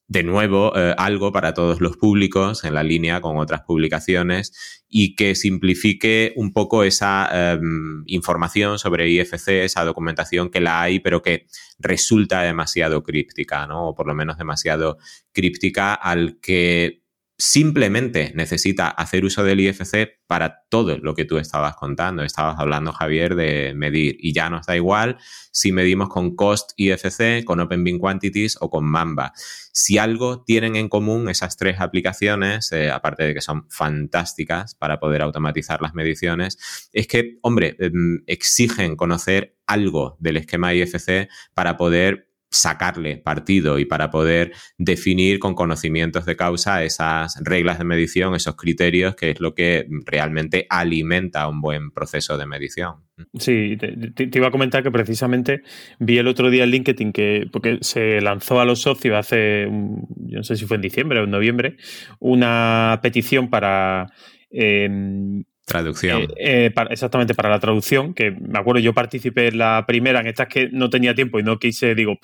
de 0.07 0.23
nuevo 0.23 0.73
algo 0.97 1.31
para 1.31 1.53
todos 1.53 1.79
los 1.79 1.95
públicos 1.95 2.65
en 2.65 2.73
la 2.73 2.83
línea 2.83 3.21
con 3.21 3.37
otras 3.37 3.61
publicaciones 3.61 4.83
y 4.89 5.15
que 5.15 5.35
simplifique 5.35 6.33
un 6.35 6.51
poco 6.51 6.83
esa 6.83 7.53
em, 7.53 8.03
información 8.07 8.77
sobre 8.77 9.09
IFC, 9.09 9.63
esa 9.63 9.85
documentación 9.85 10.49
que 10.49 10.59
la 10.59 10.81
hay, 10.81 10.99
pero 10.99 11.21
que 11.21 11.47
resulta 11.79 12.41
demasiado 12.41 13.03
críptica, 13.03 13.65
¿no? 13.67 13.87
O 13.87 13.95
por 13.95 14.05
lo 14.05 14.13
menos 14.13 14.37
demasiado 14.37 14.97
críptica 15.31 15.93
al 15.93 16.41
que 16.41 17.00
simplemente 17.41 18.31
necesita 18.35 18.87
hacer 18.87 19.25
uso 19.25 19.43
del 19.43 19.59
IFC 19.61 20.19
para 20.27 20.63
todo 20.69 20.99
lo 20.99 21.15
que 21.15 21.25
tú 21.25 21.39
estabas 21.39 21.75
contando. 21.75 22.21
Estabas 22.23 22.59
hablando, 22.59 22.91
Javier, 22.93 23.33
de 23.33 23.73
medir 23.73 24.15
y 24.19 24.31
ya 24.31 24.51
nos 24.51 24.67
da 24.67 24.75
igual 24.75 25.17
si 25.51 25.71
medimos 25.71 26.07
con 26.09 26.35
Cost 26.35 26.73
IFC, 26.77 27.43
con 27.43 27.59
Open 27.59 27.97
Quantities 27.97 28.57
o 28.61 28.69
con 28.69 28.85
Mamba. 28.85 29.33
Si 29.73 29.97
algo 29.97 30.43
tienen 30.43 30.75
en 30.75 30.87
común 30.87 31.29
esas 31.29 31.57
tres 31.57 31.81
aplicaciones, 31.81 32.71
eh, 32.73 32.91
aparte 32.91 33.23
de 33.23 33.33
que 33.33 33.41
son 33.41 33.65
fantásticas 33.71 34.75
para 34.75 34.99
poder 34.99 35.23
automatizar 35.23 35.81
las 35.81 35.95
mediciones, 35.95 36.89
es 36.93 37.07
que, 37.07 37.39
hombre, 37.41 37.75
em, 37.79 38.21
exigen 38.27 38.95
conocer 38.95 39.57
algo 39.65 40.15
del 40.19 40.37
esquema 40.37 40.75
IFC 40.75 41.27
para 41.55 41.75
poder 41.75 42.30
sacarle 42.51 43.17
partido 43.17 43.79
y 43.79 43.85
para 43.85 44.11
poder 44.11 44.51
definir 44.77 45.39
con 45.39 45.55
conocimientos 45.55 46.25
de 46.25 46.35
causa 46.35 46.83
esas 46.83 47.41
reglas 47.43 47.77
de 47.77 47.85
medición, 47.85 48.35
esos 48.35 48.55
criterios, 48.57 49.15
que 49.15 49.31
es 49.31 49.39
lo 49.39 49.55
que 49.55 49.87
realmente 50.05 50.67
alimenta 50.69 51.47
un 51.47 51.61
buen 51.61 51.91
proceso 51.91 52.37
de 52.37 52.45
medición. 52.45 52.95
Sí, 53.35 53.77
te, 53.77 54.29
iba 54.33 54.47
a 54.47 54.51
comentar 54.51 54.83
que 54.83 54.91
precisamente 54.91 55.61
vi 55.99 56.17
el 56.17 56.27
otro 56.27 56.49
día 56.49 56.65
en 56.65 56.71
LinkedIn 56.71 57.13
que, 57.13 57.47
porque 57.51 57.77
se 57.81 58.19
lanzó 58.19 58.59
a 58.59 58.65
los 58.65 58.81
socios 58.81 59.15
hace, 59.15 59.67
yo 59.67 60.37
no 60.37 60.43
sé 60.43 60.57
si 60.57 60.65
fue 60.65 60.75
en 60.75 60.81
diciembre 60.81 61.19
o 61.19 61.23
en 61.23 61.31
noviembre, 61.31 61.77
una 62.19 62.99
petición 63.01 63.49
para 63.49 64.07
em, 64.49 65.45
Traducción. 65.71 66.23
Eh, 66.35 66.65
eh, 66.65 66.73
exactamente, 66.89 67.33
para 67.33 67.49
la 67.49 67.59
traducción, 67.59 68.13
que 68.13 68.31
me 68.31 68.59
acuerdo, 68.59 68.81
yo 68.81 68.93
participé 68.93 69.47
en 69.47 69.57
la 69.57 69.85
primera, 69.87 70.19
en 70.19 70.27
estas 70.27 70.47
que 70.47 70.67
no 70.71 70.89
tenía 70.89 71.15
tiempo 71.15 71.39
y 71.39 71.43
no 71.43 71.59
quise, 71.59 71.95
digo, 71.95 72.17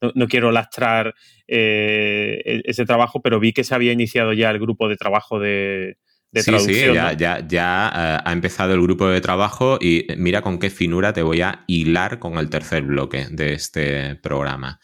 no, 0.00 0.28
quiero 0.28 0.52
lastrar 0.52 1.14
eh, 1.48 2.40
e-, 2.44 2.62
ese 2.64 2.86
trabajo, 2.86 3.20
pero 3.20 3.40
vi 3.40 3.52
que 3.52 3.64
se 3.64 3.74
había 3.74 3.92
iniciado 3.92 4.32
ya 4.32 4.50
el 4.50 4.60
grupo 4.60 4.88
de 4.88 4.96
trabajo 4.96 5.40
de, 5.40 5.96
traducción. 6.32 6.90
Sí, 6.90 6.94
ya, 6.94 7.12
ya, 7.12 7.44
ya 7.46 8.18
ha 8.24 8.32
empezado 8.32 8.72
el 8.72 8.80
grupo 8.80 9.08
de 9.08 9.20
trabajo 9.20 9.78
y 9.80 10.06
mira 10.16 10.40
con 10.40 10.58
qué 10.58 10.70
finura 10.70 11.12
te 11.12 11.22
voy 11.22 11.42
a 11.42 11.64
hilar 11.66 12.20
con 12.20 12.38
el 12.38 12.48
tercer 12.48 12.84
bloque 12.84 13.26
de 13.30 13.54
este 13.54 14.14
programa. 14.14 14.78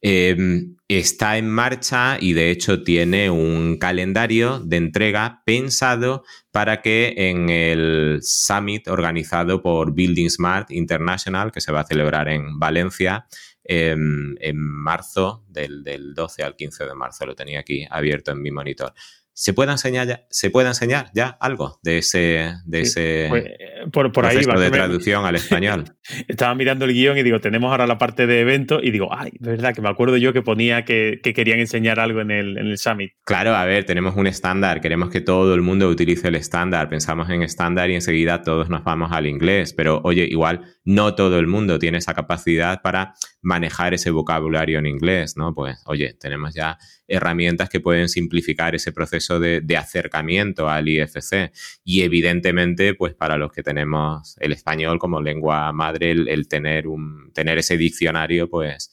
Em, 0.00 0.76
está 0.86 1.38
en 1.38 1.48
marcha 1.50 2.18
y 2.20 2.32
de 2.32 2.50
hecho 2.50 2.82
tiene 2.84 3.30
un 3.30 3.78
calendario 3.78 4.60
de 4.60 4.76
entrega 4.76 5.42
pensado 5.44 6.22
para 6.52 6.80
que 6.82 7.14
en 7.16 7.50
el 7.50 8.20
summit 8.22 8.86
organizado 8.88 9.60
por 9.60 9.92
Building 9.92 10.30
Smart 10.30 10.70
International, 10.70 11.50
que 11.50 11.60
se 11.60 11.72
va 11.72 11.80
a 11.80 11.84
celebrar 11.86 12.28
en 12.28 12.58
Valencia, 12.60 13.26
em, 13.64 14.36
en 14.40 14.56
marzo, 14.58 15.44
del, 15.48 15.82
del 15.82 16.14
12 16.14 16.42
al 16.44 16.54
15 16.56 16.84
de 16.84 16.94
marzo, 16.94 17.26
lo 17.26 17.34
tenía 17.34 17.60
aquí 17.60 17.84
abierto 17.90 18.30
en 18.30 18.40
mi 18.40 18.50
monitor. 18.52 18.94
¿Se 19.32 19.52
puede 19.52 19.70
enseñar 19.70 20.06
ya, 20.08 20.26
¿se 20.30 20.50
puede 20.50 20.66
enseñar 20.68 21.10
ya 21.14 21.28
algo 21.40 21.78
de 21.82 21.98
ese, 21.98 22.54
de 22.64 22.80
ese 22.80 23.26
Pues, 23.28 23.44
por, 23.92 24.10
por 24.10 24.26
ahí 24.26 24.44
va. 24.44 24.58
de 24.58 24.70
me- 24.70 24.76
traducción 24.76 25.24
al 25.26 25.36
español? 25.36 25.84
Estaba 26.26 26.54
mirando 26.54 26.84
el 26.84 26.92
guion 26.92 27.18
y 27.18 27.22
digo, 27.22 27.40
tenemos 27.40 27.70
ahora 27.70 27.86
la 27.86 27.98
parte 27.98 28.26
de 28.26 28.40
evento 28.40 28.80
y 28.82 28.90
digo, 28.90 29.08
ay, 29.10 29.32
de 29.38 29.50
verdad 29.50 29.74
que 29.74 29.82
me 29.82 29.88
acuerdo 29.88 30.16
yo 30.16 30.32
que 30.32 30.42
ponía 30.42 30.84
que, 30.84 31.20
que 31.22 31.34
querían 31.34 31.58
enseñar 31.58 32.00
algo 32.00 32.20
en 32.20 32.30
el, 32.30 32.58
en 32.58 32.66
el 32.66 32.78
Summit. 32.78 33.12
Claro, 33.24 33.54
a 33.54 33.64
ver, 33.64 33.84
tenemos 33.84 34.16
un 34.16 34.26
estándar, 34.26 34.80
queremos 34.80 35.10
que 35.10 35.20
todo 35.20 35.54
el 35.54 35.62
mundo 35.62 35.88
utilice 35.88 36.28
el 36.28 36.34
estándar, 36.34 36.88
pensamos 36.88 37.28
en 37.30 37.42
estándar 37.42 37.90
y 37.90 37.94
enseguida 37.94 38.42
todos 38.42 38.68
nos 38.68 38.84
vamos 38.84 39.12
al 39.12 39.26
inglés, 39.26 39.72
pero 39.72 40.00
oye, 40.04 40.24
igual 40.24 40.62
no 40.84 41.14
todo 41.14 41.38
el 41.38 41.46
mundo 41.46 41.78
tiene 41.78 41.98
esa 41.98 42.14
capacidad 42.14 42.80
para 42.82 43.14
manejar 43.42 43.94
ese 43.94 44.10
vocabulario 44.10 44.78
en 44.78 44.86
inglés, 44.86 45.36
¿no? 45.36 45.54
Pues 45.54 45.82
oye, 45.86 46.14
tenemos 46.14 46.54
ya 46.54 46.78
herramientas 47.06 47.68
que 47.68 47.80
pueden 47.80 48.08
simplificar 48.08 48.74
ese 48.74 48.92
proceso 48.92 49.40
de 49.40 49.76
acercamiento 49.76 50.68
al 50.68 50.88
IFC 50.88 51.52
y 51.84 52.02
evidentemente, 52.02 52.94
pues 52.94 53.14
para 53.14 53.36
los 53.36 53.52
que 53.52 53.62
tenemos 53.62 54.36
el 54.40 54.52
español 54.52 54.98
como 54.98 55.20
lengua 55.20 55.72
madre, 55.72 55.97
el, 56.04 56.28
el 56.28 56.48
tener, 56.48 56.86
un, 56.86 57.30
tener 57.32 57.58
ese 57.58 57.76
diccionario, 57.76 58.48
pues 58.48 58.90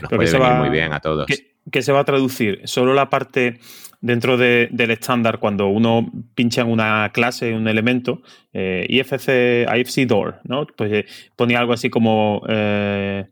nos 0.00 0.10
Pero 0.10 0.20
puede 0.20 0.32
venir 0.32 0.40
va- 0.42 0.60
muy 0.60 0.70
bien 0.70 0.92
a 0.92 1.00
todos. 1.00 1.26
¿Qué, 1.26 1.54
qué 1.70 1.82
se 1.82 1.92
va 1.92 2.00
a 2.00 2.04
traducir? 2.04 2.60
Solo 2.64 2.94
la 2.94 3.10
parte 3.10 3.58
dentro 4.00 4.36
de- 4.36 4.68
del 4.70 4.90
estándar, 4.90 5.38
cuando 5.38 5.68
uno 5.68 6.10
pincha 6.34 6.60
en 6.62 6.68
una 6.68 7.10
clase, 7.12 7.54
un 7.54 7.68
elemento, 7.68 8.22
eh, 8.52 8.86
IFC, 8.88 9.66
IFC 9.74 10.06
Door, 10.06 10.40
¿no? 10.44 10.66
Pues 10.76 10.92
eh, 10.92 11.06
ponía 11.36 11.58
algo 11.60 11.72
así 11.72 11.88
como 11.90 12.42
eh, 12.48 13.24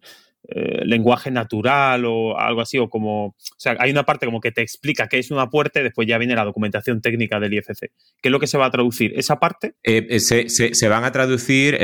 eh, 0.48 0.82
lenguaje 0.84 1.30
natural 1.30 2.04
o 2.04 2.36
algo 2.38 2.60
así, 2.60 2.78
o 2.78 2.88
como. 2.88 3.26
O 3.26 3.34
sea, 3.58 3.76
hay 3.78 3.90
una 3.92 4.04
parte 4.04 4.26
como 4.26 4.40
que 4.40 4.50
te 4.50 4.60
explica 4.62 5.06
qué 5.08 5.18
es 5.18 5.30
una 5.30 5.48
puerta 5.50 5.80
y 5.80 5.84
después 5.84 6.08
ya 6.08 6.18
viene 6.18 6.34
la 6.34 6.44
documentación 6.44 7.00
técnica 7.00 7.38
del 7.38 7.54
IFC. 7.54 7.78
¿Qué 8.20 8.28
es 8.28 8.30
lo 8.32 8.40
que 8.40 8.46
se 8.48 8.58
va 8.58 8.66
a 8.66 8.70
traducir? 8.70 9.12
¿Esa 9.16 9.38
parte? 9.38 9.74
Eh, 9.84 10.06
eh, 10.10 10.18
se, 10.20 10.48
se- 10.48 10.74
se 10.74 10.88
van 10.88 11.04
a 11.04 11.12
traducir, 11.12 11.76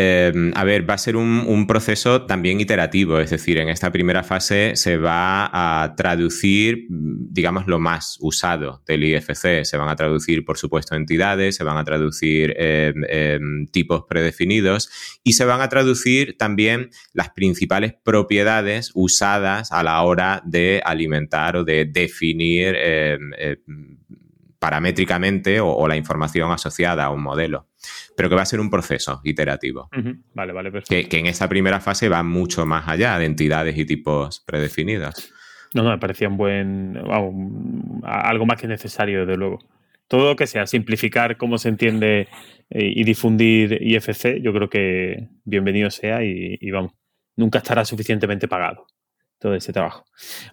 a 0.55 0.65
ver, 0.65 0.89
va 0.91 0.95
a 0.95 0.99
ser 0.99 1.15
un, 1.17 1.45
un 1.47 1.67
proceso 1.69 2.23
también 2.27 2.61
iterativo, 2.61 3.21
es 3.21 3.31
decir, 3.31 3.59
en 3.59 3.69
esta 3.69 3.93
primera 3.93 4.25
fase 4.25 4.75
se 4.75 4.97
va 4.97 5.49
a 5.83 5.95
traducir, 5.95 6.87
digamos, 6.89 7.67
lo 7.69 7.79
más 7.79 8.17
usado 8.21 8.83
del 8.87 9.05
IFC. 9.05 9.65
Se 9.65 9.77
van 9.77 9.89
a 9.89 9.95
traducir, 9.97 10.45
por 10.45 10.59
supuesto, 10.59 10.97
entidades, 10.97 11.55
se 11.57 11.65
van 11.65 11.77
a 11.77 11.85
traducir 11.85 12.57
tipos 13.73 14.05
predefinidos 14.09 14.91
y 15.23 15.35
se 15.35 15.45
van 15.45 15.61
a 15.61 15.69
traducir 15.69 16.37
también 16.39 16.91
las 17.13 17.31
principales 17.31 17.95
propiedades 18.03 18.48
usadas 18.95 19.73
a 19.73 19.83
la 19.83 20.03
hora 20.03 20.43
de 20.45 20.81
alimentar 20.85 21.57
o 21.57 21.65
de 21.65 21.85
definir 21.85 22.75
eh, 22.77 23.19
eh, 23.39 23.57
paramétricamente 24.59 25.61
o, 25.61 25.69
o 25.71 25.89
la 25.89 25.97
información 25.97 26.51
asociada 26.51 27.05
a 27.05 27.11
un 27.11 27.23
modelo, 27.23 27.69
pero 28.17 28.29
que 28.29 28.35
va 28.35 28.43
a 28.43 28.47
ser 28.47 28.61
un 28.61 28.71
proceso 28.71 29.21
iterativo. 29.25 29.89
Vale, 30.35 30.53
vale, 30.53 30.71
perfecto. 30.71 30.95
que, 30.95 31.09
que 31.09 31.19
en 31.19 31.27
esta 31.27 31.49
primera 31.49 31.81
fase 31.81 32.09
va 32.09 32.23
mucho 32.23 32.67
más 32.67 32.89
allá 32.89 33.19
de 33.19 33.27
entidades 33.27 33.77
y 33.79 33.85
tipos 33.85 34.41
predefinidos. 34.41 35.33
No, 35.75 35.83
no, 35.83 35.91
me 35.91 35.99
parecía 35.99 36.29
un 36.29 36.37
buen. 36.37 36.95
vamos, 36.95 38.03
algo 38.03 38.47
más 38.47 38.61
que 38.61 38.67
necesario, 38.67 39.21
desde 39.21 39.37
luego. 39.37 39.59
Todo 40.09 40.31
lo 40.31 40.37
que 40.37 40.47
sea 40.47 40.67
simplificar 40.67 41.37
cómo 41.37 41.59
se 41.59 41.69
entiende 41.69 42.29
eh, 42.71 42.93
y 42.95 43.05
difundir 43.05 43.79
IFC, 43.83 44.41
yo 44.41 44.55
creo 44.55 44.71
que 44.71 45.29
bienvenido 45.45 45.91
sea 45.91 46.25
y, 46.25 46.57
y 46.61 46.71
vamos, 46.71 46.93
nunca 47.39 47.59
estará 47.59 47.85
suficientemente 47.85 48.49
pagado 48.49 48.87
todo 49.39 49.55
ese 49.55 49.73
trabajo. 49.73 50.05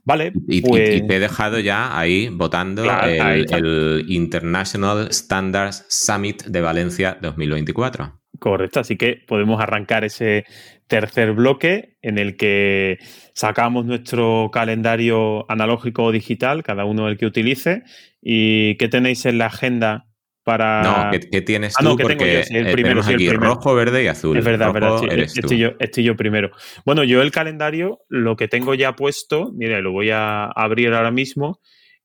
Vale, 0.03 0.31
Y, 0.47 0.61
pues. 0.61 0.95
y 0.95 1.07
te 1.07 1.15
he 1.15 1.19
dejado 1.19 1.59
ya 1.59 1.97
ahí 1.97 2.29
votando 2.29 2.83
Claro, 2.83 3.07
el 3.09 4.05
International 4.07 5.11
Standards 5.11 5.85
Summit 5.89 6.43
de 6.43 6.61
Valencia 6.61 7.17
2024. 7.21 8.21
Correcto, 8.39 8.81
así 8.81 8.97
que 8.97 9.23
podemos 9.27 9.61
arrancar 9.61 10.03
ese 10.03 10.45
tercer 10.87 11.31
bloque 11.31 11.97
en 12.01 12.19
el 12.19 12.37
que 12.37 12.99
sacamos 13.33 13.85
nuestro 13.85 14.49
calendario 14.51 15.49
analógico 15.49 16.03
o 16.03 16.11
digital, 16.11 16.61
cada 16.61 16.85
uno 16.85 17.07
el 17.07 17.17
que 17.17 17.25
utilice. 17.25 17.83
¿Y 18.21 18.75
qué 18.75 18.87
tenéis 18.87 19.25
en 19.25 19.39
la 19.39 19.47
agenda 19.47 20.05
para...? 20.45 20.81
No, 20.81 21.11
¿qué, 21.11 21.19
qué 21.19 21.41
tienes 21.41 21.73
Ah, 21.75 21.79
tú? 21.81 21.89
no, 21.89 21.97
que 21.97 22.03
tengo 22.05 22.19
Porque 22.19 22.33
yo, 22.35 22.43
sí, 22.43 22.55
el 22.55 22.67
eh, 22.67 22.71
primero, 22.71 23.03
sí, 23.03 23.09
el 23.09 23.15
aquí 23.15 23.27
primero. 23.27 23.53
rojo, 23.55 23.75
verde 23.75 24.03
y 24.03 24.07
azul. 24.07 24.37
Es 24.37 24.45
verdad, 24.45 24.67
es 24.69 24.73
verdad. 24.73 24.89
Rojo 24.91 25.03
sí, 25.03 25.09
eres 25.11 25.33
tú. 25.33 25.39
estoy, 25.41 25.57
yo, 25.57 25.71
estoy 25.79 26.03
yo 26.05 26.15
primero. 26.15 26.51
Bueno, 26.85 27.03
yo 27.03 27.21
el 27.21 27.31
calendario, 27.31 27.99
lo 28.07 28.37
que 28.37 28.47
tengo 28.47 28.73
ya 28.75 28.95
puesto, 28.95 29.51
mira, 29.53 29.81
lo 29.81 29.91
voy 29.91 30.11
a 30.11 30.45
abrir 30.45 30.93
ahora 30.93 31.11
mismo, 31.11 31.59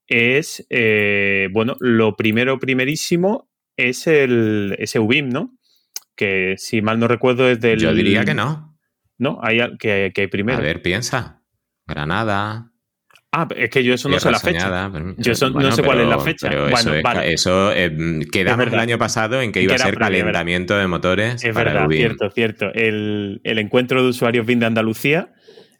es, 0.07 0.65
eh, 0.69 1.47
bueno, 1.53 1.77
lo 1.79 2.17
primero, 2.17 2.59
primerísimo 2.59 3.49
es 3.77 4.07
el 4.07 4.75
ese 4.79 4.99
UBIM, 4.99 5.29
¿no? 5.29 5.55
Que 6.15 6.55
si 6.57 6.81
mal 6.81 6.99
no 6.99 7.07
recuerdo 7.07 7.49
es 7.49 7.61
del... 7.61 7.79
Yo 7.79 7.93
diría 7.93 8.25
que 8.25 8.33
no. 8.33 8.77
No, 9.17 9.39
hay 9.41 9.59
que, 9.77 10.11
que 10.13 10.21
hay 10.21 10.27
primero. 10.27 10.57
A 10.57 10.61
ver, 10.61 10.81
piensa. 10.81 11.43
Granada, 11.87 12.70
Ah, 13.33 13.47
es 13.55 13.69
que 13.69 13.81
yo 13.81 13.93
eso 13.93 14.09
no 14.09 14.19
sé 14.19 14.29
la 14.29 14.39
fecha. 14.39 14.89
Pero- 14.91 15.15
Yo 15.17 15.31
eso 15.31 15.49
no 15.49 15.71
sé 15.71 15.81
cuál 15.83 16.01
es 16.01 16.07
la 16.07 16.19
fecha. 16.19 16.49
Pero 16.49 16.63
Bueno, 16.63 16.77
eso, 16.77 16.93
es- 16.95 17.03
vale. 17.03 17.33
eso 17.33 17.71
eh, 17.73 18.19
quedamos 18.29 18.57
verdad. 18.57 18.73
el 18.73 18.79
año 18.81 18.97
pasado 18.97 19.41
en 19.41 19.53
que 19.53 19.61
iba 19.61 19.75
a 19.75 19.77
ser 19.77 19.97
calentamiento 19.97 20.75
de 20.77 20.87
motores 20.87 21.41
Es 21.43 21.53
para 21.53 21.71
verdad, 21.71 21.87
cierto, 21.89 22.29
cierto. 22.31 22.73
El, 22.73 23.39
el 23.45 23.57
encuentro 23.59 24.03
de 24.03 24.09
usuarios 24.09 24.45
BIM 24.45 24.59
de 24.59 24.65
Andalucía, 24.65 25.29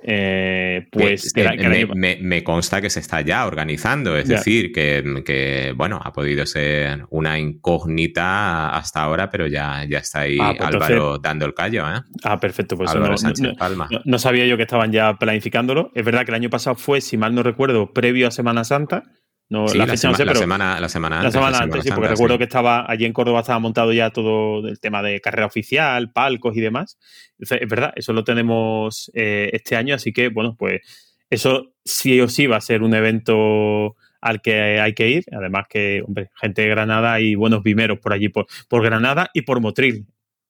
eh, 0.04 0.88
pues... 0.92 1.32
Que, 1.34 1.44
que 1.44 1.68
me, 1.70 1.78
año- 1.78 1.94
me- 1.96 2.18
me 2.22 2.44
consta 2.44 2.82
que 2.82 2.90
se 2.90 3.00
está 3.00 3.22
ya 3.22 3.46
organizando, 3.46 4.18
es 4.18 4.28
Ya. 4.28 4.38
decir, 4.38 4.72
que, 4.72 5.74
bueno, 5.76 6.00
ha 6.04 6.12
podido 6.12 6.46
ser 6.46 7.06
una 7.10 7.38
incógnita 7.40 8.70
hasta 8.76 9.02
ahora, 9.04 9.30
pero 9.30 9.48
ya, 9.48 9.86
ya 9.90 10.00
está 10.00 10.22
ahí 10.22 10.38
Ah, 10.40 10.54
pues 10.58 10.70
Álvaro 10.74 11.18
dando 11.18 11.46
el 11.46 11.54
callo, 11.54 11.84
¿eh? 11.88 12.02
Ah, 12.24 12.40
perfecto, 12.40 12.78
pues 12.78 12.90
Álvaro 12.92 13.12
no- 13.14 13.18
Sánchez 13.18 13.48
no- 13.48 13.56
Palma. 13.56 13.88
No, 13.92 14.00
no 14.06 14.20
sabía 14.20 14.46
yo 14.46 14.58
que 14.58 14.64
estaban 14.64 14.92
ya 14.92 15.16
planificándolo. 15.16 15.92
Es 15.96 16.06
verdad 16.06 16.26
que 16.26 16.32
el 16.32 16.36
año 16.36 16.50
pasado 16.50 16.76
fue, 16.76 17.02
si 17.02 17.18
mal 17.18 17.34
no 17.36 17.44
recuerdo, 17.44 17.94
previo 17.94 18.28
a 18.28 18.32
Semana 18.32 18.64
Santa. 18.64 19.04
No, 19.50 19.68
Sí, 19.68 19.78
la 19.78 19.86
la, 19.86 19.92
fecha 19.94 20.08
no 20.08 20.14
sema- 20.14 20.18
sé, 20.18 20.26
la 20.26 20.32
pero 20.32 20.40
semana, 20.40 20.80
la 20.80 20.88
semana 20.88 21.16
la 21.18 21.20
antes. 21.24 21.34
de 21.34 21.40
semana 21.40 21.58
antes, 21.58 21.84
sí, 21.84 21.90
porque 21.90 22.08
Santa, 22.08 22.14
recuerdo 22.14 22.36
sí. 22.36 22.38
que 22.38 22.44
estaba 22.46 22.86
allí 22.90 23.04
en 23.06 23.12
Córdoba 23.12 23.42
estaba 23.42 23.60
montado 23.60 23.92
ya 23.92 24.10
todo 24.10 24.66
el 24.66 24.80
tema 24.80 25.04
de 25.04 25.20
carrera 25.20 25.46
oficial, 25.46 26.10
palcos 26.14 26.56
y 26.56 26.62
demás. 26.62 26.98
Entonces, 27.42 27.64
es 27.64 27.68
verdad, 27.68 27.92
eso 27.96 28.14
lo 28.14 28.24
tenemos 28.24 29.10
eh, 29.16 29.50
este 29.52 29.76
año, 29.76 29.96
así 29.96 30.14
que, 30.14 30.30
bueno, 30.30 30.56
pues 30.58 30.82
eso 31.28 31.74
sí 31.84 32.22
o 32.22 32.30
sí 32.30 32.46
va 32.46 32.58
a 32.58 32.62
ser 32.62 32.84
un 32.84 32.94
evento 32.94 33.96
al 34.22 34.42
que 34.42 34.80
hay 34.80 34.94
que 34.94 35.10
ir. 35.10 35.26
Además 35.32 35.66
que, 35.68 36.04
hombre, 36.06 36.30
gente 36.40 36.62
de 36.62 36.68
Granada 36.70 37.20
y 37.20 37.34
buenos 37.34 37.64
vimeros 37.64 37.98
por 37.98 38.14
allí, 38.14 38.30
por, 38.30 38.46
por 38.70 38.84
Granada 38.84 39.32
y 39.34 39.42
por 39.42 39.60
Motril, 39.60 40.06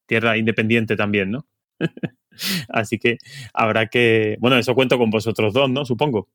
tierra 0.06 0.36
independiente 0.36 0.98
también, 0.98 1.32
¿no? 1.32 1.46
Así 2.68 3.00
que 3.00 3.20
habrá 3.54 3.88
que. 3.88 4.36
Bueno, 4.40 4.58
eso 4.58 4.76
cuento 4.76 4.98
con 4.98 5.10
vosotros 5.10 5.54
dos, 5.54 5.70
¿no? 5.70 5.86
Supongo. 5.86 6.28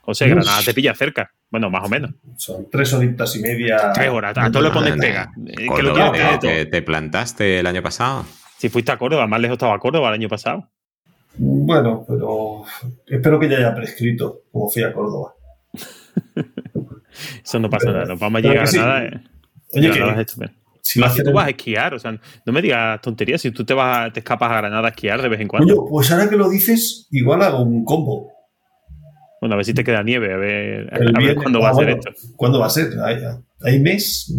José, 0.00 0.24
Uf. 0.24 0.30
Granada 0.30 0.62
te 0.62 0.72
pilla 0.72 0.94
cerca. 0.94 1.30
Bueno, 1.50 1.68
más 1.68 1.84
o 1.84 1.90
menos. 1.90 2.12
Son 2.38 2.70
tres 2.70 2.90
horitas 2.94 3.36
y 3.36 3.40
media. 3.40 3.92
Tres 3.92 4.08
horas. 4.08 4.34
A 4.38 4.50
todo 4.50 4.62
le 4.62 4.70
pones 4.70 4.96
Madre, 4.96 5.08
pega. 5.08 5.32
Eh, 5.46 5.66
que 5.76 5.82
lo 5.82 6.40
que 6.40 6.66
te 6.66 6.80
plantaste 6.80 7.58
el 7.58 7.66
año 7.66 7.82
pasado. 7.82 8.24
Si 8.60 8.68
fuiste 8.68 8.92
a 8.92 8.98
Córdoba, 8.98 9.26
más 9.26 9.40
lejos 9.40 9.54
estaba 9.54 9.78
Córdoba 9.78 10.08
el 10.08 10.14
año 10.16 10.28
pasado. 10.28 10.68
Bueno, 11.38 12.04
pero 12.06 12.64
espero 13.06 13.40
que 13.40 13.48
ya 13.48 13.56
haya 13.56 13.74
prescrito, 13.74 14.42
como 14.52 14.68
fui 14.68 14.82
a 14.82 14.92
Córdoba. 14.92 15.32
Eso 17.42 17.58
no 17.58 17.70
pasa 17.70 17.86
Pero- 17.86 17.92
nada. 18.00 18.06
Nos 18.10 18.20
vamos 18.20 18.38
a 18.38 18.42
pero 18.42 18.52
llegar 18.52 18.64
a 18.64 18.66
sí. 18.70 18.76
Granada. 18.76 19.04
eh. 19.06 19.20
Oye, 19.72 19.90
que 19.90 20.26
si 20.82 21.00
Más 21.00 21.14
si 21.14 21.22
tú 21.22 21.32
vas 21.32 21.46
a 21.46 21.50
esquiar, 21.50 21.94
o 21.94 21.98
sea, 21.98 22.12
no 22.12 22.52
me 22.52 22.60
digas 22.60 23.00
tonterías. 23.00 23.40
Si 23.40 23.50
tú 23.50 23.64
te 23.64 23.72
vas, 23.72 24.12
te 24.12 24.20
escapas 24.20 24.50
a 24.50 24.56
Granada 24.56 24.88
a 24.88 24.90
esquiar 24.90 25.22
de 25.22 25.28
vez 25.30 25.40
en 25.40 25.48
cuando. 25.48 25.74
Coño, 25.76 25.88
pues 25.88 26.10
ahora 26.12 26.28
que 26.28 26.36
lo 26.36 26.50
dices, 26.50 27.06
igual 27.12 27.40
hago 27.42 27.62
un 27.62 27.82
combo. 27.86 28.30
Bueno, 29.40 29.54
a 29.54 29.56
ver 29.56 29.64
si 29.64 29.72
te 29.72 29.82
queda 29.84 30.02
nieve, 30.02 30.34
a 30.34 30.36
ver, 30.36 30.92
a 30.94 30.98
ver 30.98 31.12
viernes- 31.14 31.36
cuándo 31.36 31.60
va 31.60 31.68
ah, 31.68 31.70
a 31.70 31.74
ser 31.74 31.84
bueno, 31.86 32.00
esto. 32.04 32.28
¿Cuándo 32.36 32.60
va 32.60 32.66
a 32.66 32.70
ser? 32.70 32.88
¿Hay, 33.02 33.16
hay 33.62 33.80
mes? 33.80 34.30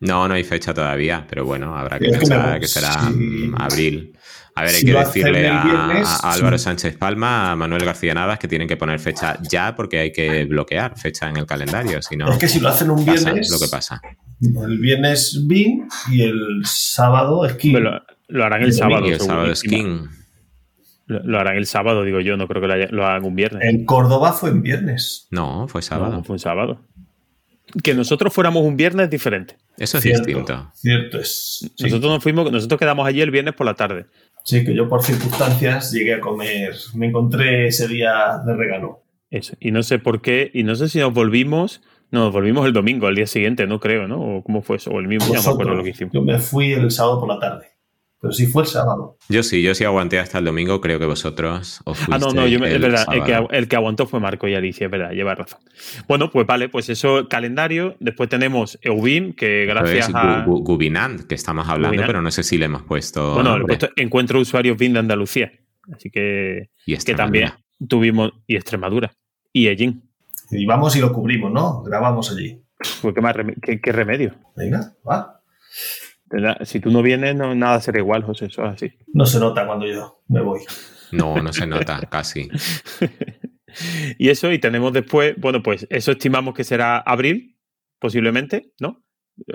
No, 0.00 0.28
no 0.28 0.34
hay 0.34 0.44
fecha 0.44 0.74
todavía, 0.74 1.26
pero 1.28 1.44
bueno, 1.44 1.76
habrá 1.76 1.98
que 1.98 2.10
pensar 2.10 2.60
que 2.60 2.68
será 2.68 2.92
sí. 3.00 3.10
mm, 3.14 3.54
abril. 3.58 4.12
A 4.54 4.62
ver, 4.62 4.70
hay 4.70 4.80
Si 4.80 4.86
que 4.86 4.92
decirle 4.92 5.48
a, 5.48 5.64
viernes, 5.64 6.08
a 6.22 6.32
Álvaro 6.32 6.56
sí. 6.58 6.64
Sánchez 6.64 6.96
Palma, 6.96 7.52
a 7.52 7.56
Manuel 7.56 7.84
García 7.84 8.14
Navas 8.14 8.38
que 8.38 8.48
tienen 8.48 8.66
que 8.66 8.76
poner 8.78 8.98
fecha 9.00 9.38
ya 9.42 9.74
porque 9.76 9.98
hay 9.98 10.12
que 10.12 10.44
bloquear 10.46 10.98
fecha 10.98 11.28
en 11.28 11.36
el 11.36 11.46
calendario, 11.46 12.00
si 12.00 12.16
no 12.16 12.30
es 12.32 12.38
que 12.38 12.48
si 12.48 12.60
lo 12.60 12.68
hacen 12.70 12.90
un 12.90 13.04
pasa 13.04 13.12
viernes, 13.32 13.50
lo 13.50 13.58
que 13.58 13.68
pasa. 13.70 14.00
el 14.40 14.78
viernes 14.78 15.44
BIM 15.46 15.88
y 16.10 16.22
el 16.22 16.62
sábado 16.64 17.44
esquí. 17.44 17.68
Hombre, 17.74 17.82
Lo, 17.90 18.02
lo 18.28 18.44
harán 18.44 18.62
el 18.62 18.72
sábado. 18.72 19.06
Y 19.06 19.10
el 19.12 19.20
sábado 19.20 19.54
skin. 19.54 20.08
Lo, 21.06 21.22
lo 21.22 21.38
harán 21.38 21.56
el 21.56 21.66
sábado, 21.66 22.02
digo 22.02 22.20
yo. 22.20 22.36
No 22.36 22.48
creo 22.48 22.60
que 22.62 22.66
lo, 22.68 22.74
haya- 22.74 22.88
lo 22.90 23.06
hagan 23.06 23.24
un 23.24 23.36
viernes. 23.36 23.62
En 23.62 23.84
Córdoba 23.84 24.32
fue 24.32 24.50
en 24.50 24.62
viernes. 24.62 25.28
No, 25.30 25.68
fue 25.68 25.80
sábado. 25.82 26.12
No, 26.16 26.24
fue 26.24 26.34
un 26.34 26.40
sábado. 26.40 26.80
Que 27.82 27.94
nosotros 27.94 28.32
fuéramos 28.32 28.64
un 28.64 28.76
viernes 28.76 29.10
diferente. 29.10 29.56
Eso 29.76 29.98
es 29.98 30.04
Cierto, 30.04 30.24
distinto. 30.24 30.70
Cierto 30.74 31.18
es. 31.18 31.70
sí. 31.76 31.84
Nosotros 31.84 32.12
nos 32.12 32.22
fuimos, 32.22 32.50
nosotros 32.50 32.78
quedamos 32.78 33.06
allí 33.06 33.20
el 33.20 33.30
viernes 33.30 33.54
por 33.54 33.66
la 33.66 33.74
tarde. 33.74 34.06
Sí, 34.44 34.64
que 34.64 34.74
yo 34.74 34.88
por 34.88 35.02
circunstancias 35.02 35.90
llegué 35.92 36.14
a 36.14 36.20
comer, 36.20 36.74
me 36.94 37.08
encontré 37.08 37.66
ese 37.66 37.88
día 37.88 38.40
de 38.46 38.54
regalo. 38.54 39.02
Eso. 39.30 39.56
Y 39.58 39.72
no 39.72 39.82
sé 39.82 39.98
por 39.98 40.22
qué, 40.22 40.50
y 40.54 40.62
no 40.62 40.76
sé 40.76 40.88
si 40.88 41.00
nos 41.00 41.12
volvimos, 41.12 41.82
no, 42.12 42.20
nos 42.20 42.32
volvimos 42.32 42.64
el 42.66 42.72
domingo, 42.72 43.08
al 43.08 43.16
día 43.16 43.26
siguiente, 43.26 43.66
no 43.66 43.80
creo, 43.80 44.06
¿no? 44.06 44.20
¿O 44.20 44.42
cómo 44.44 44.62
fue 44.62 44.76
eso? 44.76 44.92
O 44.92 45.00
el 45.00 45.08
mismo, 45.08 45.26
día, 45.26 45.38
no 45.38 45.42
me 45.42 45.50
acuerdo 45.50 45.74
lo 45.74 45.82
que 45.82 45.90
hicimos. 45.90 46.14
Yo 46.14 46.22
me 46.22 46.38
fui 46.38 46.72
el 46.72 46.90
sábado 46.92 47.18
por 47.18 47.28
la 47.28 47.40
tarde. 47.40 47.66
Pero 48.20 48.32
si 48.32 48.46
fue 48.46 48.62
el 48.62 48.68
sábado. 48.68 49.18
Yo 49.28 49.42
sí, 49.42 49.62
yo 49.62 49.74
sí 49.74 49.84
aguanté 49.84 50.18
hasta 50.18 50.38
el 50.38 50.46
domingo, 50.46 50.80
creo 50.80 50.98
que 50.98 51.04
vosotros 51.04 51.80
os 51.84 51.98
Ah, 52.10 52.18
no, 52.18 52.30
no, 52.32 52.46
yo 52.46 52.58
me- 52.58 52.72
es 52.74 52.80
verdad, 52.80 53.04
el 53.12 53.22
que, 53.24 53.46
el 53.50 53.68
que 53.68 53.76
aguantó 53.76 54.06
fue 54.06 54.20
Marco 54.20 54.48
y 54.48 54.54
Alicia, 54.54 54.86
es 54.86 54.90
verdad, 54.90 55.10
lleva 55.10 55.34
razón. 55.34 55.60
Bueno, 56.08 56.30
pues 56.30 56.46
vale, 56.46 56.68
pues 56.70 56.88
eso, 56.88 57.28
calendario. 57.28 57.94
Después 58.00 58.28
tenemos 58.30 58.78
Eubim, 58.80 59.34
que 59.34 59.66
gracias 59.66 60.08
a. 60.14 60.44
Gu- 60.44 60.46
Gu- 60.46 60.64
Gubinant, 60.64 61.22
que 61.26 61.34
estamos 61.34 61.68
hablando, 61.68 62.02
pero 62.06 62.22
no 62.22 62.30
sé 62.30 62.42
si 62.42 62.56
le 62.56 62.64
hemos 62.64 62.82
puesto. 62.84 63.34
Bueno, 63.34 63.58
le 63.58 63.64
he 63.64 63.66
puesto 63.66 63.88
encuentro 63.96 64.40
usuarios 64.40 64.78
BIM 64.78 64.94
de 64.94 64.98
Andalucía. 65.00 65.52
Así 65.94 66.10
que, 66.10 66.70
y 66.86 66.92
que 66.92 66.94
Extremadura. 66.94 67.48
también 67.48 67.88
tuvimos. 67.88 68.32
Y 68.46 68.56
Extremadura. 68.56 69.12
Y 69.52 69.68
Ellín. 69.68 70.02
Y 70.50 70.64
vamos 70.64 70.96
y 70.96 71.00
lo 71.00 71.12
cubrimos, 71.12 71.52
¿no? 71.52 71.82
Grabamos 71.82 72.30
allí. 72.32 72.62
Pues 73.02 73.14
qué, 73.14 73.20
más 73.20 73.34
qué- 73.62 73.80
qué 73.80 73.92
remedio. 73.92 74.34
Venga, 74.56 74.94
va. 75.08 75.40
Si 76.62 76.80
tú 76.80 76.90
no 76.90 77.02
vienes, 77.02 77.36
no, 77.36 77.54
nada 77.54 77.80
será 77.80 77.98
igual, 77.98 78.24
José. 78.24 78.46
Eso 78.46 78.64
es 78.64 78.72
así. 78.72 78.92
No 79.12 79.26
se 79.26 79.38
nota 79.38 79.66
cuando 79.66 79.86
yo 79.86 80.22
me 80.28 80.40
voy. 80.40 80.60
No, 81.12 81.40
no 81.40 81.52
se 81.52 81.66
nota, 81.66 82.00
casi. 82.10 82.48
y 84.18 84.28
eso, 84.28 84.50
y 84.52 84.58
tenemos 84.58 84.92
después, 84.92 85.34
bueno, 85.38 85.62
pues 85.62 85.86
eso 85.90 86.12
estimamos 86.12 86.54
que 86.54 86.64
será 86.64 86.98
abril, 86.98 87.58
posiblemente, 87.98 88.72
¿no? 88.80 89.05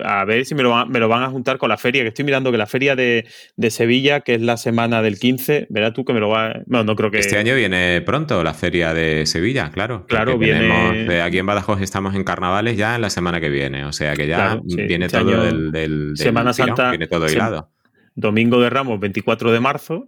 A 0.03 0.25
ver 0.25 0.45
si 0.45 0.53
me 0.55 0.61
lo, 0.63 0.69
van, 0.69 0.89
me 0.89 0.99
lo 0.99 1.07
van 1.07 1.23
a 1.23 1.29
juntar 1.29 1.57
con 1.57 1.69
la 1.69 1.77
feria, 1.77 2.03
que 2.03 2.09
estoy 2.09 2.23
mirando 2.23 2.51
que 2.51 2.57
la 2.57 2.67
feria 2.67 2.95
de, 2.95 3.25
de 3.55 3.71
Sevilla, 3.71 4.19
que 4.21 4.35
es 4.35 4.41
la 4.41 4.57
semana 4.57 5.01
del 5.01 5.17
15, 5.17 5.67
verás 5.69 5.93
tú 5.93 6.05
que 6.05 6.13
me 6.13 6.19
lo 6.19 6.29
va... 6.29 6.53
No, 6.67 6.83
no 6.83 6.95
creo 6.95 7.09
que... 7.09 7.17
Este 7.19 7.37
año 7.37 7.55
viene 7.55 8.01
pronto 8.01 8.43
la 8.43 8.53
feria 8.53 8.93
de 8.93 9.25
Sevilla, 9.25 9.71
claro. 9.71 10.05
Claro, 10.07 10.37
viene- 10.37 11.05
de 11.05 11.21
aquí 11.21 11.39
en 11.39 11.45
Badajoz 11.47 11.81
estamos 11.81 12.13
en 12.15 12.23
carnavales 12.23 12.77
ya 12.77 12.95
en 12.95 13.01
la 13.01 13.09
semana 13.09 13.39
que 13.41 13.49
viene. 13.49 13.83
O 13.85 13.91
sea 13.91 14.13
que 14.13 14.27
ya 14.27 14.35
Claro, 14.37 14.63
sí, 14.67 14.81
viene 14.83 15.05
este 15.07 15.17
todo 15.17 15.43
del, 15.43 15.71
del- 15.71 16.07
del 16.09 16.17
Semana 16.17 16.53
tirón, 16.53 16.67
Santa, 16.69 16.89
Viene 16.91 17.07
todo 17.07 17.27
hilado. 17.29 17.71
Domingo 18.13 18.61
de 18.61 18.69
Ramos, 18.69 18.99
24 18.99 19.51
de 19.51 19.59
marzo, 19.61 20.05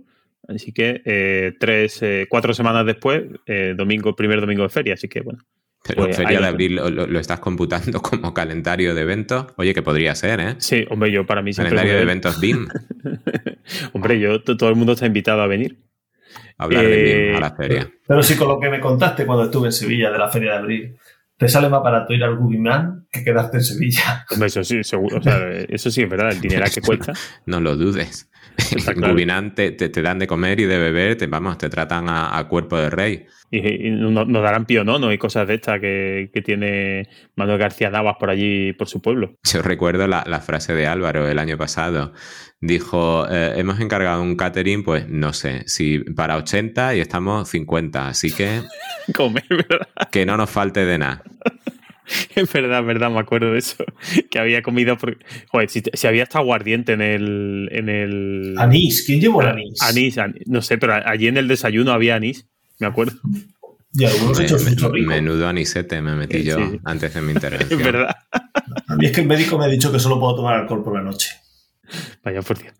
así 0.47 0.71
que 0.71 1.01
eh, 1.05 1.53
tres, 1.59 2.01
eh, 2.03 2.27
cuatro 2.29 2.53
semanas 2.53 2.85
después, 2.85 3.23
eh, 3.47 3.73
domingo, 3.75 4.15
primer 4.15 4.39
domingo 4.41 4.63
de 4.63 4.69
feria, 4.69 4.93
así 4.93 5.07
que 5.07 5.21
bueno. 5.21 5.39
Pero 5.85 6.05
Pues 6.05 6.17
lo 6.17 6.25
de 6.27 6.45
abril 6.47 6.75
lo, 6.75 6.89
lo- 6.89 7.07
lo 7.07 7.19
estás 7.19 7.39
computando 7.41 8.01
como 8.01 8.33
calendario 8.33 8.95
de 8.95 9.01
eventos. 9.01 9.47
Oye, 9.57 9.73
que 9.73 9.81
podría 9.81 10.15
ser, 10.15 10.39
¿eh? 10.39 10.55
Sí, 10.59 10.85
hombre, 10.89 11.11
yo 11.11 11.25
para 11.25 11.41
mí 11.41 11.51
siempre... 11.53 11.75
Calendario 11.75 11.97
de 11.97 12.03
eventos 12.03 12.39
BIM. 12.39 12.67
hombre, 13.93 14.19
yo, 14.19 14.41
to- 14.41 14.57
todo 14.57 14.69
el 14.69 14.75
mundo 14.75 14.93
está 14.93 15.05
invitado 15.05 15.41
a 15.41 15.47
venir. 15.47 15.79
Hablar 16.57 16.85
de 16.85 16.93
Eh, 16.93 17.27
BIM 17.27 17.35
a 17.35 17.39
la 17.41 17.55
feria. 17.55 17.91
Pero 18.07 18.23
sí, 18.23 18.35
con 18.35 18.47
lo 18.47 18.59
que 18.59 18.69
me 18.69 18.79
contaste 18.79 19.25
cuando 19.25 19.45
estuve 19.45 19.67
en 19.67 19.73
Sevilla 19.73 20.09
de 20.11 20.17
la 20.17 20.29
Feria 20.29 20.51
de 20.53 20.57
Abril, 20.57 20.97
te 21.37 21.49
sale 21.49 21.67
más 21.67 21.83
barato 21.83 22.13
ir 22.13 22.23
al 22.23 22.37
Gubiman 22.37 23.07
que 23.11 23.23
quedarte 23.23 23.57
en 23.57 23.63
Sevilla. 23.63 24.25
Hombre, 24.31 24.47
eso 24.47 24.63
sí, 24.63 24.83
seguro. 24.83 25.17
O 25.17 25.21
sea, 25.21 25.49
eso 25.67 25.91
sí 25.91 26.01
es 26.03 26.09
verdad, 26.09 26.31
el 26.31 26.39
dinero 26.41 26.65
que 26.73 26.81
cuesta. 26.85 27.13
No 27.45 27.59
lo 27.59 27.75
dudes. 27.75 28.29
En 28.71 28.79
claro. 28.79 29.51
Te, 29.55 29.71
te- 29.71 29.89
te 29.89 30.01
dan 30.01 30.19
de 30.19 30.27
comer 30.27 30.59
y 30.59 30.65
de 30.65 30.77
beber, 30.77 31.15
te, 31.17 31.27
vamos, 31.27 31.57
te 31.57 31.69
tratan 31.69 32.09
a, 32.09 32.37
a 32.37 32.47
cuerpo 32.47 32.77
de 32.77 32.89
rey. 32.89 33.25
Y, 33.51 33.87
y 33.87 33.91
no- 33.91 34.25
nos 34.25 34.43
darán 34.43 34.65
pionono 34.65 35.11
y 35.13 35.17
cosas 35.17 35.47
de 35.47 35.55
estas 35.55 35.79
que, 35.79 36.29
que 36.33 36.41
tiene 36.41 37.07
Manuel 37.35 37.59
García 37.59 37.89
Navas 37.89 38.15
por 38.19 38.29
allí, 38.29 38.73
por 38.73 38.87
su 38.87 39.01
pueblo. 39.01 39.35
Yo 39.43 39.61
recuerdo 39.61 40.07
la, 40.07 40.23
la 40.27 40.39
frase 40.39 40.73
de 40.73 40.87
Álvaro 40.87 41.27
el 41.27 41.37
año 41.39 41.57
pasado. 41.57 42.13
Dijo, 42.61 43.27
eh, 43.29 43.53
hemos 43.57 43.79
encargado 43.79 44.21
un 44.21 44.35
catering, 44.37 44.83
pues 44.83 45.07
no 45.09 45.33
sé, 45.33 45.63
si 45.67 45.99
para 45.99 46.37
80 46.37 46.95
y 46.95 47.01
estamos 47.01 47.49
50, 47.49 48.07
así 48.07 48.31
que 48.31 48.61
Comer, 49.13 49.43
¿verdad? 49.49 49.87
que 50.11 50.25
no 50.25 50.37
nos 50.37 50.49
falte 50.49 50.85
de 50.85 50.97
nada. 50.97 51.23
Es 52.35 52.51
verdad, 52.51 52.79
es 52.81 52.85
verdad, 52.85 53.09
me 53.11 53.19
acuerdo 53.19 53.51
de 53.53 53.59
eso. 53.59 53.83
Que 54.29 54.39
había 54.39 54.61
comido. 54.61 54.97
Por... 54.97 55.17
Joder, 55.49 55.69
si, 55.69 55.81
si 55.93 56.07
había 56.07 56.23
hasta 56.23 56.39
aguardiente 56.39 56.93
en 56.93 57.01
el. 57.01 57.69
En 57.71 57.89
el... 57.89 58.55
Anís, 58.57 59.03
¿quién 59.05 59.21
llevó 59.21 59.41
el 59.41 59.47
anís? 59.49 59.81
Anís, 59.81 60.17
anís. 60.17 60.43
No 60.47 60.61
sé, 60.61 60.77
pero 60.77 60.93
allí 60.93 61.27
en 61.27 61.37
el 61.37 61.47
desayuno 61.47 61.91
había 61.91 62.15
anís, 62.15 62.47
me 62.79 62.87
acuerdo. 62.87 63.13
Y 63.95 64.05
algunos 64.05 64.39
Me- 64.39 64.45
hechos 64.45 64.63
me- 64.63 64.71
mucho 64.71 64.89
rico. 64.89 65.07
menudo 65.07 65.47
anisete 65.47 66.01
me 66.01 66.15
metí 66.15 66.39
Sí, 66.39 66.43
yo 66.45 66.57
sí. 66.57 66.79
antes 66.83 67.13
de 67.13 67.21
mi 67.21 67.29
Es 67.29 67.35
intervención. 67.35 67.83
verdad. 67.83 68.15
A 68.87 68.95
mí 68.95 69.05
es 69.05 69.11
que 69.11 69.21
el 69.21 69.27
médico 69.27 69.55
me 69.59 69.65
ha 69.65 69.67
dicho 69.67 69.91
que 69.91 69.99
solo 69.99 70.19
puedo 70.19 70.35
tomar 70.37 70.55
alcohol 70.61 70.83
por 70.83 70.95
la 70.95 71.03
noche. 71.03 71.29
Vaya 72.23 72.41
por 72.41 72.57
Dios. 72.57 72.73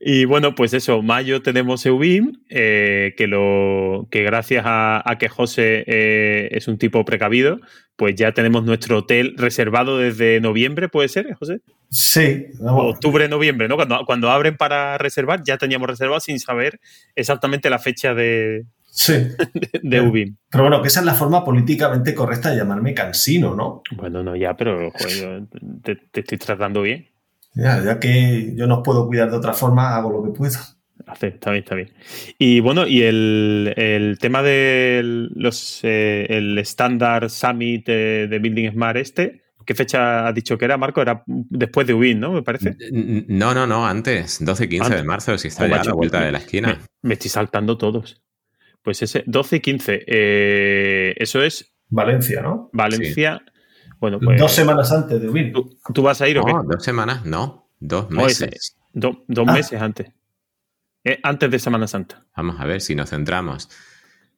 Y 0.00 0.24
bueno, 0.24 0.54
pues 0.54 0.72
eso, 0.72 1.02
mayo 1.02 1.42
tenemos 1.42 1.84
Eubim, 1.84 2.40
eh, 2.48 3.14
que, 3.16 3.26
lo, 3.26 4.08
que 4.10 4.22
gracias 4.22 4.64
a, 4.66 5.02
a 5.04 5.18
que 5.18 5.28
José 5.28 5.84
eh, 5.86 6.48
es 6.52 6.66
un 6.68 6.78
tipo 6.78 7.04
precavido, 7.04 7.60
pues 7.96 8.14
ya 8.14 8.32
tenemos 8.32 8.64
nuestro 8.64 8.98
hotel 8.98 9.34
reservado 9.36 9.98
desde 9.98 10.40
noviembre, 10.40 10.88
¿puede 10.88 11.08
ser, 11.08 11.32
José? 11.34 11.60
Sí. 11.90 12.46
Octubre, 12.60 13.28
noviembre, 13.28 13.68
¿no? 13.68 13.76
Cuando, 13.76 14.04
cuando 14.06 14.30
abren 14.30 14.56
para 14.56 14.98
reservar, 14.98 15.42
ya 15.44 15.58
teníamos 15.58 15.88
reservado 15.88 16.20
sin 16.20 16.40
saber 16.40 16.80
exactamente 17.14 17.70
la 17.70 17.78
fecha 17.78 18.14
de, 18.14 18.64
Sí. 18.96 19.12
de, 19.82 19.96
Eubim. 19.96 20.36
Pero 20.48 20.64
bueno, 20.64 20.80
que 20.80 20.88
esa 20.88 21.00
es 21.00 21.06
la 21.06 21.14
forma 21.14 21.44
políticamente 21.44 22.14
correcta 22.14 22.50
de 22.50 22.58
llamarme 22.58 22.94
cansino, 22.94 23.54
¿no? 23.54 23.82
Bueno, 23.96 24.22
no, 24.22 24.36
ya, 24.36 24.56
pero 24.56 24.90
joder, 24.92 25.16
yo 25.16 25.46
te, 25.82 25.96
te 25.96 26.20
estoy 26.20 26.38
tratando 26.38 26.82
bien. 26.82 27.08
Ya, 27.54 27.82
ya 27.84 28.00
que 28.00 28.52
yo 28.56 28.66
no 28.66 28.78
os 28.78 28.82
puedo 28.84 29.06
cuidar 29.06 29.30
de 29.30 29.36
otra 29.36 29.52
forma, 29.52 29.94
hago 29.96 30.10
lo 30.10 30.22
que 30.24 30.36
puedo. 30.36 30.58
Hace, 31.06 31.28
está 31.28 31.50
bien, 31.50 31.62
está 31.64 31.74
bien. 31.74 31.92
Y 32.38 32.60
bueno, 32.60 32.86
y 32.86 33.02
el, 33.02 33.72
el 33.76 34.18
tema 34.18 34.42
del 34.42 35.30
los, 35.34 35.80
eh, 35.82 36.26
el 36.30 36.58
Standard 36.58 37.28
Summit 37.28 37.88
eh, 37.88 38.26
de 38.28 38.38
Building 38.38 38.70
Smart 38.72 38.96
este, 38.96 39.42
¿qué 39.66 39.74
fecha 39.74 40.26
has 40.28 40.34
dicho 40.34 40.56
que 40.56 40.64
era, 40.64 40.76
Marco? 40.78 41.02
Era 41.02 41.22
después 41.26 41.86
de 41.86 41.94
UBIN, 41.94 42.20
¿no? 42.20 42.32
Me 42.32 42.42
parece. 42.42 42.76
No, 43.28 43.54
no, 43.54 43.66
no, 43.66 43.86
antes, 43.86 44.42
12 44.44 44.64
y 44.64 44.68
15 44.68 44.94
de 44.96 45.02
marzo, 45.04 45.36
si 45.38 45.48
está 45.48 45.64
Oh, 45.64 45.68
ya 45.68 45.80
a 45.80 45.84
la 45.84 45.92
vuelta 45.92 46.20
me- 46.20 46.26
de 46.26 46.32
la 46.32 46.38
esquina. 46.38 46.68
Me, 46.68 47.08
me 47.08 47.14
estoy 47.14 47.30
saltando 47.30 47.76
todos. 47.76 48.22
Pues 48.82 49.02
ese 49.02 49.24
12 49.26 49.56
y 49.56 49.60
15, 49.60 50.04
eh, 50.06 51.14
eso 51.18 51.42
es 51.42 51.72
Valencia, 51.88 52.40
¿no? 52.42 52.70
Valencia. 52.72 53.42
Bueno, 54.00 54.18
pues 54.20 54.38
Dos 54.40 54.52
semanas 54.52 54.90
antes 54.92 55.20
de 55.20 55.28
Win. 55.28 55.52
¿tú, 55.52 55.76
tú 55.92 56.02
vas 56.02 56.20
a 56.20 56.28
ir 56.28 56.38
o 56.38 56.44
qué? 56.44 56.52
No, 56.52 56.62
dos 56.64 56.82
semanas, 56.84 57.24
no, 57.24 57.70
dos 57.80 58.10
No, 58.10 58.22
meses. 58.22 58.48
ese- 58.52 58.74
Do- 58.92 59.24
dos 59.28 59.46
Ah. 59.48 59.52
meses 59.52 59.80
antes. 59.82 60.08
Eh, 61.04 61.18
antes 61.22 61.50
de 61.50 61.58
Semana 61.58 61.86
Santa. 61.86 62.24
Vamos 62.36 62.56
a 62.60 62.64
ver 62.64 62.80
si 62.80 62.94
nos 62.94 63.10
centramos. 63.10 63.68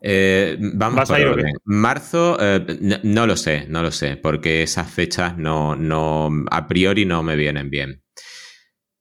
Eh, 0.01 0.57
vamos 0.61 0.97
¿Vas 0.99 1.09
por 1.09 1.17
a 1.17 1.21
ir 1.21 1.27
o 1.27 1.35
qué? 1.35 1.41
orden. 1.43 1.55
Marzo, 1.65 2.37
eh, 2.41 2.65
no, 2.81 2.97
no 3.03 3.27
lo 3.27 3.37
sé, 3.37 3.67
no 3.69 3.83
lo 3.83 3.91
sé, 3.91 4.17
porque 4.17 4.63
esas 4.63 4.91
fechas 4.91 5.37
no, 5.39 5.75
no, 5.77 6.31
a 6.51 6.67
priori 6.67 7.05
no 7.07 7.23
me 7.23 7.37
vienen 7.37 7.71
bien. 7.71 8.03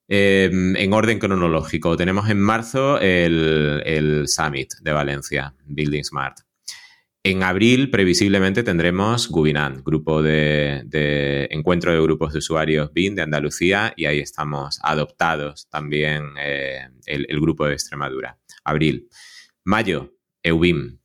Eh, 0.07 0.49
en 0.77 0.93
orden 0.93 1.17
cronológico, 1.19 1.97
tenemos 1.97 2.29
en 2.29 2.39
marzo 2.39 2.99
el, 2.99 3.81
el 3.85 4.27
Summit 4.27 4.73
de 4.81 4.91
Valencia, 4.93 5.53
Building 5.65 6.03
Smart. 6.03 6.37
En 7.27 7.41
abril, 7.41 7.89
previsiblemente, 7.89 8.61
tendremos 8.61 9.29
Gubinant, 9.29 9.83
grupo 9.83 10.21
de, 10.21 10.83
de 10.85 11.47
encuentro 11.49 11.91
de 11.91 11.99
grupos 11.99 12.33
de 12.33 12.37
usuarios 12.37 12.93
BIN 12.93 13.15
de 13.15 13.23
Andalucía, 13.23 13.95
y 13.97 14.05
ahí 14.05 14.19
estamos 14.19 14.77
adoptados 14.83 15.67
también 15.71 16.35
eh, 16.39 16.87
el, 17.07 17.25
el 17.27 17.41
grupo 17.41 17.65
de 17.65 17.73
Extremadura. 17.73 18.37
Abril. 18.63 19.09
Mayo, 19.63 20.13
EUBIM. 20.43 20.99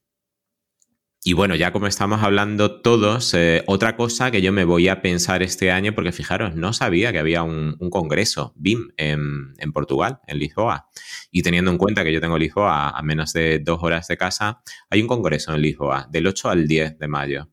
Y 1.22 1.34
bueno, 1.34 1.54
ya 1.54 1.70
como 1.70 1.86
estamos 1.86 2.22
hablando 2.22 2.80
todos, 2.80 3.34
eh, 3.34 3.62
otra 3.66 3.94
cosa 3.94 4.30
que 4.30 4.40
yo 4.40 4.52
me 4.52 4.64
voy 4.64 4.88
a 4.88 5.02
pensar 5.02 5.42
este 5.42 5.70
año, 5.70 5.94
porque 5.94 6.12
fijaros, 6.12 6.54
no 6.54 6.72
sabía 6.72 7.12
que 7.12 7.18
había 7.18 7.42
un, 7.42 7.76
un 7.78 7.90
congreso 7.90 8.54
BIM 8.56 8.88
en, 8.96 9.52
en 9.58 9.72
Portugal, 9.72 10.20
en 10.26 10.38
Lisboa. 10.38 10.88
Y 11.30 11.42
teniendo 11.42 11.70
en 11.70 11.76
cuenta 11.76 12.04
que 12.04 12.12
yo 12.12 12.22
tengo 12.22 12.38
Lisboa 12.38 12.88
a 12.90 13.02
menos 13.02 13.34
de 13.34 13.58
dos 13.58 13.82
horas 13.82 14.08
de 14.08 14.16
casa, 14.16 14.62
hay 14.88 15.02
un 15.02 15.08
congreso 15.08 15.54
en 15.54 15.60
Lisboa 15.60 16.08
del 16.10 16.26
8 16.26 16.48
al 16.48 16.66
10 16.66 16.98
de 16.98 17.08
mayo. 17.08 17.50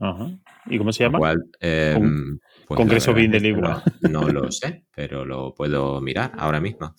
Ajá. 0.00 0.30
¿Y 0.66 0.78
cómo 0.78 0.92
se 0.92 1.04
llama? 1.04 1.18
cual, 1.20 1.44
eh, 1.60 1.92
Con- 1.94 2.40
pues 2.66 2.78
Congreso 2.78 3.14
BIM 3.14 3.30
de 3.30 3.40
Lisboa. 3.40 3.84
No, 4.00 4.22
no 4.32 4.40
lo 4.40 4.50
sé, 4.50 4.86
pero 4.92 5.24
lo 5.24 5.54
puedo 5.54 6.00
mirar 6.00 6.32
ahora 6.36 6.60
mismo. 6.60 6.96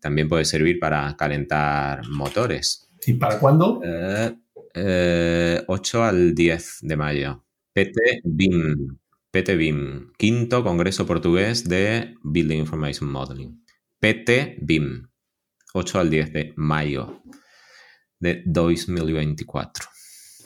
También 0.00 0.28
puede 0.28 0.44
servir 0.44 0.78
para 0.78 1.16
calentar 1.16 2.06
motores. 2.08 2.84
¿Y 3.06 3.14
para 3.14 3.38
cuándo? 3.40 3.80
Eh, 3.84 4.36
eh, 4.78 5.64
8 5.66 6.04
al 6.04 6.34
10 6.34 6.78
de 6.82 6.96
mayo. 6.96 7.44
PT 7.72 8.22
BIM. 8.24 8.98
PT 9.30 9.56
BIM. 9.56 10.12
Quinto 10.16 10.62
Congreso 10.64 11.06
Portugués 11.06 11.68
de 11.68 12.14
Building 12.22 12.58
Information 12.58 13.10
Modeling. 13.10 13.64
PT 14.00 14.58
BIM. 14.62 15.08
8 15.74 16.00
al 16.00 16.10
10 16.10 16.32
de 16.32 16.52
mayo 16.56 17.22
de 18.18 18.42
2024. 18.46 19.84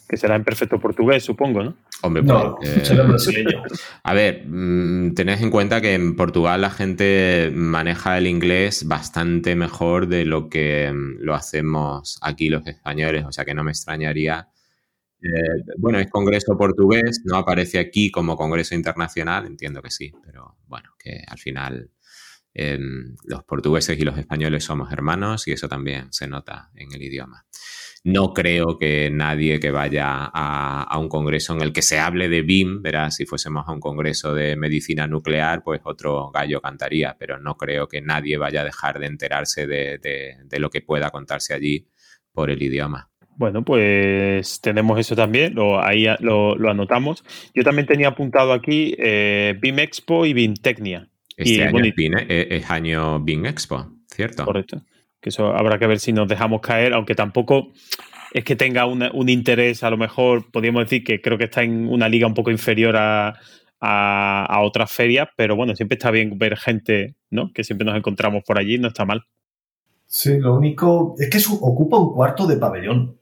Que 0.08 0.16
será 0.16 0.36
en 0.36 0.44
perfecto 0.44 0.78
portugués, 0.78 1.24
supongo, 1.24 1.62
¿no? 1.62 1.76
Hombre, 2.02 2.22
No, 2.22 2.56
pues, 2.56 2.90
eh, 2.90 2.94
brasileño. 2.94 3.62
A 4.02 4.14
ver, 4.14 4.44
mm, 4.46 5.14
tened 5.14 5.40
en 5.40 5.50
cuenta 5.50 5.80
que 5.80 5.94
en 5.94 6.16
Portugal 6.16 6.60
la 6.60 6.70
gente 6.70 7.50
maneja 7.54 8.18
el 8.18 8.26
inglés 8.26 8.86
bastante 8.86 9.54
mejor 9.54 10.08
de 10.08 10.24
lo 10.24 10.48
que 10.48 10.92
mm, 10.92 11.20
lo 11.20 11.34
hacemos 11.34 12.18
aquí 12.20 12.48
los 12.48 12.66
españoles, 12.66 13.24
o 13.24 13.32
sea 13.32 13.44
que 13.44 13.54
no 13.54 13.64
me 13.64 13.70
extrañaría. 13.70 14.48
Eh, 15.22 15.62
bueno, 15.78 16.00
es 16.00 16.10
Congreso 16.10 16.58
portugués, 16.58 17.22
no 17.24 17.36
aparece 17.36 17.78
aquí 17.78 18.10
como 18.10 18.36
Congreso 18.36 18.74
internacional, 18.74 19.46
entiendo 19.46 19.80
que 19.80 19.90
sí, 19.90 20.12
pero 20.24 20.56
bueno, 20.66 20.90
que 20.98 21.22
al 21.24 21.38
final 21.38 21.90
em, 22.52 23.14
los 23.24 23.44
portugueses 23.44 23.96
y 23.96 24.02
los 24.02 24.18
españoles 24.18 24.64
somos 24.64 24.92
hermanos 24.92 25.46
y 25.46 25.52
eso 25.52 25.68
también 25.68 26.12
se 26.12 26.26
nota 26.26 26.70
en 26.74 26.92
el 26.92 27.02
idioma. 27.02 27.46
No 28.04 28.32
creo 28.34 28.78
que 28.78 29.10
nadie 29.12 29.60
que 29.60 29.70
vaya 29.70 30.06
a, 30.32 30.82
a 30.82 30.98
un 30.98 31.08
congreso 31.08 31.54
en 31.54 31.62
el 31.62 31.72
que 31.72 31.82
se 31.82 32.00
hable 32.00 32.28
de 32.28 32.42
BIM, 32.42 32.82
verás, 32.82 33.14
si 33.14 33.26
fuésemos 33.26 33.64
a 33.68 33.72
un 33.72 33.78
congreso 33.78 34.34
de 34.34 34.56
medicina 34.56 35.06
nuclear, 35.06 35.62
pues 35.62 35.80
otro 35.84 36.30
gallo 36.32 36.60
cantaría, 36.60 37.14
pero 37.16 37.38
no 37.38 37.56
creo 37.56 37.86
que 37.86 38.00
nadie 38.02 38.38
vaya 38.38 38.62
a 38.62 38.64
dejar 38.64 38.98
de 38.98 39.06
enterarse 39.06 39.68
de, 39.68 39.98
de- 39.98 40.34
de 40.44 40.58
lo 40.58 40.68
que 40.68 40.80
pueda 40.80 41.10
contarse 41.10 41.54
allí 41.54 41.86
por 42.32 42.50
el 42.50 42.60
idioma. 42.60 43.08
Bueno, 43.36 43.64
pues 43.64 44.60
tenemos 44.60 44.98
eso 44.98 45.14
también, 45.14 45.54
lo, 45.54 45.80
ahí 45.82 46.06
lo, 46.20 46.56
lo 46.56 46.70
anotamos. 46.70 47.24
Yo 47.54 47.62
también 47.62 47.86
tenía 47.86 48.08
apuntado 48.08 48.52
aquí 48.52 48.94
eh, 48.98 49.56
BIM 49.60 49.78
Expo 49.78 50.26
y 50.26 50.32
BIM 50.32 50.54
Tecnia. 50.54 51.08
Este 51.36 51.54
Y, 51.54 51.60
año 51.60 51.70
bueno, 51.70 51.86
y- 51.86 51.90
es, 51.90 51.94
BIM, 51.96 52.14
eh, 52.18 52.48
es 52.50 52.68
año 52.70 53.20
BIM 53.20 53.46
Expo, 53.46 53.90
¿cierto? 54.08 54.44
Correcto. 54.44 54.82
Que 55.22 55.30
eso 55.30 55.56
habrá 55.56 55.78
que 55.78 55.86
ver 55.86 55.98
si 56.00 56.12
nos 56.12 56.28
dejamos 56.28 56.60
caer, 56.60 56.92
aunque 56.92 57.14
tampoco 57.14 57.72
es 58.34 58.44
que 58.44 58.56
tenga 58.56 58.84
una- 58.86 59.10
un 59.14 59.28
interés, 59.28 59.82
a 59.84 59.90
lo 59.90 59.96
mejor 59.96 60.50
podríamos 60.50 60.84
decir 60.84 61.04
que 61.04 61.20
creo 61.22 61.38
que 61.38 61.44
está 61.44 61.62
en 61.62 61.88
una 61.88 62.08
liga 62.08 62.26
un 62.26 62.34
poco 62.34 62.50
inferior 62.50 62.96
a, 62.96 63.34
a- 63.80 64.60
otras 64.62 64.90
ferias, 64.90 65.28
pero 65.36 65.56
bueno, 65.56 65.74
siempre 65.76 65.96
está 65.96 66.10
bien 66.10 66.38
ver 66.38 66.56
gente, 66.56 67.14
¿no? 67.30 67.52
Que 67.52 67.64
siempre 67.64 67.84
nos 67.84 67.96
encontramos 67.96 68.42
por 68.44 68.58
allí, 68.58 68.78
no 68.78 68.88
está 68.88 69.04
mal. 69.04 69.22
Sí, 70.06 70.38
lo 70.38 70.54
único 70.54 71.14
es 71.18 71.30
que 71.30 71.38
ocupa 71.60 71.98
un 71.98 72.12
cuarto 72.12 72.46
de 72.46 72.56
pabellón. 72.56 73.16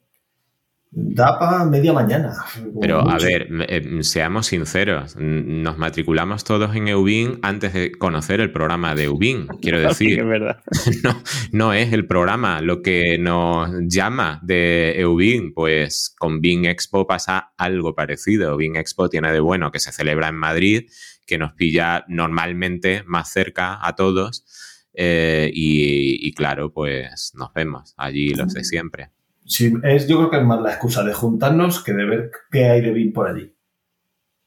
Da 0.92 1.38
para 1.38 1.64
media 1.66 1.92
mañana. 1.92 2.34
Pero 2.80 3.08
a 3.08 3.16
ver, 3.16 3.46
eh, 3.68 4.02
seamos 4.02 4.48
sinceros, 4.48 5.14
nos 5.16 5.78
matriculamos 5.78 6.42
todos 6.42 6.74
en 6.74 6.88
EUBIN 6.88 7.38
antes 7.42 7.72
de 7.74 7.92
conocer 7.92 8.40
el 8.40 8.50
programa 8.50 8.96
de 8.96 9.04
EUBIN, 9.04 9.46
quiero 9.62 9.78
decir. 9.78 10.18
es 10.18 10.26
verdad. 10.26 10.60
no, 11.04 11.22
no 11.52 11.72
es 11.72 11.92
el 11.92 12.08
programa 12.08 12.60
lo 12.60 12.82
que 12.82 13.18
nos 13.18 13.70
llama 13.86 14.40
de 14.42 14.98
EUBIN, 14.98 15.54
pues 15.54 16.12
con 16.18 16.40
BIN 16.40 16.64
Expo 16.64 17.06
pasa 17.06 17.52
algo 17.56 17.94
parecido. 17.94 18.56
BIN 18.56 18.74
Expo 18.74 19.08
tiene 19.08 19.32
de 19.32 19.40
bueno 19.40 19.70
que 19.70 19.78
se 19.78 19.92
celebra 19.92 20.26
en 20.26 20.36
Madrid, 20.36 20.90
que 21.24 21.38
nos 21.38 21.52
pilla 21.52 22.04
normalmente 22.08 23.04
más 23.06 23.30
cerca 23.32 23.78
a 23.80 23.94
todos. 23.94 24.44
eh, 24.92 25.48
y, 25.54 26.26
y 26.26 26.32
claro, 26.32 26.72
pues 26.72 27.30
nos 27.36 27.52
vemos 27.52 27.94
allí 27.96 28.34
los 28.34 28.52
de 28.52 28.64
siempre. 28.64 29.10
Sí, 29.50 29.74
es, 29.82 30.06
yo 30.06 30.16
creo 30.18 30.30
que 30.30 30.36
es 30.36 30.44
más 30.44 30.60
la 30.60 30.70
excusa 30.70 31.02
de 31.02 31.12
juntarnos 31.12 31.82
que 31.82 31.92
de 31.92 32.04
ver 32.04 32.30
qué 32.52 32.66
hay 32.66 32.82
de 32.82 32.92
BIM 32.92 33.12
por 33.12 33.26
allí. 33.26 33.52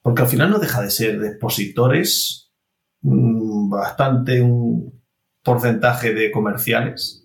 Porque 0.01 0.21
al 0.21 0.29
final 0.29 0.49
no 0.49 0.59
deja 0.59 0.81
de 0.81 0.89
ser 0.89 1.19
de 1.19 1.27
expositores 1.27 2.53
mm, 3.01 3.69
bastante 3.69 4.41
un 4.41 5.03
porcentaje 5.43 6.13
de 6.13 6.31
comerciales 6.31 7.22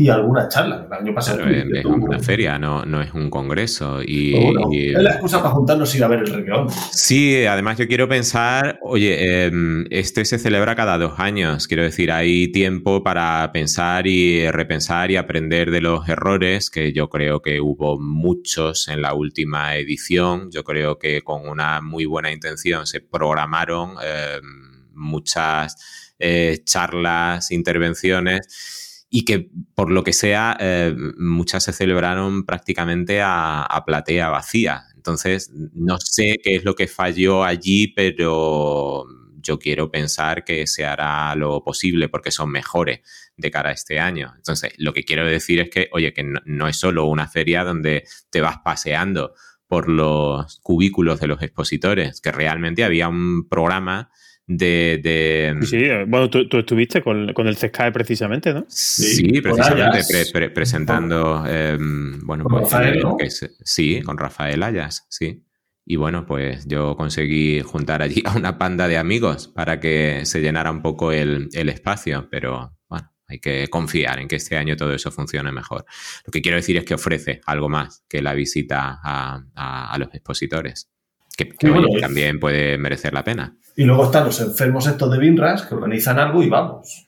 y 0.00 0.10
alguna 0.10 0.46
charla. 0.48 0.86
El 0.88 0.96
año 0.96 1.12
pasado 1.12 1.38
Pero 1.44 1.76
es, 1.76 1.82
tú- 1.82 1.88
una 1.92 2.20
feria, 2.20 2.56
no, 2.56 2.84
no 2.84 3.02
es 3.02 3.12
un 3.14 3.28
congreso. 3.30 4.00
Y, 4.00 4.30
Pero 4.32 4.44
bueno, 4.44 4.68
y- 4.70 4.90
es 4.94 5.02
la 5.02 5.10
excusa 5.10 5.38
para 5.42 5.50
juntarnos 5.50 5.92
y 5.92 5.98
ir 5.98 6.04
a 6.04 6.06
ver 6.06 6.20
el 6.20 6.28
regueón. 6.32 6.68
Sí, 6.92 7.44
además 7.46 7.78
yo 7.78 7.88
quiero 7.88 8.08
pensar, 8.08 8.78
oye, 8.82 9.50
este 9.90 10.24
se 10.24 10.38
celebra 10.38 10.76
cada 10.76 10.98
dos 10.98 11.18
años, 11.18 11.66
quiero 11.66 11.82
decir, 11.82 12.12
hay 12.12 12.46
tiempo 12.52 13.02
para 13.02 13.50
pensar 13.52 14.06
y 14.06 14.48
repensar 14.52 15.10
y 15.10 15.16
aprender 15.16 15.72
de 15.72 15.80
los 15.80 16.08
errores, 16.08 16.70
que 16.70 16.92
yo 16.92 17.08
creo 17.08 17.42
que 17.42 17.60
hubo 17.60 17.98
muchos 17.98 18.86
en 18.86 19.02
la 19.02 19.14
última 19.14 19.74
edición, 19.74 20.48
yo 20.52 20.62
creo 20.62 21.00
que 21.00 21.22
con 21.22 21.48
una 21.48 21.80
muy 21.80 22.04
buena 22.04 22.30
intención 22.30 22.86
se 22.86 23.00
programaron 23.00 23.96
em, 24.00 24.84
muchas 24.94 26.14
eh, 26.20 26.60
charlas, 26.64 27.50
intervenciones 27.50 28.77
y 29.10 29.24
que 29.24 29.50
por 29.74 29.90
lo 29.90 30.04
que 30.04 30.12
sea 30.12 30.56
eh, 30.60 30.94
muchas 31.16 31.64
se 31.64 31.72
celebraron 31.72 32.44
prácticamente 32.44 33.20
a, 33.22 33.82
platea 33.86 34.28
vacía. 34.28 34.84
Entonces, 34.94 35.50
no 35.72 35.98
sé 35.98 36.36
qué 36.42 36.56
es 36.56 36.64
lo 36.64 36.74
que 36.74 36.88
falló 36.88 37.44
allí, 37.44 37.88
pero 37.88 39.06
yo 39.40 39.58
quiero 39.58 39.90
pensar 39.90 40.44
que 40.44 40.66
se 40.66 40.84
hará 40.84 41.34
lo 41.36 41.62
posible 41.64 42.08
porque 42.08 42.30
son 42.30 42.50
mejores 42.50 43.00
de 43.36 43.50
cara 43.50 43.70
a 43.70 43.72
este 43.72 43.98
año. 43.98 44.34
Entonces, 44.36 44.74
lo 44.76 44.92
que 44.92 45.04
quiero 45.04 45.24
decir 45.24 45.60
es 45.60 45.70
que, 45.70 45.88
oye, 45.92 46.12
que 46.12 46.24
no 46.44 46.68
es 46.68 46.76
solo 46.76 47.06
una 47.06 47.28
feria 47.28 47.64
donde 47.64 48.04
te 48.30 48.42
vas 48.42 48.58
paseando 48.62 49.32
por 49.66 49.88
los 49.88 50.60
cubículos 50.60 51.20
de 51.20 51.28
los 51.28 51.42
expositores, 51.42 52.20
que 52.20 52.32
realmente 52.32 52.84
había 52.84 53.08
un 53.08 53.48
programa 53.48 54.10
de... 54.48 54.98
de- 55.02 55.56
Sí, 55.66 55.76
eh, 55.76 56.04
bueno, 56.08 56.28
tú, 56.30 56.48
tú 56.48 56.58
estuviste 56.58 57.02
con, 57.02 57.32
con 57.34 57.46
el 57.46 57.56
CESCAE 57.56 57.92
precisamente, 57.92 58.52
¿no? 58.52 58.64
Sí, 58.68 59.40
precisamente 59.40 59.82
Ayas. 59.98 60.08
pre- 60.10 60.26
pre- 60.32 60.50
presentando, 60.50 61.44
eh, 61.46 61.76
bueno, 61.78 62.44
Con 62.44 62.60
pues, 62.60 62.72
Rafael, 62.72 62.98
¿no? 63.00 63.16
que 63.16 63.26
es- 63.26 63.54
sí, 63.62 64.00
con 64.02 64.18
Rafael 64.18 64.62
Ayas, 64.62 65.06
sí. 65.08 65.44
Y 65.84 65.96
bueno, 65.96 66.26
pues 66.26 66.66
yo 66.66 66.96
conseguí 66.96 67.60
juntar 67.62 68.02
allí 68.02 68.22
a 68.26 68.34
una 68.36 68.58
panda 68.58 68.88
de 68.88 68.98
amigos 68.98 69.48
para 69.48 69.80
que 69.80 70.22
se 70.24 70.40
llenara 70.40 70.70
un 70.70 70.82
poco 70.82 71.12
el, 71.12 71.48
el 71.52 71.68
espacio, 71.68 72.28
pero 72.30 72.76
bueno, 72.88 73.10
hay 73.26 73.38
que 73.40 73.68
confiar 73.68 74.18
en 74.18 74.28
que 74.28 74.36
este 74.36 74.56
año 74.56 74.76
todo 74.76 74.92
eso 74.94 75.10
funcione 75.10 75.50
mejor. 75.52 75.84
Lo 76.26 76.30
que 76.30 76.40
quiero 76.42 76.56
decir 76.56 76.76
es 76.78 76.84
que 76.84 76.94
ofrece 76.94 77.40
algo 77.46 77.68
más 77.68 78.02
que 78.08 78.20
la 78.22 78.34
visita 78.34 78.98
a, 79.02 79.42
a- 79.54 79.92
a 79.94 79.98
los 79.98 80.08
expositores, 80.14 80.90
que, 81.36 81.48
que, 81.50 81.66
Sí, 81.66 81.72
bueno, 81.72 81.88
oye, 81.88 81.96
es- 81.96 82.02
también 82.02 82.38
puede 82.40 82.76
merecer 82.78 83.12
la 83.14 83.24
pena. 83.24 83.56
Y 83.78 83.84
luego 83.84 84.06
están 84.06 84.24
los 84.24 84.40
enfermos 84.40 84.88
estos 84.88 85.08
de 85.12 85.18
Binras 85.18 85.62
que 85.62 85.74
organizan 85.76 86.18
algo 86.18 86.42
y 86.42 86.48
vamos. 86.48 87.06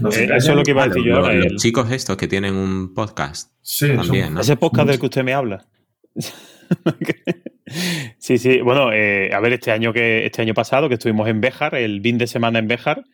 Eh, 0.00 0.28
eso 0.36 0.50
es 0.50 0.56
lo 0.56 0.62
que 0.64 0.72
iba 0.72 0.82
a 0.82 0.88
decir 0.88 1.04
yo 1.04 1.14
Los, 1.20 1.28
el- 1.28 1.56
chicos 1.56 1.90
estos 1.92 2.16
que 2.16 2.26
tienen 2.26 2.56
un 2.56 2.92
podcast 2.92 3.52
Sí, 3.62 3.86
también, 3.94 4.24
son- 4.26 4.34
¿no? 4.34 4.40
Ese 4.40 4.56
podcast 4.56 4.88
del 4.88 4.98
que 4.98 5.06
usted 5.06 5.22
me 5.22 5.32
habla. 5.32 5.64
sí, 8.18 8.38
sí. 8.38 8.60
Bueno, 8.62 8.92
eh, 8.92 9.30
a 9.32 9.38
ver, 9.40 9.52
este 9.54 9.70
año 9.70 9.92
que 9.92 10.26
este 10.26 10.42
año 10.42 10.54
pasado 10.54 10.88
que 10.88 10.94
estuvimos 10.94 11.28
en 11.28 11.40
Béjar, 11.40 11.74
el 11.76 12.00
fin 12.02 12.18
de 12.18 12.26
semana 12.26 12.58
en 12.58 12.66
Béjar, 12.68 13.04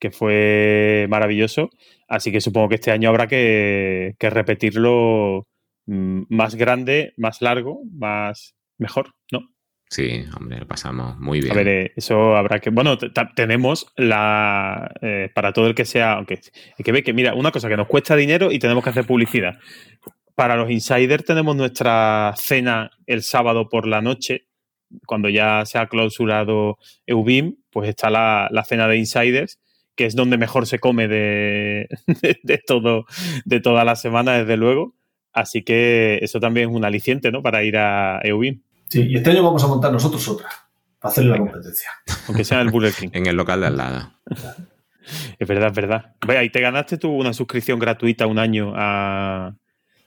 que 0.00 0.10
fue 0.10 1.06
maravilloso. 1.08 1.70
Así 2.08 2.32
que 2.32 2.40
supongo 2.40 2.68
que 2.70 2.74
este 2.76 2.90
año 2.90 3.08
habrá 3.08 3.26
que, 3.28 4.14
que 4.18 4.30
repetirlo 4.30 5.46
mm, 5.86 6.22
más 6.28 6.54
grande, 6.56 7.12
más 7.16 7.40
largo, 7.42 7.82
más 7.92 8.54
mejor, 8.78 9.12
¿no? 9.32 9.40
Sí, 9.90 10.24
hombre, 10.36 10.58
lo 10.58 10.66
pasamos 10.66 11.18
muy 11.18 11.40
bien. 11.40 11.52
A 11.52 11.56
ver, 11.56 11.68
eh, 11.68 11.92
eso 11.96 12.36
habrá 12.36 12.60
que. 12.60 12.68
Bueno, 12.70 12.98
tenemos 13.34 13.86
la. 13.96 14.90
eh, 15.00 15.30
para 15.34 15.52
todo 15.52 15.66
el 15.66 15.74
que 15.74 15.86
sea. 15.86 16.18
Hay 16.18 16.84
que 16.84 16.92
ver 16.92 17.02
que, 17.02 17.14
mira, 17.14 17.34
una 17.34 17.50
cosa 17.50 17.68
que 17.68 17.76
nos 17.76 17.86
cuesta 17.86 18.14
dinero 18.14 18.52
y 18.52 18.58
tenemos 18.58 18.84
que 18.84 18.90
hacer 18.90 19.06
publicidad. 19.06 19.58
Para 20.34 20.56
los 20.56 20.70
insiders 20.70 21.24
tenemos 21.24 21.56
nuestra 21.56 22.34
cena 22.36 22.90
el 23.06 23.22
sábado 23.22 23.68
por 23.68 23.86
la 23.86 24.02
noche. 24.02 24.46
Cuando 25.06 25.28
ya 25.28 25.64
se 25.64 25.78
ha 25.78 25.86
clausurado 25.86 26.78
EUBIM, 27.06 27.56
pues 27.70 27.88
está 27.88 28.10
la, 28.10 28.48
la 28.50 28.64
cena 28.64 28.88
de 28.88 28.96
insiders, 28.98 29.58
que 29.96 30.06
es 30.06 30.14
donde 30.14 30.38
mejor 30.38 30.66
se 30.66 30.78
come 30.78 31.08
de, 31.08 31.88
de, 32.22 32.38
de 32.42 32.58
todo, 32.58 33.06
de 33.44 33.60
toda 33.60 33.84
la 33.84 33.96
semana, 33.96 34.34
desde 34.38 34.56
luego. 34.56 34.94
Así 35.32 35.62
que 35.62 36.18
eso 36.22 36.40
también 36.40 36.70
es 36.70 36.76
un 36.76 36.84
aliciente, 36.84 37.30
¿no? 37.32 37.42
Para 37.42 37.64
ir 37.64 37.76
a 37.76 38.20
EUBIM, 38.22 38.62
Sí, 38.88 39.06
y 39.08 39.16
este 39.16 39.30
año 39.30 39.42
vamos 39.42 39.62
a 39.62 39.66
montar 39.66 39.92
nosotros 39.92 40.26
otra, 40.28 40.48
para 41.00 41.12
hacerle 41.12 41.30
la 41.32 41.38
competencia. 41.38 41.90
aunque 42.26 42.44
sea 42.44 42.60
en 42.60 42.66
el 42.68 42.72
Burger 42.72 42.92
King. 42.92 43.08
En 43.12 43.26
el 43.26 43.36
local 43.36 43.60
de 43.60 43.66
al 43.66 43.76
lado. 43.76 44.12
Es 45.38 45.48
verdad, 45.48 45.68
es 45.68 45.74
verdad. 45.74 46.14
Vaya, 46.26 46.42
y 46.42 46.50
te 46.50 46.60
ganaste 46.60 46.98
tú 46.98 47.10
una 47.10 47.32
suscripción 47.32 47.78
gratuita 47.78 48.26
un 48.26 48.38
año 48.38 48.72
a, 48.76 49.54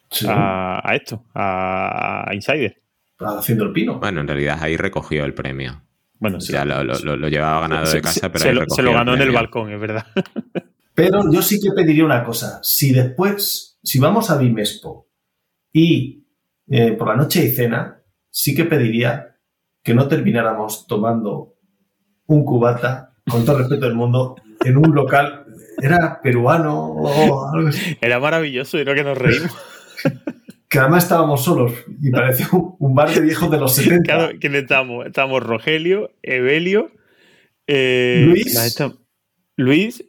Sí, 0.10 0.26
a, 0.30 0.82
a 0.84 0.96
esto, 0.96 1.24
a, 1.34 2.30
a 2.30 2.36
Insider. 2.36 2.82
haciendo 3.20 3.64
el 3.66 3.72
pino. 3.72 4.00
Bueno, 4.00 4.22
en 4.22 4.28
realidad 4.28 4.58
ahí 4.62 4.78
recogió 4.78 5.26
el 5.26 5.34
premio. 5.34 5.82
Bueno, 6.20 6.40
sí. 6.40 6.54
Ya 6.54 6.66
lo, 6.66 6.84
lo- 6.84 7.00
lo- 7.00 7.18
lo 7.18 7.30
llevaba 7.30 7.62
ganado 7.62 7.86
Se- 7.88 7.96
de 7.98 8.02
casa, 8.04 8.30
pero 8.32 8.44
se, 8.44 8.50
ahí 8.50 8.56
lo, 8.56 8.66
se 8.70 8.82
lo 8.84 8.94
ganó 8.94 9.16
en 9.16 9.22
el 9.22 9.32
balcón, 9.32 9.72
es 9.72 9.80
verdad. 9.80 10.06
Pero 10.94 11.24
yo 11.32 11.42
sí 11.42 11.60
que 11.62 11.72
pediría 11.74 12.04
una 12.04 12.22
cosa. 12.24 12.60
Si 12.62 12.92
después, 12.92 13.80
si 13.82 13.98
vamos 13.98 14.30
a 14.30 14.38
Bimespo 14.38 15.08
y 15.72 16.26
eh, 16.70 16.92
por 16.92 17.08
la 17.08 17.16
noche 17.16 17.40
hay 17.40 17.52
cena, 17.52 18.01
sí 18.32 18.56
que 18.56 18.66
pediría 18.66 19.38
que 19.84 19.94
no 19.94 20.08
termináramos 20.08 20.88
tomando 20.88 21.56
un 22.28 22.46
cubata, 22.46 23.14
con 23.30 23.46
todo 23.46 23.58
el 23.58 23.64
respeto 23.64 23.86
del 23.86 23.96
mundo, 23.96 24.36
en 24.64 24.78
un 24.78 24.96
local. 24.96 25.46
Era 25.82 26.22
peruano 26.22 26.86
o 26.86 27.54
algo 27.54 27.70
así. 27.70 27.98
Era 28.02 28.20
maravilloso 28.20 28.80
y 28.80 28.84
creo 28.84 28.96
que 28.96 29.04
nos 29.04 29.18
reímos. 29.18 29.52
que 30.70 30.80
además 30.80 31.04
estábamos 31.04 31.44
solos 31.44 31.74
y 32.02 32.12
parecía 32.12 32.48
un, 32.52 32.96
bar 32.96 33.14
de 33.14 33.22
viejos 33.22 33.52
de 33.52 33.58
los 33.58 33.76
70. 33.76 34.04
Claro, 34.04 34.38
¿quién 34.40 34.56
estamos? 34.56 35.06
Estamos 35.06 35.44
Rogelio, 35.44 36.12
Evelio, 36.22 36.92
eh, 37.68 38.24
Luis, 38.26 38.80
Luis 39.58 40.04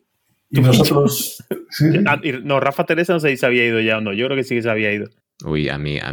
y 0.50 0.60
nosotros. 0.60 1.44
Ah, 2.06 2.20
no, 2.44 2.60
Rafa 2.60 2.84
Teresa 2.84 3.14
no 3.14 3.20
sé 3.20 3.30
si 3.30 3.38
se 3.38 3.46
había 3.46 3.64
ido 3.64 3.80
ya 3.80 3.96
o 3.96 4.02
no. 4.02 4.12
Yo 4.12 4.26
creo 4.26 4.36
que 4.36 4.44
sí 4.44 4.54
que 4.54 4.60
se 4.60 4.68
había 4.68 4.92
ido. 4.92 5.08
Uy, 5.44 5.68
a 5.68 5.78
mí, 5.78 5.98
a, 5.98 6.12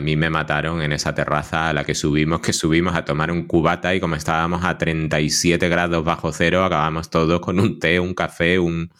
mí 0.00 0.16
me 0.16 0.30
mataron 0.30 0.82
en 0.82 0.92
esa 0.92 1.14
terraza 1.14 1.68
a 1.68 1.72
la 1.72 1.84
que 1.84 1.94
subimos, 1.94 2.40
que 2.40 2.52
subimos 2.52 2.94
a 2.94 3.04
tomar 3.04 3.30
un 3.30 3.46
cubata 3.46 3.94
y 3.94 4.00
como 4.00 4.16
estábamos 4.16 4.64
a 4.64 4.76
37 4.78 5.68
grados 5.68 6.04
bajo 6.04 6.32
cero, 6.32 6.64
acabamos 6.64 7.08
todos 7.10 7.40
con 7.40 7.60
un 7.60 7.78
té, 7.78 8.00
un 8.00 8.14
café, 8.14 8.58
un... 8.58 8.90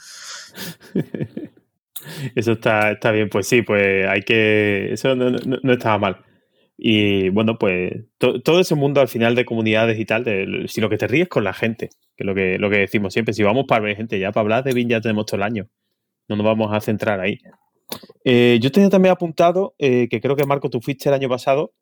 Eso 2.34 2.52
está, 2.52 2.92
está 2.92 3.10
bien, 3.10 3.28
pues 3.28 3.48
sí, 3.48 3.62
pues 3.62 4.06
hay 4.06 4.22
que... 4.22 4.92
Eso 4.92 5.16
no, 5.16 5.72
estaba 5.72 5.98
mal. 5.98 6.18
Y 6.76 7.30
bueno, 7.30 7.58
pues 7.58 7.92
todo 8.18 8.60
ese 8.60 8.74
mundo 8.74 9.00
al 9.00 9.08
final 9.08 9.34
de 9.34 9.44
comunidades 9.44 9.98
y 9.98 10.04
tal, 10.04 10.24
si 10.68 10.80
lo 10.80 10.88
que 10.90 10.98
te 10.98 11.06
ríes 11.06 11.28
con 11.28 11.44
la 11.44 11.54
gente, 11.54 11.88
que 12.16 12.24
es 12.24 12.26
lo 12.26 12.34
que, 12.34 12.58
lo 12.58 12.68
que 12.70 12.78
decimos 12.78 13.12
siempre, 13.12 13.32
si 13.32 13.42
vamos 13.42 13.64
para 13.66 13.82
ver 13.82 13.96
gente, 13.96 14.18
ya 14.18 14.32
para 14.32 14.42
hablar 14.42 14.64
de 14.64 14.74
BIN 14.74 14.88
ya 14.88 15.00
tenemos 15.00 15.26
todo 15.26 15.36
el 15.36 15.44
año. 15.44 15.66
No 16.28 16.36
nos 16.36 16.44
vamos 16.46 16.72
a 16.72 16.80
centrar 16.80 17.20
ahí. 17.20 17.38
Eh, 18.24 18.58
yo 18.60 18.72
tenía 18.72 18.88
también 18.88 19.12
apuntado, 19.12 19.74
eh, 19.78 20.08
que 20.08 20.20
creo 20.20 20.36
que 20.36 20.44
Marco, 20.44 20.70
tú 20.70 20.80
fuiste 20.80 21.08
el 21.08 21.14
año 21.14 21.28
pasado 21.28 21.72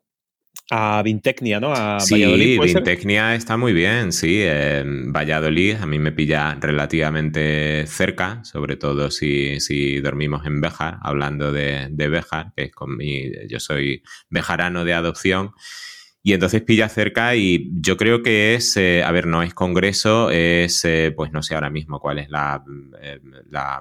a 0.71 1.03
Vintecnia, 1.03 1.61
¿no? 1.61 1.73
A 1.73 2.01
sí, 2.01 2.15
Valladolid, 2.15 2.61
Vintecnia 2.61 3.35
está 3.35 3.57
muy 3.57 3.73
bien, 3.73 4.13
sí. 4.13 4.43
Valladolid 4.85 5.77
a 5.77 5.87
mí 5.87 5.99
me 5.99 6.13
pilla 6.13 6.57
relativamente 6.61 7.87
cerca, 7.87 8.43
sobre 8.45 8.77
todo 8.77 9.11
si, 9.11 10.01
dormimos 10.01 10.47
en 10.47 10.61
Béjar, 10.61 10.99
hablando 11.03 11.53
de, 11.53 11.89
de 11.91 12.09
Béjar, 12.09 12.53
que 12.57 12.65
es 12.65 12.73
con 12.73 12.97
mi, 12.97 13.31
yo 13.49 13.61
soy 13.61 14.03
bejarano 14.31 14.85
de 14.85 14.95
adopción. 14.95 15.53
Y 16.25 16.35
entonces 16.35 16.63
pilla 16.63 16.89
cerca 16.89 17.35
y 17.35 17.69
yo 17.81 17.97
creo 17.97 18.23
que 18.23 18.55
es, 18.55 18.77
eh, 18.77 19.03
a 19.03 19.11
ver, 19.11 19.27
no 19.27 19.43
es 19.43 19.55
congreso, 19.55 20.31
es, 20.31 20.87
pues 21.17 21.33
no 21.33 21.43
sé 21.43 21.55
ahora 21.55 21.71
mismo 21.71 21.99
cuál 21.99 22.21
es 22.21 22.31
la, 22.31 22.63
la 23.51 23.81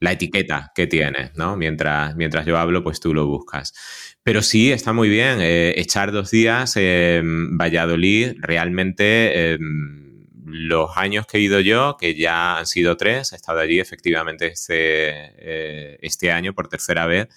la 0.00 0.12
etiqueta 0.12 0.72
que 0.74 0.86
tienes, 0.86 1.36
¿no? 1.36 1.56
Mientras, 1.56 2.16
mientras 2.16 2.46
yo 2.46 2.58
hablo, 2.58 2.82
pues 2.82 3.00
tú 3.00 3.12
lo 3.14 3.26
buscas. 3.26 3.74
Pero 4.22 4.42
sí, 4.42 4.72
está 4.72 4.92
muy 4.92 5.10
bien. 5.10 5.38
Eh, 5.40 5.74
echar 5.76 6.10
dos 6.10 6.30
días 6.30 6.76
en 6.76 7.58
Valladolid, 7.58 8.32
realmente 8.38 9.52
em, 9.52 10.26
los 10.46 10.96
años 10.96 11.26
que 11.26 11.36
he 11.38 11.40
ido 11.42 11.60
yo, 11.60 11.96
que 11.98 12.14
ya 12.14 12.58
han 12.58 12.66
sido 12.66 12.96
tres, 12.96 13.32
he 13.32 13.36
estado 13.36 13.60
allí 13.60 13.78
efectivamente 13.78 14.46
este, 14.48 14.74
eh, 14.74 15.98
este 16.00 16.32
año 16.32 16.54
por 16.54 16.68
tercera 16.68 17.06
vez. 17.06 17.28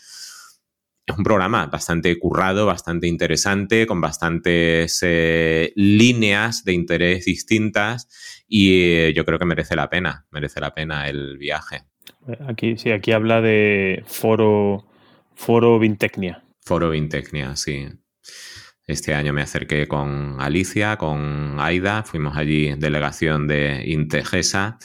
Es 1.05 1.17
un 1.17 1.23
programa 1.25 1.65
bastante 1.65 2.17
currado, 2.17 2.65
bastante 2.65 3.07
interesante, 3.07 3.85
con 3.85 3.99
bastantes 3.99 4.99
eh, 5.01 5.73
líneas 5.75 6.63
de 6.63 6.71
interés 6.71 7.25
distintas 7.25 8.07
y 8.47 9.11
yo 9.13 9.25
creo 9.25 9.37
que 9.37 9.43
merece 9.45 9.75
la 9.75 9.89
pena, 9.89 10.25
merece 10.31 10.61
la 10.61 10.73
pena 10.73 11.09
el 11.09 11.37
viaje. 11.37 11.92
Aquí, 12.47 12.77
sí, 12.77 12.91
aquí 12.91 13.11
habla 13.11 13.41
de 13.41 14.03
foro, 14.05 14.85
foro 15.35 15.79
Vintecnia. 15.79 16.43
Foro 16.61 16.89
Vintecnia, 16.89 17.55
sí. 17.55 17.87
Este 18.85 19.13
año 19.13 19.31
me 19.31 19.41
acerqué 19.41 19.87
con 19.87 20.41
Alicia, 20.41 20.97
con 20.97 21.57
Aida, 21.59 22.03
fuimos 22.03 22.35
allí 22.35 22.73
delegación 22.75 23.47
de 23.47 23.83
Integesa 23.85 24.77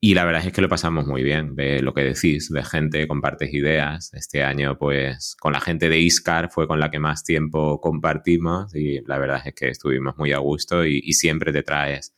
y 0.00 0.14
la 0.14 0.24
verdad 0.24 0.44
es 0.44 0.52
que 0.52 0.62
lo 0.62 0.68
pasamos 0.68 1.06
muy 1.06 1.22
bien, 1.22 1.54
de 1.54 1.80
lo 1.80 1.94
que 1.94 2.02
decís, 2.02 2.48
de 2.48 2.64
gente, 2.64 3.06
compartes 3.06 3.52
ideas. 3.54 4.12
Este 4.14 4.42
año, 4.42 4.76
pues, 4.76 5.36
con 5.38 5.52
la 5.52 5.60
gente 5.60 5.88
de 5.88 5.98
ISCAR 5.98 6.50
fue 6.50 6.66
con 6.66 6.80
la 6.80 6.90
que 6.90 6.98
más 6.98 7.24
tiempo 7.24 7.80
compartimos 7.80 8.74
y 8.74 9.00
la 9.06 9.18
verdad 9.18 9.42
es 9.44 9.54
que 9.54 9.68
estuvimos 9.68 10.16
muy 10.16 10.32
a 10.32 10.38
gusto 10.38 10.84
y, 10.84 11.00
y 11.04 11.12
siempre 11.12 11.52
te 11.52 11.62
traes, 11.62 12.14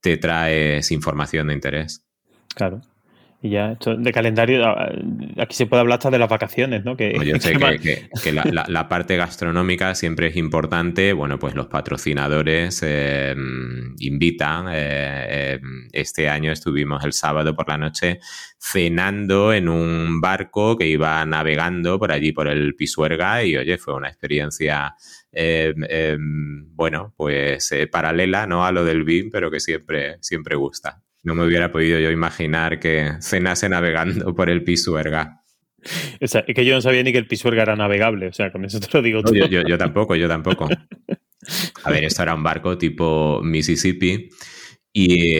te 0.00 0.16
traes 0.16 0.90
información 0.90 1.46
de 1.46 1.54
interés. 1.54 2.04
Claro. 2.54 2.82
Y 3.42 3.50
ya, 3.50 3.72
esto 3.72 3.96
de 3.96 4.12
calendario, 4.12 4.66
ah, 4.66 4.92
aquí 5.38 5.54
se 5.54 5.64
puede 5.64 5.80
hablar 5.80 5.96
hasta 5.96 6.10
de 6.10 6.18
las 6.18 6.28
vacaciones, 6.28 6.84
¿no? 6.84 6.94
Que, 6.94 7.14
Yo 7.24 7.36
sé 7.40 7.54
que, 8.22 8.32
la, 8.32 8.88
parte 8.88 9.16
gastronómica 9.16 9.94
siempre 9.94 10.26
es 10.26 10.36
importante. 10.36 11.14
Bueno, 11.14 11.38
pues 11.38 11.54
los 11.54 11.66
patrocinadores 11.68 12.82
eh, 12.84 13.34
invitan. 13.98 14.68
Eh, 14.68 14.72
eh, 14.74 15.60
este 15.92 16.28
año 16.28 16.52
estuvimos 16.52 17.02
el 17.02 17.14
sábado 17.14 17.56
por 17.56 17.66
la 17.66 17.78
noche 17.78 18.20
cenando 18.58 19.54
en 19.54 19.70
un 19.70 20.20
barco 20.20 20.76
que 20.76 20.86
iba 20.86 21.24
navegando 21.24 21.98
por 21.98 22.12
allí, 22.12 22.32
por 22.32 22.46
el 22.46 22.74
Pisuerga, 22.74 23.42
y 23.42 23.56
oye, 23.56 23.78
fue 23.78 23.94
una 23.94 24.08
experiencia 24.08 24.94
bueno, 26.74 27.14
pues 27.16 27.72
paralela 27.90 28.46
¿no? 28.46 28.66
a 28.66 28.72
lo 28.72 28.84
del 28.84 29.04
BIM, 29.04 29.30
pero 29.30 29.50
que 29.50 29.60
siempre, 29.60 30.16
siempre 30.20 30.56
gusta. 30.56 31.02
No 31.22 31.34
me 31.34 31.44
hubiera 31.44 31.70
podido 31.70 31.98
yo 31.98 32.10
imaginar 32.10 32.80
que 32.80 33.12
cenase 33.20 33.68
navegando 33.68 34.34
por 34.34 34.50
el 34.50 34.64
Pisuerga. 34.64 35.42
O 36.20 36.26
sea, 36.26 36.44
es 36.46 36.54
que 36.54 36.64
yo 36.64 36.74
no 36.74 36.80
sabía 36.80 37.02
ni 37.02 37.12
que 37.12 37.18
el 37.18 37.26
Pisuerga 37.26 37.62
era 37.62 37.76
navegable, 37.76 38.28
o 38.28 38.32
sea, 38.32 38.52
con 38.52 38.64
eso 38.64 38.80
te 38.80 38.88
lo 38.92 39.02
digo 39.02 39.22
todo. 39.22 39.34
yo, 39.34 39.78
tampoco, 39.78 40.14
yo 40.14 40.28
tampoco. 40.28 40.68
A 41.84 41.90
ver, 41.90 42.04
esto 42.04 42.22
era 42.22 42.34
un 42.34 42.42
barco 42.42 42.76
tipo 42.76 43.40
Mississippi 43.42 44.28
y, 44.92 45.34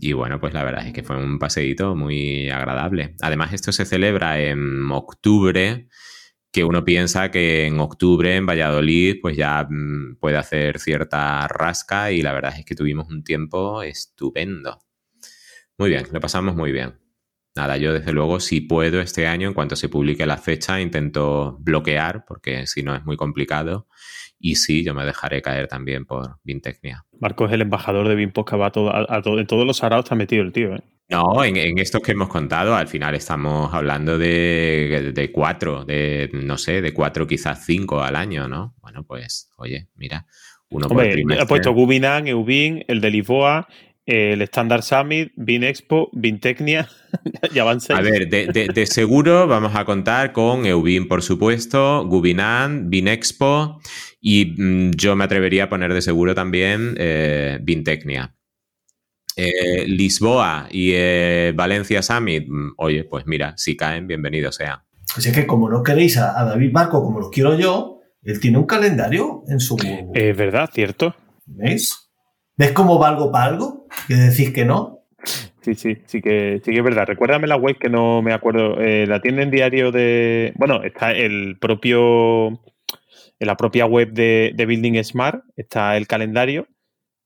y, 0.00 0.12
bueno, 0.12 0.38
pues 0.38 0.54
la 0.54 0.62
verdad 0.62 0.86
es 0.86 0.92
que 0.92 1.02
fue 1.02 1.16
un 1.16 1.38
paseíto 1.38 1.96
muy 1.96 2.50
agradable. 2.50 3.14
Además, 3.20 3.52
esto 3.52 3.72
se 3.72 3.84
celebra 3.84 4.40
en 4.40 4.90
octubre, 4.92 5.88
que 6.54 6.62
uno 6.62 6.84
piensa 6.84 7.32
que 7.32 7.66
en 7.66 7.80
octubre 7.80 8.36
en 8.36 8.46
Valladolid 8.46 9.16
pues 9.20 9.36
ya 9.36 9.66
mm, 9.68 10.18
puede 10.20 10.36
hacer 10.36 10.78
cierta 10.78 11.48
rasca 11.48 12.12
y 12.12 12.22
la 12.22 12.32
verdad 12.32 12.54
es 12.56 12.64
que 12.64 12.76
tuvimos 12.76 13.08
un 13.08 13.24
tiempo 13.24 13.82
estupendo. 13.82 14.83
Muy 15.78 15.90
bien, 15.90 16.06
lo 16.12 16.20
pasamos 16.20 16.54
muy 16.54 16.72
bien. 16.72 16.94
Nada, 17.56 17.76
yo 17.76 17.92
desde 17.92 18.12
luego, 18.12 18.40
si 18.40 18.60
puedo 18.60 19.00
este 19.00 19.28
año, 19.28 19.46
en 19.46 19.54
cuanto 19.54 19.76
se 19.76 19.88
publique 19.88 20.26
la 20.26 20.36
fecha, 20.36 20.80
intento 20.80 21.56
bloquear, 21.60 22.24
porque 22.26 22.66
si 22.66 22.82
no 22.82 22.96
es 22.96 23.04
muy 23.04 23.16
complicado. 23.16 23.86
Y 24.38 24.56
sí, 24.56 24.84
yo 24.84 24.92
me 24.92 25.04
dejaré 25.04 25.40
caer 25.40 25.68
también 25.68 26.04
por 26.04 26.38
Vintecnia. 26.42 27.06
Marco 27.20 27.46
es 27.46 27.52
el 27.52 27.62
embajador 27.62 28.08
de 28.08 28.16
Vinposca, 28.16 28.56
va 28.56 28.66
a 28.66 28.72
todo, 28.72 28.90
a, 28.90 29.22
en 29.24 29.46
todos 29.46 29.64
los 29.64 29.82
araos 29.84 30.04
está 30.04 30.16
metido 30.16 30.42
el 30.42 30.52
tío. 30.52 30.74
¿eh? 30.74 30.82
No, 31.08 31.44
en, 31.44 31.56
en, 31.56 31.78
estos 31.78 32.02
que 32.02 32.12
hemos 32.12 32.28
contado, 32.28 32.74
al 32.74 32.88
final 32.88 33.14
estamos 33.14 33.72
hablando 33.72 34.18
de, 34.18 35.12
de, 35.14 35.32
cuatro, 35.32 35.84
de 35.84 36.30
no 36.32 36.58
sé, 36.58 36.82
de 36.82 36.92
cuatro, 36.92 37.26
quizás 37.26 37.64
cinco 37.64 38.02
al 38.02 38.16
año, 38.16 38.48
¿no? 38.48 38.74
Bueno, 38.80 39.04
pues, 39.04 39.50
oye, 39.56 39.88
mira, 39.94 40.26
uno 40.70 40.88
Hombre, 40.88 41.22
por 41.22 41.40
Ha 41.40 41.46
puesto 41.46 41.72
Gubinan, 41.72 42.26
Eubin, 42.26 42.84
el 42.88 43.00
de 43.00 43.10
Lisboa, 43.10 43.68
el 44.06 44.42
Standard 44.42 44.82
Summit, 44.82 45.32
Expo, 45.36 46.10
Vintecnia, 46.12 46.88
ya 47.54 47.64
van 47.64 47.78
A 47.88 48.00
ver, 48.00 48.28
de, 48.28 48.86
seguro 48.86 49.46
vamos 49.46 49.74
a 49.74 49.84
contar 49.84 50.32
con 50.32 50.66
Eubin, 50.66 51.08
por 51.08 51.22
supuesto, 51.22 52.06
Gubinan, 52.06 52.90
Expo 52.92 53.80
y 54.20 54.54
mm, 54.56 54.90
yo 54.92 55.16
me 55.16 55.24
atrevería 55.24 55.64
a 55.64 55.68
poner 55.68 55.92
de 55.94 56.02
seguro 56.02 56.34
también 56.34 56.94
eh, 56.98 57.58
Vintecnia. 57.62 58.34
Eh, 59.36 59.86
Lisboa 59.88 60.68
y 60.70 60.92
eh, 60.94 61.52
Valencia 61.56 62.02
Summit, 62.02 62.46
mm, 62.48 62.74
oye, 62.76 63.04
pues 63.04 63.26
mira, 63.26 63.54
si 63.56 63.76
caen, 63.76 64.06
bienvenido 64.06 64.52
sea. 64.52 64.84
Así 65.16 65.32
que 65.32 65.46
como 65.46 65.68
no 65.68 65.82
queréis 65.82 66.18
a, 66.18 66.38
a 66.40 66.44
David 66.44 66.72
Marco 66.72 67.02
como 67.02 67.20
lo 67.20 67.30
quiero 67.30 67.58
yo, 67.58 68.00
él 68.22 68.40
tiene 68.40 68.58
un 68.58 68.66
calendario 68.66 69.42
en 69.48 69.60
su... 69.60 69.76
Es 70.14 70.36
verdad, 70.36 70.70
cierto. 70.72 71.14
¿Veis? 71.46 72.03
¿Ves 72.56 72.72
cómo 72.72 72.98
valgo 72.98 73.32
para 73.32 73.46
algo? 73.46 73.86
¿Que 74.06 74.14
decís 74.14 74.52
que 74.52 74.64
no? 74.64 75.00
Sí, 75.60 75.74
sí, 75.74 75.96
sí 76.06 76.20
que, 76.20 76.60
sí 76.64 76.72
que 76.72 76.78
es 76.78 76.84
verdad. 76.84 77.06
Recuérdame 77.06 77.46
la 77.46 77.56
web 77.56 77.78
que 77.78 77.88
no 77.88 78.22
me 78.22 78.32
acuerdo. 78.32 78.80
Eh, 78.80 79.06
la 79.06 79.20
tienda 79.20 79.42
en 79.42 79.50
diario 79.50 79.90
de. 79.90 80.52
Bueno, 80.56 80.82
está 80.82 81.12
el 81.12 81.56
propio. 81.58 82.48
En 83.40 83.48
la 83.48 83.56
propia 83.56 83.86
web 83.86 84.12
de, 84.12 84.54
Building 84.56 85.02
Smart 85.02 85.42
está 85.56 85.96
el 85.96 86.06
calendario. 86.06 86.68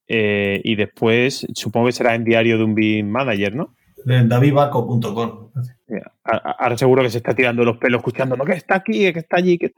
Eh, 0.07 0.63
y 0.65 0.77
después 0.77 1.47
supongo 1.55 1.87
que 1.87 1.93
será 1.93 2.15
en 2.15 2.25
diario 2.25 2.57
de 2.57 2.65
un 2.65 2.75
BIM 2.75 3.09
manager, 3.09 3.55
¿no? 3.55 3.75
En 4.07 4.29
davidbaco.com. 4.29 5.51
Ahora 6.25 6.77
seguro 6.77 7.03
que 7.03 7.11
se 7.11 7.19
está 7.19 7.35
tirando 7.35 7.65
los 7.65 7.79
pelos 7.79 8.01
escuchando, 8.01 8.37
no, 8.37 8.45
que 8.45 8.53
está 8.53 8.77
aquí, 8.77 9.13
que 9.13 9.21
está 9.21 9.39
allí, 9.39 9.59
que 9.59 9.73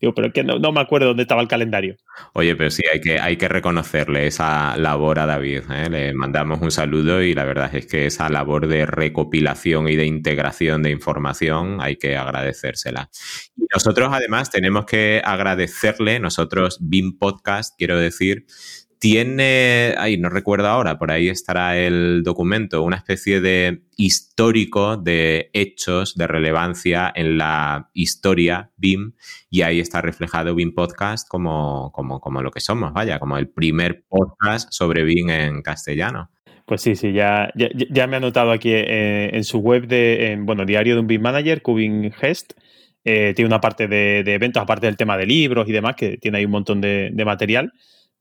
Digo, 0.00 0.14
pero 0.14 0.28
es 0.28 0.32
que 0.32 0.42
no, 0.42 0.58
me 0.72 0.80
acuerdo 0.80 1.08
dónde 1.08 1.22
estaba 1.22 1.42
el 1.42 1.48
calendario. 1.48 1.96
Oye, 2.34 2.56
pero 2.56 2.70
sí, 2.70 2.82
hay 2.92 3.00
que, 3.00 3.18
hay 3.18 3.36
que 3.36 3.48
reconocerle 3.48 4.26
esa 4.26 4.76
labor 4.76 5.18
a 5.20 5.26
David. 5.26 5.62
¿eh? 5.70 5.88
Le 5.88 6.14
mandamos 6.14 6.60
un 6.60 6.70
saludo 6.70 7.22
y 7.22 7.34
la 7.34 7.44
verdad 7.44 7.74
es 7.74 7.86
que 7.86 8.06
esa 8.06 8.28
labor 8.28 8.66
de 8.66 8.86
recopilación 8.86 9.88
y 9.88 9.96
de 9.96 10.06
integración 10.06 10.82
de 10.82 10.90
información 10.90 11.78
hay 11.80 11.96
que 11.96 12.16
agradecérsela. 12.16 13.10
Y 13.56 13.64
nosotros 13.72 14.10
además 14.12 14.50
tenemos 14.50 14.86
que 14.86 15.22
agradecerle, 15.24 16.18
nosotros 16.18 16.78
BIM 16.80 17.18
Podcast, 17.18 17.74
quiero 17.78 17.98
decir, 17.98 18.46
tiene, 19.00 19.94
ahí 19.96 20.18
no 20.18 20.28
recuerdo 20.28 20.68
ahora, 20.68 20.98
por 20.98 21.10
ahí 21.10 21.30
estará 21.30 21.78
el 21.78 22.22
documento, 22.22 22.82
una 22.82 22.98
especie 22.98 23.40
de 23.40 23.80
histórico 23.96 24.98
de 24.98 25.48
hechos 25.54 26.14
de 26.16 26.26
relevancia 26.26 27.10
en 27.14 27.38
la 27.38 27.88
historia 27.94 28.70
BIM 28.76 29.14
y 29.48 29.62
ahí 29.62 29.80
está 29.80 30.02
reflejado 30.02 30.54
BIM 30.54 30.74
Podcast 30.74 31.26
como, 31.26 31.90
como, 31.92 32.20
como 32.20 32.42
lo 32.42 32.50
que 32.50 32.60
somos, 32.60 32.92
vaya, 32.92 33.18
como 33.18 33.38
el 33.38 33.48
primer 33.48 34.04
podcast 34.06 34.70
sobre 34.70 35.02
BIM 35.02 35.30
en 35.30 35.62
castellano. 35.62 36.30
Pues 36.66 36.82
sí, 36.82 36.94
sí, 36.94 37.12
ya, 37.12 37.50
ya, 37.54 38.06
me 38.06 38.16
ha 38.16 38.20
notado 38.20 38.52
aquí 38.52 38.70
eh, 38.70 39.30
en 39.32 39.44
su 39.44 39.60
web 39.60 39.86
de, 39.88 40.38
bueno, 40.42 40.66
diario 40.66 40.94
de 40.94 41.00
un 41.00 41.06
BIM 41.06 41.22
Manager, 41.22 41.62
Cubing 41.62 42.12
Gest, 42.12 42.52
eh, 43.04 43.32
tiene 43.34 43.46
una 43.46 43.62
parte 43.62 43.88
de, 43.88 44.20
eventos, 44.26 44.62
aparte 44.62 44.86
del 44.86 44.98
tema 44.98 45.16
de 45.16 45.24
libros 45.24 45.66
y 45.70 45.72
demás, 45.72 45.96
que 45.96 46.18
tiene 46.18 46.36
ahí 46.36 46.44
un 46.44 46.50
montón 46.50 46.82
de 46.82 47.22
material 47.24 47.72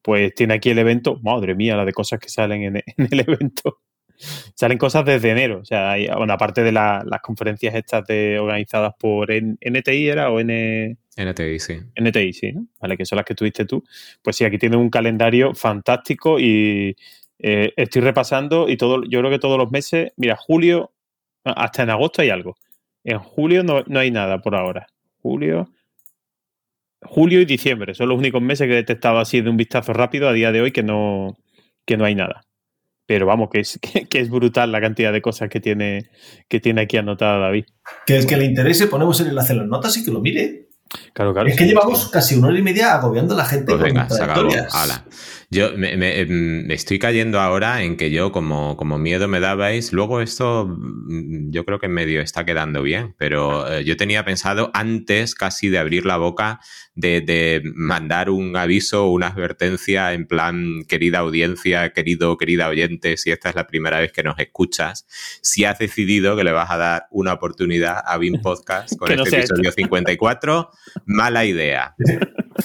pues 0.01 0.33
tiene 0.33 0.55
aquí 0.55 0.69
el 0.69 0.79
evento, 0.79 1.19
madre 1.21 1.55
mía, 1.55 1.75
la 1.75 1.85
de 1.85 1.93
cosas 1.93 2.19
que 2.19 2.29
salen 2.29 2.63
en, 2.63 2.83
el 3.11 3.19
evento. 3.19 3.79
Salen 4.53 4.77
cosas 4.77 5.05
desde 5.05 5.31
enero, 5.31 5.59
o 5.61 5.65
sea, 5.65 5.91
hay, 5.91 6.07
bueno, 6.07 6.33
aparte 6.33 6.61
de 6.61 6.73
las 6.73 7.21
conferencias 7.21 7.73
estas 7.73 8.05
de, 8.05 8.37
organizadas 8.37 8.93
por 8.99 9.29
NTI, 9.31 10.09
¿era? 10.09 10.29
O 10.29 10.41
N... 10.41 10.97
NTI, 11.15 11.59
sí. 11.59 11.79
NTI, 11.95 12.33
sí, 12.33 12.51
¿no? 12.51 12.67
Vale, 12.81 12.97
que 12.97 13.05
son 13.05 13.15
las 13.15 13.25
que 13.25 13.35
tuviste 13.35 13.63
tú. 13.63 13.81
Pues 14.21 14.35
sí, 14.35 14.43
aquí 14.43 14.57
tiene 14.57 14.75
un 14.75 14.89
calendario 14.89 15.53
fantástico 15.55 16.37
y 16.37 16.97
eh, 17.39 17.71
estoy 17.77 18.01
repasando 18.01 18.67
y 18.67 18.75
todo, 18.75 19.03
yo 19.05 19.19
creo 19.19 19.31
que 19.31 19.39
todos 19.39 19.57
los 19.57 19.71
meses, 19.71 20.11
mira, 20.17 20.35
julio, 20.35 20.91
hasta 21.45 21.83
en 21.83 21.89
agosto 21.89 22.21
hay 22.21 22.29
algo. 22.29 22.57
En 23.05 23.19
julio 23.19 23.63
no, 23.63 23.83
no 23.87 23.99
hay 23.99 24.11
nada 24.11 24.41
por 24.41 24.55
ahora. 24.55 24.87
Julio, 25.21 25.69
julio 27.01 27.41
y 27.41 27.45
diciembre 27.45 27.93
son 27.93 28.09
los 28.09 28.17
únicos 28.17 28.41
meses 28.41 28.67
que 28.67 28.73
he 28.73 28.77
detectado 28.77 29.19
así 29.19 29.41
de 29.41 29.49
un 29.49 29.57
vistazo 29.57 29.93
rápido 29.93 30.27
a 30.27 30.33
día 30.33 30.51
de 30.51 30.61
hoy 30.61 30.71
que 30.71 30.83
no, 30.83 31.37
que 31.85 31.97
no 31.97 32.05
hay 32.05 32.15
nada. 32.15 32.41
Pero 33.05 33.25
vamos, 33.25 33.49
que 33.51 33.61
es, 33.61 33.79
que, 34.09 34.19
es 34.19 34.29
brutal 34.29 34.71
la 34.71 34.81
cantidad 34.81 35.11
de 35.11 35.21
cosas 35.21 35.49
que 35.49 35.59
tiene, 35.59 36.09
que 36.47 36.59
tiene 36.59 36.81
aquí 36.81 36.97
anotada 36.97 37.39
David. 37.39 37.65
Que 38.05 38.17
el 38.17 38.27
que 38.27 38.37
le 38.37 38.45
interese, 38.45 38.87
ponemos 38.87 39.19
el 39.21 39.27
enlace 39.27 39.53
en 39.53 39.59
las 39.59 39.67
notas 39.67 39.97
y 39.97 40.03
que 40.03 40.11
lo 40.11 40.21
mire. 40.21 40.69
Claro, 41.13 41.33
claro. 41.33 41.47
Es 41.47 41.55
que 41.55 41.65
llevamos 41.65 42.09
casi 42.09 42.35
una 42.35 42.47
hora 42.47 42.59
y 42.59 42.63
media 42.63 42.95
agobiando 42.95 43.35
a 43.35 43.37
la 43.37 43.45
gente 43.45 43.73
pues 43.73 43.81
venga, 43.81 44.09
se 44.09 44.23
acabó. 44.23 44.49
Yo 45.51 45.75
me, 45.75 46.19
em, 46.19 46.69
estoy 46.69 46.99
cayendo 46.99 47.39
ahora 47.39 47.81
en 47.81 47.97
que 47.97 48.11
yo, 48.11 48.31
como, 48.31 48.77
como 48.77 48.99
miedo 48.99 49.27
me 49.27 49.39
dabais, 49.39 49.91
luego 49.93 50.21
esto 50.21 50.67
mm, 50.67 51.49
yo 51.49 51.65
creo 51.65 51.79
que 51.79 51.87
en 51.87 51.93
medio 51.93 52.21
está 52.21 52.45
quedando 52.45 52.83
bien, 52.83 53.15
pero 53.17 53.67
eh, 53.71 53.83
yo 53.83 53.97
tenía 53.97 54.23
pensado 54.23 54.69
antes 54.75 55.33
casi 55.33 55.69
de 55.69 55.79
abrir 55.79 56.05
la 56.05 56.17
boca 56.17 56.59
de, 56.99 57.61
mandar 57.75 58.29
un 58.29 58.55
aviso 58.55 59.05
o 59.05 59.11
una 59.11 59.27
advertencia 59.27 60.13
en 60.13 60.27
plan, 60.27 60.83
querida 60.87 61.19
audiencia, 61.19 61.93
querido, 61.93 62.37
querida 62.37 62.67
oyente, 62.67 63.17
si 63.17 63.31
esta 63.31 63.49
es 63.49 63.55
la 63.55 63.67
primera 63.67 63.99
vez 63.99 64.11
que 64.11 64.23
nos 64.23 64.37
escuchas, 64.37 65.05
si 65.41 65.65
has 65.65 65.79
decidido 65.79 66.35
que 66.35 66.43
le 66.43 66.51
vas 66.51 66.69
a 66.69 66.77
dar 66.77 67.07
una 67.11 67.33
oportunidad 67.33 68.03
a 68.05 68.17
BIM 68.17 68.41
Podcast 68.43 68.97
con 68.97 69.11
este 69.11 69.39
episodio 69.39 69.71
54, 69.71 70.69
mala 71.05 71.45
idea. 71.45 71.95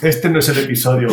Este 0.02 0.28
no 0.28 0.40
es 0.40 0.48
el 0.48 0.58
episodio. 0.58 1.08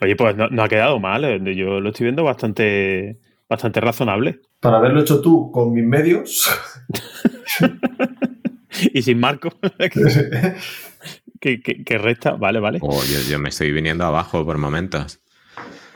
Oye, 0.00 0.16
pues 0.16 0.36
no, 0.36 0.62
ha 0.62 0.68
quedado 0.68 1.00
mal. 1.00 1.24
¿eh? 1.24 1.40
Yo 1.54 1.80
lo 1.80 1.90
estoy 1.90 2.04
viendo 2.04 2.24
bastante, 2.24 3.18
bastante 3.48 3.80
razonable. 3.80 4.40
Para 4.60 4.78
haberlo 4.78 5.00
hecho 5.00 5.20
tú 5.20 5.50
con 5.50 5.72
mis 5.72 5.84
medios. 5.84 6.48
y 8.92 9.02
sin 9.02 9.18
Marco. 9.18 9.50
que, 11.40 11.98
resta. 11.98 12.32
Vale, 12.32 12.60
vale. 12.60 12.78
Oh, 12.82 13.00
yo, 13.28 13.38
me 13.38 13.48
estoy 13.48 13.72
viniendo 13.72 14.04
abajo 14.04 14.44
por 14.44 14.58
momentos. 14.58 15.20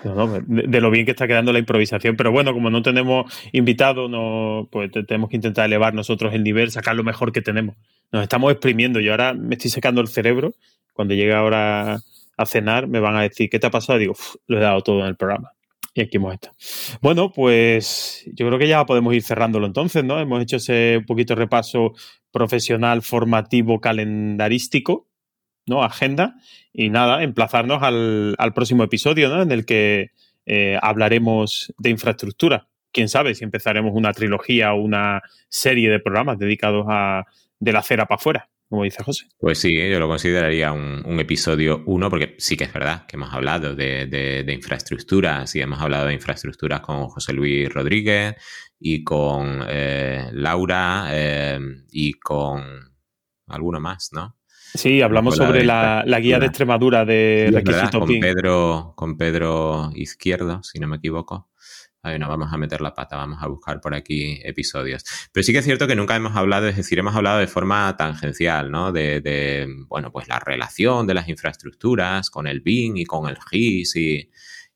de, 0.03 0.81
lo 0.81 0.91
bien 0.91 1.05
que 1.05 1.13
está 1.13 1.27
quedando 1.27 1.53
la 1.53 1.59
improvisación, 1.59 2.17
pero 2.17 2.31
bueno, 2.31 2.53
como 2.53 2.71
no 2.71 2.83
tenemos 2.83 3.33
invitado, 3.53 4.09
no, 4.09 4.69
pues 4.71 4.91
tenemos 4.91 5.31
que 5.31 5.37
intentar 5.37 5.67
elevar 5.67 5.95
nosotros 5.95 6.35
el 6.35 6.43
nivel, 6.43 6.71
sacar 6.71 6.97
lo 6.97 7.05
mejor 7.05 7.33
que 7.33 7.43
tenemos. 7.43 7.77
Nos 8.13 8.23
estamos 8.23 8.53
exprimiendo. 8.53 9.01
Yo 9.01 9.13
ahora 9.13 9.35
me 9.35 9.55
estoy 9.55 9.71
secando 9.71 10.01
el 10.01 10.09
cerebro. 10.09 10.55
Cuando 10.93 11.15
llegue 11.15 11.33
ahora 11.33 12.01
a 12.39 12.47
cenar, 12.47 12.87
me 12.87 13.01
van 13.01 13.17
a 13.17 13.23
decir, 13.23 13.51
¿qué 13.51 13.59
te 13.59 13.67
ha 13.67 13.71
pasado? 13.71 13.99
Digo, 13.99 14.15
lo 14.47 14.57
he 14.57 14.61
dado 14.61 14.81
todo 14.81 15.01
en 15.01 15.07
el 15.07 15.17
programa. 15.17 15.53
Y 15.93 16.03
aquí 16.03 16.17
hemos 16.17 16.33
estado. 16.33 16.57
Bueno, 17.03 17.33
pues 17.33 18.25
yo 18.33 18.47
creo 18.47 18.59
que 18.59 18.69
ya 18.69 18.87
podemos 18.87 19.13
ir 19.15 19.23
cerrándolo 19.23 19.67
entonces, 19.67 20.05
¿no? 20.05 20.21
Hemos 20.21 20.41
hecho 20.41 20.57
ese 20.57 21.03
poquito 21.07 21.35
repaso 21.35 21.95
profesional, 22.31 23.03
formativo, 23.03 23.81
calendarístico, 23.81 25.09
¿no? 25.67 25.83
Agenda. 25.83 26.37
Y 26.73 26.91
nada, 26.91 27.25
emplazarnos 27.25 27.83
al, 27.83 28.53
próximo 28.55 28.85
episodio, 28.85 29.29
¿no? 29.29 29.43
En 29.43 29.51
el 29.51 29.67
que 29.67 30.13
eh, 30.47 30.79
hablaremos 30.81 31.75
de 31.79 31.91
infraestructura. 31.91 32.69
Quién 32.93 33.09
sabe 33.09 33.35
si 33.35 33.43
empezaremos 33.43 33.93
una 33.95 34.13
trilogía 34.13 34.73
o 34.73 34.81
una 34.81 35.23
serie 35.49 35.91
de 35.91 35.99
programas 35.99 36.39
dedicados 36.39 36.87
a 36.89 37.25
de 37.59 37.73
la 37.73 37.81
acera 37.81 38.07
para 38.07 38.21
afuera 38.21 38.49
como 38.69 38.85
dice 38.85 39.03
José. 39.03 39.27
Pues 39.39 39.59
sí, 39.59 39.75
yo 39.75 39.99
lo 39.99 40.09
consideraría 40.09 40.73
un, 40.73 41.19
episodio 41.21 41.83
uno, 41.87 42.11
porque 42.11 42.35
sí 42.39 42.57
que 42.57 42.65
es 42.65 42.73
verdad 42.73 43.07
que 43.07 43.17
hemos 43.17 43.33
hablado 43.33 43.75
de, 43.75 44.45
infraestructuras 44.49 45.55
y 45.57 45.61
hemos 45.61 45.81
hablado 45.81 46.07
de 46.07 46.15
infraestructuras 46.15 46.81
con 46.81 47.09
José 47.09 47.33
Luis 47.33 47.73
Rodríguez 47.73 48.35
y 48.79 49.03
con 49.05 49.65
eh, 49.69 50.29
Laura 50.33 51.09
eh, 51.11 51.59
y 51.91 52.13
con 52.15 52.63
alguno 53.47 53.81
más, 53.81 54.11
¿no? 54.13 54.37
Sí, 54.75 55.01
hablamos 55.01 55.37
sobre 55.37 55.65
la, 55.65 56.05
guía 56.21 56.39
de 56.39 56.47
Extremadura 56.47 57.07
de 57.07 57.51
requisitos 57.53 58.05
con 58.05 58.21
Pedro, 58.21 58.93
con 58.95 59.17
Pedro 59.17 59.91
Izquierdo, 59.95 60.63
si 60.63 60.79
no 60.79 60.87
me 60.89 60.97
equivoco 60.97 61.49
no 62.17 62.29
vamos 62.29 62.53
a 62.53 62.57
meter 62.57 62.81
la 62.81 62.95
pata, 62.95 63.17
vamos 63.17 63.43
a 63.43 63.49
buscar 63.49 63.81
por 63.81 63.95
aquí 63.95 64.41
episodios. 64.45 65.05
Pero 65.33 65.43
sí 65.45 65.53
que 65.53 65.59
es 65.59 65.65
cierto 65.65 65.87
que 65.87 65.97
nunca 65.97 66.17
hemos 66.17 66.37
hablado, 66.37 66.69
es 66.69 66.77
decir, 66.77 66.99
hemos 66.99 67.15
hablado 67.17 67.39
de 67.39 67.49
forma 67.49 67.97
tangencial, 67.97 68.71
¿no? 68.71 68.93
De, 68.93 69.67
bueno, 69.89 70.13
pues 70.13 70.29
la 70.29 70.39
relación 70.39 71.07
de 71.07 71.15
las 71.15 71.29
infraestructuras 71.29 72.31
con 72.31 72.47
el 72.47 72.61
BIM 72.61 72.97
y 72.99 73.05
con 73.05 73.29
el 73.29 73.37
GIS 73.51 73.97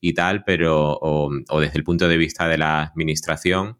y, 0.01 0.15
tal, 0.15 0.43
pero, 0.45 0.99
o, 1.01 1.61
desde 1.61 1.79
el 1.79 1.85
punto 1.85 2.09
de 2.09 2.17
vista 2.17 2.49
de 2.49 2.59
la 2.59 2.83
administración, 2.83 3.79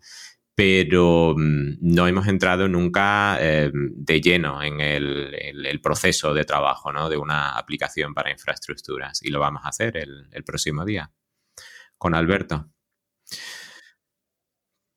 pero 0.55 1.35
mm, 1.37 1.79
no 1.81 2.07
hemos 2.07 2.29
entrado 2.29 2.69
nunca 2.69 3.39
eh, 3.41 3.71
de 3.73 4.21
lleno 4.21 4.63
en 4.63 4.81
el, 4.81 5.81
proceso 5.83 6.33
de 6.33 6.45
trabajo 6.45 6.93
¿no? 6.93 7.09
de 7.09 7.17
una 7.17 7.59
aplicación 7.59 8.15
para 8.15 8.31
infraestructuras 8.31 9.21
y 9.23 9.31
lo 9.31 9.41
vamos 9.41 9.63
a 9.65 9.71
hacer 9.71 9.97
el 9.97 10.45
próximo 10.45 10.85
día 10.85 11.11
con 12.03 12.17
Alberto. 12.17 12.69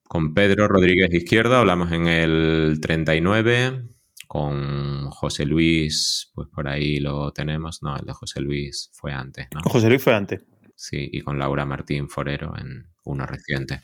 Con 0.07 0.33
Pedro 0.33 0.67
Rodríguez 0.67 1.13
Izquierdo 1.13 1.57
hablamos 1.57 1.91
en 1.91 2.07
el 2.07 2.79
39. 2.81 3.89
Con 4.27 5.09
José 5.11 5.45
Luis, 5.45 6.31
pues 6.33 6.47
por 6.49 6.67
ahí 6.67 6.99
lo 6.99 7.31
tenemos. 7.31 7.81
No, 7.83 7.95
el 7.97 8.05
de 8.05 8.13
José 8.13 8.41
Luis 8.41 8.89
fue 8.93 9.11
antes, 9.13 9.47
¿no? 9.53 9.61
José 9.61 9.89
Luis 9.89 10.03
fue 10.03 10.13
antes. 10.13 10.43
Sí, 10.75 11.09
y 11.11 11.21
con 11.21 11.39
Laura 11.39 11.65
Martín 11.65 12.09
Forero 12.09 12.53
en 12.57 12.87
uno 13.05 13.25
reciente. 13.25 13.81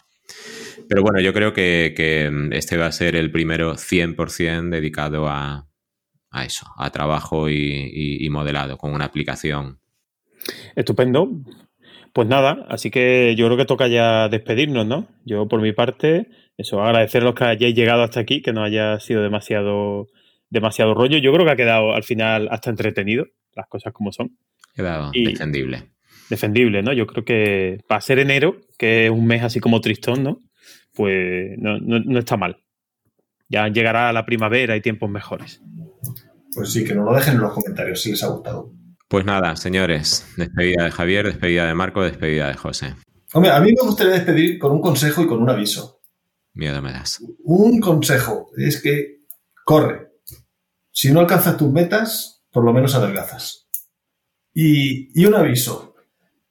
Pero 0.88 1.02
bueno, 1.02 1.20
yo 1.22 1.34
creo 1.34 1.54
que, 1.54 1.94
este 2.52 2.78
va 2.78 2.88
a 2.88 2.92
ser 2.92 3.16
el 3.16 3.32
primero 3.32 3.76
100% 3.76 4.70
dedicado 4.70 5.28
a, 5.28 5.68
eso, 6.46 6.66
a 6.78 6.90
trabajo 6.92 7.50
y 7.50 8.28
modelado 8.30 8.78
con 8.78 8.94
una 8.94 9.06
aplicación. 9.06 9.82
Estupendo. 10.76 11.30
Pues 12.14 12.28
nada, 12.28 12.66
así 12.70 12.92
que 12.92 13.36
yo 13.38 13.46
creo 13.46 13.58
que 13.58 13.66
toca 13.66 13.88
ya 13.88 14.28
despedirnos, 14.28 14.86
¿no? 14.86 15.08
Yo 15.24 15.48
por 15.48 15.62
mi 15.62 15.72
parte, 15.72 16.28
eso, 16.58 16.82
agradeceros 16.82 17.34
que 17.36 17.46
hayáis 17.46 17.74
llegado 17.74 18.04
hasta 18.04 18.20
aquí, 18.20 18.42
que 18.42 18.52
no 18.52 18.64
haya 18.64 19.00
sido 19.00 19.22
demasiado, 19.22 20.08
demasiado 20.50 20.94
rollo. 20.94 21.18
Yo 21.20 21.32
creo 21.32 21.46
que 21.46 21.52
ha 21.54 21.56
quedado 21.56 21.94
al 21.94 22.04
final 22.04 22.50
hasta 22.52 22.70
entretenido, 22.70 23.28
las 23.56 23.68
cosas 23.68 23.94
como 23.94 24.12
son. 24.12 24.38
Quedado 24.76 25.12
defendible. 25.14 25.92
Defendible, 26.30 26.84
¿no? 26.84 26.92
Yo 26.92 27.08
creo 27.08 27.24
que 27.24 27.80
para 27.88 28.02
ser 28.02 28.20
enero, 28.20 28.58
que 28.78 29.06
es 29.06 29.12
un 29.12 29.26
mes 29.26 29.44
así 29.44 29.60
como 29.60 29.80
tristón, 29.80 30.24
¿no? 30.24 30.42
Pues 30.94 31.58
no, 31.58 31.80
no 31.80 32.20
está 32.20 32.36
mal. 32.36 32.58
Ya 33.48 33.68
llegará 33.70 34.12
la 34.12 34.26
primavera 34.26 34.76
y 34.76 34.82
tiempos 34.82 35.10
mejores. 35.10 35.62
Pues 36.54 36.72
sí, 36.72 36.84
que 36.84 36.94
nos 36.94 37.06
lo 37.06 37.14
dejen 37.14 37.36
en 37.36 37.42
los 37.42 37.54
comentarios 37.54 38.02
si 38.02 38.12
les 38.12 38.24
ha 38.24 38.28
gustado. 38.28 38.74
Pues 39.12 39.26
nada, 39.26 39.58
señores, 39.58 40.26
despedida 40.38 40.86
de 40.86 40.92
Javier, 40.92 41.26
despedida 41.26 41.68
de 41.68 41.74
Marco, 41.74 42.02
despedida 42.02 42.48
de 42.48 42.54
José. 42.54 42.96
Hombre, 43.34 43.52
a 43.52 43.60
mí 43.60 43.74
me 43.78 43.86
gustaría 43.86 44.14
despedir 44.14 44.58
con 44.58 44.72
un 44.72 44.80
consejo 44.80 45.22
y 45.22 45.28
con 45.28 45.42
un 45.42 45.50
aviso. 45.50 46.00
Miedo 46.54 46.82
me 46.82 46.94
das. 46.94 47.22
Un 47.44 47.82
consejo 47.82 48.52
es 48.56 48.82
que 48.82 49.26
corre. 49.66 50.14
Si 50.92 51.12
no 51.12 51.20
alcanzas 51.20 51.58
tus 51.58 51.70
metas, 51.70 52.46
por 52.54 52.64
lo 52.64 52.72
menos 52.72 52.96
adelgazas. 52.96 53.68
Y, 54.54 55.10
y 55.22 55.26
un 55.26 55.36
aviso. 55.36 55.94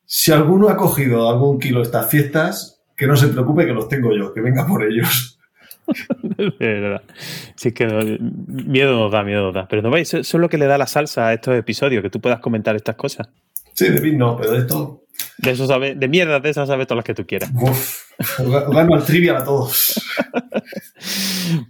Si 0.04 0.30
alguno 0.30 0.68
ha 0.68 0.76
cogido 0.76 1.30
algún 1.30 1.58
kilo 1.58 1.80
estas 1.80 2.10
fiestas, 2.10 2.82
que 2.94 3.06
no 3.06 3.16
se 3.16 3.28
preocupe 3.28 3.64
que 3.64 3.72
los 3.72 3.88
tengo 3.88 4.10
yo, 4.14 4.34
que 4.34 4.42
venga 4.42 4.66
por 4.66 4.84
ellos. 4.84 5.39
verdad. 6.58 7.02
Sí, 7.56 7.72
que 7.72 7.86
miedo 7.86 8.98
nos 8.98 9.12
da, 9.12 9.22
miedo 9.22 9.44
nos 9.44 9.54
da. 9.54 9.68
Pero 9.68 9.82
no 9.82 9.90
veis, 9.90 10.14
eso 10.14 10.36
es 10.36 10.40
lo 10.40 10.48
que 10.48 10.58
le 10.58 10.66
da 10.66 10.78
la 10.78 10.86
salsa 10.86 11.28
a 11.28 11.34
estos 11.34 11.54
episodios, 11.56 12.02
que 12.02 12.10
tú 12.10 12.20
puedas 12.20 12.40
comentar 12.40 12.76
estas 12.76 12.96
cosas. 12.96 13.28
Sí, 13.74 13.88
de 13.88 14.12
no, 14.12 14.36
pero 14.36 14.56
esto 14.56 15.04
De 15.42 15.52
eso 15.52 15.66
sabe, 15.66 15.94
de 15.94 16.08
mierda 16.08 16.38
de 16.38 16.50
esas 16.50 16.68
sabes 16.68 16.86
todas 16.86 16.98
las 16.98 17.04
que 17.04 17.14
tú 17.14 17.26
quieras. 17.26 17.50
Uf, 17.54 18.02
gano 18.38 18.94
al 18.94 19.04
trivial 19.04 19.36
a 19.36 19.44
todos. 19.44 20.00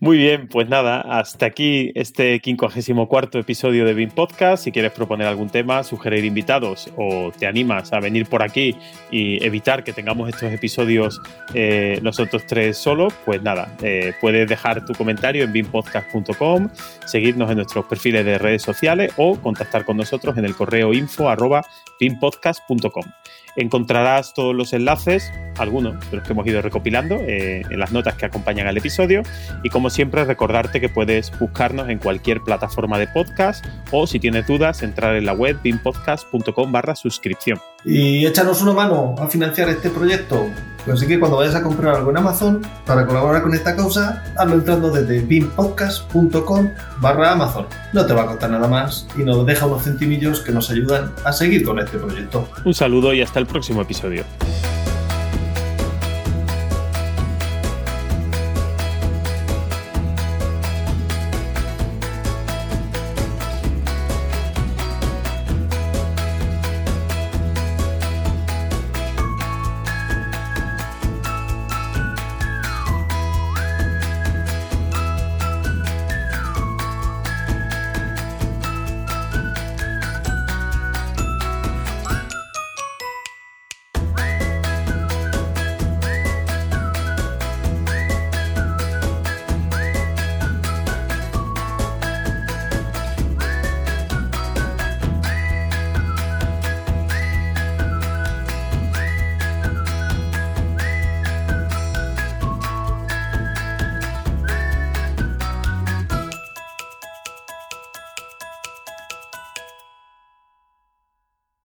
Muy 0.01 0.19
bien, 0.19 0.49
pues 0.49 0.69
nada, 0.69 1.01
hasta 1.01 1.47
aquí 1.47 1.93
este 1.95 2.41
54 2.43 3.41
episodio 3.41 3.85
de 3.85 3.95
BIM 3.95 4.11
Podcast. 4.11 4.65
Si 4.65 4.73
quieres 4.73 4.91
proponer 4.91 5.29
algún 5.29 5.51
tema, 5.51 5.85
sugerir 5.85 6.25
invitados 6.25 6.91
o 6.97 7.31
te 7.39 7.47
animas 7.47 7.93
a 7.93 8.01
venir 8.01 8.27
por 8.27 8.43
aquí 8.43 8.75
y 9.11 9.43
evitar 9.45 9.85
que 9.85 9.93
tengamos 9.93 10.29
estos 10.29 10.53
episodios 10.53 11.21
eh, 11.55 12.01
nosotros 12.03 12.43
tres 12.47 12.77
solos, 12.77 13.15
pues 13.25 13.41
nada, 13.43 13.77
eh, 13.83 14.15
puedes 14.21 14.49
dejar 14.49 14.85
tu 14.85 14.95
comentario 14.95 15.45
en 15.45 15.53
bimpodcast.com, 15.53 16.69
seguirnos 17.07 17.51
en 17.51 17.57
nuestros 17.57 17.85
perfiles 17.87 18.25
de 18.25 18.39
redes 18.39 18.63
sociales 18.63 19.13
o 19.17 19.41
contactar 19.41 19.85
con 19.85 19.97
nosotros 19.97 20.37
en 20.37 20.45
el 20.45 20.57
correo 20.57 20.93
info 20.93 21.29
arroba 21.29 21.65
bimpodcast.com. 22.01 23.05
Encontrarás 23.57 24.35
todos 24.35 24.55
los 24.55 24.73
enlaces, 24.73 25.33
algunos 25.59 26.11
de 26.11 26.17
los 26.17 26.27
que 26.27 26.33
hemos 26.33 26.47
ido 26.47 26.63
recopilando, 26.63 27.17
eh, 27.17 27.63
en 27.69 27.79
las 27.79 27.93
notas 27.93 28.15
que 28.15 28.27
acompañan 28.27 28.67
al 28.67 28.77
episodio. 28.77 29.23
Y 29.63 29.69
como 29.69 29.91
siempre, 29.91 30.25
recordarte 30.25 30.81
que 30.81 30.89
puedes 30.89 31.37
buscarnos 31.39 31.89
en 31.89 31.99
cualquier 31.99 32.41
plataforma 32.41 32.99
de 32.99 33.09
podcast 33.09 33.65
o 33.91 34.07
si 34.07 34.19
tienes 34.19 34.47
dudas, 34.47 34.83
entrar 34.83 35.17
en 35.17 35.27
la 35.27 35.33
web 35.33 35.59
bimpodcast.com 35.63 36.73
barra 36.73 36.95
suscripción. 36.95 37.61
Y 37.85 38.27
échanos 38.27 38.63
una 38.63 38.73
mano 38.73 39.15
a 39.19 39.29
financiar 39.29 39.69
este 39.69 39.91
proyecto. 39.91 40.49
Así 40.93 41.07
que 41.07 41.19
cuando 41.19 41.37
vayas 41.37 41.55
a 41.55 41.63
comprar 41.63 41.97
algo 41.97 42.11
en 42.11 42.17
Amazon 42.17 42.63
para 42.87 43.07
colaborar 43.07 43.43
con 43.43 43.55
esta 43.55 43.77
causa, 43.77 44.25
hazlo 44.37 44.55
entrando 44.55 44.91
desde 44.91 45.21
bimpodcast.com 45.21 46.71
barra 47.01 47.33
Amazon. 47.33 47.67
No 47.93 48.07
te 48.07 48.13
va 48.15 48.23
a 48.23 48.27
costar 48.27 48.51
nada 48.51 48.69
más 48.69 49.07
y 49.17 49.23
nos 49.23 49.45
deja 49.47 49.67
unos 49.67 49.83
centimillos 49.83 50.41
que 50.41 50.53
nos 50.53 50.71
ayudan 50.71 51.13
a 51.25 51.33
seguir 51.33 51.65
con 51.65 51.79
este 51.79 51.99
proyecto. 51.99 52.49
Un 52.65 52.75
saludo 52.75 53.13
y 53.13 53.23
hasta 53.23 53.39
el 53.39 53.47
próximo 53.47 53.83
episodio. 53.83 54.25